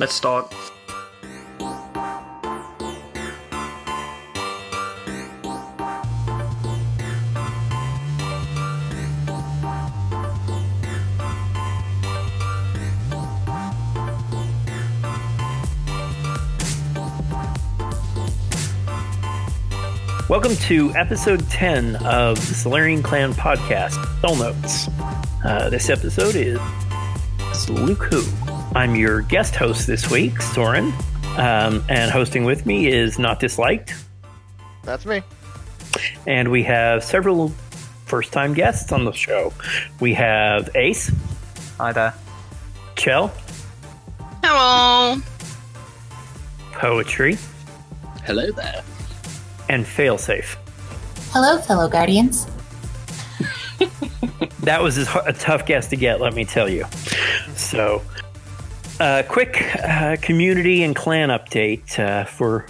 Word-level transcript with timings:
Let's 0.00 0.14
start. 0.14 0.52
Welcome 20.28 20.56
to 20.56 20.92
episode 20.96 21.48
10 21.50 21.96
of 21.96 22.36
the 22.48 22.54
Solarian 22.54 23.00
Clan 23.00 23.32
podcast, 23.32 24.20
Soul 24.22 24.36
Notes. 24.36 24.88
Uh, 25.44 25.68
this 25.70 25.88
episode 25.88 26.34
is 26.34 26.58
Luke 27.70 28.02
Who. 28.04 28.43
I'm 28.74 28.96
your 28.96 29.22
guest 29.22 29.54
host 29.54 29.86
this 29.86 30.10
week, 30.10 30.42
Soren, 30.42 30.92
um, 31.36 31.84
and 31.88 32.10
hosting 32.10 32.44
with 32.44 32.66
me 32.66 32.88
is 32.88 33.20
Not 33.20 33.38
Disliked. 33.38 33.94
That's 34.82 35.06
me. 35.06 35.22
And 36.26 36.50
we 36.50 36.64
have 36.64 37.04
several 37.04 37.50
first 38.06 38.32
time 38.32 38.52
guests 38.52 38.90
on 38.90 39.04
the 39.04 39.12
show. 39.12 39.52
We 40.00 40.12
have 40.14 40.74
Ace. 40.74 41.12
Hi 41.78 41.92
there. 41.92 42.14
Chell. 42.96 43.32
Hello. 44.42 45.20
Poetry. 46.72 47.38
Hello 48.24 48.50
there. 48.50 48.82
And 49.68 49.84
Failsafe. 49.84 50.56
Hello, 51.30 51.58
fellow 51.58 51.88
guardians. 51.88 52.46
that 54.60 54.82
was 54.82 54.98
a 54.98 55.32
tough 55.32 55.64
guest 55.64 55.90
to 55.90 55.96
get, 55.96 56.20
let 56.20 56.34
me 56.34 56.44
tell 56.44 56.68
you. 56.68 56.84
So, 57.54 58.02
uh, 59.00 59.22
quick 59.28 59.62
uh, 59.82 60.16
community 60.20 60.82
and 60.82 60.94
clan 60.94 61.28
update 61.28 61.98
uh, 61.98 62.24
for 62.24 62.66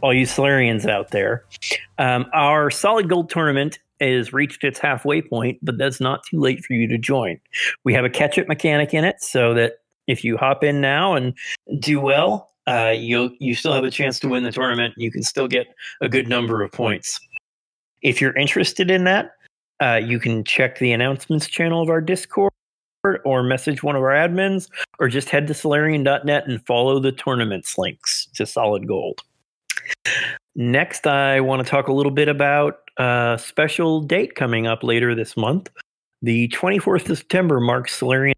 all 0.00 0.12
you 0.12 0.26
Solarians 0.26 0.86
out 0.86 1.10
there. 1.10 1.44
Um, 1.98 2.26
our 2.32 2.70
Solid 2.70 3.08
Gold 3.08 3.30
tournament 3.30 3.78
has 4.00 4.32
reached 4.32 4.64
its 4.64 4.78
halfway 4.78 5.22
point, 5.22 5.58
but 5.62 5.78
that's 5.78 6.00
not 6.00 6.24
too 6.24 6.40
late 6.40 6.64
for 6.64 6.74
you 6.74 6.88
to 6.88 6.98
join. 6.98 7.38
We 7.84 7.94
have 7.94 8.04
a 8.04 8.10
catch 8.10 8.38
up 8.38 8.48
mechanic 8.48 8.94
in 8.94 9.04
it 9.04 9.22
so 9.22 9.54
that 9.54 9.74
if 10.06 10.24
you 10.24 10.36
hop 10.36 10.64
in 10.64 10.80
now 10.80 11.14
and 11.14 11.34
do 11.78 12.00
well, 12.00 12.50
uh, 12.66 12.94
you 12.96 13.34
you 13.40 13.54
still 13.54 13.72
have 13.72 13.84
a 13.84 13.90
chance 13.90 14.20
to 14.20 14.28
win 14.28 14.44
the 14.44 14.52
tournament. 14.52 14.94
You 14.96 15.10
can 15.10 15.22
still 15.22 15.48
get 15.48 15.66
a 16.00 16.08
good 16.08 16.28
number 16.28 16.62
of 16.62 16.70
points. 16.70 17.20
If 18.02 18.20
you're 18.20 18.36
interested 18.36 18.90
in 18.90 19.04
that, 19.04 19.32
uh, 19.80 20.00
you 20.02 20.18
can 20.18 20.44
check 20.44 20.78
the 20.78 20.92
announcements 20.92 21.48
channel 21.48 21.82
of 21.82 21.88
our 21.88 22.00
Discord 22.00 22.51
or 23.24 23.42
message 23.42 23.82
one 23.82 23.96
of 23.96 24.02
our 24.02 24.10
admins 24.10 24.68
or 24.98 25.08
just 25.08 25.28
head 25.28 25.46
to 25.48 25.54
Solarian.net 25.54 26.46
and 26.46 26.64
follow 26.66 27.00
the 27.00 27.12
tournaments 27.12 27.76
links 27.76 28.28
to 28.34 28.46
Solid 28.46 28.86
Gold. 28.86 29.20
Next, 30.54 31.06
I 31.06 31.40
want 31.40 31.64
to 31.64 31.70
talk 31.70 31.88
a 31.88 31.92
little 31.92 32.12
bit 32.12 32.28
about 32.28 32.78
a 32.98 33.40
special 33.42 34.00
date 34.00 34.34
coming 34.34 34.66
up 34.66 34.84
later 34.84 35.14
this 35.14 35.36
month. 35.36 35.70
The 36.20 36.48
24th 36.48 37.08
of 37.10 37.18
September 37.18 37.58
marks 37.58 37.96
Solarian's 37.96 38.36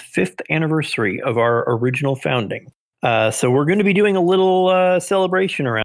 fifth 0.00 0.40
anniversary 0.48 1.20
of 1.20 1.36
our 1.36 1.64
original 1.68 2.16
founding. 2.16 2.72
Uh, 3.02 3.30
so 3.30 3.50
we're 3.50 3.66
going 3.66 3.78
to 3.78 3.84
be 3.84 3.92
doing 3.92 4.16
a 4.16 4.22
little 4.22 4.68
uh, 4.68 5.00
celebration 5.00 5.66
around. 5.66 5.84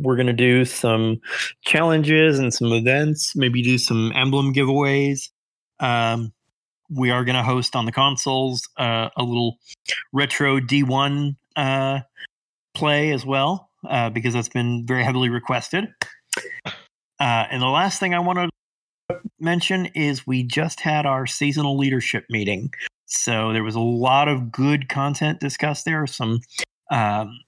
We're 0.00 0.16
going 0.16 0.26
to 0.26 0.32
do 0.32 0.64
some 0.64 1.20
challenges 1.62 2.38
and 2.38 2.52
some 2.52 2.72
events, 2.72 3.36
maybe 3.36 3.62
do 3.62 3.76
some 3.76 4.10
emblem 4.14 4.54
giveaways. 4.54 5.28
Um, 5.80 6.32
we 6.90 7.10
are 7.10 7.24
going 7.24 7.36
to 7.36 7.42
host 7.42 7.76
on 7.76 7.86
the 7.86 7.92
consoles 7.92 8.68
uh, 8.76 9.08
a 9.16 9.22
little 9.22 9.58
retro 10.12 10.60
D1 10.60 11.36
uh, 11.56 12.00
play 12.74 13.12
as 13.12 13.24
well, 13.24 13.70
uh, 13.88 14.10
because 14.10 14.34
that's 14.34 14.48
been 14.48 14.86
very 14.86 15.04
heavily 15.04 15.28
requested. 15.28 15.88
Uh, 16.66 16.70
and 17.18 17.62
the 17.62 17.66
last 17.66 18.00
thing 18.00 18.14
I 18.14 18.18
want 18.18 18.50
to 19.08 19.20
mention 19.38 19.86
is 19.86 20.26
we 20.26 20.42
just 20.42 20.80
had 20.80 21.06
our 21.06 21.26
seasonal 21.26 21.76
leadership 21.76 22.24
meeting 22.30 22.70
so 23.06 23.52
there 23.52 23.64
was 23.64 23.74
a 23.74 23.80
lot 23.80 24.28
of 24.28 24.50
good 24.50 24.88
content 24.88 25.40
discussed 25.40 25.84
there, 25.84 26.06
some 26.06 26.40
um, 26.90 27.40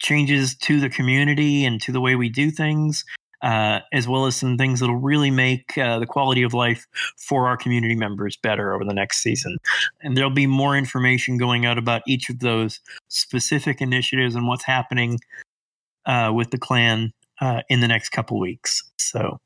changes 0.00 0.56
to 0.56 0.80
the 0.80 0.90
community 0.90 1.64
and 1.64 1.80
to 1.82 1.92
the 1.92 2.00
way 2.00 2.16
we 2.16 2.28
do 2.28 2.50
things, 2.50 3.04
uh, 3.42 3.80
as 3.92 4.06
well 4.06 4.26
as 4.26 4.36
some 4.36 4.56
things 4.56 4.80
that'll 4.80 4.96
really 4.96 5.30
make 5.30 5.76
uh, 5.78 5.98
the 5.98 6.06
quality 6.06 6.42
of 6.42 6.54
life 6.54 6.86
for 7.16 7.46
our 7.46 7.56
community 7.56 7.94
members 7.94 8.36
better 8.36 8.74
over 8.74 8.84
the 8.84 8.94
next 8.94 9.22
season. 9.22 9.56
And 10.02 10.16
there'll 10.16 10.30
be 10.30 10.46
more 10.46 10.76
information 10.76 11.36
going 11.36 11.66
out 11.66 11.78
about 11.78 12.02
each 12.06 12.28
of 12.28 12.40
those 12.40 12.80
specific 13.08 13.80
initiatives 13.80 14.34
and 14.34 14.46
what's 14.46 14.64
happening 14.64 15.18
uh, 16.06 16.32
with 16.34 16.50
the 16.50 16.58
clan 16.58 17.12
uh, 17.40 17.62
in 17.68 17.80
the 17.80 17.88
next 17.88 18.10
couple 18.10 18.38
weeks. 18.38 18.82
So. 18.98 19.38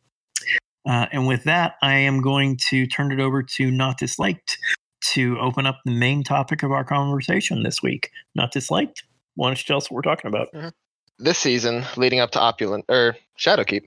Uh, 0.87 1.07
and 1.13 1.27
with 1.27 1.45
that, 1.45 1.77
I 1.81 1.95
am 1.95 2.21
going 2.21 2.59
to 2.69 2.87
turn 2.87 3.11
it 3.11 3.19
over 3.19 3.43
to 3.43 3.71
Not 3.71 3.97
Disliked 3.97 4.59
to 5.05 5.39
open 5.39 5.67
up 5.67 5.81
the 5.85 5.93
main 5.93 6.23
topic 6.23 6.63
of 6.63 6.73
our 6.73 6.85
conversation 6.85 7.63
this 7.63 7.83
week. 7.83 8.11
Not 8.35 8.53
disliked. 8.53 9.05
Why 9.35 9.49
don't 9.49 9.59
you 9.59 9.65
tell 9.65 9.77
us 9.77 9.91
what 9.91 9.97
we're 9.97 10.03
talking 10.03 10.29
about? 10.29 10.49
Mm-hmm. 10.53 10.69
This 11.25 11.39
season, 11.39 11.87
leading 11.97 12.21
up 12.21 12.33
to 12.33 12.39
Opulent 12.39 12.85
or 12.87 13.17
Shadowkeep, 13.39 13.87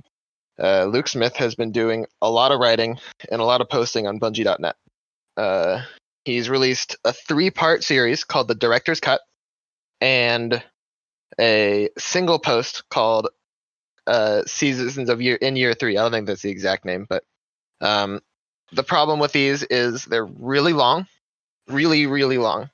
uh, 0.59 0.85
Luke 0.85 1.07
Smith 1.07 1.35
has 1.35 1.53
been 1.53 1.71
doing 1.71 2.07
a 2.19 2.31
lot 2.31 2.51
of 2.51 2.59
writing 2.59 2.97
and 3.31 3.39
a 3.39 3.45
lot 3.45 3.61
of 3.61 3.69
posting 3.69 4.07
on 4.07 4.19
Bungie.net. 4.19 4.75
Uh, 5.37 5.83
he's 6.25 6.49
released 6.49 6.97
a 7.05 7.13
three-part 7.13 7.83
series 7.83 8.23
called 8.23 8.47
The 8.47 8.55
Director's 8.55 8.99
Cut 8.99 9.21
and 10.01 10.63
a 11.39 11.89
single 11.99 12.39
post 12.39 12.89
called 12.89 13.29
uh, 14.07 14.41
Seasons 14.47 15.07
of 15.07 15.21
Year 15.21 15.35
in 15.35 15.55
Year 15.55 15.75
Three. 15.75 15.95
I 15.95 16.01
don't 16.01 16.11
think 16.11 16.25
that's 16.25 16.41
the 16.41 16.49
exact 16.49 16.85
name, 16.85 17.05
but 17.07 17.23
um, 17.81 18.19
the 18.71 18.81
problem 18.81 19.19
with 19.19 19.31
these 19.31 19.61
is 19.61 20.05
they're 20.05 20.25
really 20.25 20.73
long, 20.73 21.05
really, 21.67 22.07
really 22.07 22.39
long. 22.39 22.71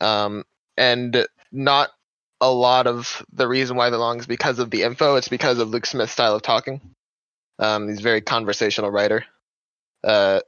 Um, 0.00 0.44
and 0.76 1.26
not 1.50 1.90
a 2.40 2.50
lot 2.50 2.86
of 2.86 3.24
the 3.32 3.48
reason 3.48 3.76
why 3.76 3.90
they're 3.90 3.98
long 3.98 4.20
is 4.20 4.26
because 4.26 4.58
of 4.58 4.70
the 4.70 4.82
info. 4.82 5.16
It's 5.16 5.28
because 5.28 5.58
of 5.58 5.70
Luke 5.70 5.86
Smith's 5.86 6.12
style 6.12 6.34
of 6.34 6.42
talking. 6.42 6.80
Um, 7.58 7.88
he's 7.88 7.98
a 7.98 8.02
very 8.02 8.20
conversational 8.20 8.90
writer. 8.90 9.24
Uh, 10.04 10.40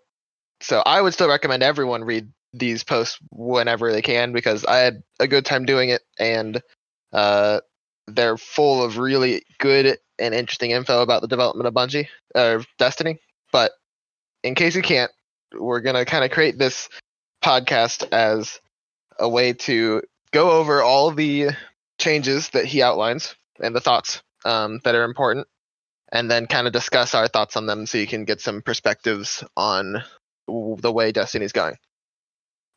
so 0.61 0.83
I 0.85 1.01
would 1.01 1.15
still 1.15 1.29
recommend 1.29 1.63
everyone 1.63 2.05
read 2.05 2.31
these 2.53 2.85
posts 2.85 3.19
whenever 3.31 3.93
they 3.93 4.03
can 4.03 4.33
because 4.33 4.65
I 4.65 4.79
had 4.79 5.03
a 5.19 5.29
good 5.29 5.45
time 5.45 5.65
doing 5.65 5.91
it 5.91 6.03
and 6.19 6.63
uh, 7.13 7.61
they're 8.07 8.37
full 8.37 8.83
of 8.83 8.99
really 8.99 9.43
good 9.59 9.99
and 10.19 10.35
interesting 10.35 10.71
info 10.71 11.03
about 11.03 11.23
the 11.23 11.29
development 11.29 11.67
of 11.67 11.75
Bungie 11.75 12.09
or 12.35 12.59
uh, 12.59 12.63
Destiny. 12.79 13.19
But 13.53 13.73
in 14.43 14.55
case 14.55 14.77
you 14.77 14.83
can't, 14.83 15.11
we're 15.53 15.81
gonna 15.81 16.05
kind 16.05 16.25
of 16.25 16.31
create 16.31 16.59
this 16.59 16.89
podcast 17.43 18.13
as 18.13 18.61
a 19.19 19.29
way 19.29 19.53
to 19.53 20.03
go 20.33 20.51
over 20.53 20.83
all 20.83 21.11
the 21.11 21.51
changes 22.01 22.49
that 22.51 22.65
he 22.65 22.83
outlines 22.83 23.35
and 23.63 23.75
the 23.75 23.81
thoughts 23.81 24.23
um, 24.45 24.81
that 24.85 24.95
are 24.95 25.05
important, 25.05 25.47
and 26.11 26.31
then 26.31 26.47
kind 26.47 26.67
of 26.67 26.73
discuss 26.73 27.15
our 27.15 27.29
thoughts 27.29 27.57
on 27.57 27.67
them 27.67 27.87
so 27.87 27.99
you 27.99 28.07
can 28.07 28.25
get 28.25 28.41
some 28.41 28.63
perspectives 28.63 29.45
on 29.57 30.03
the 30.49 30.93
way 30.93 31.13
Destiny's 31.13 31.53
going. 31.53 31.77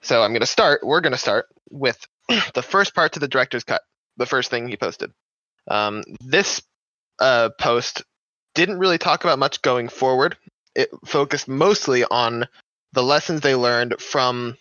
So 0.02 0.22
I'm 0.22 0.32
going 0.32 0.42
to 0.42 0.46
start, 0.46 0.86
we're 0.86 1.02
going 1.02 1.14
to 1.14 1.18
start 1.18 1.48
with 1.72 2.06
the 2.54 2.62
first 2.62 2.94
part 2.94 3.14
to 3.14 3.20
the 3.20 3.28
director's 3.28 3.64
cut, 3.64 3.82
the 4.18 4.26
first 4.26 4.52
thing 4.52 4.68
he 4.68 4.78
posted. 4.78 5.12
Um, 5.68 6.04
this 6.20 6.62
uh, 7.20 7.50
post 7.58 8.04
didn't 8.54 8.80
really 8.80 8.98
talk 8.98 9.24
about 9.24 9.40
much 9.40 9.62
going 9.62 9.88
forward 9.88 10.38
it 10.76 10.90
focused 11.06 11.48
mostly 11.48 12.04
on 12.04 12.48
the 12.94 13.04
lessons 13.04 13.42
they 13.42 13.56
learned 13.56 14.00
from 14.00 14.58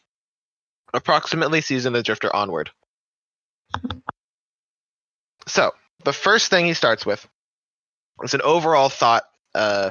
approximately 0.94 1.60
Season 1.60 1.94
of 1.94 1.98
the 1.98 2.02
Drifter 2.02 2.34
onward. 2.34 2.70
So, 5.52 5.72
the 6.02 6.14
first 6.14 6.48
thing 6.48 6.64
he 6.64 6.72
starts 6.72 7.04
with 7.04 7.28
is 8.22 8.32
an 8.32 8.40
overall 8.40 8.88
thought 8.88 9.24
uh, 9.54 9.90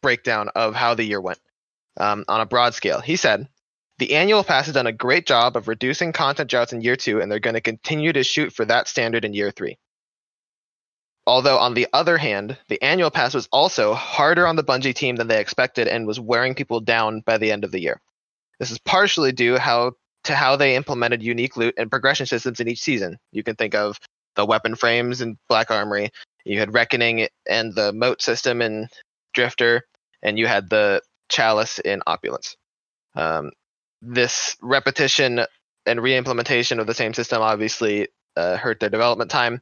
breakdown 0.00 0.48
of 0.54 0.74
how 0.74 0.94
the 0.94 1.04
year 1.04 1.20
went 1.20 1.40
um, 1.98 2.24
on 2.26 2.40
a 2.40 2.46
broad 2.46 2.72
scale. 2.72 3.00
He 3.00 3.16
said, 3.16 3.46
The 3.98 4.14
annual 4.14 4.42
pass 4.42 4.64
has 4.64 4.72
done 4.72 4.86
a 4.86 4.92
great 4.92 5.26
job 5.26 5.58
of 5.58 5.68
reducing 5.68 6.14
content 6.14 6.48
droughts 6.48 6.72
in 6.72 6.80
year 6.80 6.96
two, 6.96 7.20
and 7.20 7.30
they're 7.30 7.38
going 7.38 7.52
to 7.52 7.60
continue 7.60 8.14
to 8.14 8.24
shoot 8.24 8.54
for 8.54 8.64
that 8.64 8.88
standard 8.88 9.26
in 9.26 9.34
year 9.34 9.50
three. 9.50 9.76
Although, 11.26 11.58
on 11.58 11.74
the 11.74 11.86
other 11.92 12.16
hand, 12.16 12.56
the 12.68 12.80
annual 12.80 13.10
pass 13.10 13.34
was 13.34 13.46
also 13.52 13.92
harder 13.92 14.46
on 14.46 14.56
the 14.56 14.64
Bungie 14.64 14.94
team 14.94 15.16
than 15.16 15.28
they 15.28 15.38
expected 15.38 15.86
and 15.86 16.06
was 16.06 16.18
wearing 16.18 16.54
people 16.54 16.80
down 16.80 17.20
by 17.20 17.36
the 17.36 17.52
end 17.52 17.64
of 17.64 17.72
the 17.72 17.80
year. 17.80 18.00
This 18.58 18.70
is 18.70 18.78
partially 18.78 19.32
due 19.32 19.58
how 19.58 19.92
to 20.22 20.34
how 20.34 20.56
they 20.56 20.76
implemented 20.76 21.22
unique 21.22 21.58
loot 21.58 21.74
and 21.76 21.90
progression 21.90 22.24
systems 22.24 22.58
in 22.58 22.68
each 22.68 22.80
season. 22.80 23.18
You 23.32 23.42
can 23.42 23.56
think 23.56 23.74
of 23.74 24.00
the 24.36 24.46
weapon 24.46 24.74
frames 24.74 25.20
in 25.20 25.38
Black 25.48 25.70
Armory, 25.70 26.10
you 26.44 26.58
had 26.58 26.74
Reckoning 26.74 27.28
and 27.48 27.74
the 27.74 27.92
mote 27.92 28.22
system 28.22 28.62
in 28.62 28.88
Drifter, 29.32 29.82
and 30.22 30.38
you 30.38 30.46
had 30.46 30.70
the 30.70 31.02
Chalice 31.28 31.78
in 31.78 32.02
Opulence. 32.06 32.56
Um, 33.14 33.52
this 34.02 34.56
repetition 34.60 35.46
and 35.86 36.02
re-implementation 36.02 36.80
of 36.80 36.86
the 36.86 36.94
same 36.94 37.14
system 37.14 37.42
obviously 37.42 38.08
uh, 38.36 38.56
hurt 38.56 38.80
their 38.80 38.90
development 38.90 39.30
time. 39.30 39.60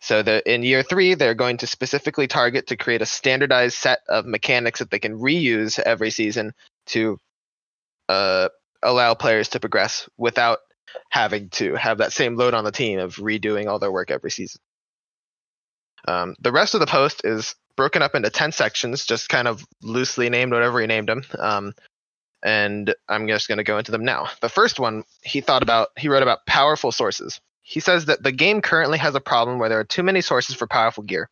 So 0.00 0.22
the, 0.22 0.42
in 0.52 0.64
year 0.64 0.82
three, 0.82 1.14
they're 1.14 1.34
going 1.34 1.58
to 1.58 1.66
specifically 1.66 2.26
target 2.26 2.66
to 2.68 2.76
create 2.76 3.02
a 3.02 3.06
standardized 3.06 3.76
set 3.76 4.00
of 4.08 4.26
mechanics 4.26 4.80
that 4.80 4.90
they 4.90 4.98
can 4.98 5.18
reuse 5.18 5.78
every 5.78 6.10
season 6.10 6.52
to 6.86 7.18
uh, 8.08 8.48
allow 8.82 9.14
players 9.14 9.48
to 9.50 9.60
progress 9.60 10.08
without 10.18 10.58
having 11.10 11.48
to 11.50 11.74
have 11.74 11.98
that 11.98 12.12
same 12.12 12.36
load 12.36 12.54
on 12.54 12.64
the 12.64 12.72
team 12.72 12.98
of 12.98 13.16
redoing 13.16 13.66
all 13.66 13.78
their 13.78 13.92
work 13.92 14.10
every 14.10 14.30
season. 14.30 14.60
Um, 16.06 16.34
the 16.40 16.52
rest 16.52 16.74
of 16.74 16.80
the 16.80 16.86
post 16.86 17.22
is 17.24 17.54
broken 17.76 18.02
up 18.02 18.14
into 18.14 18.30
10 18.30 18.52
sections, 18.52 19.06
just 19.06 19.28
kind 19.28 19.48
of 19.48 19.64
loosely 19.82 20.28
named, 20.28 20.52
whatever 20.52 20.80
he 20.80 20.86
named 20.86 21.08
them. 21.08 21.24
Um, 21.38 21.74
and 22.42 22.94
I'm 23.08 23.28
just 23.28 23.48
going 23.48 23.58
to 23.58 23.64
go 23.64 23.78
into 23.78 23.92
them 23.92 24.04
now. 24.04 24.28
The 24.40 24.48
first 24.48 24.80
one 24.80 25.04
he 25.22 25.40
thought 25.40 25.62
about, 25.62 25.88
he 25.96 26.08
wrote 26.08 26.22
about 26.22 26.44
powerful 26.46 26.90
sources. 26.90 27.40
He 27.62 27.80
says 27.80 28.06
that 28.06 28.22
the 28.22 28.32
game 28.32 28.60
currently 28.60 28.98
has 28.98 29.14
a 29.14 29.20
problem 29.20 29.58
where 29.58 29.68
there 29.68 29.78
are 29.78 29.84
too 29.84 30.02
many 30.02 30.20
sources 30.20 30.56
for 30.56 30.66
powerful 30.66 31.04
gear. 31.04 31.30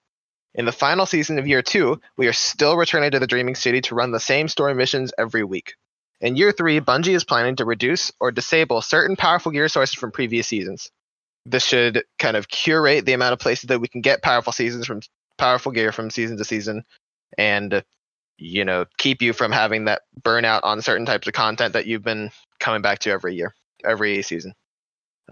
In 0.55 0.65
the 0.65 0.73
final 0.73 1.07
season 1.07 1.39
of 1.39 1.47
year 1.47 1.62
two, 1.62 2.01
we 2.17 2.29
are 2.29 2.33
still 2.33 2.77
returning 2.77 3.11
to 3.12 3.19
the 3.19 3.27
Dreaming 3.27 3.55
City 3.55 3.81
to 3.83 3.95
run 3.95 4.12
the 4.12 4.21
same 4.21 4.49
story 4.49 4.75
missions 4.75 5.12
every 5.19 5.45
week. 5.45 5.75
In 6.21 6.37
year 6.37 6.53
three, 6.53 6.81
Bungie 6.81 7.15
is 7.15 7.25
planning 7.25 7.57
to 7.57 7.65
reduce 7.65 8.13
or 8.21 8.31
disable 8.31 8.83
certain 8.83 9.17
powerful 9.17 9.53
gear 9.53 9.69
sources 9.69 9.95
from 9.95 10.13
previous 10.13 10.47
seasons. 10.47 10.91
This 11.47 11.65
should 11.65 12.05
kind 12.19 12.37
of 12.37 12.49
curate 12.49 13.07
the 13.07 13.15
amount 13.15 13.33
of 13.33 13.39
places 13.39 13.69
that 13.69 13.81
we 13.81 13.89
can 13.89 14.03
get 14.03 14.23
powerful 14.23 14.53
seasons 14.53 14.87
from 14.87 15.01
powerful 15.39 15.73
gear 15.73 15.93
from 15.93 16.11
season 16.11 16.37
to 16.37 16.45
season, 16.45 16.85
and 17.39 17.83
you 18.37 18.65
know 18.65 18.85
keep 18.99 19.23
you 19.23 19.33
from 19.33 19.51
having 19.51 19.87
that 19.87 20.03
burnout 20.21 20.61
on 20.65 20.83
certain 20.83 21.07
types 21.07 21.27
of 21.27 21.33
content 21.33 21.73
that 21.73 21.87
you've 21.87 22.05
been 22.05 22.31
coming 22.59 22.83
back 22.83 22.99
to 23.01 23.11
every 23.11 23.35
year, 23.35 23.55
every 23.83 24.21
season. 24.21 24.53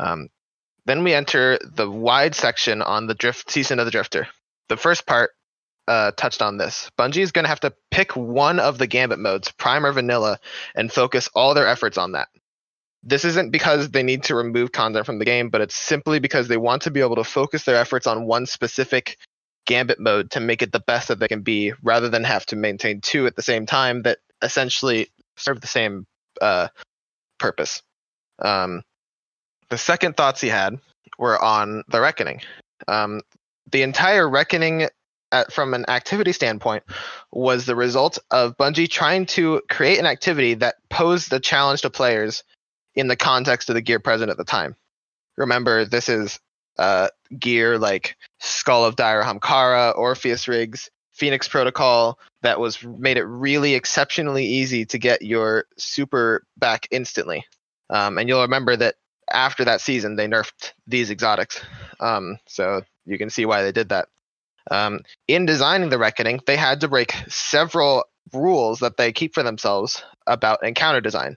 Um, 0.00 0.30
then 0.86 1.04
we 1.04 1.12
enter 1.12 1.58
the 1.62 1.90
wide 1.90 2.34
section 2.34 2.80
on 2.80 3.06
the 3.06 3.14
drift 3.14 3.50
season 3.50 3.78
of 3.78 3.84
the 3.84 3.90
drifter. 3.90 4.26
The 4.70 4.78
first 4.78 5.06
part 5.06 5.32
uh, 5.88 6.12
touched 6.12 6.42
on 6.42 6.58
this. 6.58 6.90
Bungie 6.98 7.22
is 7.22 7.32
going 7.32 7.44
to 7.44 7.48
have 7.48 7.60
to 7.60 7.74
pick 7.90 8.14
one 8.14 8.60
of 8.60 8.78
the 8.78 8.86
Gambit 8.86 9.18
modes, 9.18 9.50
Prime 9.52 9.84
or 9.84 9.92
Vanilla, 9.92 10.38
and 10.74 10.92
focus 10.92 11.28
all 11.34 11.54
their 11.54 11.66
efforts 11.66 11.98
on 11.98 12.12
that. 12.12 12.28
This 13.02 13.24
isn't 13.24 13.50
because 13.50 13.90
they 13.90 14.02
need 14.02 14.24
to 14.24 14.34
remove 14.34 14.72
content 14.72 15.06
from 15.06 15.18
the 15.18 15.24
game, 15.24 15.50
but 15.50 15.60
it's 15.60 15.76
simply 15.76 16.18
because 16.18 16.48
they 16.48 16.56
want 16.56 16.82
to 16.82 16.90
be 16.90 17.00
able 17.00 17.16
to 17.16 17.24
focus 17.24 17.64
their 17.64 17.76
efforts 17.76 18.06
on 18.06 18.26
one 18.26 18.44
specific 18.46 19.16
Gambit 19.66 20.00
mode 20.00 20.30
to 20.32 20.40
make 20.40 20.62
it 20.62 20.72
the 20.72 20.80
best 20.80 21.08
that 21.08 21.18
they 21.18 21.28
can 21.28 21.42
be, 21.42 21.72
rather 21.82 22.08
than 22.08 22.24
have 22.24 22.44
to 22.46 22.56
maintain 22.56 23.00
two 23.00 23.26
at 23.26 23.36
the 23.36 23.42
same 23.42 23.66
time 23.66 24.02
that 24.02 24.18
essentially 24.42 25.08
serve 25.36 25.60
the 25.60 25.66
same 25.66 26.06
uh, 26.40 26.68
purpose. 27.38 27.82
Um, 28.40 28.82
the 29.70 29.78
second 29.78 30.16
thoughts 30.16 30.40
he 30.40 30.48
had 30.48 30.78
were 31.18 31.42
on 31.42 31.84
the 31.88 32.00
Reckoning. 32.00 32.40
Um, 32.86 33.20
the 33.70 33.82
entire 33.82 34.28
Reckoning, 34.28 34.88
at, 35.32 35.52
from 35.52 35.74
an 35.74 35.88
activity 35.88 36.32
standpoint, 36.32 36.84
was 37.32 37.66
the 37.66 37.76
result 37.76 38.18
of 38.30 38.56
Bungie 38.56 38.90
trying 38.90 39.26
to 39.26 39.62
create 39.68 39.98
an 39.98 40.06
activity 40.06 40.54
that 40.54 40.76
posed 40.88 41.32
a 41.32 41.40
challenge 41.40 41.82
to 41.82 41.90
players 41.90 42.44
in 42.94 43.08
the 43.08 43.16
context 43.16 43.68
of 43.68 43.74
the 43.74 43.82
gear 43.82 44.00
present 44.00 44.30
at 44.30 44.36
the 44.36 44.44
time. 44.44 44.76
Remember, 45.36 45.84
this 45.84 46.08
is 46.08 46.40
uh, 46.78 47.08
gear 47.38 47.78
like 47.78 48.16
Skull 48.40 48.84
of 48.84 48.96
Dire 48.96 49.22
Ahamkara, 49.22 49.96
Orpheus 49.96 50.48
rigs, 50.48 50.90
Phoenix 51.12 51.48
Protocol 51.48 52.18
that 52.42 52.60
was 52.60 52.82
made 52.84 53.16
it 53.16 53.24
really 53.24 53.74
exceptionally 53.74 54.46
easy 54.46 54.86
to 54.86 54.98
get 54.98 55.22
your 55.22 55.64
super 55.76 56.44
back 56.56 56.86
instantly. 56.90 57.44
Um, 57.90 58.18
and 58.18 58.28
you'll 58.28 58.42
remember 58.42 58.76
that 58.76 58.94
after 59.30 59.64
that 59.64 59.80
season, 59.80 60.16
they 60.16 60.28
nerfed 60.28 60.72
these 60.86 61.10
exotics. 61.10 61.60
Um, 62.00 62.38
so 62.46 62.82
you 63.04 63.18
can 63.18 63.30
see 63.30 63.46
why 63.46 63.62
they 63.62 63.72
did 63.72 63.88
that. 63.88 64.08
Um, 64.70 65.00
in 65.26 65.46
designing 65.46 65.88
the 65.88 65.98
Reckoning, 65.98 66.40
they 66.46 66.56
had 66.56 66.80
to 66.80 66.88
break 66.88 67.12
several 67.28 68.04
rules 68.32 68.80
that 68.80 68.96
they 68.96 69.12
keep 69.12 69.34
for 69.34 69.42
themselves 69.42 70.02
about 70.26 70.64
encounter 70.64 71.00
design 71.00 71.36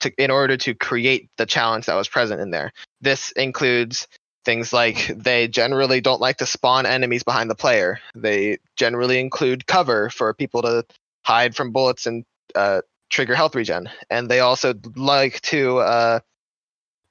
to, 0.00 0.12
in 0.18 0.30
order 0.30 0.56
to 0.56 0.74
create 0.74 1.30
the 1.36 1.46
challenge 1.46 1.86
that 1.86 1.94
was 1.94 2.08
present 2.08 2.40
in 2.40 2.50
there. 2.50 2.72
This 3.00 3.30
includes 3.32 4.08
things 4.44 4.72
like 4.72 5.06
they 5.16 5.48
generally 5.48 6.00
don't 6.00 6.20
like 6.20 6.38
to 6.38 6.46
spawn 6.46 6.86
enemies 6.86 7.22
behind 7.22 7.48
the 7.48 7.54
player. 7.54 8.00
They 8.14 8.58
generally 8.76 9.20
include 9.20 9.66
cover 9.66 10.10
for 10.10 10.34
people 10.34 10.62
to 10.62 10.84
hide 11.24 11.54
from 11.54 11.70
bullets 11.72 12.06
and 12.06 12.24
uh, 12.54 12.82
trigger 13.10 13.34
health 13.34 13.54
regen. 13.54 13.88
And 14.10 14.28
they 14.28 14.40
also 14.40 14.74
like 14.96 15.40
to 15.42 15.78
uh, 15.78 16.20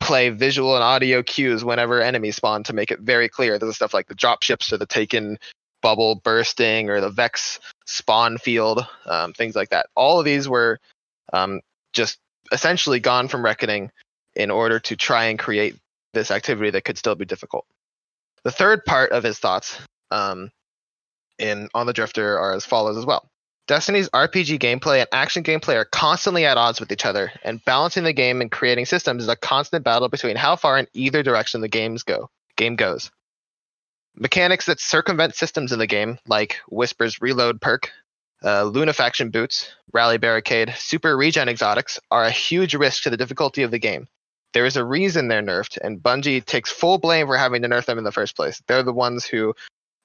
play 0.02 0.30
visual 0.30 0.76
and 0.76 0.84
audio 0.84 1.24
cues 1.24 1.64
whenever 1.64 2.02
enemies 2.02 2.36
spawn 2.36 2.64
to 2.64 2.74
make 2.74 2.92
it 2.92 3.00
very 3.00 3.30
clear. 3.30 3.58
There's 3.58 3.76
stuff 3.76 3.94
like 3.94 4.08
the 4.08 4.16
drop 4.16 4.44
ships 4.44 4.74
or 4.74 4.78
the 4.78 4.86
taken 4.86 5.38
bubble 5.82 6.16
bursting 6.16 6.90
or 6.90 7.02
the 7.02 7.10
Vex 7.10 7.60
spawn 7.86 8.38
field, 8.38 8.86
um, 9.06 9.34
things 9.34 9.56
like 9.56 9.70
that. 9.70 9.88
All 9.96 10.20
of 10.20 10.26
these 10.26 10.48
were 10.48 10.80
um, 11.34 11.62
just 11.94 12.20
essentially 12.52 13.00
gone 13.00 13.28
from 13.28 13.44
Reckoning 13.44 13.92
in 14.36 14.52
order 14.52 14.80
to 14.80 14.96
try 14.96 15.26
and 15.26 15.40
create 15.40 15.76
this 16.14 16.32
activity 16.32 16.70
that 16.72 16.84
could 16.84 16.98
still 16.98 17.16
be 17.16 17.26
difficult. 17.26 17.66
The 18.44 18.52
third 18.52 18.86
part 18.86 19.12
of 19.12 19.24
his 19.24 19.40
thoughts 19.40 19.78
um, 20.10 20.52
in 21.38 21.70
on 21.74 21.86
the 21.86 21.94
Drifter 21.94 22.40
are 22.40 22.56
as 22.56 22.66
follows 22.66 22.98
as 22.98 23.06
well. 23.06 23.28
Destiny's 23.68 24.10
RPG 24.10 24.60
gameplay 24.60 25.00
and 25.00 25.08
action 25.12 25.44
gameplay 25.44 25.76
are 25.76 25.86
constantly 25.86 26.46
at 26.46 26.58
odds 26.58 26.80
with 26.80 26.92
each 26.92 27.06
other, 27.06 27.32
and 27.44 27.64
balancing 27.64 28.04
the 28.04 28.14
game 28.14 28.42
and 28.42 28.52
creating 28.52 28.86
systems 28.86 29.24
is 29.24 29.30
a 29.30 29.36
constant 29.36 29.86
battle 29.86 30.10
between 30.10 30.36
how 30.36 30.56
far 30.56 30.78
in 30.78 30.88
either 30.94 31.24
direction 31.24 31.62
the 31.62 31.68
games 31.68 32.04
go. 32.04 32.30
Game 32.58 32.76
goes. 32.76 33.12
Mechanics 34.16 34.66
that 34.66 34.80
circumvent 34.80 35.36
systems 35.36 35.72
in 35.72 35.80
the 35.80 35.88
game, 35.88 36.20
like 36.28 36.60
Whisper's 36.70 37.22
reload 37.22 37.62
perk, 37.62 37.92
uh, 38.44 38.64
Lunafaction 38.64 39.32
boots, 39.32 39.72
Rally 39.94 40.18
Barricade, 40.18 40.74
Super 40.78 41.16
Regen 41.16 41.48
exotics, 41.48 42.00
are 42.10 42.24
a 42.24 42.32
huge 42.32 42.76
risk 42.76 43.04
to 43.04 43.10
the 43.10 43.18
difficulty 43.18 43.64
of 43.64 43.72
the 43.72 43.80
game. 43.80 44.08
There 44.54 44.66
is 44.66 44.76
a 44.76 44.84
reason 44.84 45.28
they're 45.28 45.42
nerfed, 45.42 45.78
and 45.82 46.02
Bungie 46.02 46.44
takes 46.44 46.72
full 46.72 46.98
blame 46.98 47.28
for 47.28 47.38
having 47.38 47.62
to 47.62 47.70
nerf 47.70 47.86
them 47.86 47.98
in 47.98 48.04
the 48.04 48.12
first 48.12 48.36
place. 48.36 48.62
They're 48.68 48.84
the 48.84 48.92
ones 48.92 49.26
who 49.26 49.54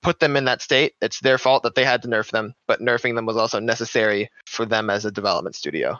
put 0.02 0.20
them 0.20 0.36
in 0.36 0.44
that 0.44 0.62
state. 0.62 0.94
It's 1.00 1.18
their 1.18 1.38
fault 1.38 1.64
that 1.64 1.74
they 1.74 1.84
had 1.84 2.02
to 2.02 2.08
nerf 2.08 2.30
them, 2.30 2.54
but 2.68 2.80
nerfing 2.80 3.16
them 3.16 3.26
was 3.26 3.36
also 3.36 3.58
necessary 3.58 4.30
for 4.46 4.64
them 4.64 4.88
as 4.88 5.04
a 5.04 5.10
development 5.10 5.56
studio. 5.56 5.98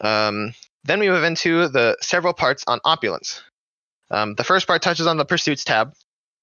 Um, 0.00 0.54
then 0.84 1.00
we 1.00 1.08
move 1.08 1.24
into 1.24 1.66
the 1.68 1.96
several 2.00 2.34
parts 2.34 2.62
on 2.66 2.78
opulence. 2.84 3.42
Um, 4.10 4.34
the 4.34 4.44
first 4.44 4.66
part 4.66 4.82
touches 4.82 5.06
on 5.06 5.16
the 5.16 5.24
pursuits 5.24 5.64
tab. 5.64 5.94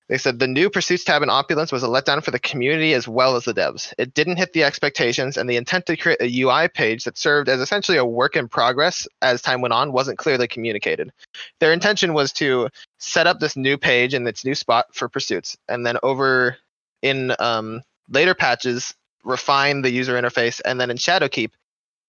They 0.10 0.18
said 0.18 0.39
the 0.39 0.48
new 0.48 0.72
Pursuits 0.72 1.04
tab 1.04 1.22
in 1.22 1.30
Opulence 1.30 1.72
was 1.72 1.84
a 1.84 1.88
letdown 1.88 2.24
for 2.24 2.32
the 2.32 2.39
community 2.39 2.94
as 2.96 3.08
well 3.08 3.36
as 3.36 3.46
the 3.46 3.54
devs. 3.54 3.94
It 4.00 4.16
didn't 4.16 4.38
hit 4.38 4.54
the 4.54 4.63
expectations, 4.63 5.38
and 5.38 5.48
the 5.48 5.56
intent 5.56 5.86
to 5.86 5.96
create 5.96 6.20
a 6.20 6.42
UI 6.42 6.68
page 6.68 7.04
that 7.04 7.18
served 7.18 7.48
as 7.48 7.62
essentially 7.62 8.00
a 8.00 8.04
work 8.04 8.36
in 8.36 8.48
progress 8.48 9.08
as 9.22 9.44
time 9.44 9.62
went 9.62 9.74
on 9.74 9.94
wasn't 9.94 10.18
clearly 10.18 10.48
communicated. 10.48 11.12
Their 11.60 11.74
intention 11.74 12.13
was 12.13 12.34
to 12.34 12.70
set 12.98 13.28
up 13.28 13.39
this 13.39 13.56
new 13.56 13.78
page 13.78 14.16
in 14.16 14.25
its 14.25 14.44
new 14.44 14.56
spot 14.56 14.88
for 14.94 15.08
Pursuits, 15.08 15.56
and 15.68 15.86
then 15.86 16.00
over 16.01 16.58
in 17.04 17.36
um, 17.38 17.84
later 18.10 18.34
patches, 18.34 18.96
refine 19.24 19.84
the 19.84 19.92
user 19.92 20.20
interface, 20.20 20.60
and 20.66 20.82
then 20.82 20.89
in 20.89 20.98
Shadowkeep, 20.98 21.51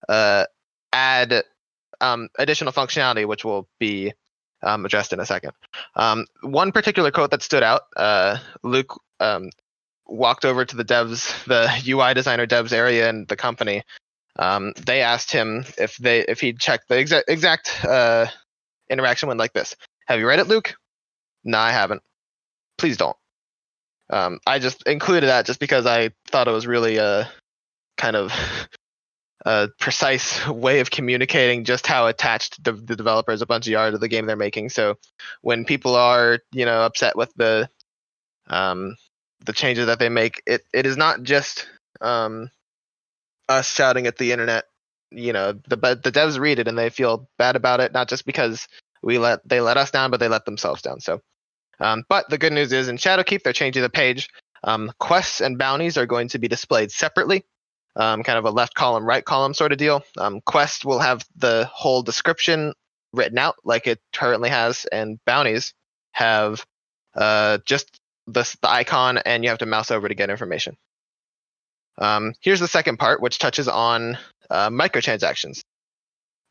uh, 0.09 0.47
add 0.91 1.45
um, 2.01 2.31
additional 2.39 2.73
functionality, 2.73 3.27
which 3.27 3.45
will 3.45 3.69
be 3.79 4.15
um, 4.63 4.85
addressed 4.85 5.13
in 5.13 5.21
a 5.21 5.27
second. 5.27 5.53
Um, 5.95 6.27
one 6.43 6.73
particular 6.73 7.11
quote 7.11 7.31
that 7.31 7.43
stood 7.43 7.63
out, 7.63 7.83
uh, 7.97 8.39
Luke 8.63 9.01
um, 9.19 9.51
walked 10.07 10.45
over 10.45 10.65
to 10.65 10.77
the 10.77 10.85
devs, 10.85 11.45
the 11.45 11.71
UI 11.91 12.15
designer 12.15 12.47
devs 12.47 12.73
area 12.73 13.09
in 13.09 13.27
the 13.29 13.37
company. 13.37 13.83
Um, 14.39 14.73
they 14.87 15.03
asked 15.03 15.33
him 15.33 15.65
if 15.77 15.97
they 15.97 16.21
if 16.21 16.41
he'd 16.41 16.59
checked 16.59 16.89
the 16.89 16.99
exact 16.99 17.29
exact 17.29 17.85
uh, 17.85 18.27
interaction 18.89 19.29
went 19.29 19.39
like 19.39 19.53
this. 19.53 19.77
Have 20.07 20.21
you 20.21 20.27
read 20.27 20.39
it, 20.39 20.49
Luke? 20.49 20.75
No, 21.45 21.59
I 21.59 21.73
haven't. 21.73 22.03
Please 22.79 22.97
don't. 22.97 23.17
Um, 24.09 24.41
I 24.47 24.59
just 24.59 24.87
included 24.87 25.29
that 25.29 25.47
just 25.47 25.61
because 25.61 25.87
I 25.87 26.11
thought 26.29 26.49
it 26.49 26.53
was 26.53 26.67
really 26.67 26.99
uh, 26.99 27.25
kind 27.97 28.17
of 28.17 28.33
a 29.47 29.69
precise 29.79 30.47
way 30.49 30.81
of 30.81 30.91
communicating 30.91 31.65
just 31.65 31.87
how 31.87 32.07
attached 32.07 32.63
the, 32.63 32.73
the 32.73 32.97
developers 32.97 33.43
Bungie 33.43 33.79
are 33.79 33.91
to 33.91 33.99
the 33.99 34.09
game 34.09 34.27
they're 34.27 34.37
making. 34.37 34.69
So 34.71 34.99
when 35.43 35.65
people 35.65 35.95
are, 35.97 36.41
you 36.53 36.65
know, 36.65 36.83
upset 36.83 37.17
with 37.17 37.33
the 37.37 37.69
um, 38.49 38.97
the 39.45 39.53
changes 39.53 39.87
that 39.87 39.99
they 39.99 40.09
make, 40.09 40.43
it, 40.47 40.63
it 40.75 40.85
is 40.87 40.97
not 40.97 41.23
just 41.23 41.69
um, 42.01 42.51
us 43.49 43.73
shouting 43.73 44.07
at 44.07 44.19
the 44.19 44.33
internet. 44.33 44.65
You 45.11 45.33
know, 45.33 45.53
the 45.53 45.77
the 45.77 46.13
devs 46.13 46.39
read 46.39 46.59
it 46.59 46.69
and 46.69 46.79
they 46.79 46.91
feel 46.91 47.29
bad 47.39 47.57
about 47.57 47.81
it, 47.81 47.93
not 47.93 48.09
just 48.09 48.27
because 48.27 48.69
we 49.03 49.19
let 49.19 49.47
they 49.49 49.61
let 49.61 49.77
us 49.77 49.91
down, 49.91 50.11
but 50.11 50.21
they 50.21 50.29
let 50.29 50.45
themselves 50.45 50.83
down. 50.83 51.01
So, 51.01 51.21
um, 51.81 52.05
but 52.09 52.29
the 52.29 52.39
good 52.39 52.53
news 52.53 52.73
is 52.73 52.89
in 52.89 52.97
Shadowkeep 52.97 53.43
they're 53.43 53.53
changing 53.53 53.83
the 53.83 53.91
page. 53.91 54.29
Um, 54.63 54.93
quests 54.99 55.41
and 55.41 55.59
bounties 55.59 55.97
are 55.97 56.07
going 56.07 56.29
to 56.29 56.39
be 56.39 56.47
displayed 56.47 56.93
separately 56.93 57.45
um, 57.97 58.23
kind 58.23 58.39
of 58.39 58.45
a 58.45 58.51
left 58.51 58.75
column, 58.75 59.05
right 59.05 59.25
column 59.25 59.55
sort 59.55 59.73
of 59.73 59.79
deal. 59.79 60.03
Um, 60.19 60.41
Quest 60.45 60.85
will 60.85 61.01
have 61.01 61.25
the 61.37 61.69
whole 61.73 62.03
description 62.03 62.75
written 63.13 63.39
out 63.39 63.57
like 63.65 63.87
it 63.87 64.01
currently 64.13 64.51
has, 64.51 64.85
and 64.87 65.19
bounties 65.25 65.75
have 66.13 66.65
uh, 67.15 67.59
just 67.65 68.01
the, 68.27 68.57
the 68.63 68.71
icon, 68.71 69.19
and 69.19 69.43
you 69.43 69.51
have 69.51 69.59
to 69.59 69.67
mouse 69.67 69.91
over 69.91 70.09
to 70.09 70.15
get 70.15 70.31
information. 70.31 70.77
Um, 71.99 72.35
here's 72.41 72.61
the 72.61 72.69
second 72.69 72.99
part, 72.99 73.21
which 73.21 73.39
touches 73.39 73.69
on 73.69 74.17
uh, 74.49 74.71
microtransactions. 74.71 75.63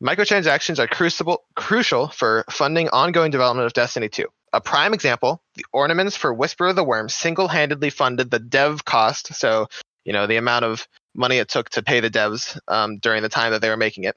Microtransactions 0.02 0.78
are 0.78 0.86
crucible, 0.86 1.42
crucial 1.56 2.08
for 2.08 2.44
funding 2.50 2.88
ongoing 2.88 3.30
development 3.30 3.66
of 3.66 3.72
Destiny 3.72 4.08
2. 4.08 4.26
A 4.52 4.60
prime 4.60 4.94
example, 4.94 5.42
the 5.56 5.64
ornaments 5.72 6.16
for 6.16 6.32
Whisper 6.32 6.68
of 6.68 6.76
the 6.76 6.84
Worm 6.84 7.08
single-handedly 7.08 7.90
funded 7.90 8.30
the 8.30 8.38
dev 8.38 8.84
cost, 8.84 9.34
so 9.34 9.68
you 10.04 10.12
know 10.12 10.26
the 10.26 10.36
amount 10.36 10.64
of 10.64 10.88
money 11.14 11.38
it 11.38 11.48
took 11.48 11.70
to 11.70 11.82
pay 11.82 12.00
the 12.00 12.10
devs 12.10 12.58
um, 12.68 12.98
during 12.98 13.22
the 13.22 13.28
time 13.28 13.52
that 13.52 13.60
they 13.60 13.70
were 13.70 13.76
making 13.76 14.04
it, 14.04 14.16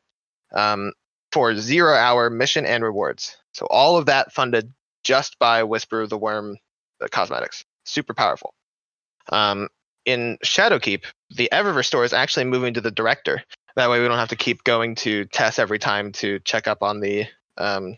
um, 0.53 0.93
for 1.31 1.55
zero-hour 1.55 2.29
mission 2.29 2.65
and 2.65 2.83
rewards. 2.83 3.37
So 3.53 3.65
all 3.69 3.97
of 3.97 4.07
that 4.07 4.33
funded 4.33 4.71
just 5.03 5.37
by 5.39 5.63
Whisper 5.63 6.01
of 6.01 6.09
the 6.09 6.17
Worm 6.17 6.57
uh, 7.01 7.07
cosmetics. 7.11 7.65
Super 7.85 8.13
powerful. 8.13 8.53
Um, 9.29 9.69
in 10.05 10.37
Shadowkeep, 10.43 11.05
the 11.35 11.49
Eververse 11.51 11.85
store 11.85 12.03
is 12.03 12.13
actually 12.13 12.45
moving 12.45 12.75
to 12.75 12.81
the 12.81 12.91
director. 12.91 13.43
That 13.75 13.89
way, 13.89 14.01
we 14.01 14.07
don't 14.07 14.17
have 14.17 14.29
to 14.29 14.35
keep 14.35 14.63
going 14.63 14.95
to 14.95 15.25
Tess 15.25 15.59
every 15.59 15.79
time 15.79 16.11
to 16.13 16.39
check 16.39 16.67
up 16.67 16.83
on 16.83 16.99
the 16.99 17.25
um, 17.57 17.97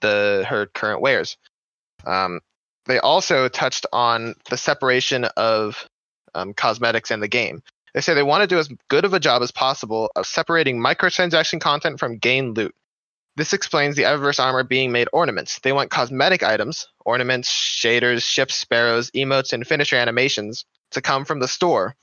the 0.00 0.44
her 0.48 0.66
current 0.66 1.00
wares. 1.00 1.36
Um, 2.04 2.40
they 2.86 2.98
also 2.98 3.48
touched 3.48 3.86
on 3.92 4.34
the 4.50 4.56
separation 4.56 5.24
of 5.36 5.88
um, 6.34 6.54
cosmetics 6.54 7.10
and 7.10 7.22
the 7.22 7.28
game. 7.28 7.62
They 7.94 8.00
say 8.00 8.14
they 8.14 8.22
want 8.22 8.42
to 8.42 8.46
do 8.46 8.58
as 8.58 8.70
good 8.88 9.04
of 9.04 9.12
a 9.12 9.20
job 9.20 9.42
as 9.42 9.50
possible 9.50 10.10
of 10.16 10.26
separating 10.26 10.78
microtransaction 10.78 11.60
content 11.60 11.98
from 11.98 12.18
gain 12.18 12.54
loot. 12.54 12.74
This 13.36 13.52
explains 13.52 13.96
the 13.96 14.02
Eververse 14.02 14.42
armor 14.42 14.62
being 14.62 14.92
made 14.92 15.08
ornaments. 15.12 15.58
They 15.60 15.72
want 15.72 15.90
cosmetic 15.90 16.42
items, 16.42 16.86
ornaments, 17.04 17.50
shaders, 17.50 18.22
ships, 18.22 18.54
sparrows, 18.54 19.10
emotes, 19.12 19.52
and 19.52 19.66
finisher 19.66 19.96
animations 19.96 20.64
to 20.90 21.00
come 21.00 21.24
from 21.24 21.40
the 21.40 21.48
store, 21.48 21.94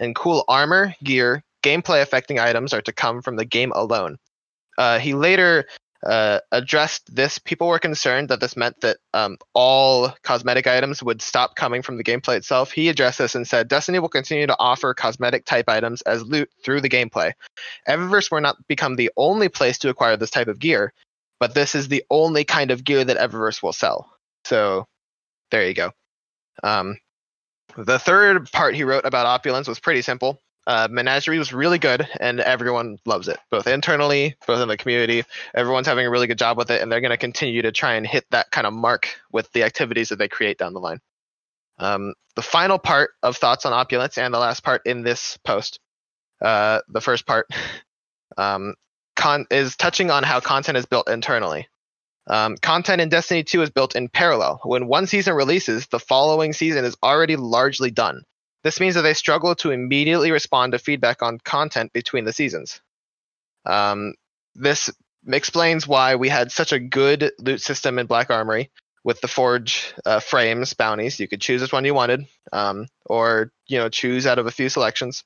and 0.00 0.14
cool 0.14 0.44
armor, 0.48 0.94
gear, 1.04 1.42
gameplay 1.62 2.00
affecting 2.00 2.38
items 2.38 2.72
are 2.72 2.82
to 2.82 2.92
come 2.92 3.20
from 3.20 3.36
the 3.36 3.44
game 3.44 3.72
alone. 3.74 4.16
Uh, 4.78 4.98
he 4.98 5.12
later 5.12 5.66
uh, 6.04 6.40
addressed 6.52 7.14
this. 7.14 7.38
People 7.38 7.68
were 7.68 7.78
concerned 7.78 8.28
that 8.28 8.40
this 8.40 8.56
meant 8.56 8.80
that 8.82 8.98
um, 9.14 9.36
all 9.54 10.14
cosmetic 10.22 10.66
items 10.66 11.02
would 11.02 11.20
stop 11.20 11.56
coming 11.56 11.82
from 11.82 11.96
the 11.96 12.04
gameplay 12.04 12.36
itself. 12.36 12.70
He 12.70 12.88
addressed 12.88 13.18
this 13.18 13.34
and 13.34 13.46
said 13.46 13.68
Destiny 13.68 13.98
will 13.98 14.08
continue 14.08 14.46
to 14.46 14.56
offer 14.58 14.94
cosmetic 14.94 15.44
type 15.44 15.68
items 15.68 16.02
as 16.02 16.22
loot 16.22 16.50
through 16.64 16.80
the 16.80 16.88
gameplay. 16.88 17.32
Eververse 17.88 18.30
will 18.30 18.40
not 18.40 18.56
become 18.68 18.96
the 18.96 19.10
only 19.16 19.48
place 19.48 19.78
to 19.78 19.88
acquire 19.88 20.16
this 20.16 20.30
type 20.30 20.48
of 20.48 20.58
gear, 20.58 20.92
but 21.40 21.54
this 21.54 21.74
is 21.74 21.88
the 21.88 22.04
only 22.10 22.44
kind 22.44 22.70
of 22.70 22.84
gear 22.84 23.04
that 23.04 23.18
Eververse 23.18 23.62
will 23.62 23.72
sell. 23.72 24.10
So 24.44 24.86
there 25.50 25.66
you 25.66 25.74
go. 25.74 25.92
Um, 26.62 26.98
the 27.76 27.98
third 27.98 28.50
part 28.50 28.74
he 28.74 28.84
wrote 28.84 29.04
about 29.04 29.26
opulence 29.26 29.68
was 29.68 29.80
pretty 29.80 30.02
simple. 30.02 30.40
Uh, 30.68 30.86
Menagerie 30.90 31.38
was 31.38 31.50
really 31.50 31.78
good, 31.78 32.06
and 32.20 32.40
everyone 32.40 32.98
loves 33.06 33.26
it, 33.26 33.38
both 33.50 33.66
internally, 33.66 34.36
both 34.46 34.60
in 34.60 34.68
the 34.68 34.76
community. 34.76 35.24
Everyone's 35.54 35.86
having 35.86 36.04
a 36.04 36.10
really 36.10 36.26
good 36.26 36.36
job 36.36 36.58
with 36.58 36.70
it, 36.70 36.82
and 36.82 36.92
they're 36.92 37.00
going 37.00 37.10
to 37.10 37.16
continue 37.16 37.62
to 37.62 37.72
try 37.72 37.94
and 37.94 38.06
hit 38.06 38.26
that 38.32 38.50
kind 38.50 38.66
of 38.66 38.74
mark 38.74 39.18
with 39.32 39.50
the 39.52 39.62
activities 39.62 40.10
that 40.10 40.16
they 40.16 40.28
create 40.28 40.58
down 40.58 40.74
the 40.74 40.80
line. 40.80 41.00
Um, 41.78 42.12
the 42.36 42.42
final 42.42 42.78
part 42.78 43.12
of 43.22 43.38
thoughts 43.38 43.64
on 43.64 43.72
opulence, 43.72 44.18
and 44.18 44.34
the 44.34 44.38
last 44.38 44.62
part 44.62 44.82
in 44.84 45.02
this 45.02 45.38
post, 45.38 45.80
uh, 46.42 46.80
the 46.88 47.00
first 47.00 47.26
part, 47.26 47.46
um, 48.36 48.74
con- 49.16 49.46
is 49.50 49.74
touching 49.74 50.10
on 50.10 50.22
how 50.22 50.38
content 50.38 50.76
is 50.76 50.84
built 50.84 51.08
internally. 51.08 51.66
Um, 52.26 52.58
content 52.58 53.00
in 53.00 53.08
Destiny 53.08 53.42
2 53.42 53.62
is 53.62 53.70
built 53.70 53.96
in 53.96 54.10
parallel. 54.10 54.60
When 54.64 54.86
one 54.86 55.06
season 55.06 55.32
releases, 55.32 55.86
the 55.86 55.98
following 55.98 56.52
season 56.52 56.84
is 56.84 56.94
already 57.02 57.36
largely 57.36 57.90
done. 57.90 58.24
This 58.64 58.80
means 58.80 58.94
that 58.96 59.02
they 59.02 59.14
struggle 59.14 59.54
to 59.56 59.70
immediately 59.70 60.30
respond 60.30 60.72
to 60.72 60.78
feedback 60.78 61.22
on 61.22 61.38
content 61.38 61.92
between 61.92 62.24
the 62.24 62.32
seasons. 62.32 62.80
Um, 63.64 64.14
this 64.54 64.90
explains 65.26 65.86
why 65.86 66.16
we 66.16 66.28
had 66.28 66.50
such 66.50 66.72
a 66.72 66.78
good 66.78 67.32
loot 67.38 67.60
system 67.60 67.98
in 67.98 68.06
Black 68.06 68.30
Armory 68.30 68.70
with 69.04 69.20
the 69.20 69.28
Forge 69.28 69.94
uh, 70.04 70.20
frames 70.20 70.74
bounties. 70.74 71.20
You 71.20 71.28
could 71.28 71.40
choose 71.40 71.62
which 71.62 71.72
one 71.72 71.84
you 71.84 71.94
wanted, 71.94 72.26
um, 72.52 72.86
or 73.06 73.52
you 73.66 73.78
know 73.78 73.88
choose 73.88 74.26
out 74.26 74.38
of 74.38 74.46
a 74.46 74.50
few 74.50 74.68
selections. 74.68 75.24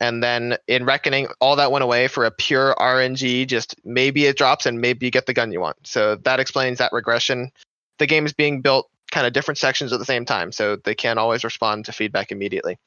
And 0.00 0.22
then 0.22 0.56
in 0.66 0.84
Reckoning, 0.84 1.28
all 1.40 1.56
that 1.56 1.70
went 1.70 1.84
away 1.84 2.08
for 2.08 2.24
a 2.24 2.30
pure 2.30 2.74
RNG. 2.76 3.46
Just 3.46 3.76
maybe 3.84 4.26
it 4.26 4.36
drops 4.36 4.66
and 4.66 4.80
maybe 4.80 5.06
you 5.06 5.12
get 5.12 5.26
the 5.26 5.34
gun 5.34 5.52
you 5.52 5.60
want. 5.60 5.86
So 5.86 6.16
that 6.16 6.40
explains 6.40 6.78
that 6.78 6.92
regression. 6.92 7.52
The 7.98 8.06
game 8.06 8.26
is 8.26 8.32
being 8.32 8.62
built 8.62 8.90
kind 9.12 9.26
of 9.26 9.32
different 9.32 9.58
sections 9.58 9.92
at 9.92 9.98
the 10.00 10.04
same 10.04 10.24
time, 10.24 10.50
so 10.50 10.76
they 10.76 10.94
can't 10.94 11.18
always 11.18 11.44
respond 11.44 11.84
to 11.84 11.92
feedback 11.92 12.32
immediately. 12.32 12.78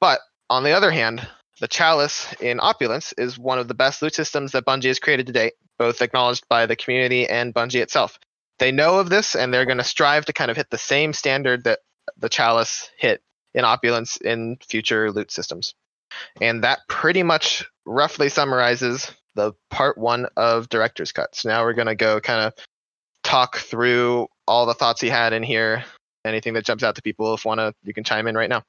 But 0.00 0.20
on 0.48 0.64
the 0.64 0.72
other 0.72 0.90
hand, 0.90 1.28
the 1.60 1.68
Chalice 1.68 2.32
in 2.40 2.58
Opulence 2.60 3.12
is 3.16 3.38
one 3.38 3.58
of 3.58 3.68
the 3.68 3.74
best 3.74 4.02
loot 4.02 4.14
systems 4.14 4.52
that 4.52 4.64
Bungie 4.64 4.86
has 4.86 4.98
created 4.98 5.26
to 5.26 5.32
date, 5.32 5.52
both 5.78 6.00
acknowledged 6.00 6.48
by 6.48 6.66
the 6.66 6.74
community 6.74 7.28
and 7.28 7.54
Bungie 7.54 7.82
itself. 7.82 8.18
They 8.58 8.72
know 8.72 8.98
of 8.98 9.10
this 9.10 9.36
and 9.36 9.52
they're 9.52 9.66
going 9.66 9.78
to 9.78 9.84
strive 9.84 10.24
to 10.24 10.32
kind 10.32 10.50
of 10.50 10.56
hit 10.56 10.70
the 10.70 10.78
same 10.78 11.12
standard 11.12 11.64
that 11.64 11.80
the 12.16 12.28
Chalice 12.30 12.90
hit 12.96 13.22
in 13.54 13.64
Opulence 13.64 14.16
in 14.16 14.56
future 14.66 15.12
loot 15.12 15.30
systems. 15.30 15.74
And 16.40 16.64
that 16.64 16.80
pretty 16.88 17.22
much 17.22 17.66
roughly 17.84 18.30
summarizes 18.30 19.12
the 19.34 19.52
part 19.70 19.96
one 19.98 20.26
of 20.36 20.68
Director's 20.68 21.12
Cut. 21.12 21.34
So 21.34 21.50
now 21.50 21.62
we're 21.62 21.74
going 21.74 21.86
to 21.86 21.94
go 21.94 22.20
kind 22.20 22.46
of 22.46 22.54
talk 23.22 23.58
through 23.58 24.28
all 24.50 24.66
the 24.66 24.74
thoughts 24.74 25.00
he 25.00 25.08
had 25.08 25.32
in 25.32 25.44
here. 25.44 25.84
Anything 26.24 26.52
that 26.54 26.64
jumps 26.64 26.82
out 26.82 26.96
to 26.96 27.02
people, 27.02 27.32
if 27.34 27.44
wanna, 27.44 27.72
you 27.84 27.94
can 27.94 28.02
chime 28.04 28.26
in 28.26 28.34
right 28.34 28.50
now. 28.50 28.62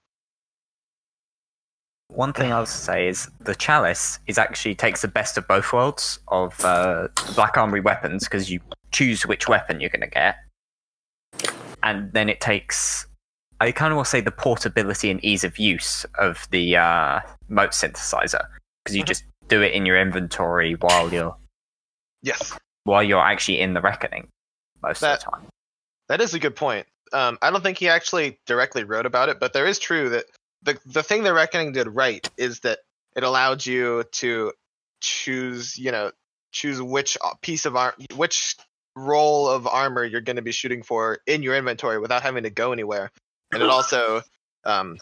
One 2.10 2.34
thing 2.34 2.52
I'll 2.52 2.66
say 2.66 3.08
is 3.08 3.30
the 3.40 3.56
chalice 3.56 4.20
is 4.28 4.38
actually 4.38 4.76
takes 4.76 5.02
the 5.02 5.08
best 5.08 5.38
of 5.38 5.48
both 5.48 5.74
worlds 5.74 6.20
of 6.28 6.64
uh, 6.64 7.08
Black 7.36 7.58
Armory 7.58 7.80
weapons 7.82 8.26
because 8.26 8.52
you 8.52 8.60
choose 8.92 9.26
which 9.26 9.48
weapon 9.48 9.80
you're 9.82 9.90
going 9.90 10.02
to 10.02 10.08
get, 10.08 10.36
and 11.84 12.12
then 12.14 12.30
it 12.30 12.42
takes. 12.42 13.08
I 13.62 13.72
kind 13.72 13.92
of 13.92 13.98
will 13.98 14.04
say 14.06 14.22
the 14.22 14.32
portability 14.32 15.10
and 15.10 15.24
ease 15.24 15.44
of 15.44 15.58
use 15.58 16.06
of 16.20 16.48
the 16.52 16.76
uh, 16.78 17.20
mote 17.48 17.72
synthesizer 17.72 18.46
because 18.84 18.96
you 18.96 19.04
Mhm. 19.04 19.08
just 19.08 19.24
do 19.48 19.62
it 19.62 19.72
in 19.74 19.86
your 19.86 20.00
inventory 20.00 20.74
while 20.76 21.12
you're 21.14 21.36
Yes, 22.22 22.58
while 22.84 23.04
you're 23.04 23.22
actually 23.22 23.60
in 23.62 23.74
the 23.74 23.82
reckoning 23.82 24.28
most 24.84 25.00
That- 25.02 25.24
of 25.26 25.26
the 25.26 25.32
time. 25.38 25.48
That 26.12 26.20
is 26.20 26.34
a 26.34 26.40
good 26.40 26.58
point. 26.58 26.86
Um, 27.14 27.38
I 27.42 27.52
don't 27.52 27.64
think 27.64 27.78
he 27.78 27.88
actually 27.88 28.38
directly 28.46 28.84
wrote 28.84 29.06
about 29.06 29.30
it, 29.30 29.40
but 29.40 29.54
there 29.54 29.66
is 29.66 29.80
true 29.80 30.10
that 30.10 30.26
the 30.62 30.78
the 30.86 31.04
thing 31.04 31.24
the 31.24 31.34
Reckoning 31.34 31.72
did 31.72 31.88
right 31.88 32.30
is 32.38 32.60
that 32.62 32.80
it 33.16 33.24
allowed 33.24 33.66
you 33.66 34.04
to 34.12 34.52
choose, 35.00 35.78
you 35.78 35.92
know, 35.92 36.12
choose 36.52 36.82
which 36.82 37.18
piece 37.42 37.66
of 37.66 37.78
arm, 37.78 37.94
which 38.16 38.58
roll 38.94 39.48
of 39.48 39.68
armor 39.68 40.04
you're 40.04 40.20
going 40.20 40.36
to 40.36 40.42
be 40.42 40.52
shooting 40.52 40.84
for 40.84 41.20
in 41.26 41.44
your 41.44 41.56
inventory 41.56 41.98
without 41.98 42.24
having 42.24 42.44
to 42.44 42.50
go 42.50 42.74
anywhere. 42.74 43.10
And 43.54 43.64
it 43.64 43.70
also, 43.70 44.22
um, 44.66 44.98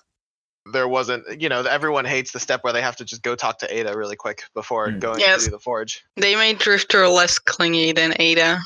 there 0.72 0.88
wasn't, 0.88 1.42
you 1.42 1.50
know, 1.50 1.62
everyone 1.64 2.06
hates 2.06 2.34
the 2.34 2.40
step 2.40 2.64
where 2.64 2.74
they 2.74 2.84
have 2.84 2.98
to 2.98 3.06
just 3.06 3.24
go 3.24 3.36
talk 3.36 3.60
to 3.60 3.76
Ada 3.80 3.98
really 3.98 4.16
quick 4.16 4.44
before 4.54 4.90
Mm. 4.90 5.00
going 5.00 5.20
Yes. 5.20 5.40
to 5.40 5.50
do 5.50 5.52
the 5.52 5.60
forge. 5.60 6.04
They 6.18 6.36
made 6.36 6.60
Drifter 6.60 7.08
less 7.08 7.40
clingy 7.40 7.94
than 7.94 8.14
Ada. 8.20 8.60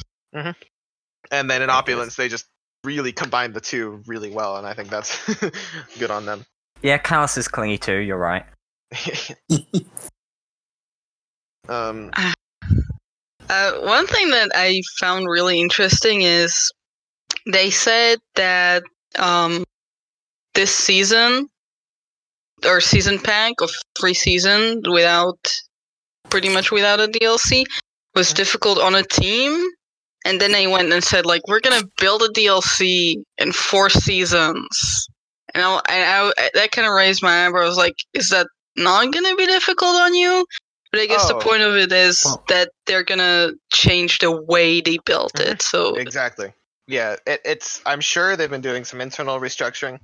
And 1.33 1.49
then 1.49 1.63
in 1.63 1.69
Opulence, 1.71 2.15
they 2.15 2.29
just 2.29 2.45
really 2.83 3.11
combined 3.11 3.55
the 3.55 3.61
two 3.61 4.03
really 4.05 4.29
well, 4.29 4.55
and 4.57 4.67
I 4.67 4.73
think 4.73 4.89
that's 4.89 5.19
good 5.99 6.11
on 6.11 6.27
them. 6.27 6.45
Yeah, 6.83 6.99
Calus 6.99 7.37
is 7.39 7.47
clingy 7.47 7.79
too. 7.79 7.97
You're 7.97 8.19
right. 8.19 8.45
um, 11.67 12.11
Uh, 13.49 13.73
one 13.81 14.05
thing 14.07 14.29
that 14.29 14.51
I 14.53 14.81
found 14.99 15.27
really 15.27 15.59
interesting 15.59 16.21
is 16.21 16.71
they 17.45 17.69
said 17.71 18.19
that 18.35 18.83
um, 19.17 19.63
this 20.53 20.73
season 20.73 21.49
or 22.65 22.79
season 22.79 23.19
pack 23.19 23.53
of 23.61 23.71
three 23.99 24.13
seasons 24.13 24.87
without 24.87 25.39
pretty 26.29 26.49
much 26.49 26.71
without 26.71 26.99
a 26.99 27.07
DLC 27.07 27.63
was 28.15 28.33
difficult 28.33 28.79
on 28.79 28.95
a 28.95 29.03
team. 29.03 29.67
And 30.25 30.39
then 30.39 30.51
they 30.51 30.67
went 30.67 30.91
and 30.93 31.03
said 31.03 31.25
like 31.25 31.47
we're 31.47 31.59
gonna 31.59 31.83
build 31.99 32.21
a 32.21 32.29
DLC 32.29 33.15
in 33.37 33.51
four 33.51 33.89
seasons. 33.89 35.07
And 35.53 35.63
I, 35.63 35.81
and 35.89 36.31
I 36.39 36.49
that 36.53 36.71
kind 36.71 36.87
of 36.87 36.93
raised 36.93 37.21
my 37.21 37.45
eyebrows. 37.45 37.77
Like, 37.77 37.95
is 38.13 38.29
that 38.29 38.47
not 38.75 39.11
gonna 39.13 39.35
be 39.35 39.45
difficult 39.45 39.95
on 39.95 40.15
you? 40.15 40.45
But 40.91 41.01
I 41.01 41.05
guess 41.07 41.29
Oh. 41.29 41.39
the 41.39 41.43
point 41.43 41.61
of 41.63 41.75
it 41.75 41.91
is 41.91 42.23
Well- 42.25 42.43
that 42.49 42.69
they're 42.85 43.03
gonna 43.03 43.51
change 43.73 44.19
the 44.19 44.31
way 44.31 44.81
they 44.81 44.97
built 45.05 45.39
it. 45.39 45.61
So 45.61 45.95
exactly. 45.95 46.53
Yeah, 46.87 47.15
it, 47.25 47.41
it's. 47.45 47.81
I'm 47.85 48.01
sure 48.01 48.35
they've 48.35 48.49
been 48.49 48.61
doing 48.61 48.83
some 48.83 48.99
internal 49.01 49.39
restructuring 49.39 49.99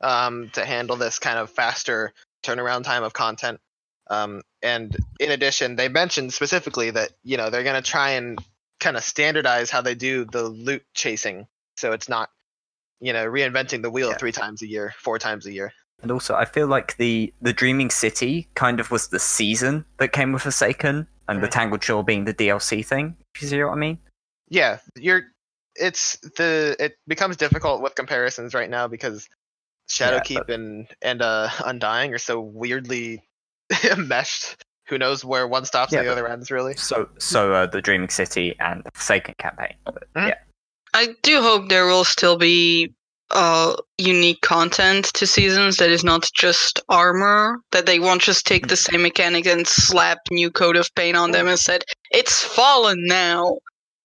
um, 0.00 0.50
to 0.54 0.64
handle 0.64 0.96
this 0.96 1.18
kind 1.18 1.38
of 1.38 1.50
faster 1.50 2.12
turnaround 2.42 2.84
time 2.84 3.02
of 3.02 3.12
content. 3.12 3.60
Um, 4.10 4.42
and 4.62 4.96
in 5.20 5.30
addition, 5.30 5.76
they 5.76 5.88
mentioned 5.88 6.32
specifically 6.32 6.90
that 6.90 7.12
you 7.22 7.36
know 7.36 7.50
they're 7.50 7.62
going 7.62 7.82
to 7.82 7.90
try 7.90 8.10
and 8.12 8.38
kind 8.84 8.96
of 8.96 9.02
standardize 9.02 9.70
how 9.70 9.80
they 9.80 9.94
do 9.94 10.24
the 10.26 10.44
loot 10.44 10.84
chasing, 10.94 11.46
so 11.76 11.92
it's 11.92 12.08
not 12.08 12.28
you 13.00 13.12
know 13.12 13.24
reinventing 13.26 13.82
the 13.82 13.90
wheel 13.90 14.10
Yeah. 14.10 14.16
three 14.18 14.32
times 14.32 14.62
a 14.62 14.66
year, 14.68 14.94
four 14.98 15.18
times 15.18 15.46
a 15.46 15.52
year. 15.52 15.72
And 16.02 16.10
also, 16.10 16.34
I 16.34 16.44
feel 16.44 16.66
like 16.68 16.96
the 16.98 17.32
the 17.40 17.52
Dreaming 17.52 17.90
City 17.90 18.48
kind 18.54 18.78
of 18.80 18.90
was 18.90 19.08
the 19.08 19.18
season 19.18 19.84
that 19.98 20.12
came 20.12 20.32
with 20.32 20.42
Forsaken, 20.42 21.08
and 21.28 21.42
the 21.42 21.48
Mhm. 21.48 21.50
Tangled 21.50 21.82
Shore 21.82 22.04
being 22.04 22.24
the 22.26 22.34
DLC 22.34 22.82
thing. 22.86 23.16
If 23.34 23.42
you 23.42 23.48
see 23.48 23.62
what 23.64 23.72
I 23.72 23.76
mean? 23.76 23.98
Yeah, 24.48 24.78
you're. 24.96 25.22
It's 25.76 26.16
the 26.36 26.76
it 26.78 26.96
becomes 27.08 27.36
difficult 27.36 27.82
with 27.82 27.94
comparisons 27.96 28.54
right 28.54 28.70
now 28.70 28.86
because 28.86 29.28
Shadowkeep 29.90 30.48
and 30.48 30.86
and 31.02 31.20
uh 31.22 31.48
Undying 31.64 32.12
are 32.14 32.18
so 32.18 32.40
weirdly 32.40 33.22
meshed. 33.96 34.62
Who 34.88 34.98
knows 34.98 35.24
where 35.24 35.46
one 35.48 35.64
stops 35.64 35.92
Yeah, 35.92 36.00
and 36.00 36.08
the 36.08 36.12
other 36.12 36.28
ends 36.28 36.50
really? 36.50 36.74
So, 36.76 37.08
so 37.18 37.52
uh, 37.52 37.66
the 37.66 37.80
Dreaming 37.80 38.10
City 38.10 38.54
and 38.60 38.84
the 38.84 38.90
Forsaken 38.94 39.34
campaign. 39.38 39.74
But, 39.84 40.04
Mhm. 40.14 40.28
Yeah, 40.28 40.38
I 40.92 41.14
do 41.22 41.40
hope 41.40 41.68
there 41.68 41.86
will 41.86 42.04
still 42.04 42.36
be 42.36 42.92
uh 43.30 43.74
unique 43.96 44.42
content 44.42 45.06
to 45.14 45.26
seasons 45.26 45.78
that 45.78 45.88
is 45.88 46.04
not 46.04 46.28
just 46.34 46.80
armor 46.90 47.58
that 47.72 47.86
they 47.86 47.98
won't 47.98 48.20
just 48.20 48.46
take 48.46 48.68
the 48.68 48.76
same 48.76 49.00
mechanic 49.00 49.46
and 49.46 49.66
slap 49.66 50.18
new 50.30 50.50
coat 50.50 50.76
of 50.76 50.94
paint 50.94 51.16
on 51.16 51.30
them 51.30 51.48
and 51.48 51.58
said 51.58 51.82
it's 52.10 52.44
fallen 52.44 52.98
now 53.06 53.56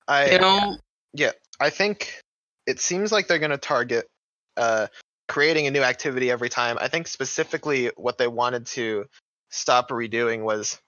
I 0.07 0.31
you 0.31 0.39
know 0.39 0.77
Yeah, 1.13 1.31
I 1.59 1.69
think 1.69 2.21
it 2.65 2.79
seems 2.79 3.11
like 3.11 3.27
they're 3.27 3.39
going 3.39 3.51
to 3.51 3.57
target 3.57 4.07
uh, 4.55 4.87
creating 5.27 5.67
a 5.67 5.71
new 5.71 5.81
activity 5.81 6.31
every 6.31 6.49
time. 6.49 6.77
I 6.79 6.87
think 6.87 7.07
specifically 7.07 7.91
what 7.97 8.17
they 8.17 8.27
wanted 8.27 8.65
to 8.67 9.05
stop 9.49 9.89
redoing 9.89 10.43
was, 10.43 10.79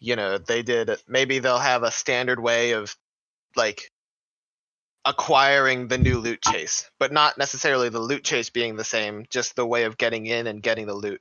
you 0.00 0.16
know, 0.16 0.38
they 0.38 0.62
did 0.62 0.90
maybe 1.08 1.38
they'll 1.38 1.58
have 1.58 1.82
a 1.82 1.90
standard 1.90 2.40
way 2.40 2.72
of 2.72 2.96
like 3.56 3.90
acquiring 5.04 5.88
the 5.88 5.98
new 5.98 6.18
loot 6.18 6.42
chase, 6.42 6.90
but 6.98 7.12
not 7.12 7.38
necessarily 7.38 7.88
the 7.88 8.00
loot 8.00 8.24
chase 8.24 8.50
being 8.50 8.76
the 8.76 8.84
same, 8.84 9.24
just 9.30 9.54
the 9.56 9.66
way 9.66 9.84
of 9.84 9.96
getting 9.96 10.26
in 10.26 10.46
and 10.46 10.62
getting 10.62 10.86
the 10.86 10.94
loot. 10.94 11.20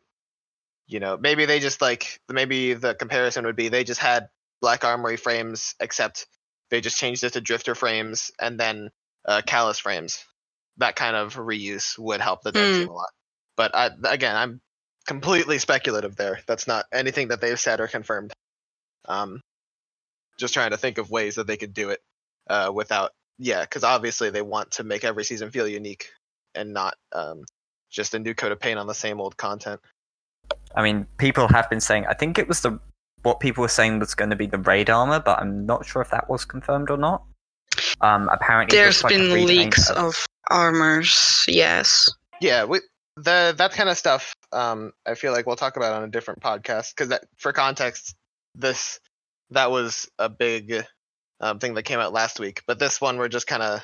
You 0.88 1.00
know, 1.00 1.18
maybe 1.18 1.46
they 1.46 1.60
just 1.60 1.82
like 1.82 2.20
maybe 2.30 2.74
the 2.74 2.96
comparison 2.96 3.46
would 3.46 3.56
be 3.56 3.70
they 3.70 3.84
just 3.84 4.02
had 4.02 4.30
black 4.62 4.84
armory 4.84 5.18
frames 5.18 5.76
except 5.80 6.28
they 6.70 6.82
just 6.82 6.98
changed 6.98 7.24
it 7.24 7.34
to 7.34 7.42
drifter 7.42 7.76
frames 7.76 8.32
and 8.40 8.60
then 8.60 8.90
uh, 9.26 9.42
Calus 9.46 9.80
frames. 9.80 10.24
That 10.78 10.96
kind 10.96 11.16
of 11.16 11.36
reuse 11.36 11.98
would 11.98 12.22
help 12.22 12.42
the 12.44 12.52
dev 12.52 12.72
Hmm. 12.72 12.72
team 12.72 12.90
a 12.90 12.94
lot. 12.94 13.10
But 13.56 13.76
I, 13.76 13.90
again, 14.06 14.36
I'm 14.36 14.62
completely 15.06 15.60
speculative 15.60 16.16
there. 16.16 16.40
That's 16.48 16.68
not 16.68 16.86
anything 16.94 17.30
that 17.30 17.42
they've 17.42 17.60
said 17.60 17.80
or 17.80 17.88
confirmed. 17.88 18.34
Um, 19.08 19.42
just 20.38 20.54
trying 20.54 20.72
to 20.72 20.78
think 20.78 20.98
of 20.98 21.12
ways 21.12 21.36
that 21.36 21.48
they 21.48 21.58
could 21.58 21.74
do 21.74 21.90
it 21.90 22.02
uh, 22.50 22.72
without, 22.74 23.12
yeah, 23.38 23.62
because 23.62 23.84
obviously 23.84 24.30
they 24.30 24.42
want 24.42 24.72
to 24.72 24.84
make 24.84 25.04
every 25.04 25.24
season 25.24 25.52
feel 25.52 25.68
unique 25.68 26.12
and 26.56 26.74
not 26.74 26.96
um, 27.14 27.44
just 27.90 28.14
a 28.14 28.20
new 28.20 28.34
coat 28.34 28.52
of 28.52 28.60
paint 28.60 28.80
on 28.80 28.88
the 28.88 28.94
same 28.94 29.22
old 29.22 29.38
content. 29.38 29.80
I 30.76 30.84
mean, 30.84 31.08
people 31.18 31.48
have 31.50 31.70
been 31.70 31.80
saying. 31.80 32.06
I 32.08 32.14
think 32.14 32.38
it 32.38 32.48
was 32.48 32.62
the 32.62 32.80
what 33.24 33.40
people 33.40 33.62
were 33.64 33.68
saying 33.68 34.00
was 34.00 34.14
going 34.14 34.30
to 34.30 34.36
be 34.36 34.46
the 34.46 34.60
raid 34.60 34.90
armor, 34.90 35.20
but 35.20 35.40
I'm 35.40 35.66
not 35.66 35.86
sure 35.86 36.02
if 36.02 36.12
that 36.12 36.30
was 36.30 36.46
confirmed 36.46 36.92
or 36.92 36.98
not. 36.98 37.24
Um, 38.02 38.30
apparently, 38.32 38.78
it 38.78 38.82
there's 38.82 39.04
looks 39.04 39.16
like 39.16 39.22
been 39.22 39.46
leaks 39.46 39.90
of- 39.90 39.98
of 39.98 40.26
armors 40.52 41.44
yes 41.48 42.08
Yeah, 42.40 42.66
we, 42.66 42.80
the 43.18 43.54
that 43.58 43.72
kind 43.74 43.90
of 43.90 43.98
stuff. 43.98 44.36
Um, 44.52 44.92
I 45.06 45.16
feel 45.16 45.32
like 45.32 45.46
we'll 45.46 45.56
talk 45.56 45.78
about 45.78 45.94
on 45.94 46.04
a 46.04 46.08
different 46.08 46.42
podcast 46.42 46.96
because 46.96 47.10
that, 47.10 47.26
for 47.38 47.54
context, 47.54 48.16
this 48.56 49.00
that 49.52 49.72
was 49.72 50.10
a 50.20 50.30
big 50.30 50.86
um, 51.40 51.60
thing 51.60 51.74
that 51.76 51.84
came 51.84 52.00
out 52.00 52.14
last 52.14 52.40
week. 52.40 52.64
But 52.68 52.80
this 52.80 53.00
one, 53.00 53.18
we're 53.18 53.28
just 53.28 53.48
kind 53.48 53.64
of 53.64 53.82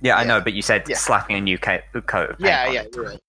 Yeah, 0.00 0.16
I 0.16 0.24
know, 0.24 0.40
but 0.40 0.52
you 0.52 0.62
said 0.62 0.84
Yeah. 0.88 0.96
slapping 0.96 1.36
a 1.36 1.40
new 1.40 1.58
coat, 1.58 1.82
coat 2.06 2.30
of 2.30 2.38
paint 2.38 2.48
yeah, 2.48 2.66
on 2.66 2.72
yeah, 2.74 2.80
it. 2.82 2.94
you're 2.94 3.04
right. 3.04 3.20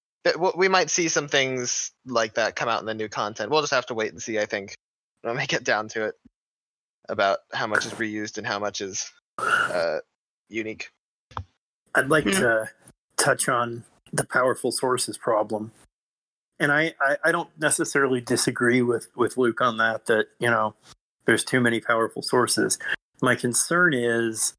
We 0.57 0.67
might 0.69 0.89
see 0.89 1.07
some 1.07 1.27
things 1.27 1.91
like 2.05 2.33
that 2.35 2.55
come 2.55 2.67
out 2.67 2.79
in 2.79 2.87
the 2.87 2.95
new 2.95 3.07
content. 3.07 3.51
We'll 3.51 3.61
just 3.61 3.73
have 3.73 3.85
to 3.87 3.93
wait 3.93 4.11
and 4.11 4.21
see. 4.21 4.39
I 4.39 4.45
think 4.45 4.75
when 5.21 5.37
we 5.37 5.45
get 5.45 5.63
down 5.63 5.87
to 5.89 6.05
it 6.05 6.15
about 7.09 7.39
how 7.53 7.67
much 7.67 7.85
is 7.85 7.93
reused 7.93 8.37
and 8.39 8.47
how 8.47 8.57
much 8.57 8.81
is 8.81 9.11
uh, 9.37 9.99
unique. 10.49 10.89
I'd 11.93 12.09
like 12.09 12.23
Hmm. 12.23 12.31
to 12.31 12.69
touch 13.17 13.47
on 13.49 13.83
the 14.15 14.25
powerful 14.25 14.71
sources 14.71 15.17
problem. 15.17 15.71
And 16.59 16.71
I, 16.71 16.93
I, 17.01 17.17
I 17.25 17.31
don't 17.31 17.49
necessarily 17.59 18.21
disagree 18.21 18.81
with, 18.81 19.09
with 19.15 19.37
Luke 19.37 19.59
on 19.59 19.77
that, 19.77 20.05
that, 20.05 20.27
you 20.39 20.49
know, 20.49 20.73
there's 21.25 21.43
too 21.43 21.59
many 21.59 21.81
powerful 21.81 22.21
sources. 22.21 22.79
My 23.21 23.35
concern 23.35 23.93
is 23.93 24.53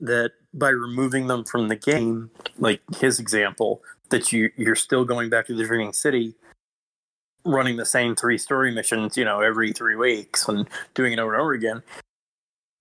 that 0.00 0.32
by 0.54 0.70
removing 0.70 1.26
them 1.26 1.44
from 1.44 1.68
the 1.68 1.76
game, 1.76 2.30
like 2.58 2.80
his 2.96 3.20
example, 3.20 3.82
that 4.08 4.32
you, 4.32 4.50
you're 4.56 4.74
still 4.74 5.04
going 5.04 5.28
back 5.28 5.46
to 5.46 5.54
the 5.54 5.64
Dreaming 5.64 5.92
City, 5.92 6.34
running 7.44 7.76
the 7.76 7.86
same 7.86 8.16
three 8.16 8.38
story 8.38 8.72
missions, 8.72 9.16
you 9.16 9.24
know, 9.24 9.40
every 9.40 9.72
three 9.72 9.96
weeks 9.96 10.48
and 10.48 10.68
doing 10.94 11.12
it 11.12 11.18
over 11.18 11.34
and 11.34 11.42
over 11.42 11.52
again. 11.52 11.82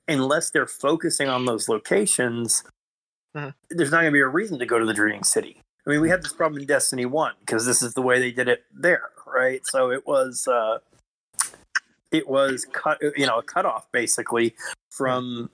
Unless 0.08 0.52
they're 0.52 0.66
focusing 0.68 1.28
on 1.28 1.46
those 1.46 1.68
locations, 1.68 2.64
Mhm. 3.36 3.54
there's 3.70 3.92
not 3.92 4.02
going 4.02 4.12
to 4.12 4.16
be 4.16 4.22
a 4.22 4.28
reason 4.28 4.58
to 4.60 4.66
go 4.66 4.80
to 4.80 4.86
the 4.86 4.94
Dreaming 4.94 5.24
City. 5.24 5.62
I 5.90 5.94
mean, 5.94 6.02
we 6.02 6.10
had 6.10 6.22
this 6.22 6.34
problem 6.34 6.62
in 6.62 6.68
Destiny 6.68 7.06
One 7.08 7.34
because 7.40 7.66
this 7.66 7.82
is 7.82 7.96
the 7.96 8.02
way 8.04 8.20
they 8.20 8.32
did 8.32 8.48
it 8.48 8.64
there, 8.72 9.10
right? 9.26 9.60
So 9.66 9.90
it 9.90 10.06
was, 10.06 10.48
uh, 10.48 10.78
it 12.12 12.28
was 12.30 12.68
cut, 12.72 13.00
you 13.18 13.26
know, 13.26 13.40
a 13.40 13.42
cutoff 13.44 13.92
basically 13.92 14.54
from 14.92 15.50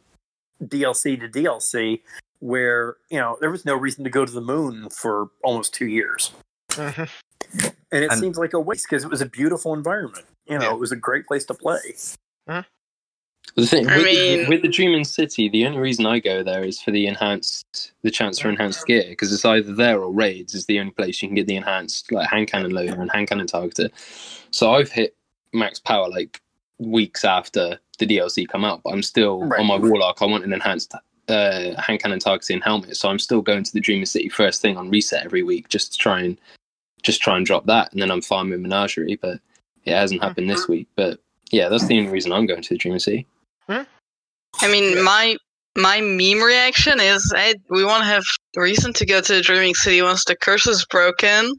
DLC 0.62 1.17
to 1.21 1.30
DLC, 1.30 2.02
where 2.39 2.98
you 3.10 3.17
know 3.17 3.38
there 3.39 3.50
was 3.50 3.63
no 3.63 3.76
reason 3.76 4.04
to 4.04 4.10
go 4.10 4.26
to 4.26 4.32
the 4.32 4.41
moon 4.41 4.89
for 4.89 5.30
almost 5.41 5.74
two 5.74 5.88
years, 5.88 6.34
Mhm. 6.71 7.10
and 7.93 8.04
it 8.04 8.12
And- 8.12 8.19
seems 8.19 8.38
like 8.38 8.52
a 8.54 8.60
waste 8.60 8.88
because 8.89 9.06
it 9.06 9.10
was 9.10 9.21
a 9.21 9.26
beautiful 9.26 9.74
environment. 9.74 10.26
You 10.48 10.60
know, 10.60 10.65
Yeah. 10.65 10.74
it 10.74 10.80
was 10.80 10.91
a 10.91 10.98
great 10.98 11.28
place 11.28 11.45
to 11.45 11.54
play. 11.54 11.95
The 13.55 13.65
thing 13.65 13.88
I 13.88 13.95
with, 13.97 14.05
mean- 14.05 14.49
with 14.49 14.62
the 14.63 14.67
Dreaming 14.67 15.05
City, 15.05 15.47
the 15.47 15.65
only 15.65 15.79
reason 15.79 16.05
I 16.05 16.19
go 16.19 16.43
there 16.43 16.63
is 16.63 16.81
for 16.81 16.91
the 16.91 17.08
enhanced, 17.08 17.93
the 18.01 18.12
chance 18.12 18.39
for 18.39 18.49
enhanced 18.49 18.86
gear, 18.86 19.05
because 19.10 19.31
it's 19.31 19.45
either 19.45 19.73
there 19.73 20.01
or 20.01 20.12
raids 20.12 20.53
is 20.53 20.65
the 20.65 20.79
only 20.79 20.91
place 20.91 21.21
you 21.21 21.29
can 21.29 21.36
get 21.36 21.47
the 21.47 21.55
enhanced 21.55 22.12
like 22.12 22.29
hand 22.29 22.47
cannon 22.47 22.71
loader 22.71 22.99
and 23.01 23.10
hand 23.12 23.29
cannon 23.29 23.47
targeter. 23.47 23.89
So 24.51 24.73
I've 24.73 24.91
hit 24.91 25.15
max 25.53 25.79
power 25.79 26.10
like 26.10 26.41
weeks 26.79 27.23
after 27.23 27.79
the 27.97 28.05
DLC 28.05 28.45
come 28.47 28.65
out, 28.65 28.81
but 28.84 28.91
I'm 28.91 29.03
still 29.03 29.39
Right. 29.43 29.60
on 29.62 29.67
my 29.67 29.77
warlock. 29.77 30.21
I 30.21 30.25
want 30.25 30.43
an 30.43 30.51
enhanced 30.51 30.93
uh, 31.29 31.79
hand 31.81 32.01
cannon 32.01 32.19
targeting 32.19 32.60
helmet, 32.60 32.97
so 32.97 33.08
I'm 33.10 33.19
still 33.19 33.41
going 33.41 33.63
to 33.63 33.71
the 33.73 33.79
Dreaming 33.79 34.05
City 34.05 34.27
first 34.27 34.62
thing 34.62 34.75
on 34.75 34.89
reset 34.89 35.23
every 35.23 35.43
week 35.43 35.69
just 35.69 35.93
to 35.93 35.97
try 35.97 36.19
and 36.19 36.38
just 37.03 37.21
try 37.21 37.38
and 37.38 37.45
drop 37.45 37.67
that, 37.67 37.93
and 37.93 38.01
then 38.01 38.12
I'm 38.12 38.21
farming 38.21 38.62
Menagerie. 38.62 39.15
But 39.21 39.39
it 39.86 39.93
hasn't 39.93 40.21
happened 40.21 40.49
this 40.49 40.67
week. 40.67 40.88
But 40.97 41.19
yeah, 41.51 41.69
that's 41.69 41.86
the 41.88 41.97
only 41.97 42.12
reason 42.12 42.34
I'm 42.34 42.45
going 42.47 42.62
to 42.63 42.69
the 42.73 42.77
Dreaming 42.77 42.99
City. 42.99 43.25
I 43.69 43.86
mean, 44.69 44.95
Yeah. 44.97 45.01
my 45.01 45.38
my 45.78 45.99
meme 45.99 46.39
reaction 46.41 47.01
is, 47.01 47.34
hey, 47.36 47.54
we 47.69 47.84
want 47.84 48.01
to 48.01 48.08
have 48.08 48.23
reason 48.56 48.93
to 48.93 49.06
go 49.06 49.19
to 49.19 49.34
the 49.34 49.41
Dreaming 49.41 49.75
City 49.75 50.01
once 50.01 50.23
the 50.23 50.36
curse 50.38 50.67
is 50.67 50.86
broken. 50.86 51.51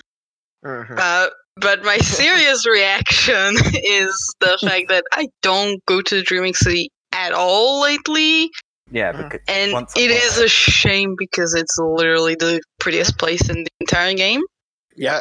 Mhm. 0.65 0.99
Uh, 0.99 1.29
but 1.57 1.83
my 1.85 1.99
serious 1.99 2.67
reaction 2.67 3.55
is 3.85 4.35
the 4.41 4.57
fact 4.63 4.89
that 4.89 5.05
I 5.13 5.29
don't 5.43 5.85
go 5.85 6.01
to 6.01 6.15
the 6.15 6.23
Dreaming 6.23 6.55
City 6.55 6.89
at 7.13 7.33
all 7.33 7.81
lately, 7.83 8.51
Yeah, 8.91 9.13
Mhm. 9.13 9.23
because 9.25 9.41
and 9.49 9.73
Once- 9.73 9.93
it 9.97 10.11
once- 10.11 10.25
is 10.25 10.39
a 10.39 10.49
shame 10.49 11.15
because 11.19 11.53
it's 11.55 11.77
literally 11.79 12.37
the 12.37 12.63
prettiest 12.79 13.19
place 13.19 13.49
in 13.51 13.65
the 13.65 13.71
entire 13.81 14.15
game. 14.15 14.43
Yeah, 14.97 15.21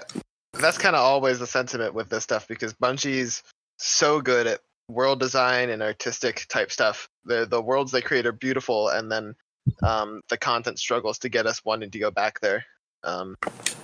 that's 0.53 0.77
kind 0.77 0.95
of 0.95 1.01
always 1.01 1.39
the 1.39 1.47
sentiment 1.47 1.93
with 1.93 2.07
this 2.09 2.23
stuff 2.23 2.47
because 2.47 2.73
Bungie's 2.75 3.43
so 3.77 4.21
good 4.21 4.47
at 4.47 4.61
world 4.87 5.19
design 5.19 5.69
and 5.69 5.81
artistic 5.81 6.45
type 6.49 6.71
stuff. 6.71 7.07
The 7.25 7.45
the 7.45 7.61
worlds 7.61 7.91
they 7.91 8.01
create 8.01 8.25
are 8.25 8.31
beautiful, 8.31 8.89
and 8.89 9.11
then 9.11 9.35
um, 9.83 10.21
the 10.29 10.37
content 10.37 10.79
struggles 10.79 11.17
to 11.19 11.29
get 11.29 11.45
us 11.47 11.63
wanting 11.65 11.91
to 11.91 11.99
go 11.99 12.11
back 12.11 12.39
there. 12.41 12.65
Um, 13.03 13.35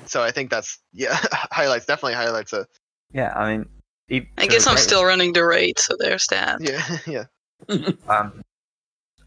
so 0.05 0.23
I 0.23 0.31
think 0.31 0.49
that's 0.49 0.79
yeah 0.93 1.17
highlights 1.31 1.85
definitely 1.85 2.13
highlights 2.15 2.53
a 2.53 2.67
yeah, 3.13 3.33
I 3.35 3.51
mean, 3.57 3.65
e- 4.09 4.27
I 4.37 4.43
to 4.43 4.47
guess 4.47 4.67
I'm 4.67 4.75
great 4.75 4.83
still 4.83 5.03
running 5.05 5.33
the 5.33 5.45
raid, 5.45 5.77
so 5.79 5.95
there's 5.99 6.25
that. 6.27 6.61
yeah 6.61 6.97
yeah 7.69 7.87
um, 8.09 8.41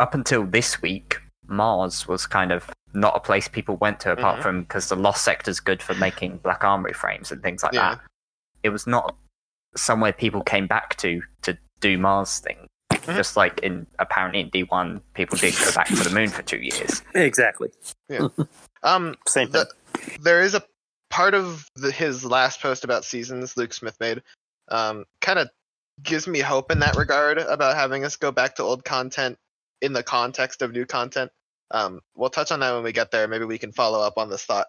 up 0.01 0.15
until 0.15 0.45
this 0.45 0.81
week, 0.83 1.19
Mars 1.47 2.09
was 2.09 2.27
kind 2.27 2.51
of 2.53 2.71
not 2.95 3.17
a 3.17 3.21
place 3.21 3.49
people 3.49 3.77
went 3.77 4.01
to 4.01 4.13
apart 4.13 4.39
Mhm. 4.39 4.43
from 4.43 4.63
because 4.63 4.89
the 4.89 4.97
Lost 4.97 5.25
Sector's 5.25 5.61
good 5.61 5.83
for 5.83 5.95
making 5.95 6.39
Black 6.39 6.63
Armory 6.65 6.93
frames 6.93 7.31
and 7.33 7.43
things 7.43 7.63
like 7.63 7.73
Yeah. 7.73 7.97
that. 7.97 8.01
It 8.63 8.71
was 8.71 8.87
not 8.87 9.17
somewhere 9.77 10.13
people 10.13 10.43
came 10.43 10.67
back 10.67 10.97
to 10.97 11.23
to 11.43 11.57
do 11.81 11.99
Mars 11.99 12.39
thing. 12.39 12.69
Mhm. 12.93 13.17
Just 13.17 13.37
like 13.37 13.61
in 13.61 13.87
apparently 13.99 14.41
in 14.41 14.51
D1, 14.51 15.01
people 15.15 15.37
did 15.37 15.55
go 15.59 15.73
back 15.73 15.89
to 15.89 15.97
the 15.97 16.11
moon 16.11 16.29
for 16.29 16.43
two 16.43 16.59
years. 16.59 17.03
Exactly. 17.15 17.71
um 18.83 19.15
Same 19.27 19.51
thing. 19.51 19.65
the, 19.65 20.19
there 20.21 20.43
is 20.43 20.55
a 20.55 20.63
part 21.11 21.35
of 21.35 21.69
the, 21.77 21.91
his 21.93 22.25
last 22.25 22.61
post 22.61 22.85
about 22.85 23.05
seasons 23.05 23.57
Luke 23.57 23.73
Smith 23.73 23.97
made 24.01 24.23
um, 24.69 25.05
kind 25.21 25.39
of 25.39 25.49
gives 26.03 26.27
me 26.27 26.41
hope 26.41 26.73
in 26.73 26.81
that 26.81 26.97
regard 26.97 27.39
about 27.39 27.77
having 27.77 28.05
us 28.05 28.17
go 28.17 28.33
back 28.33 28.57
to 28.57 28.63
old 28.63 28.85
content 28.85 29.39
in 29.81 29.93
the 29.93 30.03
context 30.03 30.63
of 30.63 30.73
new 30.73 30.85
content. 30.87 31.31
Um, 31.71 32.01
we'll 32.17 32.31
touch 32.31 32.51
on 32.51 32.61
that 32.61 32.75
when 32.75 32.83
we 32.83 32.93
get 32.93 33.11
there. 33.11 33.29
Maybe 33.29 33.45
we 33.45 33.59
can 33.59 33.73
follow 33.73 34.01
up 34.01 34.15
on 34.19 34.29
this 34.29 34.45
thought 34.45 34.67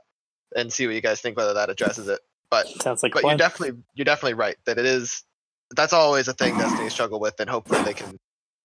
and 0.55 0.71
see 0.71 0.85
what 0.85 0.95
you 0.95 1.01
guys 1.01 1.21
think 1.21 1.35
whether 1.37 1.53
that 1.55 1.69
addresses 1.69 2.07
it. 2.07 2.19
But 2.51 2.67
Sounds 2.81 3.03
like 3.03 3.13
but 3.13 3.23
you're 3.23 3.37
definitely 3.37 3.81
you're 3.95 4.05
definitely 4.05 4.35
right 4.35 4.55
that 4.65 4.77
it 4.77 4.85
is. 4.85 5.23
That's 5.75 5.93
always 5.93 6.27
a 6.27 6.33
thing 6.33 6.57
Destiny 6.57 6.89
struggle 6.89 7.19
with, 7.19 7.39
and 7.39 7.49
hopefully 7.49 7.81
they 7.83 7.93
can. 7.93 8.17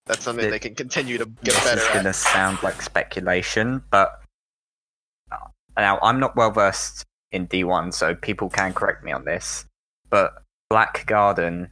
That's 0.06 0.22
something 0.24 0.46
It- 0.46 0.50
they 0.50 0.58
can 0.58 0.74
continue 0.74 1.18
to 1.18 1.26
get 1.26 1.54
this 1.54 1.64
better 1.64 1.80
is 1.80 1.88
going 1.88 2.04
to 2.04 2.12
sound 2.12 2.62
like 2.62 2.82
speculation, 2.82 3.82
but 3.90 4.20
uh, 5.32 5.36
now 5.76 5.98
I'm 6.02 6.20
not 6.20 6.36
well 6.36 6.50
versed 6.50 7.04
in 7.32 7.46
D1, 7.46 7.94
so 7.94 8.14
people 8.14 8.50
can 8.50 8.72
correct 8.74 9.02
me 9.04 9.12
on 9.12 9.24
this. 9.24 9.64
But 10.10 10.42
Black 10.68 11.06
Garden 11.06 11.70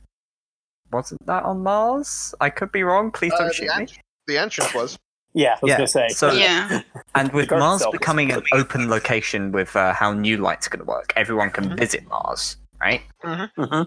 wasn't 0.93 1.25
that 1.27 1.43
on 1.43 1.63
Mars? 1.63 2.35
I 2.41 2.51
could 2.51 2.73
be 2.73 2.83
wrong. 2.85 3.11
Please 3.11 3.33
Uh, 3.35 3.39
don't 3.39 3.49
the 3.49 3.55
shoot 3.55 3.77
me. 3.77 3.87
The 4.29 4.39
entrance 4.39 4.73
was. 4.75 4.99
Yeah, 5.39 5.55
I 5.55 5.59
was 5.63 5.71
Yeah, 5.71 5.77
gonna 5.79 5.87
say. 5.99 6.09
so- 6.09 6.33
Yeah. 6.33 6.83
And 7.15 7.33
with 7.33 7.51
Mars 7.51 7.85
becoming 7.93 8.33
an 8.33 8.43
open 8.53 8.91
location 8.91 9.53
with 9.53 9.75
uh, 9.77 9.93
how 9.95 10.13
New 10.13 10.37
Light's 10.39 10.67
going 10.69 10.81
to 10.85 10.85
work, 10.97 11.13
everyone 11.17 11.51
can 11.51 11.65
Mhm. 11.71 11.79
visit 11.79 12.03
Mars, 12.09 12.57
right? 12.81 13.03
Mhm. 13.25 13.87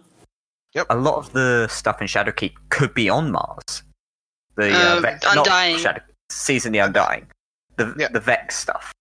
A 0.89 0.95
lot 0.95 1.15
of 1.17 1.33
the 1.33 1.67
stuff 1.67 1.99
in 2.01 2.07
Shadowkeep 2.07 2.53
could 2.69 2.93
be 2.93 3.09
on 3.09 3.31
Mars. 3.31 3.83
The 4.55 4.71
uh, 4.73 4.97
Uh, 4.97 4.99
Vex, 5.01 5.25
Undying. 5.27 5.73
Not 5.73 5.81
Shadow, 5.81 6.01
Season 6.29 6.71
the 6.71 6.79
Undying. 6.79 7.27
The, 7.77 7.93
Yeah. 7.97 8.07
the 8.11 8.19
Vex 8.21 8.55
stuff. 8.57 8.91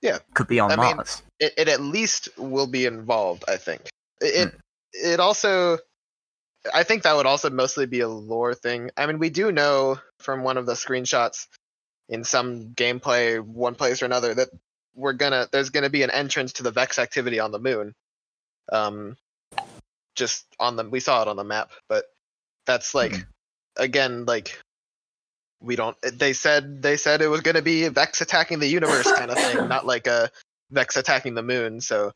Yeah. 0.00 0.18
Could 0.34 0.48
be 0.48 0.60
on 0.60 0.72
I 0.72 0.76
mean, 0.76 0.96
Mars. 0.96 1.22
It, 1.40 1.52
it 1.58 1.68
at 1.68 1.80
least 1.80 2.28
will 2.38 2.66
be 2.66 2.86
involved. 2.86 3.44
I 3.48 3.56
think. 3.58 3.82
It. 4.20 4.48
It, 4.48 4.54
it 4.92 5.20
also. 5.20 5.78
I 6.74 6.82
think 6.82 7.02
that 7.04 7.14
would 7.16 7.26
also 7.26 7.48
mostly 7.50 7.86
be 7.86 8.00
a 8.00 8.08
lore 8.08 8.54
thing. 8.54 8.90
I 8.96 9.06
mean, 9.06 9.18
we 9.18 9.30
do 9.30 9.52
know 9.52 9.98
from 10.18 10.42
one 10.42 10.56
of 10.58 10.66
the 10.66 10.74
screenshots 10.74 11.46
in 12.08 12.24
some 12.24 12.70
gameplay, 12.74 13.40
one 13.40 13.74
place 13.74 14.02
or 14.02 14.06
another, 14.06 14.34
that 14.34 14.48
we're 14.94 15.12
gonna 15.12 15.48
there's 15.52 15.70
gonna 15.70 15.90
be 15.90 16.02
an 16.02 16.10
entrance 16.10 16.54
to 16.54 16.62
the 16.62 16.70
Vex 16.70 16.98
activity 16.98 17.38
on 17.40 17.52
the 17.52 17.58
moon. 17.58 17.94
Um, 18.72 19.16
just 20.14 20.46
on 20.58 20.76
the 20.76 20.84
we 20.84 21.00
saw 21.00 21.22
it 21.22 21.28
on 21.28 21.36
the 21.36 21.44
map, 21.44 21.70
but 21.88 22.04
that's 22.66 22.94
like 22.94 23.12
Hmm. 23.14 23.22
again 23.76 24.24
like 24.24 24.60
we 25.60 25.76
don't. 25.76 25.96
They 26.02 26.32
said 26.32 26.82
they 26.82 26.96
said 26.96 27.20
it 27.20 27.28
was 27.28 27.40
gonna 27.40 27.62
be 27.62 27.88
Vex 27.88 28.20
attacking 28.20 28.58
the 28.58 28.68
universe 28.68 29.12
kind 29.12 29.30
of 29.30 29.38
thing, 29.38 29.66
not 29.68 29.86
like 29.86 30.06
a 30.06 30.30
Vex 30.70 30.96
attacking 30.96 31.34
the 31.34 31.42
moon. 31.42 31.80
So 31.80 32.12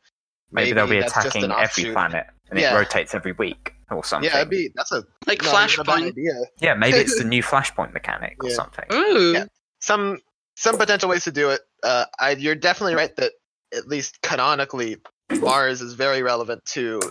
Maybe, 0.51 0.73
they'll 0.73 0.85
be 0.85 0.99
attacking 0.99 1.51
every 1.51 1.85
planet, 1.93 2.27
and 2.51 2.59
Yeah. 2.59 2.73
it 2.73 2.77
rotates 2.77 3.15
every 3.15 3.31
week 3.31 3.73
or 3.89 4.03
something. 4.03 4.29
Yeah, 4.29 4.37
it'd 4.37 4.51
be 4.51 4.69
that's 4.75 4.91
a 4.91 5.03
Like 5.25 5.41
not 5.41 5.71
even 5.71 5.79
a 5.79 5.83
bad 5.83 5.95
Flashpoint. 5.95 6.07
idea. 6.09 6.33
Yeah, 6.59 6.75
maybe 6.75 6.99
it's 6.99 7.17
the 7.17 7.23
new 7.35 7.41
Flashpoint 7.41 7.91
mechanic 7.91 8.43
or 8.43 8.49
Yeah. 8.49 8.55
something. 8.55 8.85
Ooh. 8.93 9.33
Yeah. 9.33 9.45
Some 9.83 10.19
some 10.55 10.77
potential 10.77 11.09
ways 11.09 11.25
to 11.25 11.31
do 11.33 11.49
it. 11.49 11.59
Uh, 11.83 12.05
I, 12.17 12.31
you're 12.31 12.55
definitely 12.55 12.95
right 12.95 13.13
that 13.17 13.33
at 13.75 13.85
least 13.85 14.21
canonically, 14.21 14.95
Mars 15.29 15.81
is 15.81 15.93
very 15.93 16.23
relevant 16.23 16.63
to 16.67 17.01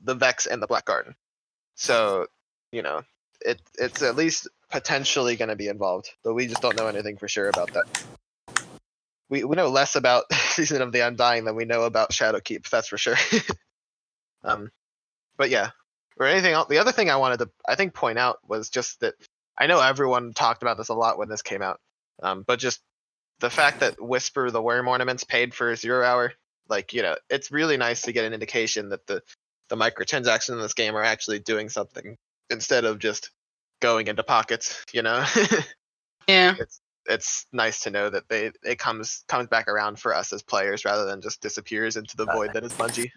the 0.00 0.16
Vex 0.16 0.46
and 0.46 0.60
the 0.60 0.66
Black 0.66 0.84
Garden. 0.84 1.14
So 1.76 2.26
you 2.72 2.82
know, 2.82 3.02
it 3.40 3.62
it's 3.78 4.02
at 4.02 4.16
least 4.16 4.48
potentially 4.68 5.36
going 5.36 5.50
to 5.50 5.54
be 5.54 5.68
involved, 5.68 6.10
but 6.24 6.34
we 6.34 6.48
just 6.48 6.60
don't 6.60 6.76
know 6.76 6.88
anything 6.88 7.18
for 7.18 7.28
sure 7.28 7.48
about 7.48 7.72
that. 7.74 8.04
We 9.30 9.44
we 9.44 9.54
know 9.54 9.68
less 9.68 9.94
about 9.94 10.24
Season 10.32 10.82
of 10.82 10.90
the 10.90 11.06
Undying 11.06 11.44
than 11.44 11.54
we 11.54 11.66
know 11.66 11.84
about 11.84 12.10
Shadowkeep. 12.10 12.68
That's 12.68 12.88
for 12.88 12.98
sure. 12.98 13.16
um, 14.42 14.72
but 15.36 15.50
yeah, 15.50 15.70
or 16.18 16.26
anything 16.26 16.52
else. 16.52 16.68
The 16.68 16.78
other 16.78 16.90
thing 16.90 17.10
I 17.10 17.16
wanted 17.16 17.38
to 17.38 17.50
I 17.68 17.76
think 17.76 17.94
point 17.94 18.18
out 18.18 18.38
was 18.44 18.70
just 18.70 18.98
that 19.02 19.14
I 19.56 19.68
know 19.68 19.80
everyone 19.80 20.32
talked 20.32 20.62
about 20.62 20.78
this 20.78 20.88
a 20.88 20.94
lot 20.94 21.16
when 21.16 21.28
this 21.28 21.42
came 21.42 21.62
out, 21.62 21.78
um, 22.22 22.44
but 22.46 22.58
just 22.58 22.80
the 23.40 23.50
fact 23.50 23.80
that 23.80 24.00
Whisper 24.00 24.50
the 24.50 24.62
Worm 24.62 24.88
ornaments 24.88 25.24
paid 25.24 25.54
for 25.54 25.74
zero 25.76 26.04
hour, 26.04 26.32
like 26.68 26.92
you 26.92 27.02
know, 27.02 27.16
it's 27.30 27.50
really 27.50 27.76
nice 27.76 28.02
to 28.02 28.12
get 28.12 28.24
an 28.24 28.32
indication 28.34 28.88
that 28.90 29.06
the 29.06 29.22
the 29.68 29.76
microtransactions 29.76 30.50
in 30.52 30.60
this 30.60 30.74
game 30.74 30.96
are 30.96 31.04
actually 31.04 31.38
doing 31.38 31.68
something 31.68 32.16
instead 32.50 32.84
of 32.84 32.98
just 32.98 33.30
going 33.80 34.08
into 34.08 34.22
pockets. 34.22 34.84
You 34.92 35.02
know, 35.02 35.24
Yeah. 36.28 36.54
it's 37.06 37.46
nice 37.52 37.80
to 37.80 37.90
know 37.90 38.10
that 38.10 38.28
they 38.28 38.50
it 38.62 38.78
comes 38.78 39.24
comes 39.28 39.48
back 39.48 39.68
around 39.68 39.98
for 39.98 40.14
us 40.14 40.32
as 40.32 40.42
players 40.42 40.84
rather 40.84 41.06
than 41.06 41.20
just 41.22 41.40
disappears 41.40 41.96
into 41.96 42.16
the 42.16 42.26
void 42.26 42.52
that 42.52 42.64
is 42.64 42.72
Bungie. 42.72 43.10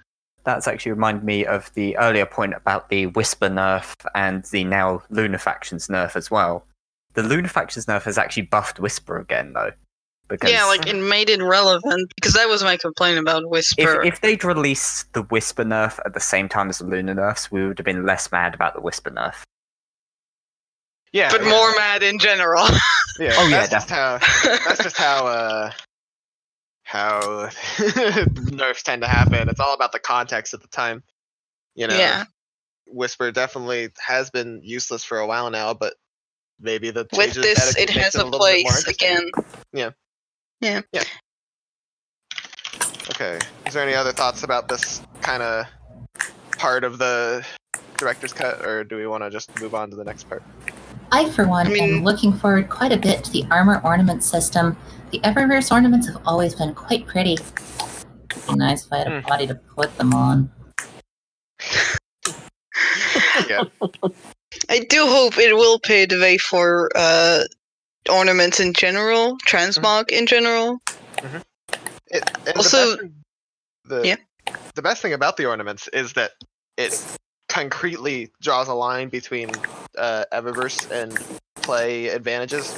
That's 0.44 0.68
actually 0.68 0.94
reminded 0.94 1.24
me 1.24 1.46
of 1.46 1.72
the 1.76 1.98
earlier 1.98 2.26
point 2.26 2.54
about 2.56 2.90
the 2.90 3.08
Whisper 3.08 3.50
nerf 3.50 3.94
and 4.16 4.44
the 4.46 4.64
now 4.64 5.04
Lunafactions 5.12 5.88
nerf 5.90 6.16
as 6.16 6.32
well. 6.32 6.66
The 7.14 7.24
Luna 7.24 7.48
Lunafactions 7.48 7.86
nerf 7.86 8.04
has 8.04 8.18
actually 8.18 8.44
buffed 8.44 8.80
Whisper 8.80 9.18
again, 9.18 9.54
though. 9.54 9.72
Because 10.30 10.50
Yeah, 10.52 10.64
like 10.66 10.88
it 10.88 10.96
made 10.96 11.30
it 11.30 11.44
relevant 11.44 12.12
because 12.16 12.34
that 12.34 12.48
was 12.48 12.64
my 12.64 12.78
complaint 12.78 13.20
about 13.20 13.50
Whisper. 13.50 14.02
if 14.02 14.22
they'd 14.22 14.44
released 14.46 15.12
the 15.12 15.24
Whisper 15.24 15.66
nerf 15.66 16.00
at 16.06 16.14
the 16.14 16.22
same 16.22 16.48
time 16.48 16.70
as 16.70 16.78
the 16.78 16.86
Luna 16.86 17.14
nerfs, 17.14 17.52
we 17.52 17.68
would 17.68 17.78
have 17.78 17.86
been 17.86 18.06
less 18.06 18.32
mad 18.32 18.54
about 18.54 18.74
the 18.74 18.80
Whisper 18.80 19.12
nerf. 19.12 19.44
Yeah, 21.12 21.30
but 21.30 21.44
yeah, 21.44 21.50
more 21.50 21.76
mad 21.76 22.04
in 22.04 22.18
general. 22.20 22.66
Yeah, 23.20 23.36
Oh, 23.38 23.48
yeah, 23.48 23.68
that's 23.68 23.72
just 23.72 23.90
how 23.90 24.18
that's 24.66 24.84
just 24.84 24.98
how 24.98 25.28
uh 25.28 25.72
how 26.84 27.50
nerfs 28.52 28.84
tend 28.84 29.02
to 29.02 29.08
happen. 29.08 29.50
It's 29.50 29.60
all 29.60 29.74
about 29.74 29.92
the 29.92 30.00
context 30.00 30.54
at 30.54 30.62
the 30.62 30.70
time. 30.70 31.04
You 31.76 31.88
know, 31.88 31.98
yeah. 31.98 32.24
Whisper 32.88 33.32
definitely 33.32 33.90
has 34.00 34.30
been 34.30 34.62
useless 34.64 35.04
for 35.04 35.20
a 35.20 35.28
while 35.28 35.50
now, 35.50 35.74
but 35.74 35.94
maybe 36.62 36.92
the 36.92 37.08
With 37.16 37.34
this, 37.34 37.76
it 37.78 37.90
has 37.92 38.16
a 38.16 38.24
a 38.24 38.26
little 38.26 38.40
bit 38.40 38.60
Yeah. 38.60 38.70
place 38.70 38.88
interesting. 38.88 39.30
again. 39.82 39.94
Okay. 43.10 43.40
Is 43.68 43.74
there 43.74 43.84
any 43.84 43.94
other 43.96 44.12
thoughts 44.12 44.44
about 44.44 44.68
this 44.68 45.02
kind 45.22 45.44
of 45.44 45.66
part 46.58 46.84
of 46.84 46.98
the 46.98 47.46
director's 47.98 48.34
cut, 48.34 48.66
or 48.66 48.84
do 48.84 48.96
we 48.96 49.06
want 49.08 49.24
to 49.24 49.30
just 49.30 49.60
move 49.60 49.76
on 49.76 49.90
to 49.90 49.96
the 49.96 50.04
next 50.04 50.28
part? 50.30 50.42
I, 51.12 51.30
for 51.30 51.48
one, 51.48 51.68
I 51.68 51.70
mean- 51.70 51.96
am 51.98 52.04
looking 52.04 52.34
forward 52.34 52.70
quite 52.70 52.92
a 52.92 52.98
bit 52.98 53.24
to 53.26 53.32
the 53.32 53.46
armor 53.52 53.82
ornament 53.84 54.24
system. 54.24 54.78
The 55.12 55.20
Eververse 55.20 55.72
ornaments 55.72 56.08
have 56.08 56.22
always 56.26 56.56
been 56.56 56.74
quite 56.74 57.06
pretty. 57.06 57.34
It'd 57.34 58.48
be 58.48 58.56
nice 58.56 58.86
if 58.86 58.94
I 58.94 58.98
had 59.00 59.08
a 59.08 59.22
Hmm. 59.22 59.28
body 59.28 59.48
to 59.48 59.56
put 59.56 59.96
them 59.98 60.14
on. 60.14 60.52
Yeah. 63.50 63.64
I 64.70 64.80
do 64.80 65.08
hope 65.08 65.38
it 65.38 65.56
will 65.56 65.80
pave 65.80 66.10
the 66.10 66.20
way 66.20 66.38
for 66.38 66.90
uh, 66.96 67.44
ornaments 68.10 68.60
in 68.60 68.74
general, 68.74 69.38
transmog 69.48 70.10
in 70.10 70.26
general. 70.28 70.80
It, 72.08 72.24
Also- 72.56 72.98
the 72.98 72.98
best, 72.98 73.12
the, 73.86 74.08
Yeah. 74.08 74.16
the 74.76 74.82
best 74.82 75.02
thing 75.02 75.14
about 75.14 75.38
the 75.38 75.46
ornaments 75.46 75.88
is 75.90 76.14
that 76.14 76.32
it 76.78 77.04
concretely 77.50 78.32
draws 78.42 78.68
a 78.68 78.74
line 78.74 79.10
between 79.10 79.50
uh, 79.98 80.26
Eververse 80.32 80.90
and 80.92 81.18
play 81.56 82.08
advantages. 82.08 82.78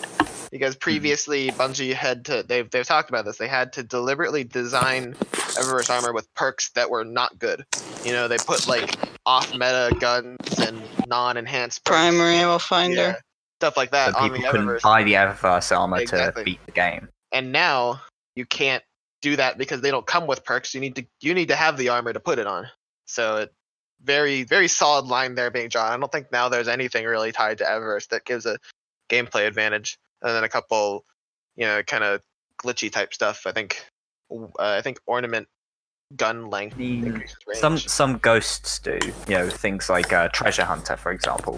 Because 0.53 0.75
mm-hmm. 0.75 0.81
previously, 0.81 1.49
Bungie 1.49 1.93
had 1.93 2.23
to 2.25 2.43
they've 2.47 2.69
they've 2.69 2.85
talked 2.85 3.09
about 3.09 3.25
this. 3.25 3.37
They 3.37 3.47
had 3.49 3.73
to 3.73 3.83
deliberately 3.83 4.45
design 4.45 5.15
Eververse 5.57 5.89
armor 5.89 6.13
with 6.13 6.33
perks 6.35 6.69
that 6.75 6.89
were 6.89 7.03
not 7.03 7.37
good. 7.39 7.65
You 8.05 8.13
know, 8.13 8.27
they 8.27 8.37
put 8.37 8.67
like 8.67 8.95
off-meta 9.25 9.97
guns 9.99 10.37
and 10.59 10.81
non-enhanced 11.07 11.83
Primary 11.85 12.35
ammo 12.35 12.53
yeah, 12.53 12.57
finder. 12.59 13.15
stuff 13.59 13.77
like 13.77 13.91
that 13.91 14.13
So 14.13 14.19
on 14.19 14.29
the 14.29 14.35
people 14.37 14.51
couldn't 14.51 14.67
Eververse 14.67 14.81
buy 14.81 15.03
the 15.03 15.13
Eververse 15.13 15.75
armor 15.75 15.97
Exactly. 15.97 16.41
to 16.41 16.45
beat 16.45 16.65
the 16.65 16.71
game. 16.71 17.09
and 17.31 17.51
now 17.51 18.01
you 18.35 18.45
can't 18.45 18.83
do 19.21 19.35
that 19.37 19.57
because 19.57 19.81
they 19.81 19.89
don't 19.89 20.05
come 20.05 20.27
with 20.27 20.43
perks. 20.43 20.75
You 20.75 20.81
need 20.81 20.95
to 20.97 21.05
you 21.21 21.33
need 21.33 21.47
to 21.47 21.55
have 21.55 21.77
the 21.77 21.89
armor 21.89 22.13
to 22.13 22.19
put 22.19 22.39
it 22.39 22.45
on. 22.45 22.67
So 23.07 23.37
it 23.37 23.53
very 24.03 24.43
very 24.43 24.67
solid 24.67 25.05
line 25.05 25.33
there 25.33 25.49
being 25.49 25.69
drawn. 25.69 25.91
I 25.91 25.97
don't 25.97 26.11
think 26.11 26.31
now 26.31 26.49
there's 26.49 26.67
anything 26.67 27.05
really 27.05 27.31
tied 27.31 27.57
to 27.59 27.63
Eververse 27.63 28.09
that 28.09 28.25
gives 28.25 28.45
a 28.45 28.57
gameplay 29.09 29.47
advantage, 29.47 29.97
and 30.23 30.35
then 30.35 30.43
a 30.43 30.49
couple 30.49 31.05
you 31.55 31.65
know 31.65 31.83
kind 31.83 32.03
of 32.03 32.21
glitchy 32.61 32.91
type 32.91 33.13
stuff. 33.13 33.43
I 33.45 33.51
think 33.51 33.85
uh, 34.31 34.47
I 34.59 34.81
think 34.81 34.99
ornament 35.05 35.47
gun 36.15 36.49
length 36.49 36.77
The- 36.77 37.01
range. 37.03 37.33
Some 37.53 37.77
some 37.77 38.17
ghosts 38.19 38.79
do, 38.79 38.99
you 39.27 39.33
know, 39.35 39.49
things 39.49 39.89
like 39.89 40.13
uh, 40.13 40.29
Treasure 40.29 40.63
Hunter, 40.65 40.95
for 40.97 41.11
example. 41.11 41.57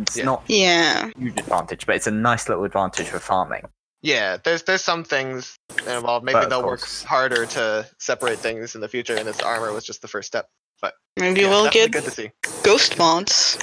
It's 0.00 0.16
Yeah. 0.16 0.24
not 0.24 0.42
Yeah. 0.46 1.10
a 1.14 1.18
huge 1.18 1.38
advantage, 1.40 1.86
but 1.86 1.96
it's 1.96 2.06
a 2.06 2.10
nice 2.10 2.48
little 2.48 2.64
advantage 2.64 3.08
for 3.08 3.18
farming. 3.18 3.64
yeah, 4.02 4.38
there's 4.44 4.62
there's 4.62 4.82
some 4.84 5.04
things 5.04 5.56
involved. 5.86 6.24
Maybe 6.24 6.34
But 6.38 6.48
they'll 6.50 6.64
work 6.64 6.80
harder 7.04 7.44
to 7.46 7.86
separate 7.98 8.38
things 8.38 8.74
in 8.74 8.80
the 8.80 8.88
future, 8.88 9.14
and 9.16 9.26
this 9.28 9.40
armor 9.40 9.72
was 9.72 9.84
just 9.84 10.00
the 10.02 10.08
first 10.08 10.26
step. 10.28 10.46
But 10.80 10.94
maybe 11.18 11.42
Yeah, 11.42 11.50
we'll 11.50 11.68
get 11.70 11.90
good 11.92 12.04
to 12.04 12.10
see. 12.10 12.30
ghost 12.62 12.96
mods. 12.96 13.58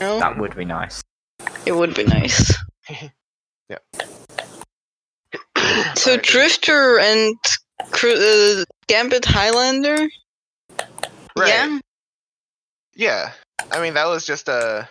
No, 0.00 0.18
That 0.18 0.38
would 0.38 0.56
be 0.56 0.64
nice. 0.64 1.00
it 1.66 1.72
would 1.72 1.94
be 1.94 2.04
nice. 2.04 2.52
So 5.96 6.10
Alright, 6.12 6.22
Drifter 6.22 6.98
and 7.00 7.34
Cru- 7.90 8.12
uh, 8.60 8.64
Gambit 8.86 9.24
Highlander. 9.24 10.08
Right. 11.36 11.48
Yeah. 11.48 11.78
Yeah, 12.94 13.32
I 13.70 13.82
mean 13.82 13.94
that 13.94 14.06
was 14.06 14.24
just 14.24 14.48
a 14.48 14.88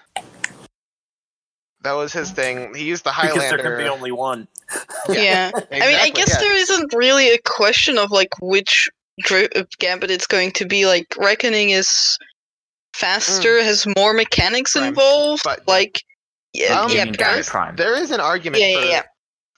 That 1.81 1.93
was 1.93 2.13
his 2.13 2.29
thing. 2.31 2.75
He 2.75 2.83
used 2.83 3.03
the 3.03 3.11
Highlander. 3.11 3.35
because 3.39 3.49
there 3.49 3.57
Highlander. 3.59 3.77
can 3.77 3.85
be 3.85 3.89
only 3.89 4.11
one. 4.11 4.47
Yeah. 5.09 5.51
I 5.53 5.59
mean, 5.71 5.81
I 5.83 6.09
guess 6.09 6.29
yeah. 6.31 6.39
there 6.39 6.55
isn't 6.55 6.93
really 6.93 7.29
a 7.29 7.37
question 7.37 7.97
of 7.99 8.11
like 8.11 8.29
which 8.41 8.89
dri- 9.21 9.49
uh, 9.55 9.63
gambit 9.79 10.11
it's 10.11 10.27
going 10.27 10.51
to 10.53 10.65
be. 10.65 10.85
Like 10.87 11.15
reckoning 11.17 11.69
is 11.69 12.17
faster, 12.95 13.61
has 13.63 13.87
more 13.95 14.13
mechanics 14.13 14.75
involved. 14.75 15.43
But- 15.43 15.67
like 15.67 16.03
yeah, 16.55 16.81
Um, 16.81 16.91
yeah, 16.91 17.03
mean 17.05 17.13
but- 17.13 17.19
there's- 17.19 17.49
Prime? 17.49 17.75
There 17.75 17.95
is 17.95 18.11
an 18.11 18.19
argument. 18.19 18.61
Yeah, 18.61 18.67
yeah, 18.69 18.79
for, 18.81 18.85
yeah. 18.87 19.03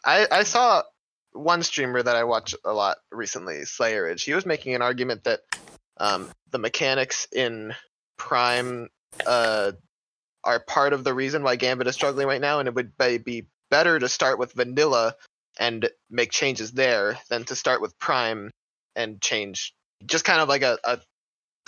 I, 0.06 0.28
I 0.32 0.44
saw 0.44 0.84
one 1.34 1.62
streamer 1.64 2.02
that 2.02 2.16
I 2.16 2.24
watch 2.24 2.56
a 2.66 2.74
lot 2.74 2.98
recently, 3.12 3.58
Slayerage. 3.66 4.24
He 4.24 4.34
was 4.34 4.46
making 4.46 4.74
an 4.76 4.82
argument 4.82 5.24
that 5.26 5.42
um, 5.98 6.30
the 6.52 6.58
mechanics 6.60 7.28
in 7.32 7.74
Prime 8.18 8.90
uh, 9.26 9.72
are 10.44 10.60
part 10.60 10.94
of 10.94 11.04
the 11.04 11.14
reason 11.14 11.44
why 11.44 11.56
Gambit 11.56 11.88
is 11.88 11.96
struggling 11.96 12.28
right 12.28 12.42
now, 12.42 12.60
and 12.60 12.68
it 12.68 12.74
would 12.76 12.98
be- 12.98 13.18
be 13.18 13.46
better 13.70 14.00
to 14.00 14.08
start 14.08 14.40
with 14.40 14.54
vanilla 14.54 15.16
and 15.60 15.90
make 16.10 16.32
changes 16.32 16.72
there 16.72 17.18
than 17.30 17.44
to 17.46 17.56
start 17.56 17.82
with 17.82 17.98
Prime 18.00 18.52
and 18.96 19.20
change. 19.22 19.74
Just 20.06 20.24
kind 20.26 20.40
of 20.40 20.48
like 20.48 20.62
a, 20.62 20.78
a, 20.84 21.00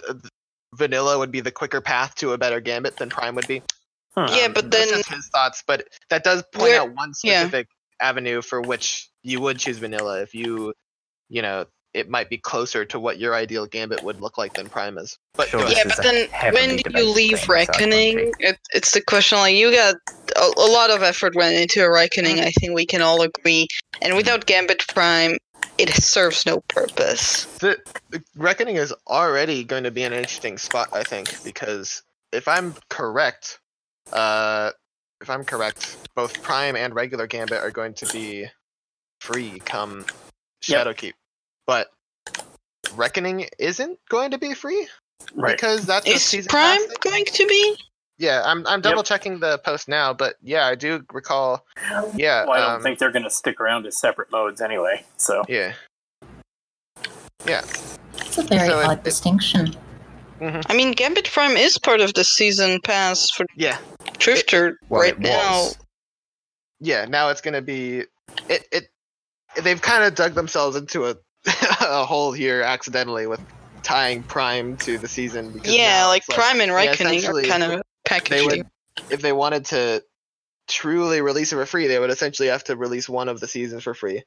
a 0.07 0.15
vanilla 0.75 1.17
would 1.17 1.31
be 1.31 1.41
the 1.41 1.51
quicker 1.51 1.81
path 1.81 2.15
to 2.15 2.31
a 2.33 2.37
better 2.37 2.59
Gambit 2.61 2.97
than 2.97 3.09
Prime 3.09 3.35
would 3.35 3.47
be. 3.47 3.61
Huh. 4.27 4.35
Yeah, 4.37 4.47
but 4.47 4.71
that's 4.71 4.89
then- 4.89 4.99
just 4.99 5.09
his 5.09 5.27
thoughts. 5.27 5.63
But 5.65 5.87
that 6.09 6.23
does 6.23 6.43
point 6.53 6.73
out 6.73 6.93
one 6.93 7.13
yeah. 7.23 7.41
specific 7.41 7.67
avenue 7.99 8.41
for 8.41 8.61
which 8.61 9.09
you 9.23 9.41
would 9.41 9.59
choose 9.59 9.77
vanilla 9.77 10.21
if 10.21 10.33
you, 10.33 10.73
you 11.29 11.41
know, 11.41 11.65
it 11.93 12.09
might 12.09 12.29
be 12.29 12.37
closer 12.37 12.85
to 12.85 12.99
what 12.99 13.17
your 13.17 13.33
ideal 13.33 13.65
gambit 13.65 14.03
would 14.03 14.21
look 14.21 14.37
like 14.37 14.53
than 14.53 14.69
Prime 14.69 14.97
is. 14.97 15.17
But 15.33 15.49
Sure. 15.49 15.67
yeah, 15.67 15.83
but 15.85 15.97
then 16.03 16.27
when 16.53 16.77
do 16.77 16.83
you 16.95 17.11
leave 17.11 17.39
thing, 17.39 17.47
so 17.47 17.53
I 17.53 17.65
can't 17.65 17.69
reckoning? 17.69 18.31
It, 18.39 18.59
it's 18.73 18.91
the 18.91 19.01
question. 19.01 19.39
Like 19.39 19.55
you 19.55 19.71
got 19.71 19.95
a, 20.35 20.51
a 20.57 20.69
lot 20.69 20.91
of 20.91 21.01
effort 21.01 21.35
went 21.35 21.55
into 21.55 21.83
a 21.83 21.91
reckoning. 21.91 22.37
Mm. 22.37 22.45
I 22.45 22.51
think 22.51 22.75
we 22.75 22.85
can 22.85 23.01
all 23.01 23.21
agree. 23.21 23.67
And 24.01 24.11
mm-hmm. 24.11 24.17
without 24.17 24.45
Gambit 24.45 24.87
Prime, 24.87 25.37
it 25.77 25.89
serves 25.89 26.45
no 26.45 26.59
purpose. 26.67 27.45
the, 27.57 27.77
the 28.11 28.23
reckoning 28.35 28.75
is 28.75 28.93
already 29.07 29.63
going 29.63 29.83
to 29.83 29.91
be 29.91 30.03
an 30.03 30.13
interesting 30.13 30.57
spot, 30.57 30.89
I 30.93 31.03
think, 31.03 31.43
because 31.43 32.03
if 32.31 32.47
I'm 32.47 32.75
correct, 32.89 33.59
uh, 34.11 34.71
if 35.21 35.29
I'm 35.29 35.43
correct, 35.43 35.97
both 36.15 36.41
Prime 36.41 36.75
and 36.75 36.95
regular 36.95 37.27
Gambit 37.27 37.59
are 37.61 37.71
going 37.71 37.93
to 37.95 38.05
be 38.07 38.45
free 39.21 39.59
come 39.65 40.05
Yep. 40.67 40.87
Shadowkeep, 40.87 41.13
but 41.67 41.89
Reckoning 42.95 43.47
isn't 43.59 43.99
going 44.09 44.31
to 44.31 44.37
be 44.37 44.53
free 44.53 44.87
Right. 45.35 45.55
because 45.55 45.85
that's 45.85 46.07
a 46.07 46.11
Is 46.13 46.23
season 46.23 46.49
Prime 46.49 46.85
pass 46.87 46.97
going 46.97 47.25
to 47.25 47.47
be? 47.47 47.77
Yeah, 48.17 48.41
I'm 48.45 48.65
I'm 48.67 48.81
double 48.81 49.03
checking 49.03 49.39
the 49.39 49.57
post 49.59 49.87
now, 49.87 50.13
but 50.13 50.35
yeah, 50.41 50.65
I 50.65 50.75
do 50.75 51.03
recall. 51.13 51.65
Yeah, 52.15 52.45
Well, 52.45 52.51
I 52.51 52.57
don't 52.59 52.75
um, 52.77 52.81
think 52.83 52.99
they're 52.99 53.11
going 53.11 53.23
to 53.23 53.29
stick 53.29 53.61
around 53.61 53.85
as 53.85 53.97
separate 53.99 54.29
modes 54.31 54.59
anyway. 54.59 55.05
So 55.17 55.43
yeah, 55.47 55.73
yeah. 57.45 57.61
It's 58.15 58.37
a 58.37 58.43
very 58.43 58.67
So 58.67 58.79
it- 58.81 58.85
odd 58.85 58.99
it- 58.99 59.03
distinction. 60.39 60.71
I 60.71 60.75
mean, 60.75 60.91
Gambit 60.93 61.29
Prime 61.31 61.57
is 61.57 61.77
part 61.77 62.01
of 62.01 62.13
the 62.13 62.23
season 62.23 62.79
pass 62.81 63.29
for 63.29 63.45
Yeah, 63.55 63.77
Drifter 64.17 64.77
Well, 64.89 65.01
right 65.01 65.19
now. 65.19 65.67
yeah. 66.79 67.05
Now 67.05 67.29
it's 67.29 67.41
gonna 67.41 67.61
be 67.61 68.05
it. 68.47 68.67
It 68.71 68.89
they've 69.61 69.81
kind 69.81 70.03
of 70.03 70.15
dug 70.15 70.33
themselves 70.35 70.75
into 70.75 71.05
a 71.05 71.15
a 71.81 72.05
hole 72.05 72.31
here 72.31 72.61
accidentally 72.61 73.27
with 73.27 73.41
tying 73.83 74.23
Prime 74.23 74.77
to 74.77 74.97
the 74.97 75.07
season. 75.07 75.51
Because 75.51 75.73
Yeah, 75.73 76.01
now 76.01 76.07
like 76.07 76.25
Prime 76.27 76.61
and 76.61 76.69
yeah, 76.71 76.75
Reckoning 76.75 77.25
are 77.25 77.41
kind 77.43 77.63
of 77.63 77.81
they 78.29 78.45
would 78.45 78.61
if 79.09 79.21
they 79.21 79.33
wanted 79.33 79.65
to 79.65 80.03
truly 80.67 81.21
release 81.21 81.51
it 81.51 81.55
for 81.55 81.65
free, 81.65 81.87
they 81.87 81.99
would 81.99 82.11
essentially 82.11 82.49
have 82.49 82.63
to 82.65 82.75
release 82.75 83.09
one 83.09 83.27
of 83.29 83.39
the 83.39 83.47
seasons 83.47 83.83
for 83.83 83.93
free. 83.93 84.23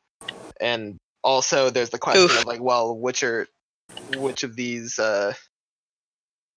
And 0.61 0.98
also, 1.22 1.70
there's 1.70 1.90
the 1.90 1.98
question 1.98 2.25
Oof. 2.25 2.40
of 2.40 2.46
like, 2.46 2.61
well, 2.61 2.96
which 2.96 3.22
are 3.22 3.46
which 4.16 4.42
of 4.42 4.57
these 4.57 4.98
uh 4.98 5.33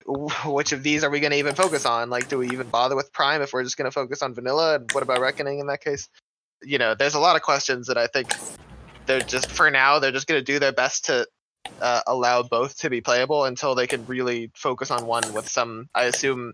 which 0.45 0.71
of 0.71 0.83
these 0.83 1.03
are 1.03 1.09
we 1.09 1.19
going 1.19 1.31
to 1.31 1.37
even 1.37 1.55
focus 1.55 1.85
on? 1.85 2.09
Like, 2.09 2.29
do 2.29 2.37
we 2.37 2.49
even 2.49 2.67
bother 2.67 2.95
with 2.95 3.11
Prime 3.11 3.41
if 3.41 3.53
we're 3.53 3.63
just 3.63 3.77
going 3.77 3.85
to 3.85 3.91
focus 3.91 4.21
on 4.21 4.33
Vanilla? 4.33 4.75
And 4.75 4.91
what 4.91 5.03
about 5.03 5.19
Reckoning 5.19 5.59
in 5.59 5.67
that 5.67 5.81
case? 5.81 6.09
You 6.63 6.77
know, 6.77 6.95
there's 6.95 7.15
a 7.15 7.19
lot 7.19 7.35
of 7.35 7.41
questions 7.41 7.87
that 7.87 7.97
I 7.97 8.07
think 8.07 8.33
they're 9.05 9.19
just 9.19 9.51
for 9.51 9.69
now 9.69 9.99
they're 9.99 10.11
just 10.11 10.27
going 10.27 10.39
to 10.39 10.45
do 10.45 10.57
their 10.57 10.71
best 10.71 11.05
to 11.05 11.27
uh, 11.81 12.01
allow 12.07 12.43
both 12.43 12.77
to 12.77 12.89
be 12.89 13.01
playable 13.01 13.45
until 13.45 13.75
they 13.75 13.87
can 13.87 14.05
really 14.05 14.51
focus 14.55 14.91
on 14.91 15.05
one 15.05 15.33
with 15.33 15.47
some, 15.47 15.89
I 15.93 16.05
assume, 16.05 16.53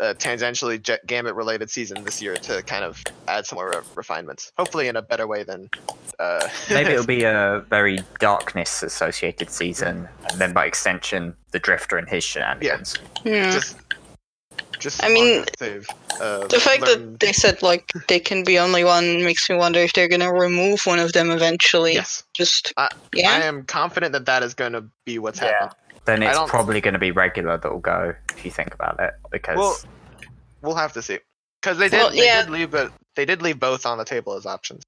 uh, 0.00 0.14
tangentially 0.14 0.80
Jet 0.82 1.06
Gambit 1.06 1.34
related 1.34 1.70
season 1.70 2.04
this 2.04 2.20
year 2.20 2.36
to 2.36 2.62
kind 2.62 2.84
of 2.84 3.02
add 3.28 3.46
some 3.46 3.56
more 3.56 3.70
re- 3.70 3.80
refinements. 3.94 4.52
Hopefully, 4.58 4.88
in 4.88 4.96
a 4.96 5.02
better 5.02 5.26
way 5.26 5.42
than. 5.42 5.70
Uh, 6.18 6.48
Maybe 6.70 6.90
it'll 6.92 7.06
be 7.06 7.24
a 7.24 7.64
very 7.68 8.00
darkness 8.20 8.82
associated 8.82 9.50
season, 9.50 10.08
and 10.30 10.40
then 10.40 10.52
by 10.52 10.66
extension, 10.66 11.34
the 11.52 11.58
Drifter 11.58 11.96
and 11.98 12.08
his 12.08 12.24
shenanigans. 12.24 12.96
Yeah. 13.24 13.50
just. 13.52 13.76
Just 14.78 15.02
I 15.02 15.08
mean, 15.08 15.38
long 15.60 15.84
uh, 16.20 16.46
The 16.48 16.60
fact 16.60 16.82
that 16.84 17.18
they 17.18 17.32
said 17.32 17.62
like 17.62 17.90
they 18.08 18.20
can 18.20 18.44
be 18.44 18.58
only 18.58 18.84
one 18.84 19.24
makes 19.24 19.48
me 19.48 19.56
wonder 19.56 19.80
if 19.80 19.94
they're 19.94 20.08
gonna 20.08 20.30
remove 20.32 20.80
one 20.84 20.98
of 20.98 21.12
them 21.14 21.30
eventually. 21.30 21.94
yes, 21.94 22.24
Just 22.34 22.74
I- 22.76 22.90
I 23.16 23.20
am 23.42 23.64
confident 23.64 24.12
that 24.12 24.26
that 24.26 24.42
is 24.42 24.52
going 24.52 24.72
to 24.72 24.84
be 25.06 25.18
what's 25.18 25.40
Yeah. 25.40 25.52
happening. 25.60 25.70
Then 26.06 26.22
it's 26.22 26.38
probably 26.48 26.80
going 26.80 26.94
to 26.94 27.00
be 27.00 27.10
regular 27.10 27.58
that'll 27.58 27.80
go, 27.80 28.14
if 28.32 28.44
you 28.44 28.50
think 28.50 28.72
about 28.72 28.98
it, 29.00 29.14
because 29.30 29.58
Well, 29.58 29.78
we'll 30.62 30.76
have 30.76 30.92
to 30.94 31.02
see 31.02 31.18
because 31.60 31.78
they 31.78 31.88
did. 31.88 31.98
Well, 31.98 32.10
they 32.10 32.16
did 32.16 32.50
leave 32.50 32.74
it. 32.74 32.92
They 33.16 33.24
did 33.24 33.42
leave 33.42 33.58
both 33.58 33.84
on 33.84 33.98
the 33.98 34.04
table 34.04 34.34
as 34.34 34.46
options. 34.46 34.82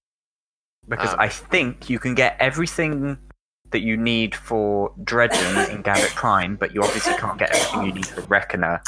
because 0.89 1.13
um, 1.15 1.21
I 1.21 1.29
think 1.29 1.91
you 1.91 1.99
can 1.99 2.15
get 2.15 2.37
everything 2.39 3.19
that 3.71 3.81
you 3.81 3.97
need 3.97 4.35
for 4.35 4.93
Dredgen 5.03 5.69
in 5.71 5.83
Gambit 5.83 6.11
Prime, 6.11 6.57
but 6.57 6.75
you 6.75 6.83
obviously 6.83 7.15
can't 7.15 7.39
get 7.39 7.55
everything 7.55 7.87
you 7.87 7.93
need 7.95 8.07
for 8.07 8.23
Reckoner 8.23 8.81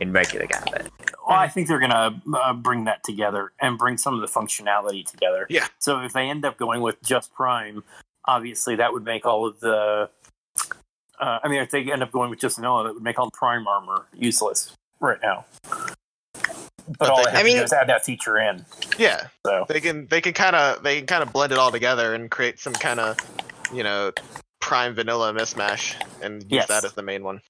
in 0.00 0.12
regular 0.12 0.46
Gambit. 0.46 0.90
Well, 1.26 1.38
I 1.38 1.48
think 1.48 1.68
they're 1.68 1.80
going 1.80 1.90
to 1.90 2.20
uh, 2.38 2.52
bring 2.52 2.84
that 2.84 3.02
together 3.02 3.52
and 3.60 3.78
bring 3.78 3.96
some 3.96 4.14
of 4.14 4.20
the 4.20 4.26
functionality 4.26 5.04
together. 5.04 5.46
Yeah. 5.48 5.66
So 5.78 6.00
if 6.00 6.12
they 6.12 6.28
end 6.28 6.44
up 6.44 6.56
going 6.56 6.82
with 6.82 7.02
just 7.02 7.32
Prime, 7.34 7.82
obviously 8.26 8.76
that 8.76 8.92
would 8.92 9.04
make 9.04 9.26
all 9.26 9.46
of 9.46 9.60
the. 9.60 10.10
Uh, 11.18 11.38
I 11.42 11.48
mean, 11.48 11.60
if 11.62 11.70
they 11.70 11.90
end 11.90 12.02
up 12.02 12.12
going 12.12 12.30
with 12.30 12.40
just 12.40 12.56
vanilla, 12.56 12.84
that 12.84 12.94
would 12.94 13.02
make 13.02 13.18
all 13.18 13.26
the 13.26 13.36
Prime 13.36 13.66
armor 13.66 14.06
useless 14.14 14.72
right 15.00 15.18
now. 15.22 15.44
But, 16.88 16.98
But 16.98 17.10
all 17.10 17.16
they 17.16 17.22
they 17.24 17.24
can- 17.24 17.34
have 17.34 17.34
I 17.34 17.42
to 17.42 17.48
do 17.48 17.54
mean- 17.54 17.64
is 17.64 17.72
add 17.72 17.88
that 17.88 18.04
feature 18.04 18.38
in. 18.38 18.64
Yeah, 18.98 19.26
So 19.44 19.66
they 19.68 19.80
can. 19.80 20.06
They 20.06 20.20
can 20.20 20.32
kind 20.34 20.54
of. 20.54 20.82
They 20.82 20.98
can 20.98 21.06
kind 21.06 21.22
of 21.22 21.32
blend 21.32 21.52
it 21.52 21.58
all 21.58 21.70
together 21.72 22.14
and 22.14 22.30
create 22.30 22.60
some 22.60 22.74
kind 22.74 23.00
of, 23.00 23.16
you 23.72 23.82
know, 23.82 24.12
prime 24.60 24.94
vanilla 24.94 25.32
mismatch 25.32 25.94
and 26.22 26.42
use 26.44 26.50
Yes. 26.50 26.68
that 26.68 26.84
as 26.84 26.92
the 26.92 27.02
main 27.02 27.24
one. 27.24 27.40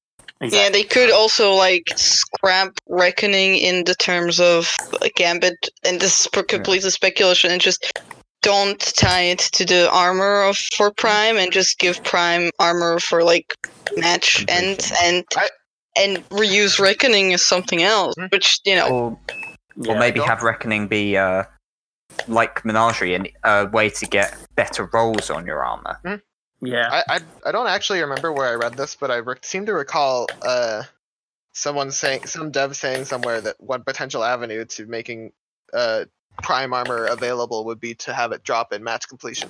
Yeah, 0.41 0.69
they 0.71 0.83
could 0.83 1.11
also 1.11 1.55
like 1.55 1.85
scrap 1.97 2.79
reckoning 2.89 3.57
in 3.57 3.85
the 3.85 3.95
terms 3.95 4.39
of 4.39 4.75
a 5.03 5.09
gambit, 5.11 5.55
and 5.85 5.99
this 6.01 6.21
is 6.21 6.27
completely 6.47 6.91
speculation, 6.91 7.51
and 7.51 7.61
just 7.61 7.91
don't 8.47 8.79
tie 8.97 9.23
it 9.35 9.41
to 9.59 9.65
the 9.65 9.91
armor 9.91 10.43
of 10.43 10.57
for 10.57 10.93
Prime, 10.93 11.37
and 11.37 11.51
just 11.53 11.79
give 11.79 12.03
Prime 12.05 12.51
armor 12.61 13.01
for 13.01 13.25
like 13.25 13.47
match 13.97 14.45
ends, 14.49 14.93
and 15.03 15.25
I- 15.37 15.51
and 15.99 16.19
reuse 16.29 16.79
reckoning 16.79 17.33
as 17.33 17.45
something 17.45 17.83
else, 17.83 18.15
Hmm. 18.19 18.27
which 18.31 18.61
you 18.65 18.77
know, 18.77 18.89
Or, 18.89 19.19
Yeah, 19.77 19.93
or 19.95 19.99
maybe 19.99 20.21
have 20.21 20.43
Reckoning 20.43 20.89
be 20.89 21.17
uh, 21.17 21.43
like 22.29 22.65
Menagerie, 22.65 23.15
and 23.15 23.29
a 23.45 23.67
way 23.67 23.91
to 23.91 24.07
get 24.07 24.37
better 24.55 24.89
rolls 24.93 25.29
on 25.31 25.45
your 25.47 25.65
armor. 25.65 25.97
yeah. 26.63 26.89
I, 26.99 27.17
I 27.17 27.21
I 27.47 27.53
don't 27.53 27.67
actually 27.77 28.01
remember 28.01 28.33
where 28.33 28.47
I 28.49 28.55
read 28.55 28.75
this, 28.75 28.95
but 28.95 29.11
I 29.11 29.17
re- 29.17 29.37
seem 29.43 29.67
to 29.67 29.75
recall 29.75 30.27
uh 30.43 30.83
someone 31.53 31.91
saying 31.91 32.27
some 32.27 32.51
dev 32.51 32.77
saying 32.77 33.05
somewhere 33.07 33.41
that 33.41 33.57
one 33.59 33.83
potential 33.83 34.23
avenue 34.23 34.65
to 34.67 34.87
making 34.87 35.33
uh 35.73 36.05
prime 36.43 36.73
armor 36.75 37.07
available 37.07 37.65
would 37.65 37.81
be 37.81 37.95
to 37.97 38.13
have 38.13 38.33
it 38.33 38.43
drop 38.43 38.73
in 38.73 38.83
match 38.85 39.09
completion. 39.09 39.49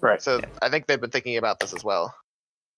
right. 0.00 0.20
So 0.22 0.40
I 0.62 0.68
think 0.68 0.86
they've 0.86 1.00
been 1.00 1.10
thinking 1.10 1.36
about 1.36 1.60
this 1.60 1.72
as 1.74 1.84
well. 1.84 2.14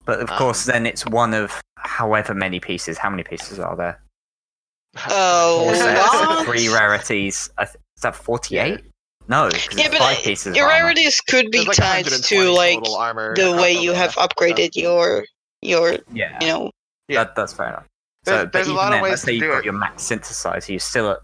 But 0.05 0.21
of 0.21 0.31
Um, 0.31 0.37
course, 0.39 0.65
then 0.65 0.85
it's 0.87 1.07
one 1.07 1.33
of 1.35 1.61
however 1.77 2.35
many 2.35 2.61
pieces. 2.61 2.99
How 2.99 3.09
many 3.11 3.23
pieces 3.25 3.59
are 3.59 3.75
there? 3.77 4.01
Oh, 5.09 5.65
Four 5.65 5.75
sets, 5.75 6.01
what? 6.13 6.47
three 6.47 6.69
rarities. 6.69 7.51
Is 7.61 7.77
that 8.03 8.15
forty-eight? 8.15 8.81
No, 9.27 9.49
yeah, 9.75 9.89
but 9.89 9.99
five 9.99 10.19
pieces. 10.19 10.49
of 10.49 10.57
your 10.57 10.67
armor. 10.67 10.85
rarities 10.85 11.21
could 11.23 11.51
be 11.51 11.65
like 11.65 11.77
tied 11.77 12.05
to 12.07 12.51
like 12.51 12.79
armor 12.91 13.35
the 13.35 13.53
way 13.53 13.73
you 13.73 13.93
have 13.93 14.15
that 14.17 14.31
upgraded 14.37 14.77
your 14.77 15.25
your 15.63 15.97
Yeah, 16.13 16.39
you 16.43 16.47
know 16.49 16.71
Yeah. 17.09 17.25
That, 17.25 17.35
that's 17.35 17.55
fair 17.55 17.69
enough. 17.69 17.87
There's- 18.25 18.41
so, 18.41 18.45
but 18.47 18.53
there's 18.53 18.67
a 18.67 18.71
even 18.71 18.77
lot 18.77 18.87
of 18.89 18.93
then, 18.97 19.03
ways 19.03 19.11
let's 19.11 19.23
to 19.23 19.27
say 19.27 19.33
you've 19.35 19.43
do 19.43 19.49
got 19.51 19.59
it. 19.59 19.65
your 19.65 19.75
max 19.75 20.03
synthesizer, 20.05 20.69
you're 20.69 20.79
still 20.81 21.11
at. 21.11 21.19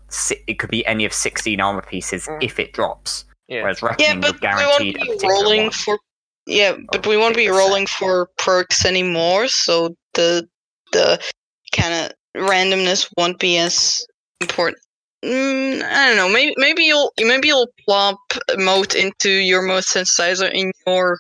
It 0.46 0.58
could 0.58 0.70
be 0.70 0.84
any 0.86 1.04
of 1.04 1.12
sixteen 1.12 1.60
armor 1.60 1.82
pieces 1.82 2.26
Mm. 2.26 2.42
if 2.42 2.58
it 2.58 2.72
drops. 2.72 3.24
Yeah. 3.48 3.62
Whereas 3.62 3.80
Yeah, 3.82 3.88
reckoning, 3.88 4.20
but 4.20 4.42
you're 4.42 4.56
we 4.56 4.64
won't 4.64 4.78
guaranteed 4.80 4.96
a 5.02 5.16
be 5.18 5.28
rolling 5.28 5.62
one. 5.62 5.70
for 5.72 5.98
yeah, 6.46 6.76
but 6.92 7.06
we 7.06 7.16
won't 7.16 7.36
be 7.36 7.48
rolling 7.48 7.86
for 7.86 8.28
perks 8.38 8.84
anymore, 8.84 9.48
so 9.48 9.94
the 10.14 10.46
the 10.92 11.20
kind 11.72 11.94
of 11.94 12.40
randomness 12.40 13.08
won't 13.16 13.38
be 13.38 13.56
as 13.58 14.04
important. 14.40 14.78
Mm, 15.24 15.82
I 15.82 16.08
don't 16.08 16.16
know. 16.16 16.28
Maybe 16.30 16.54
maybe 16.56 16.84
you'll 16.84 17.12
maybe 17.20 17.48
you'll 17.48 17.68
plop 17.86 18.18
mote 18.56 18.94
into 18.94 19.30
your 19.30 19.62
mote 19.62 19.84
synthesizer 19.84 20.50
in 20.50 20.72
your 20.86 21.18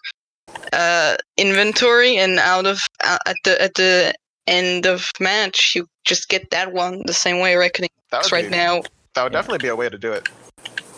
uh, 0.72 1.16
inventory, 1.36 2.16
and 2.16 2.38
out 2.38 2.66
of 2.66 2.80
uh, 3.04 3.18
at 3.26 3.36
the 3.44 3.60
at 3.62 3.74
the 3.74 4.14
end 4.46 4.86
of 4.86 5.10
match, 5.20 5.74
you 5.74 5.86
just 6.04 6.28
get 6.28 6.50
that 6.50 6.72
one 6.72 7.02
the 7.06 7.12
same 7.12 7.38
way 7.40 7.56
reckoning 7.56 7.90
works 8.12 8.30
would 8.30 8.36
right 8.36 8.50
be, 8.50 8.56
now. 8.56 8.82
That 9.14 9.24
would 9.24 9.32
definitely 9.32 9.58
be 9.58 9.68
a 9.68 9.76
way 9.76 9.88
to 9.88 9.98
do 9.98 10.12
it. 10.12 10.28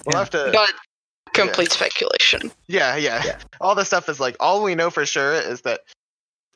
We'll 0.07 0.15
Yeah. 0.15 0.19
have 0.19 0.31
to. 0.31 0.51
But 0.53 0.73
complete 1.33 1.73
speculation. 1.73 2.53
Yeah, 2.67 2.97
yeah, 2.97 3.23
Yeah. 3.25 3.39
All 3.61 3.75
this 3.75 3.87
stuff 3.89 4.09
is 4.09 4.21
like 4.21 4.37
all 4.41 4.63
we 4.63 4.75
know 4.75 4.91
for 4.91 5.07
sure 5.07 5.35
is 5.35 5.63
that 5.63 5.81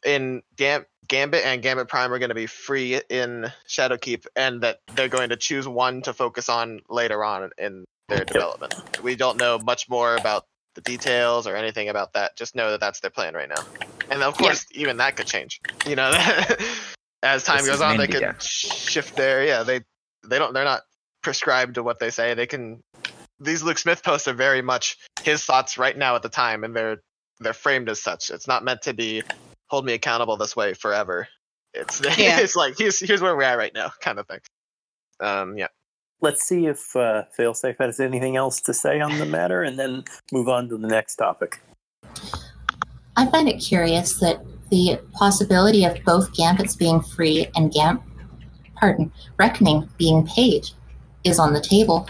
in 0.04 0.42
Gam- 0.56 0.86
Gambit 1.08 1.44
and 1.44 1.62
Gambit 1.62 1.88
Prime 1.88 2.12
are 2.12 2.18
going 2.18 2.30
to 2.30 2.34
be 2.34 2.46
free 2.46 3.00
in 3.08 3.50
Shadowkeep, 3.68 4.26
and 4.34 4.60
that 4.62 4.80
they're 4.94 5.08
going 5.08 5.30
to 5.30 5.36
choose 5.36 5.66
one 5.68 6.02
to 6.02 6.12
focus 6.12 6.48
on 6.48 6.80
later 6.88 7.24
on 7.24 7.50
in 7.58 7.84
their 8.08 8.24
development. 8.24 8.74
We 9.02 9.14
don't 9.16 9.38
know 9.38 9.58
much 9.58 9.88
more 9.88 10.16
about 10.16 10.44
the 10.76 10.80
details 10.82 11.46
or 11.48 11.56
anything 11.56 11.88
about 11.88 12.12
that. 12.12 12.36
Just 12.36 12.54
know 12.54 12.70
that 12.70 12.78
that's 12.80 13.00
their 13.00 13.10
plan 13.10 13.34
right 13.34 13.48
now, 13.48 13.62
and 14.10 14.22
of 14.22 14.34
Yeah. 14.34 14.46
course, 14.46 14.66
even 14.70 14.98
that 14.98 15.16
could 15.16 15.26
change. 15.26 15.60
You 15.88 15.96
know, 15.96 16.10
as 17.24 17.42
time 17.42 17.58
This 17.58 17.66
goes 17.68 17.80
on, 17.80 17.92
an 17.92 17.98
they 17.98 18.06
could 18.06 18.40
shift 18.40 19.16
their 19.16 19.44
yeah. 19.44 19.64
They 19.64 19.80
they 20.24 20.38
don't 20.38 20.54
they're 20.54 20.64
not 20.64 20.82
prescribed 21.22 21.74
to 21.74 21.82
what 21.82 21.98
they 21.98 22.10
say. 22.10 22.34
They 22.34 22.46
can. 22.46 22.80
These 23.40 23.62
Luke 23.62 23.78
Smith 23.78 24.02
posts 24.02 24.28
are 24.28 24.32
very 24.34 24.62
much 24.62 24.96
his 25.24 25.44
thoughts 25.44 25.76
right 25.76 25.96
now 25.96 26.14
at 26.14 26.22
the 26.22 26.28
time, 26.28 26.62
and 26.64 26.74
they're 26.76 27.02
they're 27.40 27.52
framed 27.52 27.88
as 27.88 28.00
such. 28.00 28.30
It's 28.30 28.46
not 28.46 28.64
meant 28.64 28.82
to 28.82 28.94
be 28.94 29.22
hold 29.68 29.84
me 29.84 29.92
accountable 29.94 30.36
this 30.36 30.54
way 30.54 30.72
forever. 30.74 31.26
It's 31.74 32.00
Yeah. 32.18 32.38
it's 32.40 32.56
like 32.56 32.76
here's 32.78 33.00
here's 33.00 33.20
where 33.20 33.36
we're 33.36 33.42
at 33.42 33.58
right 33.58 33.74
now, 33.74 33.90
kind 34.00 34.18
of 34.18 34.26
thing. 34.26 34.38
Um, 35.20 35.58
yeah. 35.58 35.68
Let's 36.22 36.46
see 36.46 36.66
if 36.66 36.96
uh, 36.96 37.24
Failsafe 37.38 37.76
has 37.78 38.00
anything 38.00 38.36
else 38.36 38.60
to 38.62 38.72
say 38.72 39.00
on 39.00 39.18
the 39.18 39.26
matter, 39.26 39.62
and 39.62 39.78
then 39.78 40.04
move 40.32 40.48
on 40.48 40.68
to 40.70 40.78
the 40.78 40.88
next 40.88 41.16
topic. 41.16 41.60
I 43.16 43.26
find 43.26 43.48
it 43.48 43.58
curious 43.58 44.18
that 44.20 44.44
the 44.70 44.98
possibility 45.12 45.84
of 45.84 46.02
both 46.04 46.34
gambits 46.34 46.74
being 46.74 47.00
free 47.00 47.48
and 47.54 47.72
gam 47.72 48.02
pardon, 48.76 49.10
reckoning 49.38 49.88
being 49.98 50.26
paid 50.26 50.66
is 51.24 51.38
on 51.38 51.52
the 51.52 51.60
table. 51.60 52.08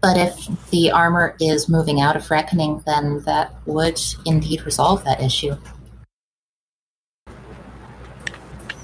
But 0.00 0.16
if 0.16 0.70
the 0.70 0.90
armor 0.90 1.36
is 1.40 1.68
moving 1.68 2.00
out 2.00 2.16
of 2.16 2.28
reckoning, 2.30 2.82
then 2.86 3.20
that 3.20 3.54
would 3.66 4.00
indeed 4.26 4.66
resolve 4.66 5.04
that 5.04 5.20
issue. 5.20 5.56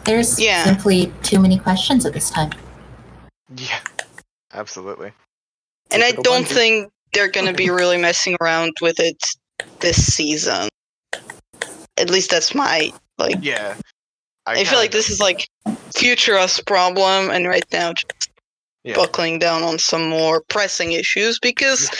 There's 0.04 0.38
Yeah. 0.38 0.64
simply 0.64 1.12
too 1.22 1.40
many 1.40 1.58
questions 1.58 2.06
at 2.06 2.12
this 2.12 2.30
time. 2.30 2.52
Yeah. 3.56 3.80
Absolutely. 4.58 5.12
And 5.92 6.02
I 6.02 6.10
don't 6.12 6.44
Bungie. 6.44 6.48
think 6.48 6.90
they're 7.12 7.30
gonna 7.30 7.52
be 7.54 7.70
really 7.70 7.96
messing 7.96 8.36
around 8.40 8.72
with 8.82 8.98
it 8.98 9.16
this 9.80 9.96
season. 10.14 10.68
At 11.96 12.10
least 12.10 12.30
that's 12.30 12.54
my 12.54 12.92
like. 13.18 13.36
Yeah. 13.40 13.76
I, 14.46 14.64
feel 14.64 14.78
like 14.78 14.92
this 14.92 15.10
is 15.10 15.20
like 15.20 15.46
future 15.94 16.34
us 16.36 16.58
problem, 16.60 17.30
and 17.30 17.46
right 17.46 17.64
now 17.72 17.92
just 17.92 18.30
Yeah. 18.82 18.94
buckling 18.94 19.38
down 19.38 19.62
on 19.62 19.78
some 19.78 20.08
more 20.08 20.42
pressing 20.48 20.92
issues 20.92 21.38
because 21.38 21.90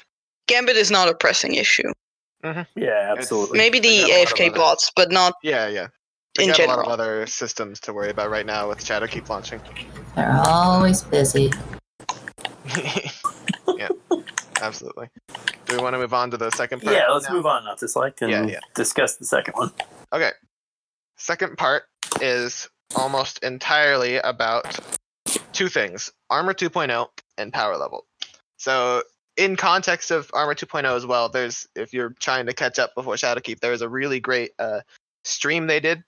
Gambit 0.47 0.77
is 0.77 0.91
not 0.91 1.09
a 1.09 1.15
pressing 1.15 1.55
issue. 1.57 1.93
Mm-hmm. 2.43 2.63
Yeah, 2.81 3.15
absolutely. 3.17 3.59
Maybe 3.59 3.81
the 3.81 4.01
got 4.01 4.09
a 4.09 4.13
lot 4.13 4.23
of 4.23 4.29
AFK 4.29 4.47
other- 4.49 4.57
bots, 4.59 4.91
but 4.97 5.13
not 5.13 5.35
Yeah, 5.43 5.69
yeah. 5.69 5.89
They 6.37 6.45
in 6.45 6.51
got 6.51 6.59
a 6.59 6.63
lot 6.63 6.69
general. 6.69 6.87
of 6.87 6.93
other 7.01 7.27
systems 7.27 7.81
to 7.81 7.93
worry 7.93 8.11
about 8.11 8.31
right 8.31 8.47
now 8.47 8.69
with 8.69 8.79
Shadowkeep 8.79 9.29
launching. 9.29 9.61
They're 10.17 10.41
always 10.47 11.03
busy. 11.03 11.53
yeah. 13.77 13.89
Absolutely. 14.61 15.09
Do 15.67 15.77
we 15.77 15.83
want 15.83 15.95
to 15.95 15.99
move 15.99 16.15
on 16.15 16.31
to 16.33 16.37
the 16.37 16.51
second 16.51 16.83
part? 16.83 16.95
yeah, 16.97 17.09
let's 17.11 17.29
now? 17.29 17.35
move 17.35 17.47
on, 17.47 17.65
not 17.65 17.79
dislike, 17.79 18.21
and 18.23 18.31
Yeah, 18.31 18.47
yeah. 18.47 18.61
discuss 18.75 19.17
the 19.17 19.25
second 19.25 19.55
one. 19.55 19.71
Okay. 20.13 20.31
Second 21.17 21.57
part 21.59 21.85
is 22.21 22.69
almost 22.97 23.43
entirely 23.45 24.17
about 24.17 24.79
two 25.53 25.69
things 25.69 26.11
Armor 26.31 26.55
2.0 26.55 27.09
and 27.37 27.53
power 27.53 27.77
level. 27.77 28.07
So, 28.57 29.03
in 29.37 29.55
context 29.55 30.11
of 30.11 30.31
Armor 30.35 30.55
2.0 30.55 30.97
as 30.97 31.07
well, 31.07 31.29
there's, 31.29 31.69
if 31.77 31.93
you're 31.93 32.11
trying 32.19 32.47
to 32.47 32.53
catch 32.55 32.79
up 32.79 32.95
before 32.95 33.15
Shadowkeep, 33.15 33.61
there's 33.61 33.83
a 33.83 33.89
really 33.89 34.19
great 34.19 34.51
uh, 34.59 34.81
stream 35.25 35.67
they 35.69 35.79
did 35.81 36.03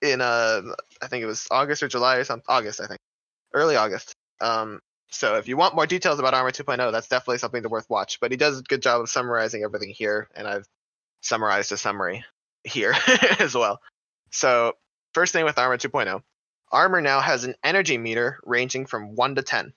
in, 0.00 0.20
uh, 0.20 0.62
I 1.02 1.06
think 1.08 1.22
it 1.22 1.26
was 1.26 1.46
August 1.50 1.82
or 1.82 1.88
July 1.88 2.16
or 2.16 2.24
something. 2.24 2.44
August, 2.48 2.80
I 2.80 2.86
think. 2.86 2.98
Early 3.52 3.76
August. 3.76 4.14
Um, 4.40 4.80
so, 5.12 5.36
if 5.36 5.46
you 5.46 5.58
want 5.58 5.74
more 5.74 5.86
details 5.86 6.18
about 6.18 6.32
Armor 6.32 6.52
2.0, 6.52 6.90
that's 6.90 7.06
definitely 7.06 7.36
something 7.36 7.62
to 7.62 7.68
worth 7.68 7.88
watch. 7.90 8.18
But 8.18 8.30
he 8.30 8.38
does 8.38 8.60
a 8.60 8.62
good 8.62 8.80
job 8.80 9.02
of 9.02 9.10
summarizing 9.10 9.62
everything 9.62 9.90
here, 9.90 10.26
and 10.34 10.48
I've 10.48 10.66
summarized 11.20 11.70
a 11.70 11.76
summary 11.76 12.24
here 12.64 12.94
as 13.38 13.54
well. 13.54 13.78
So, 14.30 14.72
first 15.12 15.34
thing 15.34 15.44
with 15.44 15.58
Armor 15.58 15.76
2.0, 15.76 16.22
Armor 16.72 17.02
now 17.02 17.20
has 17.20 17.44
an 17.44 17.54
energy 17.62 17.98
meter 17.98 18.40
ranging 18.44 18.86
from 18.86 19.14
1 19.14 19.34
to 19.34 19.42
10. 19.42 19.74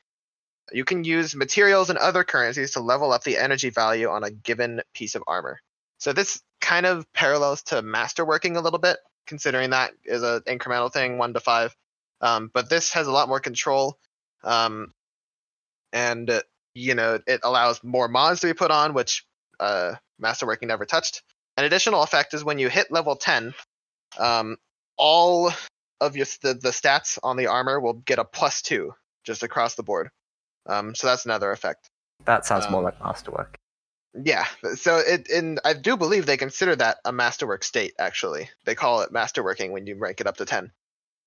You 0.71 0.85
can 0.85 1.03
use 1.03 1.35
materials 1.35 1.89
and 1.89 1.99
other 1.99 2.23
currencies 2.23 2.71
to 2.71 2.79
level 2.79 3.11
up 3.11 3.25
the 3.25 3.37
energy 3.37 3.69
value 3.69 4.09
on 4.09 4.23
a 4.23 4.31
given 4.31 4.81
piece 4.93 5.15
of 5.15 5.23
armor. 5.27 5.59
So, 5.97 6.13
this 6.13 6.41
kind 6.61 6.85
of 6.85 7.11
parallels 7.11 7.61
to 7.63 7.83
masterworking 7.83 8.55
a 8.55 8.61
little 8.61 8.79
bit, 8.79 8.99
considering 9.27 9.71
that 9.71 9.91
is 10.05 10.23
an 10.23 10.43
incremental 10.43 10.91
thing, 10.91 11.17
1 11.17 11.33
to 11.33 11.41
5. 11.41 11.75
Um, 12.21 12.49
but 12.53 12.69
this 12.69 12.93
has 12.93 13.07
a 13.07 13.11
lot 13.11 13.27
more 13.27 13.41
control. 13.41 13.99
Um, 14.41 14.93
and, 15.95 16.29
uh, 16.29 16.41
you 16.75 16.93
know, 16.93 17.19
it 17.25 17.39
allows 17.43 17.83
more 17.83 18.07
mods 18.07 18.41
to 18.41 18.47
be 18.47 18.53
put 18.53 18.69
on, 18.69 18.93
which 18.93 19.25
uh, 19.59 19.93
masterworking 20.21 20.67
never 20.67 20.85
touched. 20.85 21.23
An 21.57 21.63
additional 21.63 22.03
effect 22.03 22.33
is 22.33 22.43
when 22.43 22.59
you 22.59 22.69
hit 22.69 22.91
level 22.91 23.15
10, 23.15 23.53
um, 24.19 24.57
all 24.97 25.51
of 26.01 26.17
your 26.17 26.25
the, 26.41 26.53
the 26.53 26.69
stats 26.69 27.17
on 27.23 27.37
the 27.37 27.47
armor 27.47 27.79
will 27.79 27.93
get 27.93 28.19
a 28.19 28.25
plus 28.25 28.61
two 28.61 28.93
just 29.23 29.41
across 29.41 29.75
the 29.75 29.83
board. 29.83 30.09
Um, 30.67 30.93
so 30.93 31.07
that's 31.07 31.25
another 31.25 31.51
effect. 31.51 31.89
That 32.25 32.45
sounds 32.45 32.69
more 32.69 32.79
Um, 32.79 32.85
like 32.85 32.99
masterwork. 32.99 33.55
Yeah. 34.13 34.45
So 34.75 34.97
it 34.97 35.29
and 35.29 35.59
I 35.63 35.73
do 35.73 35.95
believe 35.95 36.25
they 36.25 36.37
consider 36.37 36.75
that 36.75 36.97
a 37.05 37.13
masterwork 37.13 37.63
state. 37.63 37.93
Actually, 37.99 38.49
they 38.65 38.75
call 38.75 39.01
it 39.01 39.13
masterworking 39.13 39.71
when 39.71 39.87
you 39.87 39.95
rank 39.97 40.21
it 40.21 40.27
up 40.27 40.37
to 40.37 40.45
ten. 40.45 40.71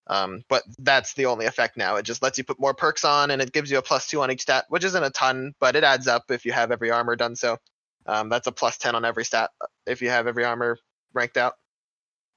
Um, 0.08 0.42
but 0.48 0.62
that's 0.78 1.14
the 1.14 1.26
only 1.26 1.46
effect 1.46 1.76
now. 1.76 1.96
It 1.96 2.04
just 2.04 2.22
lets 2.22 2.38
you 2.38 2.44
put 2.44 2.58
more 2.58 2.74
perks 2.74 3.04
on, 3.04 3.30
and 3.30 3.42
it 3.42 3.52
gives 3.52 3.70
you 3.70 3.78
a 3.78 3.82
plus 3.82 4.08
two 4.08 4.22
on 4.22 4.30
each 4.30 4.42
stat, 4.42 4.64
which 4.68 4.84
isn't 4.84 5.02
a 5.02 5.10
ton, 5.10 5.54
but 5.60 5.76
it 5.76 5.84
adds 5.84 6.08
up 6.08 6.30
if 6.30 6.46
you 6.46 6.52
have 6.52 6.70
every 6.70 6.90
armor 6.90 7.16
done 7.16 7.36
so. 7.36 7.58
Um, 8.06 8.30
that's 8.30 8.46
a 8.46 8.52
plus 8.52 8.78
ten 8.78 8.94
on 8.94 9.04
every 9.04 9.24
stat 9.24 9.50
uh, 9.60 9.66
if 9.86 10.00
you 10.00 10.08
have 10.08 10.26
every 10.26 10.44
armor 10.44 10.78
ranked 11.12 11.36
out. 11.36 11.54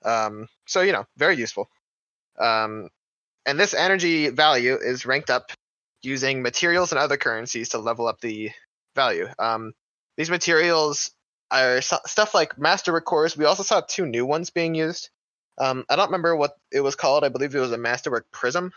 Um, 0.04 0.48
so 0.68 0.82
you 0.82 0.92
know, 0.92 1.06
very 1.18 1.38
useful. 1.38 1.70
Um, 2.38 2.90
and 3.46 3.60
this 3.60 3.74
energy 3.74 4.30
value 4.30 4.76
is 4.76 5.06
ranked 5.06 5.30
up 5.30 5.52
using 6.02 6.42
materials 6.42 6.92
and 6.92 7.00
other 7.00 7.18
currencies 7.18 7.70
to 7.70 7.78
level 7.78 8.08
up 8.08 8.20
the 8.20 8.52
value. 8.96 9.28
Um, 9.40 9.74
these 10.18 10.30
materials 10.30 11.12
are 11.52 11.82
stuff 11.82 12.34
like 12.34 12.58
masterwork 12.58 13.06
cores. 13.06 13.38
We 13.38 13.46
also 13.46 13.64
saw 13.64 13.82
two 13.82 14.06
new 14.06 14.26
ones 14.26 14.50
being 14.50 14.76
used. 14.76 15.10
Um, 15.58 15.86
I 15.90 15.96
don't 15.96 16.08
remember 16.08 16.36
what 16.36 16.52
it 16.72 16.82
was 16.82 16.96
called. 16.96 17.24
I 17.24 17.30
believe 17.30 17.54
it 17.56 17.60
was 17.60 17.72
a 17.72 17.78
Masterwork 17.78 18.26
Prism 18.32 18.72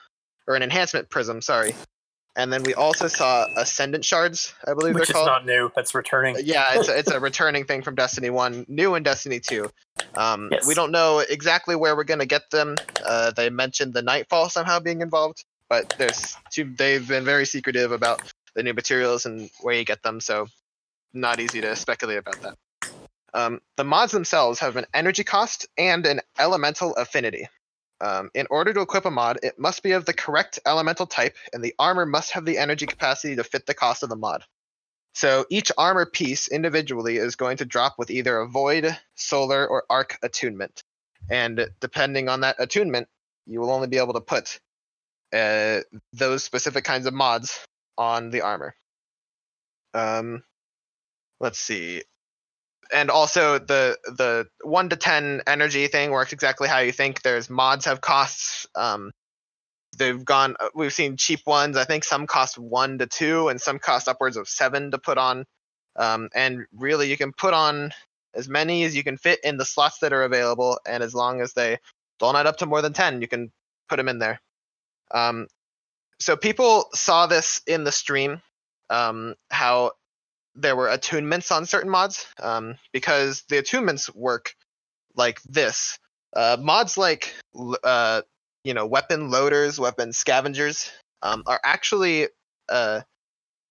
or 0.47 0.55
an 0.57 0.63
Enhancement 0.63 1.09
Prism. 1.11 1.41
Sorry. 1.41 1.75
And 2.37 2.53
then 2.53 2.65
we 2.65 2.75
also 2.75 3.07
saw 3.07 3.47
Ascendant 3.57 4.05
Shards. 4.05 4.53
I 4.67 4.75
believe 4.75 4.95
Which 4.97 5.07
they're 5.09 5.13
is 5.17 5.25
called. 5.25 5.27
not 5.29 5.47
new. 5.47 5.71
That's 5.77 5.95
returning. 5.95 6.37
Yeah, 6.43 6.65
it's 6.73 6.89
a, 6.89 6.99
it's 6.99 7.11
a 7.13 7.21
returning 7.31 7.65
thing 7.65 7.83
from 7.83 7.95
Destiny 7.95 8.29
One, 8.29 8.67
new 8.69 8.97
in 8.97 9.05
Destiny 9.05 9.39
Two. 9.39 9.71
Um, 10.17 10.49
Yes. 10.51 10.67
We 10.67 10.75
don't 10.75 10.91
know 10.91 11.21
exactly 11.21 11.77
where 11.77 11.95
we're 11.95 12.03
gonna 12.03 12.27
get 12.27 12.51
them. 12.51 12.75
Uh, 13.07 13.31
they 13.31 13.51
mentioned 13.51 13.95
the 13.95 14.03
Nightfall 14.03 14.49
somehow 14.49 14.81
being 14.81 15.01
involved, 15.01 15.45
but 15.69 15.95
there's 15.97 16.37
two. 16.51 16.75
They've 16.77 17.07
been 17.07 17.25
very 17.25 17.47
secretive 17.47 17.93
about 17.93 18.21
the 18.57 18.65
new 18.65 18.75
materials 18.75 19.27
and 19.27 19.49
where 19.61 19.77
you 19.77 19.85
get 19.85 20.03
them, 20.03 20.21
so 20.21 20.49
not 21.13 21.39
easy 21.39 21.61
to 21.61 21.77
speculate 21.77 22.19
about 22.19 22.43
that. 22.43 22.57
Um, 23.35 23.61
the 23.77 23.85
mods 23.85 24.13
themselves 24.13 24.61
have 24.61 24.77
an 24.77 24.87
energy 24.95 25.25
cost 25.25 25.67
and 25.77 26.07
an 26.07 26.21
elemental 26.39 26.95
affinity. 26.95 27.49
Um, 28.01 28.31
in 28.35 28.47
order 28.49 28.73
to 28.73 28.81
equip 28.81 29.05
a 29.05 29.11
mod, 29.11 29.41
it 29.43 29.59
must 29.59 29.83
be 29.83 29.93
of 29.93 30.05
the 30.05 30.13
correct 30.13 30.61
elemental 30.65 31.07
type, 31.07 31.37
and 31.53 31.63
the 31.63 31.75
armor 31.79 32.07
must 32.07 32.33
have 32.33 32.45
the 32.45 32.59
energy 32.59 32.87
capacity 32.87 33.37
to 33.37 33.45
fit 33.45 33.67
the 33.67 33.75
cost 33.75 34.03
of 34.03 34.09
the 34.09 34.17
mod. 34.17 34.45
So 35.15 35.47
each 35.49 35.71
armor 35.79 36.07
piece 36.07 36.49
individually 36.49 37.17
is 37.17 37.37
going 37.37 37.59
to 37.59 37.65
drop 37.65 37.99
with 37.99 38.11
either 38.11 38.39
a 38.39 38.49
void, 38.49 38.97
solar, 39.15 39.67
or 39.67 39.85
arc 39.89 40.19
attunement. 40.23 40.83
And 41.31 41.69
depending 41.81 42.29
on 42.29 42.41
that 42.41 42.57
attunement, 42.59 43.09
you 43.47 43.61
will 43.61 43.71
only 43.71 43.89
be 43.89 43.99
able 43.99 44.15
to 44.15 44.21
put 44.21 44.61
uh, 45.33 45.81
those 46.13 46.45
specific 46.45 46.85
kinds 46.85 47.07
of 47.07 47.15
mods 47.15 47.65
on 47.97 48.31
the 48.31 48.43
armor. 48.43 48.75
Um, 49.95 50.43
let's 51.41 51.59
see. 51.59 52.03
And 52.93 53.11
also 53.11 53.59
the 53.59 53.97
the 54.05 54.47
one 54.63 54.89
to 54.91 54.97
ten 54.97 55.43
energy 55.47 55.87
thing 55.89 56.11
works 56.11 56.33
exactly 56.33 56.69
how 56.69 56.79
you 56.79 56.93
think. 56.93 57.23
There's 57.23 57.49
mods 57.49 57.85
have 57.87 58.01
costs. 58.01 58.67
Um, 58.75 59.11
they've 59.97 60.25
gone. 60.25 60.57
uh, 60.61 60.69
We've 60.75 60.93
seen 60.93 61.17
cheap 61.17 61.41
ones. 61.47 61.77
I 61.77 61.85
think 61.85 62.05
some 62.05 62.27
cost 62.27 62.59
one 62.59 62.99
to 62.99 63.07
two, 63.07 63.49
and 63.49 63.61
some 63.61 63.79
cost 63.79 64.09
upwards 64.09 64.37
of 64.37 64.49
seven 64.49 64.91
to 64.91 64.99
put 64.99 65.19
on. 65.19 65.45
Um, 65.97 66.29
and 66.35 66.67
really, 66.77 67.09
you 67.09 67.17
can 67.17 67.33
put 67.33 67.55
on 67.55 67.93
as 68.35 68.49
many 68.49 68.85
as 68.85 68.97
you 68.97 69.05
can 69.05 69.17
fit 69.17 69.39
in 69.45 69.57
the 69.57 69.65
slots 69.65 69.99
that 70.01 70.13
are 70.13 70.25
available, 70.25 70.79
and 70.87 71.03
as 71.03 71.15
long 71.15 71.41
as 71.41 71.53
they 71.53 71.79
don't 72.19 72.37
add 72.37 72.47
up 72.47 72.59
to 72.59 72.67
more 72.67 72.83
than 72.83 72.93
ten, 72.93 73.23
you 73.23 73.29
can 73.29 73.53
put 73.89 73.97
them 73.97 74.09
in 74.09 74.19
there. 74.19 74.41
Um, 75.11 75.47
so 76.19 76.37
people 76.37 76.89
saw 76.95 77.27
this 77.27 77.61
in 77.67 77.85
the 77.85 77.93
stream, 77.93 78.41
um, 78.91 79.35
how 79.51 79.93
there 80.55 80.77
were 80.77 80.89
attunements 80.89 81.51
on 81.55 81.67
certain 81.67 81.91
mods, 81.91 82.27
um, 82.43 82.77
because 82.93 83.43
the 83.49 83.57
attunements 83.57 84.15
work 84.15 84.55
like 85.17 85.43
this. 85.43 85.99
Uh, 86.35 86.57
mods 86.61 86.99
like 86.99 87.35
uh, 87.83 88.23
you 88.65 88.75
know 88.75 88.87
weapon 88.87 89.31
loaders, 89.31 89.79
weapon 89.79 90.13
scavengers 90.13 90.91
um, 91.23 91.43
are 91.47 91.61
actually 91.65 92.29
uh, 92.69 93.01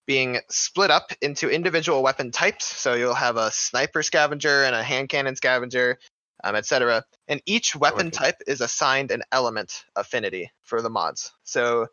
being 0.06 0.40
split 0.50 0.92
up 0.92 1.12
into 1.22 1.50
individual 1.50 2.04
weapon 2.04 2.32
types. 2.32 2.66
So 2.66 2.94
you'll 2.94 3.14
have 3.14 3.38
a 3.38 3.52
sniper 3.52 4.04
scavenger 4.04 4.64
and 4.64 4.76
a 4.76 4.84
hand 4.84 5.10
cannon 5.10 5.36
scavenger, 5.36 6.00
um, 6.44 6.56
etc. 6.56 7.04
And 7.28 7.42
each 7.46 7.76
weapon 7.76 8.08
Okay. 8.08 8.18
type 8.18 8.36
is 8.48 8.62
assigned 8.62 9.12
an 9.12 9.24
element 9.32 9.86
affinity 9.96 10.52
for 10.64 10.82
the 10.82 10.90
mods. 10.90 11.32
So 11.44 11.88